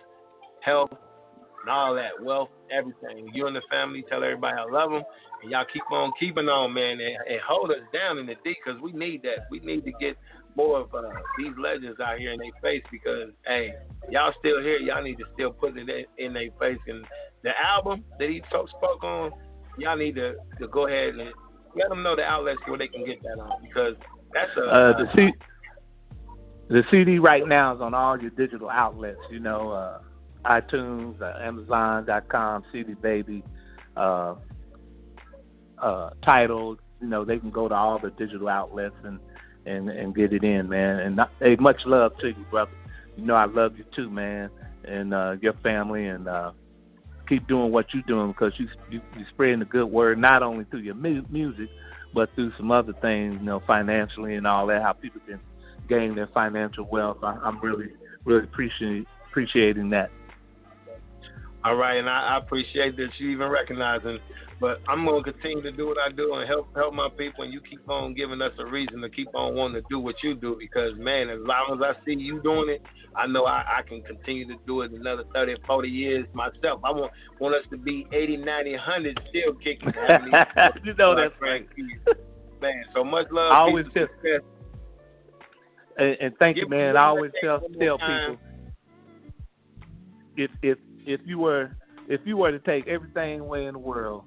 health, 0.64 0.90
and 0.92 1.70
all 1.70 1.94
that, 1.94 2.22
wealth, 2.22 2.50
everything. 2.70 3.30
You 3.32 3.46
and 3.46 3.56
the 3.56 3.62
family, 3.70 4.04
tell 4.08 4.22
everybody 4.22 4.56
I 4.58 4.70
love 4.70 4.90
them, 4.90 5.02
and 5.42 5.50
y'all 5.50 5.64
keep 5.72 5.82
on 5.90 6.12
keeping 6.18 6.48
on, 6.48 6.74
man, 6.74 7.00
and, 7.00 7.16
and 7.28 7.40
hold 7.46 7.70
us 7.70 7.78
down 7.92 8.18
in 8.18 8.26
the 8.26 8.34
D 8.44 8.56
because 8.64 8.80
we 8.80 8.92
need 8.92 9.22
that. 9.22 9.46
We 9.50 9.60
need 9.60 9.84
to 9.84 9.92
get 10.00 10.16
more 10.56 10.80
of 10.80 10.94
uh, 10.94 11.02
these 11.38 11.52
legends 11.58 12.00
out 12.00 12.18
here 12.18 12.32
in 12.32 12.38
their 12.38 12.50
face 12.62 12.82
because, 12.90 13.30
hey, 13.46 13.72
y'all 14.10 14.32
still 14.38 14.62
here. 14.62 14.78
Y'all 14.78 15.02
need 15.02 15.18
to 15.18 15.24
still 15.34 15.52
put 15.52 15.76
it 15.76 15.88
in, 15.88 16.04
in 16.24 16.32
their 16.32 16.50
face. 16.60 16.78
And 16.86 17.04
the 17.42 17.50
album 17.60 18.04
that 18.18 18.28
he 18.28 18.40
talk, 18.50 18.68
spoke 18.68 19.02
on, 19.02 19.32
y'all 19.78 19.96
need 19.96 20.14
to, 20.16 20.34
to 20.60 20.68
go 20.68 20.86
ahead 20.86 21.14
and 21.14 21.30
let 21.76 21.88
them 21.88 22.02
know 22.02 22.14
the 22.14 22.22
outlets 22.22 22.60
where 22.66 22.78
they 22.78 22.88
can 22.88 23.04
get 23.04 23.22
that 23.22 23.40
on 23.40 23.62
because 23.62 23.94
that's 24.32 24.50
a. 24.56 24.62
Uh, 24.62 24.98
the 24.98 25.06
C- 25.16 25.38
the 26.68 26.82
CD 26.90 27.18
right 27.18 27.46
now 27.46 27.74
is 27.74 27.80
on 27.80 27.92
all 27.92 28.18
your 28.18 28.30
digital 28.30 28.70
outlets. 28.70 29.20
You 29.30 29.40
know, 29.40 29.70
uh, 29.70 29.98
iTunes, 30.44 31.20
uh, 31.20 31.38
Amazon.com, 31.40 32.64
CD 32.72 32.94
Baby, 32.94 33.42
uh, 33.96 34.34
uh, 35.78 36.10
Tidal. 36.24 36.78
You 37.00 37.08
know, 37.08 37.24
they 37.24 37.38
can 37.38 37.50
go 37.50 37.68
to 37.68 37.74
all 37.74 37.98
the 37.98 38.10
digital 38.10 38.48
outlets 38.48 38.94
and 39.04 39.18
and 39.66 39.88
and 39.88 40.14
get 40.14 40.32
it 40.32 40.44
in, 40.44 40.68
man. 40.68 41.00
And 41.00 41.16
not, 41.16 41.30
hey, 41.40 41.56
much 41.56 41.82
love 41.86 42.16
to 42.18 42.28
you, 42.28 42.44
brother. 42.50 42.70
You 43.16 43.24
know, 43.24 43.34
I 43.34 43.46
love 43.46 43.76
you 43.76 43.84
too, 43.94 44.10
man, 44.10 44.50
and 44.84 45.14
uh, 45.14 45.36
your 45.40 45.54
family, 45.54 46.06
and 46.06 46.28
uh, 46.28 46.52
keep 47.28 47.46
doing 47.46 47.72
what 47.72 47.86
you're 47.92 48.02
doing 48.02 48.28
because 48.28 48.52
you, 48.58 48.68
you 48.90 49.00
you're 49.16 49.28
spreading 49.30 49.60
the 49.60 49.64
good 49.64 49.86
word 49.86 50.18
not 50.18 50.42
only 50.42 50.64
through 50.64 50.80
your 50.80 50.94
mu- 50.94 51.24
music, 51.30 51.68
but 52.12 52.34
through 52.34 52.52
some 52.56 52.70
other 52.70 52.92
things, 53.00 53.36
you 53.40 53.46
know, 53.46 53.62
financially 53.66 54.34
and 54.34 54.46
all 54.46 54.66
that. 54.66 54.82
How 54.82 54.92
people 54.92 55.20
can 55.26 55.40
gain 55.88 56.14
their 56.14 56.28
financial 56.28 56.84
wealth. 56.84 57.18
I, 57.22 57.36
am 57.44 57.60
really, 57.60 57.88
really 58.24 58.44
appreciating 58.44 59.06
appreciating 59.30 59.90
that. 59.90 60.10
All 61.64 61.76
right, 61.76 61.96
and 61.96 62.10
I, 62.10 62.34
I 62.34 62.38
appreciate 62.38 62.96
that 62.98 63.08
you 63.18 63.30
even 63.30 63.48
recognizing. 63.48 64.18
But 64.60 64.80
I'm 64.86 65.04
gonna 65.04 65.22
continue 65.22 65.62
to 65.62 65.72
do 65.72 65.86
what 65.86 65.96
I 65.98 66.12
do 66.12 66.34
and 66.34 66.48
help 66.48 66.68
help 66.76 66.94
my 66.94 67.08
people, 67.16 67.42
and 67.44 67.52
you 67.52 67.60
keep 67.60 67.88
on 67.88 68.14
giving 68.14 68.40
us 68.42 68.52
a 68.58 68.66
reason 68.66 69.00
to 69.00 69.08
keep 69.08 69.28
on 69.34 69.54
wanting 69.54 69.82
to 69.82 69.88
do 69.88 69.98
what 69.98 70.16
you 70.22 70.34
do. 70.34 70.56
Because 70.58 70.92
man, 70.98 71.30
as 71.30 71.40
long 71.40 71.72
as 71.74 71.80
I 71.82 72.04
see 72.04 72.14
you 72.14 72.40
doing 72.42 72.68
it, 72.68 72.82
I 73.16 73.26
know 73.26 73.46
I, 73.46 73.64
I 73.78 73.82
can 73.82 74.02
continue 74.02 74.46
to 74.48 74.56
do 74.66 74.82
it 74.82 74.92
another 74.92 75.24
30 75.34 75.52
or 75.52 75.56
40 75.66 75.88
years 75.88 76.26
myself. 76.34 76.80
I 76.84 76.90
want 76.90 77.12
want 77.40 77.54
us 77.54 77.64
to 77.70 77.78
be 77.78 78.06
80, 78.12 78.36
90, 78.38 78.70
100 78.72 79.20
still 79.30 79.54
kicking. 79.54 79.92
you 80.84 80.94
know 80.94 81.16
that's 81.16 81.34
right. 81.40 81.66
Man, 82.60 82.84
so 82.94 83.04
much 83.04 83.26
love. 83.32 83.52
I 83.52 83.60
always 83.60 83.86
tell, 83.94 84.06
and, 85.96 86.16
and 86.20 86.34
thank 86.38 86.58
you, 86.58 86.68
man. 86.68 86.96
I 86.96 87.06
always 87.06 87.32
tell 87.42 87.60
tell 87.80 87.98
people 87.98 88.38
if 90.36 90.50
if 90.62 90.78
if 91.04 91.20
you 91.24 91.38
were 91.38 91.76
if 92.08 92.20
you 92.24 92.36
were 92.36 92.50
to 92.50 92.58
take 92.60 92.86
everything 92.86 93.40
away 93.40 93.66
in 93.66 93.74
the 93.74 93.78
world, 93.78 94.24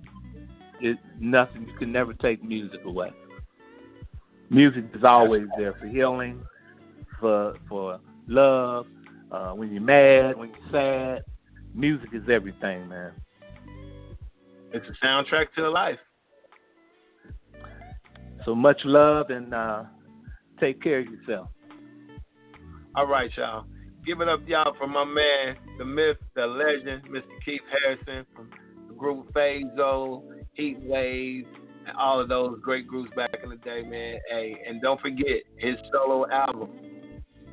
it 0.79 0.97
nothing. 1.19 1.67
You 1.67 1.77
can 1.77 1.91
never 1.91 2.13
take 2.13 2.43
music 2.43 2.81
away. 2.85 3.11
Music 4.49 4.85
is 4.93 5.03
always 5.03 5.47
there 5.57 5.73
for 5.73 5.87
healing, 5.87 6.41
for 7.19 7.55
for 7.67 7.99
love. 8.27 8.87
Uh, 9.31 9.51
when 9.51 9.71
you're 9.73 9.81
mad, 9.81 10.37
when 10.37 10.49
you're 10.49 10.71
sad, 10.71 11.23
music 11.73 12.09
is 12.13 12.23
everything, 12.31 12.87
man. 12.87 13.11
It's 14.71 14.85
a 14.87 15.05
soundtrack 15.05 15.47
to 15.55 15.69
life. 15.69 15.99
So 18.45 18.55
much 18.55 18.79
love 18.85 19.29
and 19.29 19.53
uh, 19.53 19.83
take 20.59 20.81
care 20.81 20.99
of 20.99 21.07
yourself. 21.07 21.49
All 22.95 23.07
right, 23.07 23.29
y'all. 23.35 23.65
Give 24.07 24.21
it 24.21 24.29
up, 24.29 24.39
y'all, 24.47 24.73
for 24.77 24.87
my 24.87 25.03
man, 25.03 25.57
the 25.77 25.83
myth, 25.83 26.15
the 26.33 26.47
legend, 26.47 27.03
Mr. 27.09 27.23
Keith 27.43 27.59
Harrison 27.69 28.25
from 28.33 28.49
the 28.87 28.93
group 28.93 29.33
Faze-O, 29.33 30.23
Heat 30.53 30.79
Wave, 30.79 31.45
and 31.85 31.97
all 31.97 32.21
of 32.21 32.29
those 32.29 32.57
great 32.61 32.87
groups 32.87 33.11
back 33.17 33.35
in 33.43 33.49
the 33.49 33.57
day, 33.57 33.81
man. 33.81 34.17
Hey, 34.29 34.55
and 34.65 34.81
don't 34.81 35.01
forget 35.01 35.43
his 35.57 35.75
solo 35.91 36.25
album. 36.31 36.69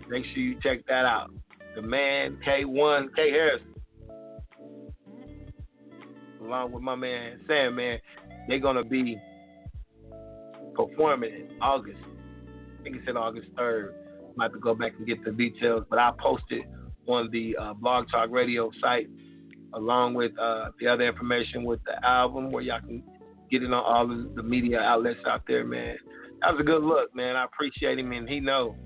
Make 0.08 0.24
sure 0.26 0.44
you 0.44 0.56
check 0.62 0.86
that 0.86 1.04
out. 1.04 1.32
The 1.74 1.82
man 1.82 2.38
K1, 2.46 3.08
K 3.16 3.32
Harrison, 3.32 3.74
along 6.40 6.70
with 6.70 6.84
my 6.84 6.94
man 6.94 7.40
Sam, 7.48 7.74
man, 7.74 7.98
they're 8.46 8.60
gonna 8.60 8.84
be 8.84 9.20
performing 10.76 11.34
in 11.34 11.58
August. 11.60 11.98
I 12.78 12.84
think 12.84 12.94
it's 12.94 13.06
said 13.06 13.16
August 13.16 13.48
3rd 13.56 14.03
might 14.36 14.44
have 14.44 14.52
to 14.52 14.58
go 14.58 14.74
back 14.74 14.92
and 14.98 15.06
get 15.06 15.24
the 15.24 15.32
details, 15.32 15.84
but 15.88 15.98
I'll 15.98 16.12
post 16.12 16.44
it 16.50 16.64
on 17.06 17.30
the 17.30 17.56
uh, 17.56 17.74
Blog 17.74 18.08
Talk 18.10 18.30
Radio 18.30 18.70
site 18.80 19.08
along 19.74 20.14
with 20.14 20.32
uh, 20.38 20.70
the 20.80 20.86
other 20.86 21.06
information 21.06 21.64
with 21.64 21.80
the 21.84 22.04
album 22.06 22.50
where 22.52 22.62
y'all 22.62 22.80
can 22.80 23.02
get 23.50 23.62
it 23.62 23.66
on 23.66 23.74
all 23.74 24.10
of 24.10 24.34
the 24.34 24.42
media 24.42 24.80
outlets 24.80 25.20
out 25.26 25.42
there, 25.46 25.64
man. 25.64 25.96
That 26.40 26.52
was 26.52 26.60
a 26.60 26.64
good 26.64 26.82
look, 26.82 27.14
man. 27.14 27.36
I 27.36 27.44
appreciate 27.44 27.98
him, 27.98 28.12
and 28.12 28.28
he 28.28 28.40
know, 28.40 28.76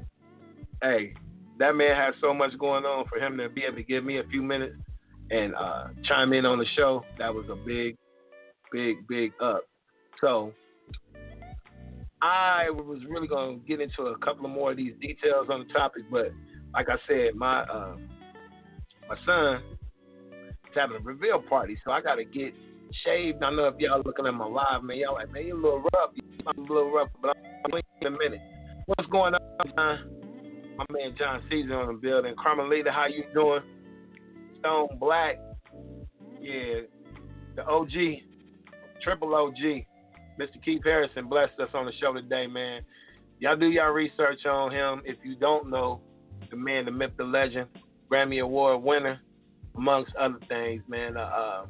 hey, 0.82 1.12
that 1.58 1.74
man 1.74 1.94
has 1.96 2.14
so 2.20 2.32
much 2.32 2.56
going 2.58 2.84
on 2.84 3.04
for 3.08 3.18
him 3.18 3.36
to 3.36 3.48
be 3.48 3.64
able 3.64 3.76
to 3.76 3.82
give 3.82 4.04
me 4.04 4.18
a 4.18 4.24
few 4.24 4.42
minutes. 4.42 4.76
and 5.30 5.54
uh, 5.54 5.88
chime 6.04 6.32
in 6.32 6.46
on 6.46 6.58
the 6.58 6.66
show. 6.76 7.04
That 7.18 7.34
was 7.34 7.46
a 7.50 7.56
big, 7.56 7.96
big, 8.72 9.06
big 9.08 9.32
up. 9.42 9.62
So 10.20 10.52
I 12.20 12.70
was 12.70 13.00
really 13.08 13.28
going 13.28 13.60
to 13.60 13.66
get 13.66 13.80
into 13.80 14.02
a 14.10 14.18
couple 14.18 14.44
of 14.46 14.50
more 14.50 14.72
of 14.72 14.76
these 14.76 14.94
details 15.00 15.48
on 15.50 15.66
the 15.66 15.72
topic, 15.72 16.04
but 16.10 16.32
like 16.74 16.88
I 16.88 16.96
said, 17.06 17.34
my 17.34 17.62
uh, 17.62 17.96
my 19.08 19.16
son 19.24 19.62
is 20.42 20.74
having 20.74 20.96
a 20.96 21.00
reveal 21.00 21.40
party, 21.40 21.78
so 21.84 21.92
I 21.92 22.00
got 22.00 22.16
to 22.16 22.24
get 22.24 22.52
shaved. 23.04 23.42
I 23.42 23.50
know 23.50 23.66
if 23.66 23.74
y'all 23.78 24.02
looking 24.04 24.26
at 24.26 24.34
my 24.34 24.46
live, 24.46 24.82
man, 24.82 24.98
y'all 24.98 25.14
like, 25.14 25.32
man, 25.32 25.46
you 25.46 25.54
a 25.54 25.56
little 25.56 25.80
rough, 25.94 26.10
you 26.14 26.22
a 26.46 26.60
little 26.60 26.90
rough, 26.90 27.08
but 27.22 27.36
I'm 27.64 27.80
in 28.00 28.06
a 28.06 28.10
minute. 28.10 28.40
What's 28.86 29.08
going 29.10 29.34
on, 29.34 29.40
John? 29.76 30.10
My 30.76 30.84
man 30.90 31.14
John 31.18 31.42
Caesar 31.50 31.74
on 31.74 31.88
the 31.88 31.92
building. 31.94 32.34
Carmelita, 32.40 32.90
how 32.92 33.06
you 33.06 33.24
doing? 33.34 33.62
Stone 34.60 34.88
Black, 34.98 35.36
yeah, 36.40 36.80
the 37.56 37.64
OG, 37.64 37.90
triple 39.02 39.34
OG. 39.34 39.84
Mr. 40.38 40.62
Keith 40.64 40.82
Harrison 40.84 41.28
blessed 41.28 41.58
us 41.60 41.70
on 41.74 41.86
the 41.86 41.92
show 42.00 42.12
today, 42.12 42.46
man. 42.46 42.82
Y'all 43.40 43.56
do 43.56 43.66
y'all 43.66 43.90
research 43.90 44.46
on 44.46 44.70
him. 44.72 45.02
If 45.04 45.16
you 45.24 45.34
don't 45.34 45.68
know, 45.68 46.00
the 46.50 46.56
man, 46.56 46.84
the 46.84 46.92
myth, 46.92 47.10
the 47.18 47.24
legend, 47.24 47.66
Grammy 48.10 48.40
Award 48.40 48.82
winner, 48.82 49.20
amongst 49.76 50.14
other 50.16 50.38
things, 50.48 50.82
man. 50.88 51.16
Uh, 51.16 51.20
uh, 51.20 51.66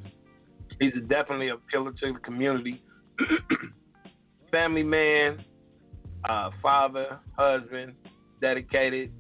he's 0.81 0.93
definitely 1.09 1.49
a 1.49 1.57
pillar 1.73 1.93
to 1.93 2.13
the 2.13 2.19
community. 2.21 2.83
Family 4.51 4.83
man, 4.83 5.43
uh, 6.29 6.51
father, 6.63 7.19
husband, 7.39 7.95
dedicated, 8.41 9.13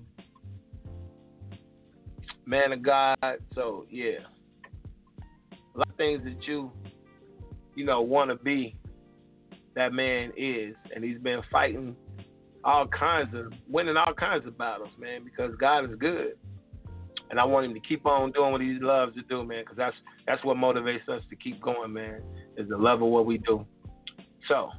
man 2.45 2.73
of 2.73 2.83
God. 2.83 3.17
So 3.55 3.87
yeah, 3.91 4.21
a 5.75 5.79
lot 5.79 5.89
of 5.89 5.97
things 5.97 6.23
that 6.25 6.47
you, 6.47 6.71
you 7.75 7.85
know, 7.85 8.03
want 8.03 8.31
to 8.31 8.37
be 8.37 8.78
that 9.79 9.93
man 9.93 10.33
is, 10.37 10.75
and 10.93 11.05
he's 11.05 11.19
been 11.19 11.41
fighting 11.53 11.95
all 12.65 12.85
kinds 12.89 13.33
of 13.33 13.53
winning 13.69 13.97
all 13.97 14.13
kinds 14.13 14.45
of 14.45 14.59
battles, 14.59 14.91
man, 14.99 15.23
because 15.25 15.53
God 15.61 15.89
is 15.89 15.97
good, 16.01 16.33
and 17.31 17.39
I 17.39 17.45
want 17.45 17.67
him 17.67 17.75
to 17.75 17.81
keep 17.81 18.05
on 18.05 18.33
doing 18.33 18.51
what 18.51 18.61
he 18.61 18.77
loves 18.81 19.15
to 19.15 19.23
do, 19.23 19.45
man, 19.45 19.63
because 19.63 19.77
that's 19.77 19.95
that's 20.27 20.45
what 20.45 20.57
motivates 20.57 21.09
us 21.09 21.23
to 21.31 21.37
keep 21.37 21.63
going, 21.63 21.93
man, 21.93 22.23
is 22.57 22.69
the 22.69 22.77
love 22.77 23.03
of 23.03 23.09
what 23.09 23.25
we 23.25 23.39
do. 23.39 23.65
So, 24.49 24.71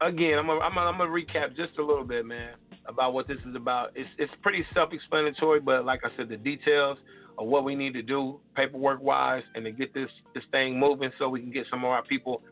again, 0.00 0.36
I'm 0.36 0.48
gonna, 0.48 0.58
I'm 0.60 0.74
gonna, 0.74 0.90
I'm 0.90 0.98
gonna 0.98 1.10
recap 1.10 1.56
just 1.56 1.78
a 1.78 1.84
little 1.84 2.04
bit, 2.04 2.26
man, 2.26 2.54
about 2.88 3.14
what 3.14 3.28
this 3.28 3.38
is 3.48 3.54
about. 3.54 3.92
It's 3.94 4.10
it's 4.18 4.32
pretty 4.42 4.66
self-explanatory, 4.74 5.60
but 5.60 5.84
like 5.84 6.00
I 6.02 6.08
said, 6.16 6.28
the 6.28 6.36
details 6.36 6.98
of 7.38 7.46
what 7.46 7.62
we 7.62 7.76
need 7.76 7.92
to 7.92 8.02
do 8.02 8.40
paperwork 8.56 9.00
wise 9.00 9.44
and 9.54 9.64
to 9.64 9.70
get 9.70 9.94
this 9.94 10.10
this 10.34 10.42
thing 10.50 10.80
moving 10.80 11.12
so 11.16 11.28
we 11.28 11.40
can 11.40 11.52
get 11.52 11.64
some 11.70 11.84
of 11.84 11.90
our 11.90 12.02
people 12.02 12.42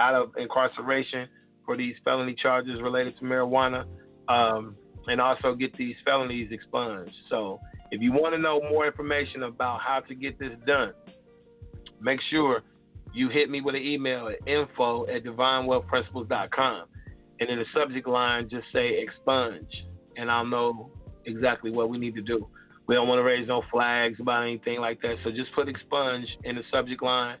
out 0.00 0.14
of 0.14 0.32
incarceration 0.36 1.28
for 1.64 1.76
these 1.76 1.94
felony 2.04 2.34
charges 2.34 2.80
related 2.82 3.16
to 3.18 3.24
marijuana, 3.24 3.84
um, 4.28 4.74
and 5.06 5.20
also 5.20 5.54
get 5.54 5.76
these 5.76 5.94
felonies 6.04 6.48
expunged. 6.50 7.14
So, 7.28 7.60
if 7.92 8.00
you 8.00 8.12
want 8.12 8.34
to 8.34 8.40
know 8.40 8.60
more 8.60 8.86
information 8.86 9.42
about 9.42 9.80
how 9.80 10.00
to 10.00 10.14
get 10.14 10.38
this 10.38 10.52
done, 10.66 10.92
make 12.00 12.20
sure 12.30 12.62
you 13.12 13.28
hit 13.28 13.50
me 13.50 13.60
with 13.60 13.74
an 13.74 13.82
email 13.82 14.28
at 14.28 14.46
info 14.48 15.06
at 15.08 15.24
divinewealthprinciples.com. 15.24 16.84
And 17.40 17.48
in 17.48 17.58
the 17.58 17.64
subject 17.74 18.06
line, 18.06 18.48
just 18.48 18.66
say 18.72 19.04
expunge, 19.04 19.70
and 20.16 20.30
I'll 20.30 20.46
know 20.46 20.90
exactly 21.26 21.70
what 21.70 21.88
we 21.88 21.98
need 21.98 22.14
to 22.14 22.22
do. 22.22 22.48
We 22.86 22.94
don't 22.94 23.08
want 23.08 23.18
to 23.18 23.22
raise 23.22 23.48
no 23.48 23.62
flags 23.70 24.18
about 24.20 24.42
anything 24.42 24.80
like 24.80 25.00
that. 25.02 25.16
So 25.24 25.30
just 25.30 25.52
put 25.54 25.68
expunge 25.68 26.26
in 26.44 26.56
the 26.56 26.62
subject 26.70 27.02
line 27.02 27.38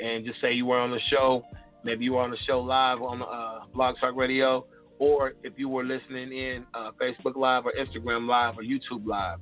and 0.00 0.24
just 0.24 0.40
say 0.40 0.52
you 0.52 0.66
were 0.66 0.78
on 0.78 0.90
the 0.90 1.00
show 1.10 1.42
Maybe 1.84 2.04
you 2.04 2.12
were 2.12 2.20
on 2.20 2.30
the 2.30 2.36
show 2.46 2.60
live 2.60 3.02
on 3.02 3.22
uh, 3.22 3.66
Blog 3.74 3.96
Talk 4.00 4.14
Radio, 4.16 4.66
or 4.98 5.32
if 5.42 5.54
you 5.56 5.68
were 5.68 5.84
listening 5.84 6.32
in 6.32 6.64
uh, 6.74 6.90
Facebook 7.00 7.36
Live 7.36 7.64
or 7.66 7.72
Instagram 7.72 8.28
Live 8.28 8.54
or 8.58 8.62
YouTube 8.62 9.06
Live. 9.06 9.38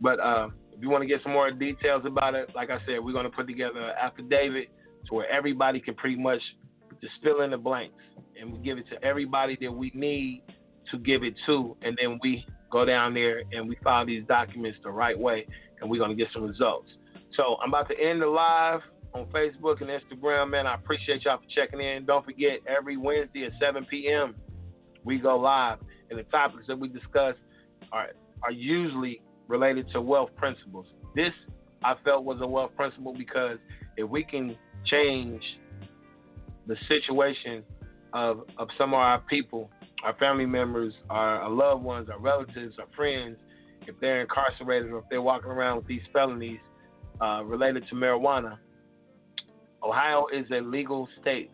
But 0.00 0.18
uh, 0.18 0.48
if 0.72 0.82
you 0.82 0.90
want 0.90 1.02
to 1.02 1.08
get 1.08 1.22
some 1.22 1.32
more 1.32 1.50
details 1.50 2.02
about 2.04 2.34
it, 2.34 2.50
like 2.54 2.70
I 2.70 2.78
said, 2.86 2.98
we're 3.00 3.12
going 3.12 3.24
to 3.24 3.30
put 3.30 3.46
together 3.46 3.80
an 3.80 3.94
affidavit 4.00 4.68
to 5.08 5.14
where 5.14 5.30
everybody 5.30 5.80
can 5.80 5.94
pretty 5.94 6.16
much 6.16 6.40
just 7.00 7.14
fill 7.22 7.42
in 7.42 7.50
the 7.50 7.56
blanks, 7.56 8.02
and 8.40 8.52
we 8.52 8.58
give 8.58 8.78
it 8.78 8.88
to 8.90 9.04
everybody 9.04 9.56
that 9.60 9.70
we 9.70 9.92
need 9.94 10.42
to 10.90 10.98
give 10.98 11.22
it 11.22 11.34
to, 11.46 11.76
and 11.82 11.96
then 12.00 12.18
we 12.22 12.44
go 12.70 12.84
down 12.84 13.14
there 13.14 13.42
and 13.52 13.68
we 13.68 13.76
file 13.84 14.04
these 14.04 14.24
documents 14.26 14.78
the 14.82 14.90
right 14.90 15.18
way, 15.18 15.46
and 15.80 15.88
we're 15.88 15.98
going 15.98 16.10
to 16.10 16.16
get 16.16 16.28
some 16.32 16.42
results. 16.42 16.88
So 17.36 17.56
I'm 17.62 17.70
about 17.70 17.88
to 17.90 18.00
end 18.00 18.22
the 18.22 18.26
live 18.26 18.80
on 19.14 19.26
Facebook 19.26 19.80
and 19.80 19.90
Instagram, 19.90 20.50
man. 20.50 20.66
I 20.66 20.74
appreciate 20.74 21.24
y'all 21.24 21.38
for 21.38 21.44
checking 21.54 21.80
in. 21.80 22.04
Don't 22.04 22.24
forget, 22.24 22.60
every 22.66 22.96
Wednesday 22.96 23.44
at 23.44 23.52
7 23.60 23.86
p.m., 23.86 24.34
we 25.04 25.18
go 25.18 25.36
live. 25.36 25.78
And 26.10 26.18
the 26.18 26.24
topics 26.24 26.66
that 26.68 26.78
we 26.78 26.88
discuss 26.88 27.34
are, 27.92 28.08
are 28.42 28.52
usually 28.52 29.20
related 29.46 29.90
to 29.92 30.00
wealth 30.00 30.30
principles. 30.36 30.86
This, 31.14 31.32
I 31.82 31.94
felt, 32.04 32.24
was 32.24 32.38
a 32.40 32.46
wealth 32.46 32.72
principle 32.76 33.14
because 33.16 33.58
if 33.96 34.08
we 34.08 34.22
can 34.22 34.56
change 34.84 35.42
the 36.66 36.76
situation 36.86 37.62
of, 38.12 38.42
of 38.58 38.68
some 38.76 38.92
of 38.92 39.00
our 39.00 39.20
people, 39.20 39.70
our 40.04 40.14
family 40.14 40.46
members, 40.46 40.94
our, 41.10 41.42
our 41.42 41.50
loved 41.50 41.82
ones, 41.82 42.08
our 42.10 42.18
relatives, 42.18 42.76
our 42.78 42.86
friends, 42.94 43.36
if 43.86 43.98
they're 44.00 44.20
incarcerated 44.20 44.92
or 44.92 44.98
if 44.98 45.04
they're 45.10 45.22
walking 45.22 45.50
around 45.50 45.78
with 45.78 45.86
these 45.86 46.02
felonies 46.12 46.60
uh, 47.20 47.42
related 47.44 47.84
to 47.88 47.94
marijuana, 47.94 48.58
Ohio 49.82 50.26
is 50.32 50.46
a 50.50 50.60
legal 50.60 51.08
state. 51.20 51.50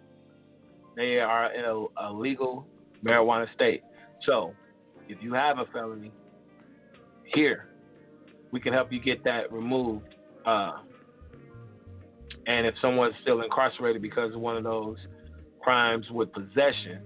They 0.97 1.19
are 1.19 1.53
in 1.53 1.65
a, 1.65 2.09
a 2.09 2.13
legal 2.13 2.67
marijuana 3.05 3.53
state. 3.55 3.83
So, 4.27 4.55
if 5.09 5.19
you 5.21 5.35
have 5.35 5.59
a 5.59 5.67
felony, 5.73 6.13
here 7.35 7.69
we 8.51 8.61
can 8.61 8.73
help 8.73 8.93
you 8.93 9.01
get 9.01 9.25
that 9.25 9.53
removed. 9.53 10.15
Uh, 10.47 10.79
and 12.47 12.67
if 12.67 12.75
someone's 12.81 13.15
still 13.23 13.43
incarcerated 13.43 14.01
because 14.01 14.33
of 14.35 14.41
one 14.41 14.57
of 14.57 14.65
those 14.65 14.97
crimes 15.61 16.07
with 16.11 16.33
possession, 16.33 17.01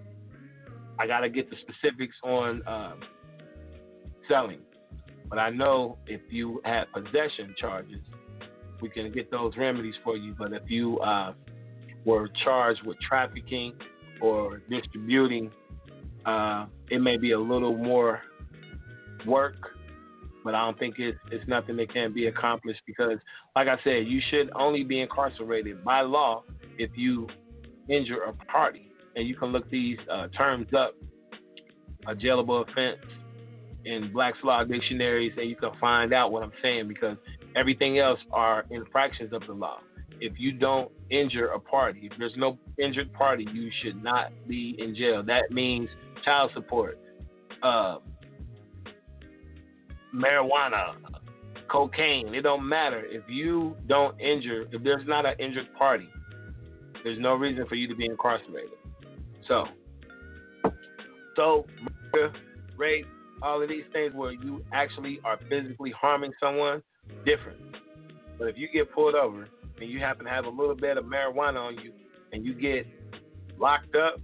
I 0.99 1.07
got 1.07 1.21
to 1.21 1.29
get 1.29 1.49
the 1.49 1.57
specifics 1.63 2.17
on 2.25 2.63
uh, 2.67 2.95
selling. 4.29 4.59
But 5.29 5.39
I 5.39 5.51
know 5.51 5.99
if 6.07 6.21
you 6.31 6.61
had 6.65 6.85
possession 6.93 7.55
charges, 7.59 8.01
we 8.81 8.89
can 8.89 9.13
get 9.13 9.31
those 9.31 9.57
remedies 9.57 9.95
for 10.05 10.17
you. 10.17 10.35
But 10.39 10.53
if 10.53 10.63
you 10.69 10.99
uh, 11.01 11.33
were 12.05 12.29
charged 12.45 12.83
with 12.85 12.97
trafficking 13.01 13.75
or 14.21 14.63
distributing, 14.71 15.51
uh, 16.25 16.67
it 16.91 17.01
may 17.01 17.17
be 17.17 17.33
a 17.33 17.39
little 17.39 17.77
more 17.77 18.21
work, 19.27 19.57
but 20.45 20.55
I 20.55 20.65
don't 20.65 20.79
think 20.79 20.97
it's, 20.99 21.19
it's 21.31 21.47
nothing 21.49 21.77
that 21.77 21.93
can 21.93 22.13
be 22.13 22.27
accomplished 22.27 22.81
because, 22.87 23.19
like 23.57 23.69
I 23.69 23.77
said, 23.85 24.07
you 24.07 24.21
should 24.31 24.51
only 24.55 24.85
be 24.85 25.01
incarcerated 25.01 25.85
by 25.85 26.03
law 26.03 26.45
if 26.79 26.91
you 26.95 27.29
injure 27.89 28.23
a 28.23 28.33
party. 28.33 28.91
And 29.17 29.27
you 29.27 29.35
can 29.35 29.49
look 29.49 29.69
these 29.71 29.99
uh, 30.11 30.29
terms 30.29 30.69
up 30.77 30.95
a 32.07 32.15
jailable 32.15 32.69
offense 32.69 32.99
in 33.85 34.13
Black's 34.13 34.39
Law 34.45 34.65
dictionaries, 34.65 35.33
and 35.37 35.49
you 35.49 35.57
can 35.57 35.71
find 35.81 36.13
out 36.13 36.31
what 36.31 36.43
I'm 36.43 36.53
saying 36.63 36.89
because 36.89 37.17
Everything 37.59 37.99
else 37.99 38.21
are 38.33 38.67
infractions 38.71 39.33
of 39.33 39.43
the 39.49 39.53
law. 39.53 39.79
If 40.21 40.35
you 40.39 40.53
don't 40.53 40.93
injure 41.11 41.49
a 41.49 41.59
party, 41.59 42.09
if 42.11 42.17
there's 42.17 42.35
no 42.37 42.57
injured 42.79 43.13
party, 43.13 43.47
you 43.53 43.69
should 43.83 44.03
not 44.03 44.31
be 44.47 44.77
in 44.79 44.95
jail. 44.95 45.25
That 45.25 45.51
means 45.51 45.89
child 46.25 46.53
support, 46.55 46.99
uh, 47.63 47.99
marijuana, 50.15 50.95
cocaine. 51.69 52.33
It 52.33 52.43
don't 52.43 52.69
matter 52.69 53.03
if 53.05 53.23
you 53.29 53.77
don't 53.89 54.21
injure. 54.21 54.67
If 54.71 54.85
there's 54.85 55.07
not 55.09 55.27
an 55.27 55.35
injured 55.41 55.75
party, 55.77 56.09
there's 57.03 57.19
no 57.19 57.35
reason 57.35 57.67
for 57.67 57.75
you 57.75 57.89
to 57.89 57.95
be 57.97 58.07
incarcerated. 58.07 58.71
So, 59.49 59.65
so 61.35 61.67
rape, 62.77 63.07
all 63.43 63.61
of 63.61 63.69
these 63.69 63.85
things 63.93 64.15
where 64.15 64.33
you 64.33 64.65
actually 64.73 65.21
are 65.25 65.39
physically 65.49 65.93
harming 65.99 66.33
someone, 66.41 66.83
different. 67.25 67.59
But 68.39 68.49
if 68.49 68.57
you 68.57 68.69
get 68.73 68.93
pulled 68.93 69.15
over 69.15 69.49
and 69.81 69.91
you 69.91 69.99
happen 70.01 70.25
to 70.25 70.31
have 70.31 70.45
a 70.45 70.51
little 70.51 70.75
bit 70.75 70.97
of 70.97 71.05
marijuana 71.05 71.57
on 71.57 71.79
you 71.79 71.93
and 72.33 72.45
you 72.45 72.55
get 72.55 72.87
locked 73.59 73.95
up, 73.97 74.21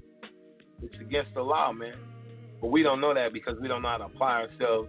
it's 0.82 0.94
against 1.01 1.35
the 1.35 1.43
law, 1.43 1.73
man. 1.73 1.97
But 2.61 2.69
we 2.69 2.82
don't 2.82 3.01
know 3.01 3.15
that 3.15 3.32
because 3.32 3.59
we 3.61 3.69
don't 3.69 3.82
know 3.82 3.89
how 3.89 3.98
to 3.98 4.05
apply 4.05 4.43
ourselves 4.43 4.89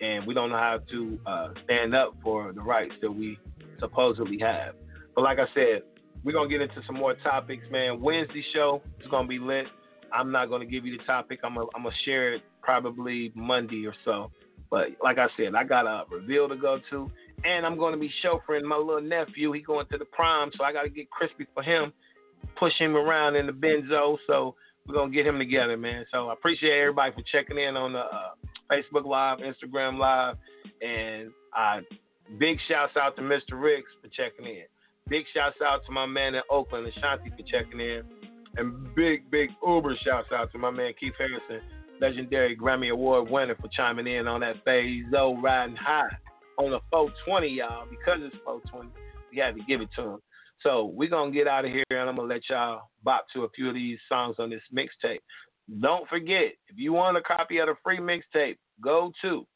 and 0.00 0.26
we 0.26 0.34
don't 0.34 0.50
know 0.50 0.56
how 0.56 0.78
to 0.90 1.18
uh, 1.26 1.48
stand 1.64 1.94
up 1.94 2.14
for 2.22 2.52
the 2.52 2.60
rights 2.60 2.94
that 3.02 3.10
we 3.10 3.38
supposedly 3.78 4.38
have. 4.40 4.74
But 5.14 5.22
like 5.22 5.38
I 5.38 5.46
said, 5.54 5.82
we're 6.24 6.32
gonna 6.32 6.48
get 6.48 6.60
into 6.60 6.80
some 6.86 6.96
more 6.96 7.14
topics, 7.14 7.64
man. 7.70 8.00
Wednesday 8.00 8.44
show 8.54 8.82
is 9.00 9.08
gonna 9.10 9.28
be 9.28 9.38
lit. 9.38 9.66
I'm 10.12 10.30
not 10.30 10.50
gonna 10.50 10.66
give 10.66 10.86
you 10.86 10.96
the 10.98 11.04
topic. 11.04 11.40
I'm 11.44 11.54
gonna, 11.54 11.66
I'm 11.74 11.82
gonna 11.82 11.94
share 12.04 12.34
it 12.34 12.42
probably 12.62 13.32
Monday 13.34 13.86
or 13.86 13.94
so. 14.04 14.30
But 14.70 14.88
like 15.02 15.18
I 15.18 15.26
said, 15.36 15.54
I 15.54 15.64
got 15.64 15.86
a 15.86 16.04
reveal 16.10 16.48
to 16.48 16.56
go 16.56 16.78
to, 16.90 17.10
and 17.44 17.66
I'm 17.66 17.76
going 17.76 17.92
to 17.94 18.00
be 18.00 18.10
chauffeuring 18.24 18.64
my 18.64 18.76
little 18.76 19.00
nephew. 19.00 19.52
He 19.52 19.60
going 19.60 19.86
to 19.90 19.98
the 19.98 20.04
prom, 20.04 20.50
so 20.56 20.64
I 20.64 20.72
got 20.72 20.82
to 20.82 20.90
get 20.90 21.10
crispy 21.10 21.46
for 21.54 21.62
him, 21.62 21.92
push 22.58 22.72
him 22.78 22.96
around 22.96 23.36
in 23.36 23.46
the 23.46 23.52
benzo. 23.52 24.16
So 24.26 24.54
we're 24.86 24.94
gonna 24.94 25.12
get 25.12 25.26
him 25.26 25.38
together, 25.38 25.76
man. 25.76 26.04
So 26.10 26.28
I 26.28 26.32
appreciate 26.32 26.78
everybody 26.78 27.12
for 27.12 27.22
checking 27.30 27.58
in 27.58 27.76
on 27.76 27.92
the 27.92 28.00
uh, 28.00 28.30
Facebook 28.70 29.04
Live, 29.04 29.38
Instagram 29.38 29.98
Live, 29.98 30.36
and 30.80 31.30
uh, 31.56 31.80
big 32.38 32.58
shouts 32.68 32.94
out 33.00 33.16
to 33.16 33.22
Mr. 33.22 33.52
Ricks 33.52 33.90
for 34.00 34.08
checking 34.08 34.46
in. 34.46 34.64
Big 35.08 35.24
shouts 35.34 35.56
out 35.64 35.84
to 35.86 35.92
my 35.92 36.06
man 36.06 36.34
in 36.34 36.42
Oakland, 36.50 36.86
Ashanti, 36.86 37.30
for 37.30 37.42
checking 37.48 37.80
in. 37.80 38.02
And 38.56 38.94
big, 38.94 39.30
big 39.30 39.50
Uber 39.66 39.96
shouts 40.04 40.28
out 40.32 40.52
to 40.52 40.58
my 40.58 40.70
man 40.70 40.92
Keith 40.98 41.14
Harrison, 41.18 41.66
legendary 42.00 42.56
Grammy 42.56 42.90
Award 42.90 43.30
winner, 43.30 43.56
for 43.56 43.68
chiming 43.68 44.06
in 44.06 44.26
on 44.26 44.40
that 44.40 44.64
phase 44.64 45.04
O 45.16 45.40
riding 45.40 45.76
high 45.76 46.10
on 46.64 46.70
the 46.70 46.80
420, 46.90 47.48
y'all. 47.48 47.86
Because 47.88 48.20
it's 48.22 48.36
420, 48.44 48.90
we 49.30 49.38
had 49.38 49.54
to 49.54 49.62
give 49.66 49.80
it 49.80 49.88
to 49.96 50.02
them. 50.02 50.18
So 50.62 50.84
we're 50.94 51.10
gonna 51.10 51.32
get 51.32 51.48
out 51.48 51.64
of 51.64 51.72
here 51.72 51.84
and 51.90 52.08
I'm 52.08 52.16
gonna 52.16 52.28
let 52.28 52.48
y'all 52.48 52.82
bop 53.02 53.26
to 53.34 53.44
a 53.44 53.48
few 53.50 53.68
of 53.68 53.74
these 53.74 53.98
songs 54.08 54.36
on 54.38 54.50
this 54.50 54.62
mixtape. 54.74 55.18
Don't 55.80 56.08
forget, 56.08 56.52
if 56.68 56.76
you 56.76 56.92
want 56.92 57.16
a 57.16 57.22
copy 57.22 57.58
of 57.58 57.66
the 57.66 57.74
free 57.82 57.98
mixtape, 57.98 58.56
go 58.80 59.12
to 59.22 59.46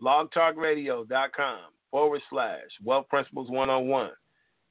blogtalkradio.com 0.00 1.60
forward 1.90 2.20
slash 2.30 2.68
wealth 2.84 3.08
principles 3.08 3.50
101 3.50 4.10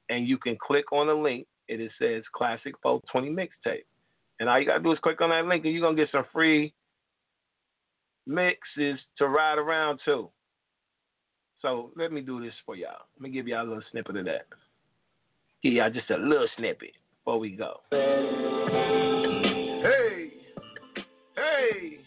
and 0.08 0.26
you 0.28 0.38
can 0.38 0.56
click 0.64 0.90
on 0.92 1.06
the 1.08 1.14
link. 1.14 1.46
It 1.68 1.90
says 2.00 2.22
classic 2.34 2.74
420 2.82 3.30
mixtape. 3.30 3.84
And 4.38 4.48
all 4.48 4.58
you 4.58 4.66
gotta 4.66 4.82
do 4.82 4.92
is 4.92 4.98
click 5.00 5.20
on 5.20 5.30
that 5.30 5.46
link 5.46 5.64
and 5.64 5.74
you're 5.74 5.82
gonna 5.82 5.96
get 5.96 6.12
some 6.12 6.24
free 6.32 6.72
mixes 8.26 8.98
to 9.18 9.28
ride 9.28 9.58
around 9.58 10.00
to. 10.04 10.30
So 11.66 11.90
let 11.96 12.12
me 12.12 12.20
do 12.20 12.40
this 12.40 12.54
for 12.64 12.76
y'all. 12.76 13.06
Let 13.16 13.22
me 13.22 13.30
give 13.30 13.48
y'all 13.48 13.62
a 13.62 13.66
little 13.66 13.82
snippet 13.90 14.18
of 14.18 14.24
that. 14.26 14.46
Give 15.64 15.72
y'all 15.72 15.90
just 15.90 16.08
a 16.10 16.16
little 16.16 16.46
snippet 16.56 16.92
before 17.18 17.40
we 17.40 17.50
go. 17.50 17.80
Hey, 17.90 17.98
hey, 21.34 21.98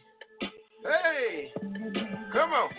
hey, 0.82 1.52
come 2.32 2.54
on. 2.54 2.70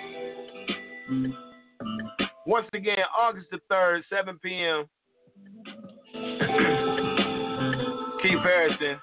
Once 2.47 2.67
again, 2.73 3.05
August 3.15 3.49
the 3.51 3.59
3rd, 3.71 4.01
7 4.09 4.39
p.m. 4.43 4.89
Keith 8.23 8.39
Harrison 8.43 8.99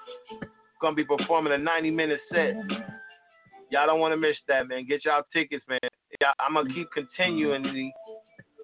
gonna 0.80 0.96
be 0.96 1.04
performing 1.04 1.52
a 1.52 1.58
90 1.58 1.92
minute 1.92 2.18
set. 2.32 2.56
Y'all 3.70 3.86
don't 3.86 4.00
want 4.00 4.12
to 4.12 4.16
miss 4.16 4.36
that, 4.48 4.66
man. 4.66 4.84
Get 4.84 5.04
y'all 5.04 5.22
tickets, 5.32 5.64
man. 5.68 5.78
Y'all, 6.20 6.32
I'm 6.40 6.54
gonna 6.54 6.74
keep 6.74 6.88
continuing 6.90 7.92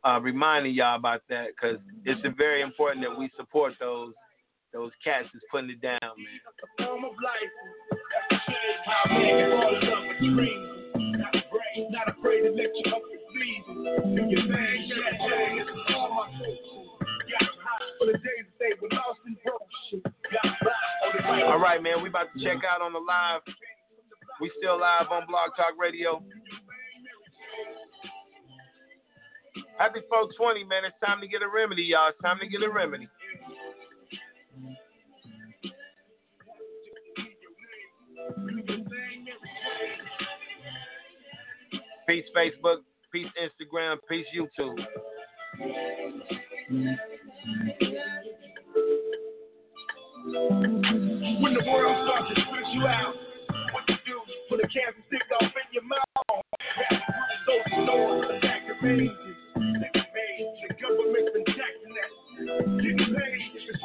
uh, 0.05 0.19
reminding 0.21 0.75
y'all 0.75 0.97
about 0.97 1.23
that 1.29 1.49
because 1.55 1.79
it's 2.05 2.21
very 2.37 2.63
important 2.63 3.07
that 3.07 3.17
we 3.17 3.31
support 3.37 3.75
those 3.79 4.13
those 4.73 4.91
cats 5.05 5.29
that's 5.33 5.45
putting 5.53 5.71
it 5.71 5.81
down, 5.81 6.01
man. 6.03 6.41
All 21.45 21.61
right, 21.61 21.81
man, 21.81 22.03
we 22.03 22.09
about 22.09 22.27
to 22.37 22.45
check 22.45 22.65
out 22.69 22.83
on 22.83 22.93
the 22.93 22.99
live. 22.99 23.43
We 24.41 24.51
still 24.59 24.81
live 24.81 25.07
on 25.13 25.25
Blog 25.29 25.51
Talk 25.57 25.79
Radio. 25.79 26.21
Happy 29.79 30.01
420, 30.09 30.65
man. 30.65 30.85
It's 30.87 30.95
time 31.05 31.21
to 31.21 31.27
get 31.27 31.43
a 31.43 31.49
remedy, 31.49 31.83
y'all. 31.83 32.09
It's 32.09 32.21
time 32.23 32.39
to 32.41 32.47
get 32.47 32.63
a 32.63 32.71
remedy. 32.71 33.09
Peace 42.07 42.25
Facebook, 42.37 42.79
peace 43.13 43.27
Instagram, 43.41 43.97
peace 44.09 44.27
YouTube. 44.37 44.77
When 51.41 51.55
the 51.55 51.65
world 51.67 52.09
starts 52.09 52.35
to 52.35 52.41
you 52.73 52.87
out, 52.87 53.15
what 53.73 53.89
you 53.89 53.97
do? 54.07 54.21
Put 54.49 54.61
a 54.61 54.69
cancer 54.69 55.03
stick 55.09 55.23
off 55.41 55.43
in 55.43 55.73
your 55.73 55.83
mouth. 55.83 56.05
Your 58.67 58.77
ranges. 58.83 59.24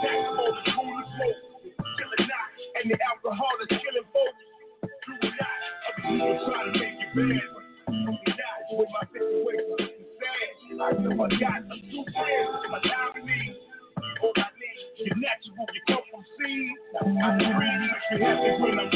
Is 0.04 1.36
and 2.80 2.92
the 2.92 2.98
alcohol 3.04 3.56
is 3.62 3.68
killing 3.70 4.08
folks. 4.14 4.44
Do 5.06 5.14
not, 5.28 5.60
to 6.08 6.80
make 6.80 7.00
you. 7.16 7.40
Do 7.88 8.04
not 8.08 8.88
my 8.92 9.04
situation, 9.12 9.76
it's 9.80 10.08
sad. 10.20 10.80
I 10.80 10.92
know 11.04 11.24
I 11.24 11.28
got 11.36 11.64
a 11.68 11.76
few 11.90 12.04
friends, 12.16 12.64
my 12.72 12.80
nominees. 12.80 13.58
All 14.24 14.34
I 14.38 14.48
need, 14.56 15.04
you're 15.04 15.20
natural, 15.20 15.68
you 15.74 15.82
come 15.88 16.04
from 16.12 16.24
seed. 16.40 16.72
I'm 17.02 17.38
me 17.38 17.46
happy 18.24 18.52
when 18.62 18.80
I'm 18.80 18.92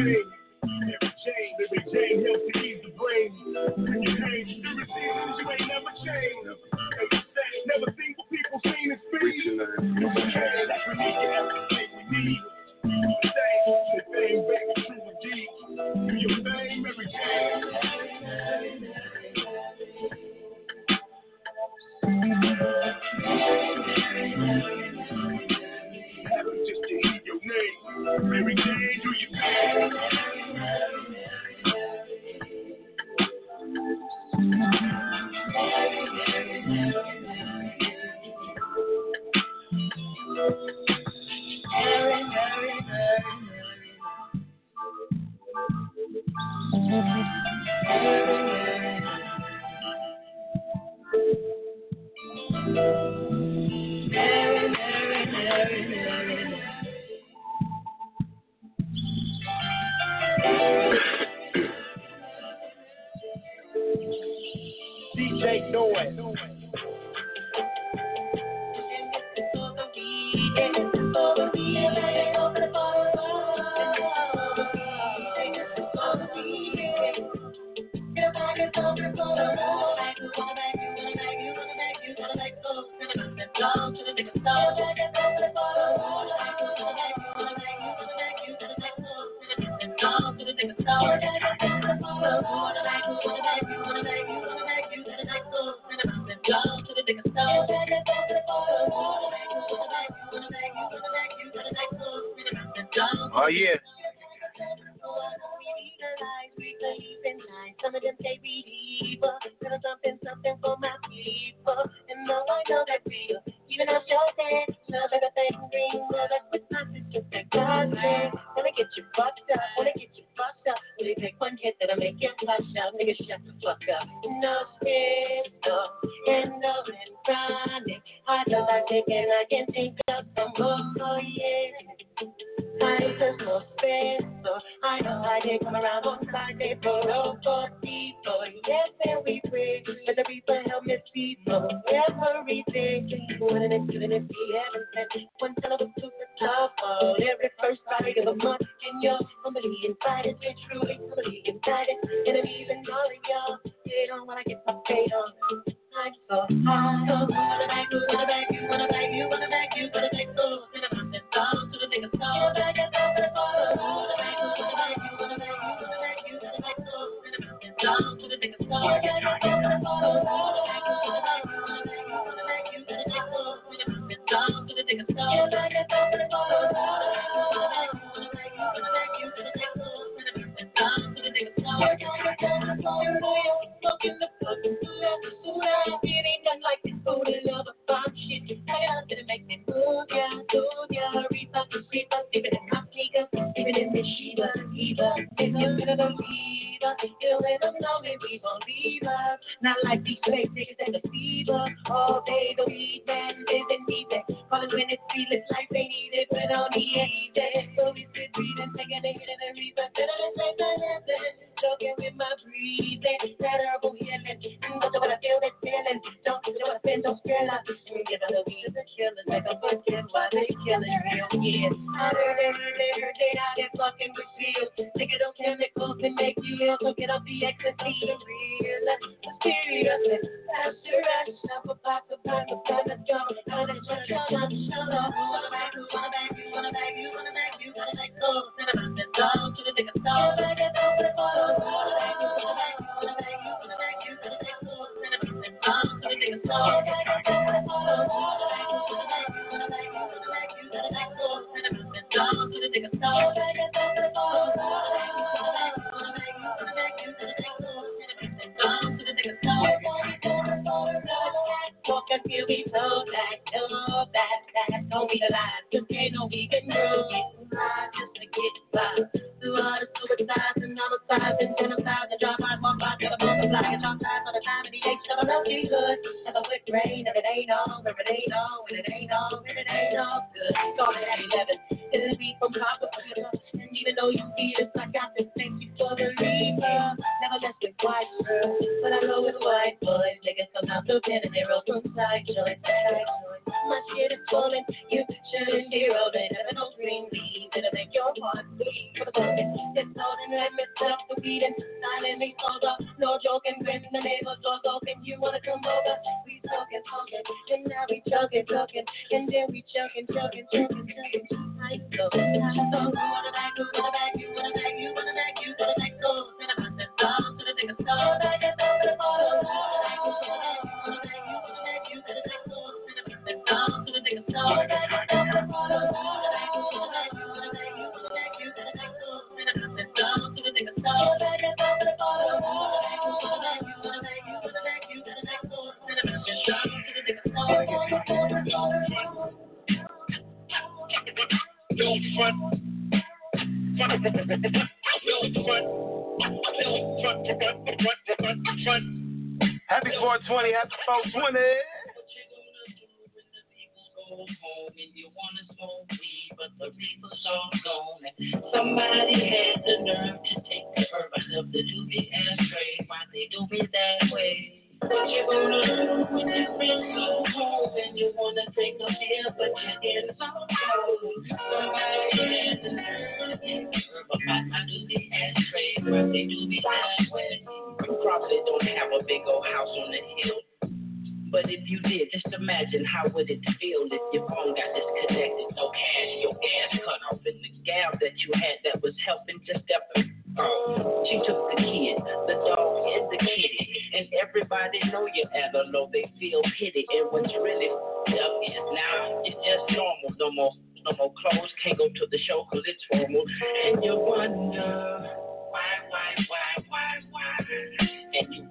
everything. 0.00 0.37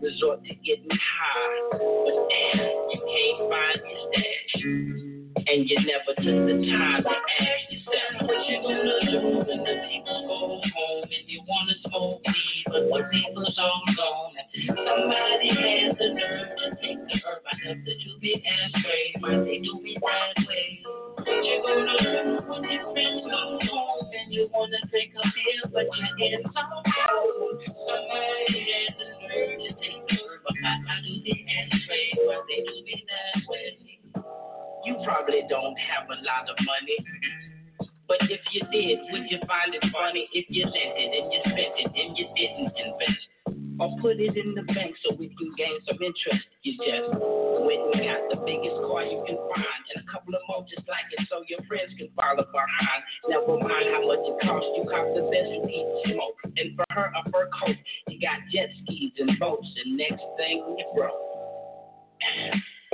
Resort 0.02 0.44
to 0.46 0.54
getting 0.66 0.90
high. 0.92 1.70
But 1.72 2.18
damn, 2.30 2.68
you 2.90 3.00
can't 3.06 3.50
find 3.50 3.80
your 3.86 4.00
stash 4.12 4.98
and 5.48 5.70
you 5.70 5.78
never 5.86 6.14
took 6.18 6.40
the 6.48 6.56
time 6.70 7.04
to 7.04 7.10
ask 7.10 7.72
yourself 7.72 8.28
what 8.28 8.50
you 8.50 8.62
gonna 8.62 9.12
do 9.12 9.20
when 9.48 9.60
the 9.64 9.76
people 9.90 10.17
don't 35.50 35.78
have 35.80 36.08
a 36.10 36.18
lot 36.24 36.50
of 36.50 36.56
money. 36.64 36.98
But 38.08 38.24
if 38.32 38.40
you 38.56 38.62
did, 38.72 39.00
would 39.12 39.28
you 39.28 39.40
find 39.48 39.76
it 39.76 39.84
funny 39.92 40.30
if 40.32 40.46
you 40.48 40.64
lent 40.64 40.96
it 40.96 41.12
and 41.12 41.28
you 41.28 41.40
spent 41.44 41.76
it 41.76 41.92
and 41.92 42.10
you 42.16 42.26
didn't 42.36 42.72
invest? 42.80 43.24
Or 43.80 43.94
put 44.02 44.18
it 44.18 44.34
in 44.34 44.56
the 44.56 44.64
bank 44.74 44.96
so 45.04 45.14
we 45.14 45.28
can 45.38 45.54
gain 45.54 45.78
some 45.86 46.00
interest. 46.02 46.48
You 46.64 46.74
just 46.82 47.14
went 47.14 47.84
and 47.94 48.02
got 48.08 48.24
the 48.32 48.40
biggest 48.42 48.80
car 48.88 49.04
you 49.06 49.22
can 49.28 49.38
find 49.38 49.82
and 49.94 50.02
a 50.02 50.08
couple 50.08 50.34
of 50.34 50.42
more 50.48 50.66
just 50.66 50.88
like 50.88 51.06
it 51.14 51.28
so 51.30 51.44
your 51.52 51.62
friends 51.68 51.94
can 52.00 52.10
follow 52.16 52.48
behind. 52.48 53.02
Never 53.28 53.60
mind 53.60 53.92
how 53.92 54.08
much 54.08 54.24
it 54.24 54.40
costs, 54.42 54.72
you 54.72 54.88
cop 54.88 55.06
the 55.14 55.28
best 55.30 55.52
weed 55.68 55.88
smoke. 56.10 56.40
And 56.58 56.74
for 56.80 56.88
her, 56.96 57.12
a 57.12 57.22
fur 57.30 57.52
coat. 57.54 57.78
You 58.08 58.18
got 58.24 58.40
jet 58.50 58.72
skis 58.82 59.14
and 59.20 59.38
boats, 59.38 59.68
and 59.84 60.00
next 60.00 60.24
thing 60.40 60.64
you 60.80 60.88
broke. 60.96 61.22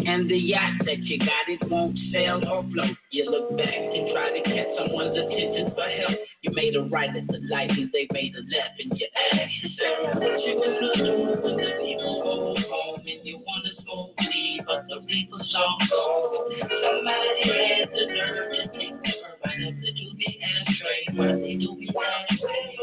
And 0.05 0.29
the 0.29 0.35
yacht 0.35 0.83
that 0.85 0.99
you 0.99 1.17
got, 1.19 1.47
it 1.47 1.63
won't 1.69 1.97
sail 2.11 2.43
or 2.43 2.63
float. 2.73 2.97
You 3.11 3.29
look 3.31 3.57
back 3.57 3.71
and 3.71 4.11
try 4.11 4.35
to 4.35 4.41
catch 4.43 4.67
someone's 4.77 5.15
attention 5.15 5.71
for 5.71 5.87
help. 5.87 6.19
You 6.41 6.51
made 6.51 6.75
a 6.75 6.83
right 6.91 7.09
at 7.09 7.27
the 7.27 7.39
light 7.49 7.69
and 7.71 7.89
they 7.93 8.07
made 8.11 8.35
a 8.35 8.43
left. 8.43 8.75
And 8.83 8.91
you 8.99 9.07
ask 9.31 9.51
yourself, 9.63 10.19
what 10.19 10.35
you 10.43 10.59
gonna 10.59 10.91
do 10.99 11.15
when 11.39 11.55
the 11.55 11.71
people 11.79 12.19
go 12.19 12.55
home 12.67 12.99
and 12.99 13.21
you 13.23 13.39
wanna 13.39 13.71
smoke 13.83 14.11
weed, 14.19 14.63
but 14.67 14.83
the 14.91 15.07
people's 15.07 15.55
all 15.55 15.77
gone? 15.87 16.67
Somebody 16.67 17.47
has 17.47 17.89
the 17.95 18.05
nerve 18.11 18.51
to 18.59 18.63
take 18.75 18.97
the 18.99 19.13
herb 19.23 19.39
out 19.39 19.73
the 19.79 19.87
doobie 19.87 20.35
ashtray. 20.43 21.15
Why 21.15 21.31
they 21.39 21.55
do 21.55 21.75
me 21.79 21.87
that 21.95 22.43
way? 22.43 22.82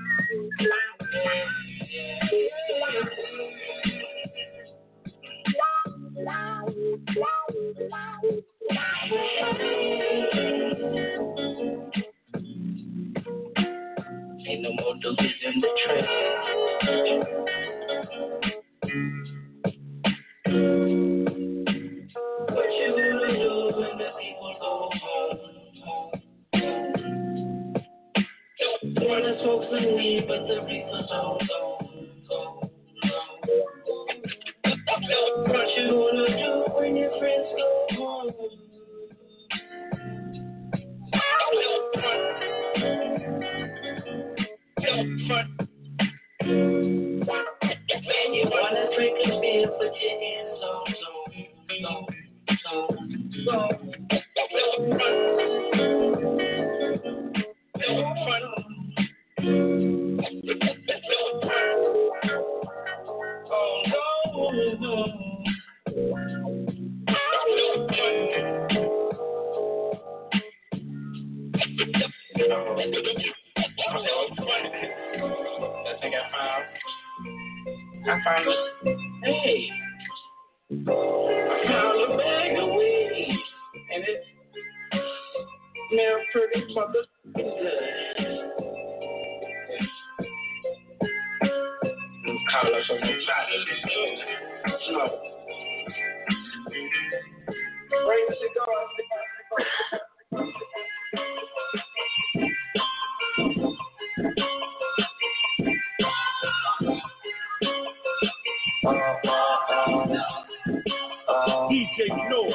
Ain't 0.31 0.43
no 14.63 14.71
more 14.73 14.95
doses 15.01 15.33
in 15.45 15.61
the 15.61 15.69
trail. 15.85 16.07
Call 92.61 92.75
us 92.75 92.89
on 92.91 92.99
the 93.01 93.07
side 93.25 93.49
Smoke. 94.89 95.21
Bring 97.89 98.25
the 98.29 98.35
cigar. 98.37 98.67
DJ 111.71 112.29
Noise. 112.29 112.53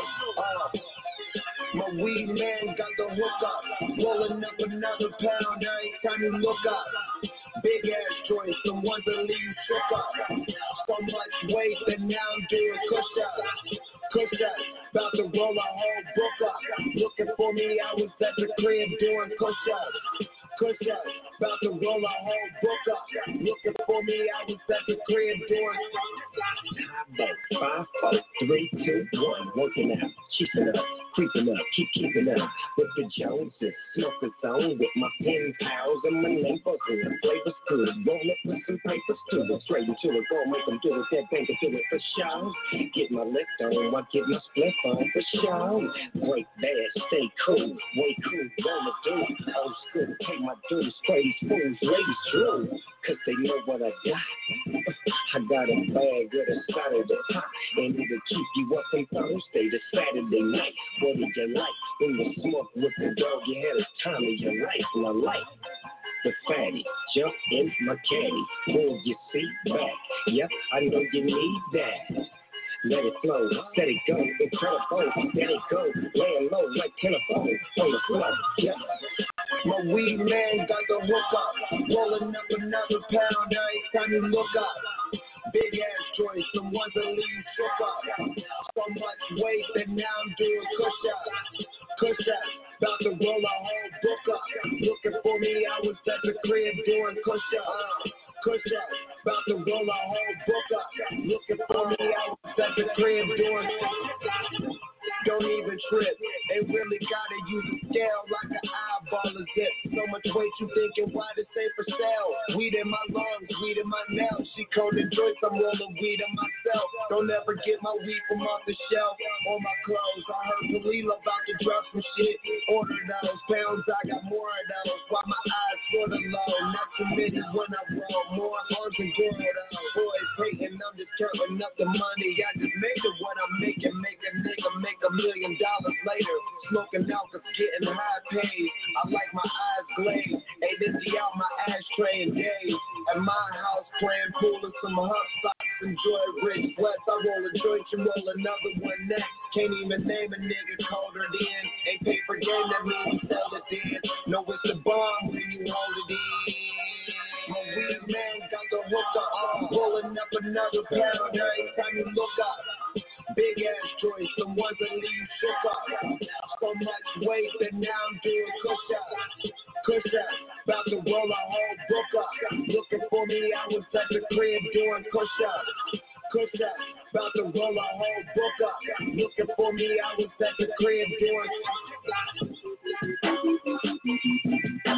My 1.74 1.88
weed 2.02 2.28
man 2.28 2.76
got 2.76 2.88
the 2.96 3.08
hook 3.14 3.42
up. 3.44 3.62
Rolling 3.98 4.44
up 4.44 4.52
another 4.58 5.10
pound 5.20 5.64
every 5.64 5.92
time 6.04 6.22
you 6.22 6.32
look 6.38 6.58
up. 6.70 6.85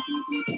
Thank 0.08 0.48
you. 0.48 0.57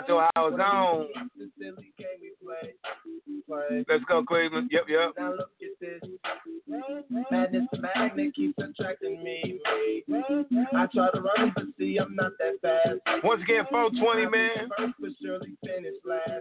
got 0.00 0.08
your 0.08 0.28
hours 0.36 0.60
on. 0.62 1.06
Let's 3.88 4.04
go, 4.08 4.24
Cleveland. 4.24 4.70
Yep, 4.72 4.84
yep. 4.88 5.14
Madness 7.30 7.68
magnet 7.94 8.34
keeps 8.34 8.58
attracting 8.58 9.22
me. 9.22 9.60
I 10.74 10.86
try 10.92 11.10
to 11.14 11.20
run, 11.20 11.52
but 11.54 11.64
see, 11.78 11.98
I'm 11.98 12.14
not 12.14 12.32
that 12.38 12.60
fast. 12.60 13.24
Once 13.24 13.42
again, 13.42 13.64
420, 13.70 14.26
man. 14.26 14.68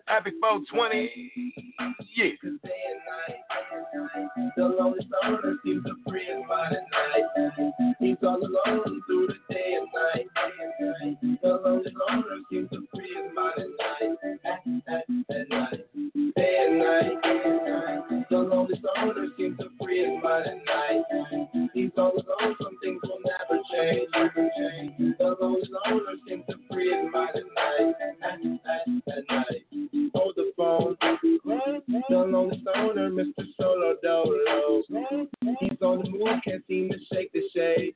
Happy 0.07 0.31
420. 0.41 1.31
Yeah. 2.15 2.29
The 4.57 4.63
lonely 4.63 4.99
seems 5.63 5.83
to 5.83 5.93
free 6.07 6.27
night. 6.45 7.93
He's 7.99 8.17
all 8.23 8.37
alone 8.37 9.01
is 19.99 20.23
mine 20.23 20.43
at 20.43 20.57
night. 20.65 21.69
He's 21.73 21.91
all 21.97 22.11
alone, 22.11 22.55
some 22.61 22.77
things 22.83 23.01
will 23.03 23.19
never 23.25 23.61
change. 23.71 24.09
The 25.17 25.37
lone 25.41 25.61
loner 25.71 26.15
seems 26.27 26.43
to 26.49 26.55
free 26.71 26.91
his 26.91 27.11
mind 27.11 27.29
at 27.35 27.43
night. 27.55 27.95
At 28.23 28.43
night, 28.43 28.59
at 29.07 29.23
night. 29.29 29.65
Hold 30.13 30.35
the 30.35 30.51
phone. 30.55 30.97
The 31.01 32.15
lone 32.17 32.61
stoner, 32.61 33.09
Mr. 33.09 33.43
Solo 33.59 33.95
Dolo. 34.01 34.83
He's 35.59 35.81
on 35.81 36.03
the 36.03 36.09
move, 36.09 36.41
can't 36.43 36.63
seem 36.67 36.89
to 36.89 36.97
shake 37.11 37.31
the 37.33 37.41
shade. 37.53 37.93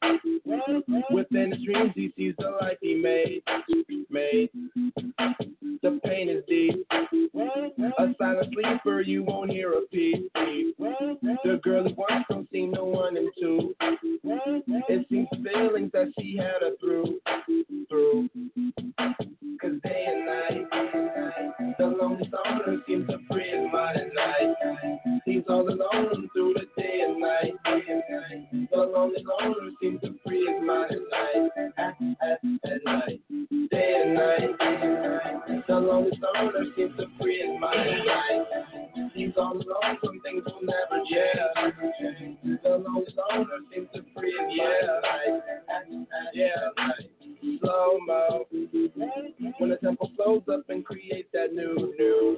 Within 1.11 1.51
his 1.51 1.63
dreams, 1.63 1.91
he 1.95 2.11
sees 2.15 2.35
the 2.37 2.49
life 2.61 2.77
he 2.81 2.95
made. 2.95 3.43
Made. 4.09 4.49
The 5.81 5.99
pain 6.03 6.29
is 6.29 6.43
deep. 6.47 6.85
A 7.81 8.13
silent 8.17 8.53
sleeper, 8.53 8.99
you 9.01 9.23
won't 9.23 9.51
hear 9.51 9.71
a 9.71 9.81
peep. 9.91 10.29
The 10.35 11.59
girl 11.63 11.87
is 11.87 11.93
one 11.95 12.25
from 12.27 12.45
scene, 12.51 12.71
no 12.71 12.83
one 12.83 13.15
in 13.15 13.29
two. 13.39 13.73
It 13.79 15.07
seems 15.09 15.27
feelings 15.31 15.91
that 15.93 16.11
she 16.19 16.35
had 16.35 16.61
her 16.61 16.71
through, 16.81 17.19
through. 17.89 18.29
Cause 19.61 19.71
day 19.83 20.05
and 20.07 20.25
night, 20.25 21.75
the 21.77 21.85
lonely 21.85 22.29
loner 22.31 22.81
seems 22.87 23.07
to 23.07 23.17
free 23.29 23.49
his 23.49 23.71
mind 23.71 23.97
at 23.97 24.13
night. 24.13 25.21
He's 25.25 25.43
all 25.49 25.67
alone 25.67 26.29
through 26.33 26.53
the 26.55 26.65
day 26.81 27.01
and 27.07 27.19
night. 27.19 27.53
The 28.71 28.77
lonely 28.77 29.23
loner 29.23 29.71
seems 29.81 30.01
to 30.01 30.15
free 30.25 30.45
his 30.45 30.63
mind 30.65 30.91
at 30.91 30.99
night. 31.11 31.49
At, 31.77 31.95
at, 32.21 32.71
at 32.71 32.83
night 32.85 33.21
day 33.71 34.01
and 34.03 34.13
night. 34.13 35.63
The 35.67 35.75
lonely 35.75 36.11
loner 36.21 36.65
seems 36.75 36.95
to 36.97 37.05
free 37.19 37.39
his 37.39 37.59
mind. 37.59 39.11
He's 39.13 39.31
all 39.37 39.53
alone, 39.53 39.97
some 40.03 40.19
things 40.21 40.43
will 40.45 40.61
never 40.61 41.03
change. 41.09 42.37
The 42.63 42.69
lonely 42.69 43.13
loner 43.15 43.59
seems 43.73 43.87
to 43.93 44.01
free 44.15 44.31
his 44.31 44.59
mind. 44.59 45.41
Yeah, 46.33 46.69
yeah. 46.77 47.59
Slow 47.61 47.99
mo. 48.05 48.45
When 49.59 49.69
the 49.69 49.77
tempo 49.77 50.09
flows 50.15 50.43
up 50.51 50.69
and 50.69 50.85
creates 50.85 51.29
that 51.33 51.53
new, 51.53 51.93
new. 51.97 52.37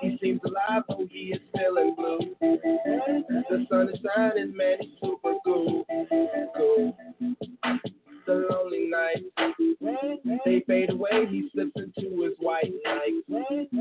He 0.00 0.18
seems 0.22 0.40
alive, 0.44 0.82
oh, 0.90 1.06
he 1.10 1.34
is 1.34 1.40
feeling 1.56 1.94
blue. 1.96 2.18
The 2.40 3.66
sun 3.70 3.88
is 3.88 3.98
shining, 4.04 4.56
man, 4.56 4.78
he's 4.80 4.90
super 5.02 5.34
cool. 5.44 5.84
Cool. 6.56 6.96
Lonely 8.74 8.90
nights, 8.90 10.40
they 10.44 10.62
fade 10.66 10.90
away. 10.90 11.26
He 11.30 11.48
slips 11.52 11.72
into 11.76 12.22
his 12.22 12.34
white 12.38 12.72
night. 12.84 13.12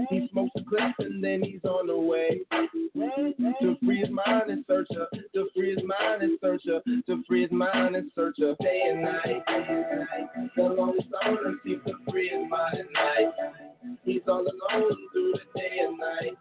He 0.10 0.30
smokes 0.32 0.52
a 0.58 0.64
clip 0.64 0.94
and 1.00 1.24
then 1.24 1.42
he's 1.42 1.64
on 1.64 1.88
the 1.88 1.98
way 1.98 2.42
to 3.62 3.78
free 3.84 4.00
his 4.00 4.10
mind 4.10 4.50
and 4.50 4.64
search 4.68 4.88
her, 4.94 5.08
to 5.34 5.50
free 5.56 5.76
his 5.76 5.84
mind 5.84 6.22
and 6.22 6.38
search 6.42 6.64
her, 6.68 6.82
to 7.08 7.24
free 7.28 7.44
his 7.44 7.52
mind 7.52 7.96
and 7.96 8.12
search 8.16 8.36
her 8.40 8.56
day 8.62 8.82
and 8.90 9.02
night. 9.02 9.44
The 10.56 10.64
lonely 10.64 11.00
stoner 11.10 11.56
seems 11.66 11.84
to 11.86 11.94
free 12.10 12.30
his 12.30 12.50
mind 12.50 12.80
at 12.80 12.92
night. 12.94 13.34
He's 14.06 14.22
all 14.28 14.42
alone 14.42 14.98
through 15.12 15.34
the 15.34 15.60
day 15.60 15.80
and 15.80 15.98
night. 15.98 16.38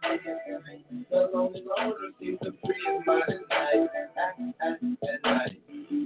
The 1.11 1.29
lonely 1.33 1.63
loner 1.77 1.95
seems 2.19 2.39
to 2.43 2.51
free 2.65 2.75
his 2.87 3.05
mind 3.05 3.23
at 3.27 3.49
night, 3.49 3.89
at, 4.17 4.39
at, 4.61 4.79
at 5.09 5.23
night, 5.23 5.59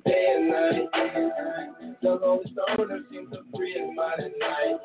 day 0.05 0.35
and 0.37 0.49
night. 0.49 1.76
The 2.07 2.13
Lone 2.13 2.39
Stoner 2.53 2.99
seems 3.11 3.29
to 3.31 3.39
free 3.53 3.73
his 3.73 3.89
mind 3.93 4.21
at 4.21 4.31
night. 4.39 4.79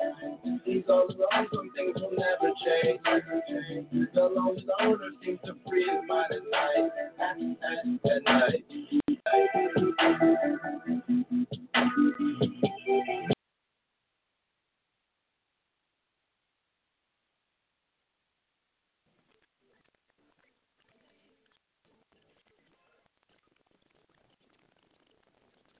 He's 0.65 0.83
all 0.89 1.07
wrong, 1.07 1.47
some 1.55 1.69
things 1.73 1.95
will 1.95 2.11
never 2.11 2.51
change. 2.65 2.99
The 4.13 4.23
Lone 4.23 4.59
Stoner 4.59 5.09
seems 5.23 5.39
to 5.45 5.55
free 5.65 5.85
his 5.85 6.01
mind 6.05 6.33
at 6.33 6.41
night. 6.51 6.91
At, 7.21 7.37
at, 7.71 8.11
at 8.11 8.23
night. 8.25 8.65